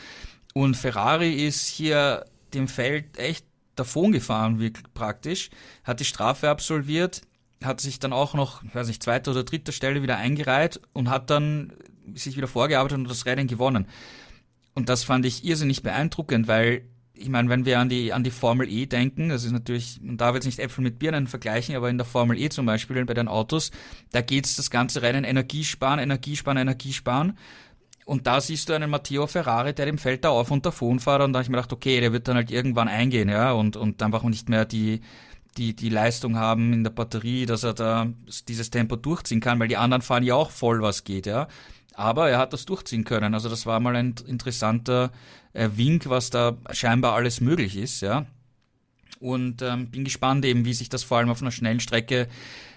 Und 0.55 0.77
Ferrari 0.77 1.33
ist 1.33 1.67
hier 1.67 2.25
dem 2.55 2.69
Feld 2.69 3.19
echt 3.19 3.45
davon 3.75 4.13
gefahren, 4.13 4.61
wirklich 4.61 4.87
praktisch, 4.95 5.51
hat 5.83 5.99
die 5.99 6.05
Strafe 6.05 6.49
absolviert, 6.49 7.23
hat 7.63 7.81
sich 7.81 7.99
dann 7.99 8.13
auch 8.13 8.35
noch, 8.35 8.63
weiß 8.73 8.87
nicht, 8.87 9.03
zweiter 9.03 9.33
oder 9.33 9.43
dritter 9.43 9.73
Stelle 9.73 10.03
wieder 10.03 10.17
eingereiht 10.17 10.81
und 10.93 11.11
hat 11.11 11.31
dann 11.31 11.73
sich 12.15 12.37
wieder 12.37 12.49
vorgearbeitet 12.49 12.99
und 12.99 13.09
das 13.09 13.27
Rennen 13.27 13.47
gewonnen. 13.47 13.87
Und 14.75 14.89
das 14.89 15.05
fand 15.05 15.25
ich 15.25 15.45
irrsinnig 15.45 15.83
beeindruckend, 15.83 16.49
weil 16.49 16.83
ich 17.17 17.29
meine, 17.29 17.49
wenn 17.49 17.65
wir 17.65 17.79
an 17.79 17.89
die, 17.89 18.13
an 18.13 18.25
die 18.25 18.33
Formel 18.33 18.69
E 18.69 18.87
denken, 18.87 19.29
das 19.29 19.45
ist 19.45 19.53
natürlich, 19.53 20.01
man 20.03 20.17
darf 20.17 20.35
jetzt 20.35 20.47
nicht 20.47 20.59
Äpfel 20.59 20.83
mit 20.83 20.99
Birnen 20.99 21.29
vergleichen, 21.29 21.77
aber 21.77 21.89
in 21.89 21.97
der 21.97 22.05
Formel 22.05 22.37
E 22.39 22.49
zum 22.49 22.67
Beispiel, 22.67 23.05
bei 23.05 23.15
den 23.15 23.29
Autos, 23.29 23.71
da 24.11 24.21
geht's 24.21 24.57
das 24.57 24.71
ganze 24.71 25.03
Rennen 25.03 25.23
Energiesparen, 25.23 26.01
Energiesparen, 26.01 26.59
Energiesparen. 26.59 27.39
Und 28.05 28.27
da 28.27 28.41
siehst 28.41 28.69
du 28.69 28.75
einen 28.75 28.91
Matteo 28.91 29.27
Ferrari, 29.27 29.75
der 29.75 29.87
dem 29.87 29.97
Feld 29.97 30.25
da 30.25 30.31
auf 30.31 30.51
und 30.51 30.67
davon 30.67 30.99
fährt 30.99 31.23
und 31.23 31.33
da 31.33 31.39
habe 31.39 31.45
ich 31.45 31.49
mir 31.49 31.57
gedacht, 31.57 31.73
okay, 31.73 32.01
der 32.01 32.13
wird 32.13 32.29
dann 32.29 32.37
halt 32.37 32.51
irgendwann 32.51 32.89
eingehen, 32.89 33.29
ja, 33.29 33.53
und, 33.53 33.77
und 33.77 34.03
einfach 34.03 34.25
nicht 34.25 34.49
mehr 34.49 34.65
die, 34.65 35.01
die, 35.57 35.75
die 35.75 35.89
Leistung 35.89 36.37
haben 36.37 36.73
in 36.73 36.85
der 36.85 36.91
Batterie, 36.91 37.47
dass 37.47 37.63
er 37.63 37.73
da 37.75 38.09
dieses 38.49 38.71
Tempo 38.71 38.97
durchziehen 38.97 39.41
kann, 39.41 39.59
weil 39.59 39.69
die 39.69 39.77
anderen 39.77 40.03
fahren 40.03 40.25
ja 40.25 40.35
auch 40.35 40.51
voll, 40.51 40.83
was 40.83 41.05
geht, 41.05 41.27
ja. 41.27 41.49
Aber 41.97 42.29
er 42.29 42.39
hat 42.39 42.53
das 42.53 42.67
durchziehen 42.67 43.05
können. 43.05 43.35
Also 43.35 43.49
das 43.49 43.67
war 43.67 43.81
mal 43.81 43.97
ein 43.97 44.15
interessanter 44.27 45.13
äh, 45.53 45.71
Wink, 45.75 46.09
was 46.09 46.31
da 46.31 46.57
scheinbar 46.73 47.15
alles 47.15 47.41
möglich 47.41 47.77
ist, 47.77 48.01
ja. 48.01 48.27
Und 49.21 49.63
ähm, 49.63 49.91
bin 49.91 50.05
gespannt 50.05 50.45
eben, 50.45 50.65
wie 50.65 50.75
sich 50.75 50.89
das 50.89 51.05
vor 51.05 51.19
allem 51.19 51.31
auf 51.31 51.41
einer 51.41 51.53
schnellen 51.53 51.81
Strecke 51.81 52.29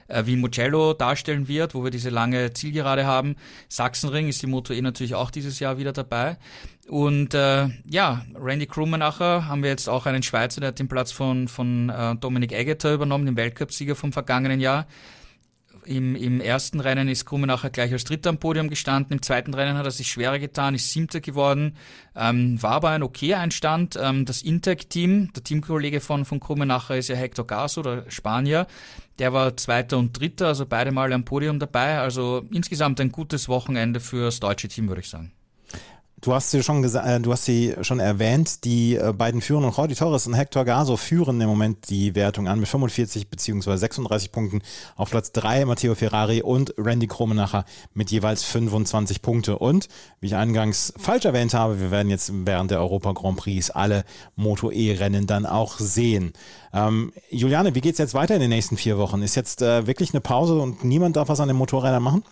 äh, 0.07 0.25
wie 0.25 0.35
Mugello 0.35 0.93
darstellen 0.93 1.47
wird, 1.47 1.75
wo 1.75 1.83
wir 1.83 1.91
diese 1.91 2.09
lange 2.09 2.53
Zielgerade 2.53 3.05
haben. 3.05 3.35
Sachsenring 3.67 4.27
ist 4.27 4.41
die 4.41 4.47
Moto 4.47 4.73
E 4.73 4.81
natürlich 4.81 5.15
auch 5.15 5.31
dieses 5.31 5.59
Jahr 5.59 5.77
wieder 5.77 5.93
dabei. 5.93 6.37
Und 6.87 7.33
äh, 7.33 7.67
ja, 7.85 8.25
Randy 8.35 8.65
Krummenacher 8.65 9.47
haben 9.47 9.63
wir 9.63 9.69
jetzt 9.69 9.89
auch 9.89 10.05
einen 10.05 10.23
Schweizer, 10.23 10.61
der 10.61 10.69
hat 10.69 10.79
den 10.79 10.87
Platz 10.87 11.11
von, 11.11 11.47
von 11.47 11.89
äh, 11.89 12.15
Dominik 12.15 12.53
Eggeter 12.53 12.93
übernommen, 12.93 13.25
dem 13.25 13.35
Weltcupsieger 13.35 13.95
vom 13.95 14.13
vergangenen 14.13 14.59
Jahr. 14.59 14.87
Im, 15.87 16.15
Im 16.15 16.41
ersten 16.41 16.79
Rennen 16.79 17.07
ist 17.07 17.25
Krummenacher 17.25 17.69
gleich 17.69 17.91
als 17.93 18.03
Dritter 18.03 18.29
am 18.29 18.37
Podium 18.37 18.69
gestanden. 18.69 19.13
Im 19.13 19.21
zweiten 19.21 19.53
Rennen 19.53 19.77
hat 19.77 19.85
er 19.85 19.91
sich 19.91 20.09
schwerer 20.09 20.37
getan, 20.37 20.75
ist 20.75 20.91
Siebter 20.91 21.21
geworden. 21.21 21.77
Ähm, 22.15 22.61
war 22.61 22.71
aber 22.71 22.89
ein 22.89 23.03
okay 23.03 23.35
Einstand. 23.35 23.97
Ähm, 24.01 24.25
das 24.25 24.41
Intec-Team, 24.41 25.31
der 25.33 25.43
Teamkollege 25.43 26.01
von, 26.01 26.25
von 26.25 26.39
Krummenacher 26.39 26.97
ist 26.97 27.07
ja 27.07 27.15
Hector 27.15 27.47
Gaso, 27.47 27.81
der 27.81 28.03
Spanier. 28.09 28.67
Der 29.19 29.33
war 29.33 29.55
Zweiter 29.55 29.97
und 29.97 30.19
Dritter, 30.19 30.47
also 30.47 30.65
beide 30.65 30.91
Mal 30.91 31.13
am 31.13 31.23
Podium 31.23 31.59
dabei. 31.59 31.99
Also 31.99 32.45
insgesamt 32.51 32.99
ein 32.99 33.11
gutes 33.11 33.47
Wochenende 33.47 33.99
fürs 33.99 34.39
deutsche 34.39 34.67
Team, 34.67 34.89
würde 34.89 35.01
ich 35.01 35.09
sagen. 35.09 35.31
Du 36.19 36.33
hast 36.33 36.49
sie 36.49 36.63
schon 36.63 36.83
äh, 36.83 37.19
du 37.19 37.31
hast 37.31 37.45
sie 37.45 37.75
schon 37.81 37.99
erwähnt, 37.99 38.63
die 38.63 38.95
äh, 38.95 39.13
beiden 39.13 39.39
führenden 39.39 39.71
Jordi 39.71 39.93
Torres 39.93 40.25
und 40.25 40.33
Hector 40.33 40.65
Gaso 40.65 40.97
führen 40.97 41.39
im 41.41 41.47
Moment 41.47 41.91
die 41.91 42.15
Wertung 42.15 42.47
an 42.47 42.59
mit 42.59 42.67
45 42.67 43.29
bzw. 43.29 43.77
36 43.77 44.31
Punkten. 44.31 44.63
Auf 44.95 45.11
Platz 45.11 45.31
3 45.33 45.65
Matteo 45.65 45.93
Ferrari 45.93 46.41
und 46.41 46.73
Randy 46.79 47.05
Kromenacher 47.05 47.65
mit 47.93 48.09
jeweils 48.09 48.43
25 48.45 49.21
Punkte. 49.21 49.59
Und, 49.59 49.89
wie 50.19 50.25
ich 50.25 50.35
eingangs 50.35 50.91
falsch 50.97 51.25
erwähnt 51.25 51.53
habe, 51.53 51.79
wir 51.79 51.91
werden 51.91 52.09
jetzt 52.09 52.31
während 52.33 52.71
der 52.71 52.79
Europa 52.79 53.11
Grand 53.11 53.37
Prix 53.37 53.69
alle 53.69 54.03
Moto 54.35 54.71
E-Rennen 54.71 55.27
dann 55.27 55.45
auch 55.45 55.77
sehen. 55.77 56.33
Ähm, 56.73 57.13
Juliane, 57.29 57.75
wie 57.75 57.81
geht's 57.81 57.99
jetzt 57.99 58.15
weiter 58.15 58.33
in 58.33 58.41
den 58.41 58.49
nächsten 58.49 58.75
vier 58.75 58.97
Wochen? 58.97 59.21
Ist 59.21 59.35
jetzt 59.35 59.61
äh, 59.61 59.85
wirklich 59.85 60.13
eine 60.13 60.21
Pause 60.21 60.55
und 60.57 60.83
niemand 60.83 61.15
darf 61.15 61.29
was 61.29 61.39
an 61.39 61.47
den 61.47 61.57
Motorrädern 61.57 62.01
machen? 62.01 62.23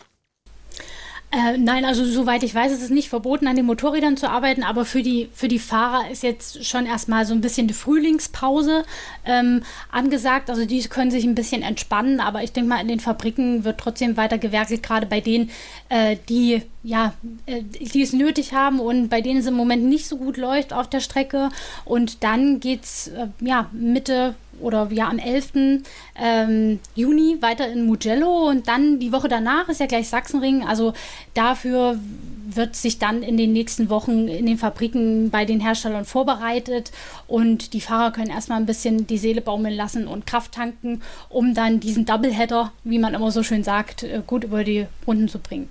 Äh, 1.32 1.58
nein, 1.58 1.84
also 1.84 2.06
soweit 2.06 2.44
ich 2.44 2.56
weiß, 2.56 2.72
ist 2.72 2.82
es 2.82 2.90
nicht 2.90 3.10
verboten, 3.10 3.48
an 3.48 3.56
den 3.56 3.66
Motorrädern 3.66 4.16
zu 4.16 4.30
arbeiten, 4.30 4.64
aber 4.64 4.86
für 4.86 5.02
die, 5.02 5.30
für 5.34 5.48
die 5.48 5.60
Fahrer 5.60 6.10
ist 6.10 6.24
jetzt 6.24 6.66
schon 6.66 6.86
erstmal 6.86 7.26
so 7.26 7.34
ein 7.34 7.42
bisschen 7.42 7.68
die 7.68 7.74
Frühlingspause 7.74 8.86
ähm, 9.26 9.64
angesagt. 9.92 10.50
Also 10.50 10.66
die 10.66 10.82
können 10.84 11.12
sich 11.12 11.26
ein 11.26 11.36
bisschen 11.36 11.62
entspannen, 11.62 12.20
aber 12.20 12.44
ich 12.44 12.54
denke 12.54 12.70
mal, 12.70 12.80
in 12.80 12.88
den 12.88 13.00
Fabriken 13.00 13.66
wird 13.66 13.80
trotzdem 13.80 14.16
weiter 14.18 14.38
gewerkelt, 14.38 14.84
gerade 14.84 15.08
bei 15.08 15.20
denen, 15.20 15.50
äh, 15.90 16.16
die 16.30 16.62
ja, 16.84 17.14
äh, 17.48 17.64
die 17.64 18.04
es 18.04 18.14
nötig 18.14 18.54
haben 18.54 18.80
und 18.80 19.10
bei 19.10 19.20
denen 19.20 19.40
es 19.40 19.48
im 19.48 19.56
Moment 19.56 19.84
nicht 19.84 20.08
so 20.08 20.18
gut 20.18 20.38
läuft 20.38 20.72
auf 20.72 20.88
der 20.88 21.00
Strecke. 21.00 21.50
Und 21.84 22.24
dann 22.24 22.60
geht 22.60 22.84
es 22.84 23.08
äh, 23.08 23.28
ja, 23.42 23.70
Mitte 23.74 24.36
oder 24.60 24.88
ja 24.91 25.10
am 25.10 25.20
11. 25.20 25.84
Ähm, 26.16 26.80
Juni 26.95 27.38
weiter 27.41 27.68
in 27.68 27.86
Mugello 27.86 28.49
und 28.49 28.68
dann 28.68 28.99
die 28.99 29.12
Woche 29.12 29.28
danach 29.28 29.70
ist 29.70 29.80
ja 29.80 29.86
gleich 29.86 30.10
Sachsenring. 30.10 30.64
Also 30.64 30.93
dafür 31.34 31.99
wird 32.47 32.76
sich 32.76 32.99
dann 32.99 33.24
in 33.24 33.38
den 33.38 33.53
nächsten 33.53 33.89
Wochen 33.89 34.28
in 34.28 34.45
den 34.45 34.58
Fabriken 34.58 35.30
bei 35.30 35.45
den 35.45 35.60
Herstellern 35.60 36.06
vorbereitet 36.06 36.91
und 37.28 37.74
die 37.74 37.82
Fahrer 37.82 38.12
können 38.12 38.30
erstmal 38.30 38.60
ein 38.60 38.66
bisschen 38.66 39.08
die 39.08 39.18
Seele 39.18 39.41
baumeln 39.41 39.76
lassen 39.76 40.08
und 40.08 40.28
Kraft 40.28 40.53
tanken, 40.53 41.01
um 41.30 41.53
dann 41.53 41.80
diesen 41.80 42.06
Doubleheader, 42.06 42.72
wie 42.84 42.99
man 42.99 43.14
immer 43.14 43.32
so 43.32 43.43
schön 43.43 43.64
sagt, 43.64 44.03
äh, 44.03 44.22
gut 44.26 44.43
über 44.43 44.64
die 44.64 44.86
Runden 45.08 45.28
zu 45.28 45.39
bringen. 45.39 45.70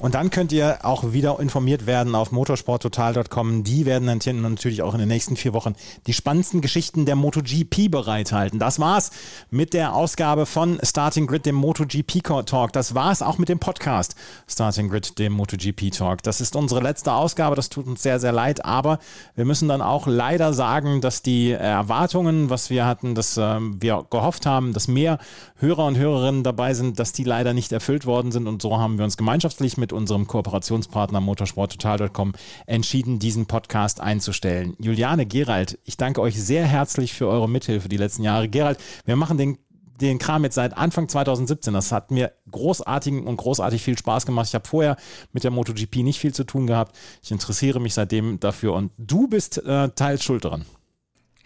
Und 0.00 0.14
dann 0.14 0.30
könnt 0.30 0.52
ihr 0.52 0.78
auch 0.84 1.12
wieder 1.12 1.40
informiert 1.40 1.86
werden 1.86 2.14
auf 2.14 2.30
motorsporttotal.com. 2.30 3.64
Die 3.64 3.84
werden 3.84 4.06
dann 4.06 4.42
natürlich 4.42 4.82
auch 4.82 4.94
in 4.94 5.00
den 5.00 5.08
nächsten 5.08 5.34
vier 5.34 5.52
Wochen 5.54 5.74
die 6.06 6.12
spannendsten 6.12 6.60
Geschichten 6.60 7.04
der 7.04 7.16
MotoGP 7.16 7.90
bereithalten. 7.90 8.60
Das 8.60 8.78
war's 8.78 9.10
mit 9.50 9.74
der 9.74 9.94
Ausgabe 9.96 10.46
von 10.46 10.78
Starting 10.84 11.26
Grid, 11.26 11.46
dem 11.46 11.56
MotoGP 11.56 12.22
Talk. 12.46 12.72
Das 12.72 12.94
war's 12.94 13.22
auch 13.22 13.38
mit 13.38 13.48
dem 13.48 13.58
Podcast 13.58 14.14
Starting 14.46 14.88
Grid, 14.88 15.18
dem 15.18 15.32
MotoGP 15.32 15.90
Talk. 15.90 16.22
Das 16.22 16.40
ist 16.40 16.54
unsere 16.54 16.80
letzte 16.80 17.12
Ausgabe. 17.12 17.56
Das 17.56 17.68
tut 17.68 17.88
uns 17.88 18.00
sehr, 18.00 18.20
sehr 18.20 18.32
leid. 18.32 18.64
Aber 18.64 19.00
wir 19.34 19.44
müssen 19.44 19.68
dann 19.68 19.82
auch 19.82 20.06
leider 20.06 20.52
sagen, 20.52 21.00
dass 21.00 21.22
die 21.22 21.50
Erwartungen, 21.50 22.50
was 22.50 22.70
wir 22.70 22.86
hatten, 22.86 23.16
dass 23.16 23.36
äh, 23.36 23.58
wir 23.58 24.06
gehofft 24.10 24.46
haben, 24.46 24.72
dass 24.72 24.86
mehr 24.86 25.18
Hörer 25.56 25.86
und 25.86 25.98
Hörerinnen 25.98 26.44
dabei 26.44 26.74
sind, 26.74 27.00
dass 27.00 27.12
die 27.12 27.24
leider 27.24 27.52
nicht 27.52 27.72
erfüllt 27.72 28.06
worden 28.06 28.30
sind. 28.30 28.46
Und 28.46 28.62
so 28.62 28.78
haben 28.78 28.96
wir 28.98 29.04
uns 29.04 29.16
gemeinschaftlich 29.16 29.76
mit 29.76 29.87
mit 29.88 29.94
unserem 29.94 30.26
Kooperationspartner 30.26 31.20
motorsporttotal.com 31.22 32.34
entschieden, 32.66 33.18
diesen 33.18 33.46
Podcast 33.46 34.02
einzustellen. 34.02 34.76
Juliane, 34.78 35.24
Gerald, 35.24 35.78
ich 35.84 35.96
danke 35.96 36.20
euch 36.20 36.38
sehr 36.40 36.66
herzlich 36.66 37.14
für 37.14 37.26
eure 37.26 37.48
Mithilfe 37.48 37.88
die 37.88 37.96
letzten 37.96 38.22
Jahre. 38.22 38.50
Gerald, 38.50 38.78
wir 39.06 39.16
machen 39.16 39.38
den 39.38 39.58
den 40.00 40.20
Kram 40.20 40.44
jetzt 40.44 40.54
seit 40.54 40.76
Anfang 40.76 41.08
2017. 41.08 41.74
Das 41.74 41.90
hat 41.90 42.12
mir 42.12 42.30
großartigen 42.52 43.26
und 43.26 43.36
großartig 43.36 43.82
viel 43.82 43.98
Spaß 43.98 44.26
gemacht. 44.26 44.46
Ich 44.46 44.54
habe 44.54 44.68
vorher 44.68 44.96
mit 45.32 45.42
der 45.42 45.50
MotoGP 45.50 46.04
nicht 46.04 46.20
viel 46.20 46.32
zu 46.32 46.44
tun 46.44 46.68
gehabt. 46.68 46.96
Ich 47.20 47.32
interessiere 47.32 47.80
mich 47.80 47.94
seitdem 47.94 48.38
dafür 48.38 48.74
und 48.74 48.92
du 48.96 49.26
bist 49.26 49.58
äh, 49.58 49.88
teils 49.88 50.22
schuld 50.22 50.44
daran. 50.44 50.66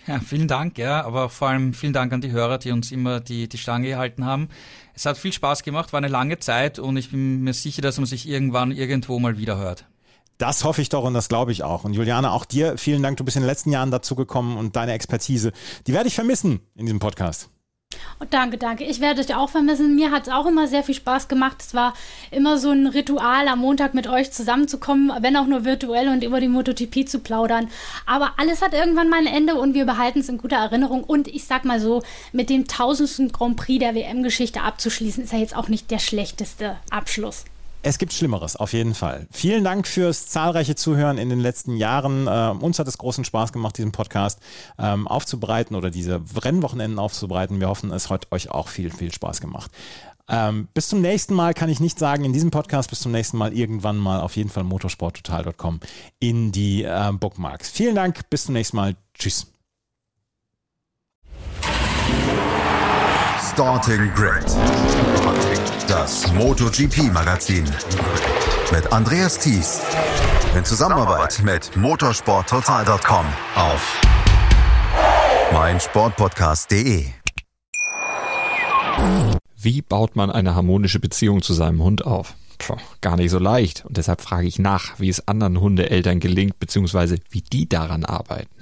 Ja, 0.07 0.19
vielen 0.19 0.49
Dank, 0.49 0.79
ja, 0.79 1.05
aber 1.05 1.29
vor 1.29 1.49
allem 1.49 1.75
vielen 1.75 1.93
Dank 1.93 2.13
an 2.13 2.21
die 2.21 2.33
Hörer, 2.33 2.59
die 2.59 2.73
uns 2.73 2.91
immer 2.91 3.21
die, 3.21 3.49
die 3.49 3.59
Stange 3.59 3.89
gehalten 3.89 4.25
haben. 4.25 4.49
Es 4.95 5.07
hat 5.07 5.17
viel 5.17 5.33
Spaß 5.33 5.63
gemacht, 5.63 5.93
war 5.93 5.99
eine 5.99 6.09
lange 6.09 6.39
Zeit 6.39 6.79
und 6.79 6.97
ich 6.97 7.11
bin 7.11 7.43
mir 7.43 7.55
sicher, 7.55 7.83
dass 7.83 7.99
man 7.99 8.07
sich 8.07 8.29
irgendwann 8.29 8.73
irgendwo 8.73 9.19
mal 9.21 9.39
wieder 9.39 9.57
hört. 9.59 9.87
Das 10.39 10.65
hoffe 10.65 10.83
ich 10.83 10.89
doch 10.89 11.05
und 11.05 11.15
das 11.15 11.29
glaube 11.29 11.53
ich 11.53 11.63
auch. 11.63 11.85
Und 11.85 11.93
Juliane, 11.93 12.33
auch 12.33 12.45
dir 12.45 12.77
vielen 12.77 13.03
Dank. 13.03 13.17
Du 13.17 13.25
bist 13.25 13.37
in 13.37 13.43
den 13.43 13.49
letzten 13.49 13.71
Jahren 13.71 13.93
dazu 13.93 14.17
gekommen 14.17 14.57
und 14.57 14.75
deine 14.75 14.93
Expertise, 14.93 15.53
die 15.87 15.93
werde 15.93 16.09
ich 16.09 16.17
vermissen 16.17 16.61
in 16.75 16.87
diesem 16.87 16.99
Podcast. 16.99 17.49
Oh, 18.21 18.27
danke, 18.29 18.59
danke. 18.59 18.85
Ich 18.85 19.01
werde 19.01 19.21
euch 19.21 19.35
auch 19.35 19.51
vermissen. 19.51 19.95
Mir 19.95 20.11
hat 20.11 20.27
es 20.27 20.33
auch 20.33 20.47
immer 20.47 20.69
sehr 20.69 20.83
viel 20.83 20.95
Spaß 20.95 21.29
gemacht. 21.29 21.57
Es 21.61 21.75
war 21.75 21.95
immer 22.31 22.59
so 22.59 22.71
ein 22.71 22.87
Ritual, 22.87 23.49
am 23.49 23.61
Montag 23.61 23.95
mit 23.95 24.07
euch 24.07 24.31
zusammenzukommen, 24.33 25.13
wenn 25.21 25.37
auch 25.37 25.47
nur 25.47 25.65
virtuell 25.65 26.09
und 26.09 26.23
über 26.23 26.41
die 26.41 26.49
MotoGP 26.49 27.09
zu 27.09 27.19
plaudern. 27.19 27.69
Aber 28.07 28.35
alles 28.37 28.63
hat 28.63 28.75
irgendwann 28.75 29.09
mal 29.09 29.21
ein 29.21 29.27
Ende 29.27 29.55
und 29.55 29.75
wir 29.75 29.87
behalten 29.87 30.21
es 30.21 30.29
in 30.29 30.39
guter 30.39 30.57
Erinnerung. 30.57 31.05
Und 31.05 31.29
ich 31.29 31.45
sag 31.45 31.65
mal 31.65 31.81
so, 31.81 32.03
mit 32.33 32.51
dem 32.51 32.67
tausendsten 32.67 33.33
Grand 33.33 33.57
Prix 33.57 33.81
der 33.81 33.95
WM-Geschichte 33.95 34.63
abzuschließen, 34.63 35.25
ist 35.25 35.33
ja 35.33 35.39
jetzt 35.39 35.57
auch 35.57 35.69
nicht 35.69 35.91
der 35.91 35.99
schlechteste 35.99 36.77
Abschluss. 36.91 37.45
Es 37.85 37.99
gibt 37.99 38.13
Schlimmeres, 38.13 38.55
auf 38.55 38.73
jeden 38.73 38.95
Fall. 38.95 39.27
Vielen 39.33 39.65
Dank 39.65 39.89
fürs 39.89 40.29
zahlreiche 40.29 40.77
Zuhören 40.77 41.19
in 41.19 41.29
den 41.29 41.41
letzten 41.41 41.77
Jahren. 41.77 42.29
Ähm, 42.31 42.63
uns 42.63 42.79
hat 42.79 42.87
es 42.87 42.97
großen 42.97 43.25
Spaß 43.25 43.53
gemacht, 43.53 43.77
diesen 43.77 43.91
Podcast 43.91 44.39
ähm, 44.79 45.09
aufzubereiten 45.09 45.75
oder 45.75 45.91
diese 45.91 46.23
Rennwochenenden 46.37 47.01
aufzubereiten. 47.01 47.59
Wir 47.59 47.69
hoffen, 47.69 47.91
es 47.91 48.09
hat 48.09 48.31
euch 48.31 48.51
auch 48.51 48.69
viel, 48.69 48.91
viel 48.91 49.13
Spaß 49.13 49.41
gemacht. 49.41 49.73
Ähm, 50.29 50.69
bis 50.73 50.89
zum 50.89 51.01
nächsten 51.01 51.35
Mal 51.35 51.55
kann 51.55 51.69
ich 51.69 51.81
nicht 51.81 51.99
sagen, 51.99 52.25
in 52.25 52.33
diesem 52.33 52.53
Podcast, 52.53 52.89
bis 52.89 53.01
zum 53.01 53.11
nächsten 53.11 53.37
Mal 53.37 53.53
irgendwann 53.53 53.99
mal 53.99 54.21
auf 54.21 54.37
jeden 54.37 54.51
Fall 54.51 54.63
motorsporttotal.com 54.63 55.81
in 56.21 56.53
die 56.53 56.85
äh, 56.85 57.13
Bookmarks. 57.13 57.69
Vielen 57.69 57.97
Dank, 57.97 58.31
bis 58.31 58.45
zum 58.45 58.55
nächsten 58.55 58.77
Mal. 58.77 58.95
Tschüss. 59.15 59.52
Starting 63.53 64.11
Grid. 64.15 64.47
Das 65.87 66.33
MotoGP-Magazin. 66.33 67.65
Mit 68.73 68.91
Andreas 68.91 69.39
Thies. 69.39 69.83
In 70.57 70.65
Zusammenarbeit 70.65 71.43
mit 71.45 71.77
motorsporttotal.com 71.77 73.27
auf 73.57 74.01
meinsportpodcast.de. 75.53 77.09
Wie 79.59 79.83
baut 79.83 80.17
man 80.17 80.31
eine 80.31 80.55
harmonische 80.55 80.99
Beziehung 80.99 81.43
zu 81.43 81.53
seinem 81.53 81.83
Hund 81.83 82.07
auf? 82.07 82.35
Puh, 82.57 82.77
gar 83.03 83.17
nicht 83.17 83.31
so 83.31 83.39
leicht. 83.39 83.85
Und 83.85 83.99
deshalb 83.99 84.23
frage 84.23 84.47
ich 84.47 84.59
nach, 84.59 84.99
wie 84.99 85.11
es 85.11 85.29
anderen 85.29 85.61
Hundeeltern 85.61 86.21
gelingt, 86.21 86.59
beziehungsweise 86.59 87.19
wie 87.29 87.43
die 87.43 87.69
daran 87.69 88.07
arbeiten. 88.07 88.62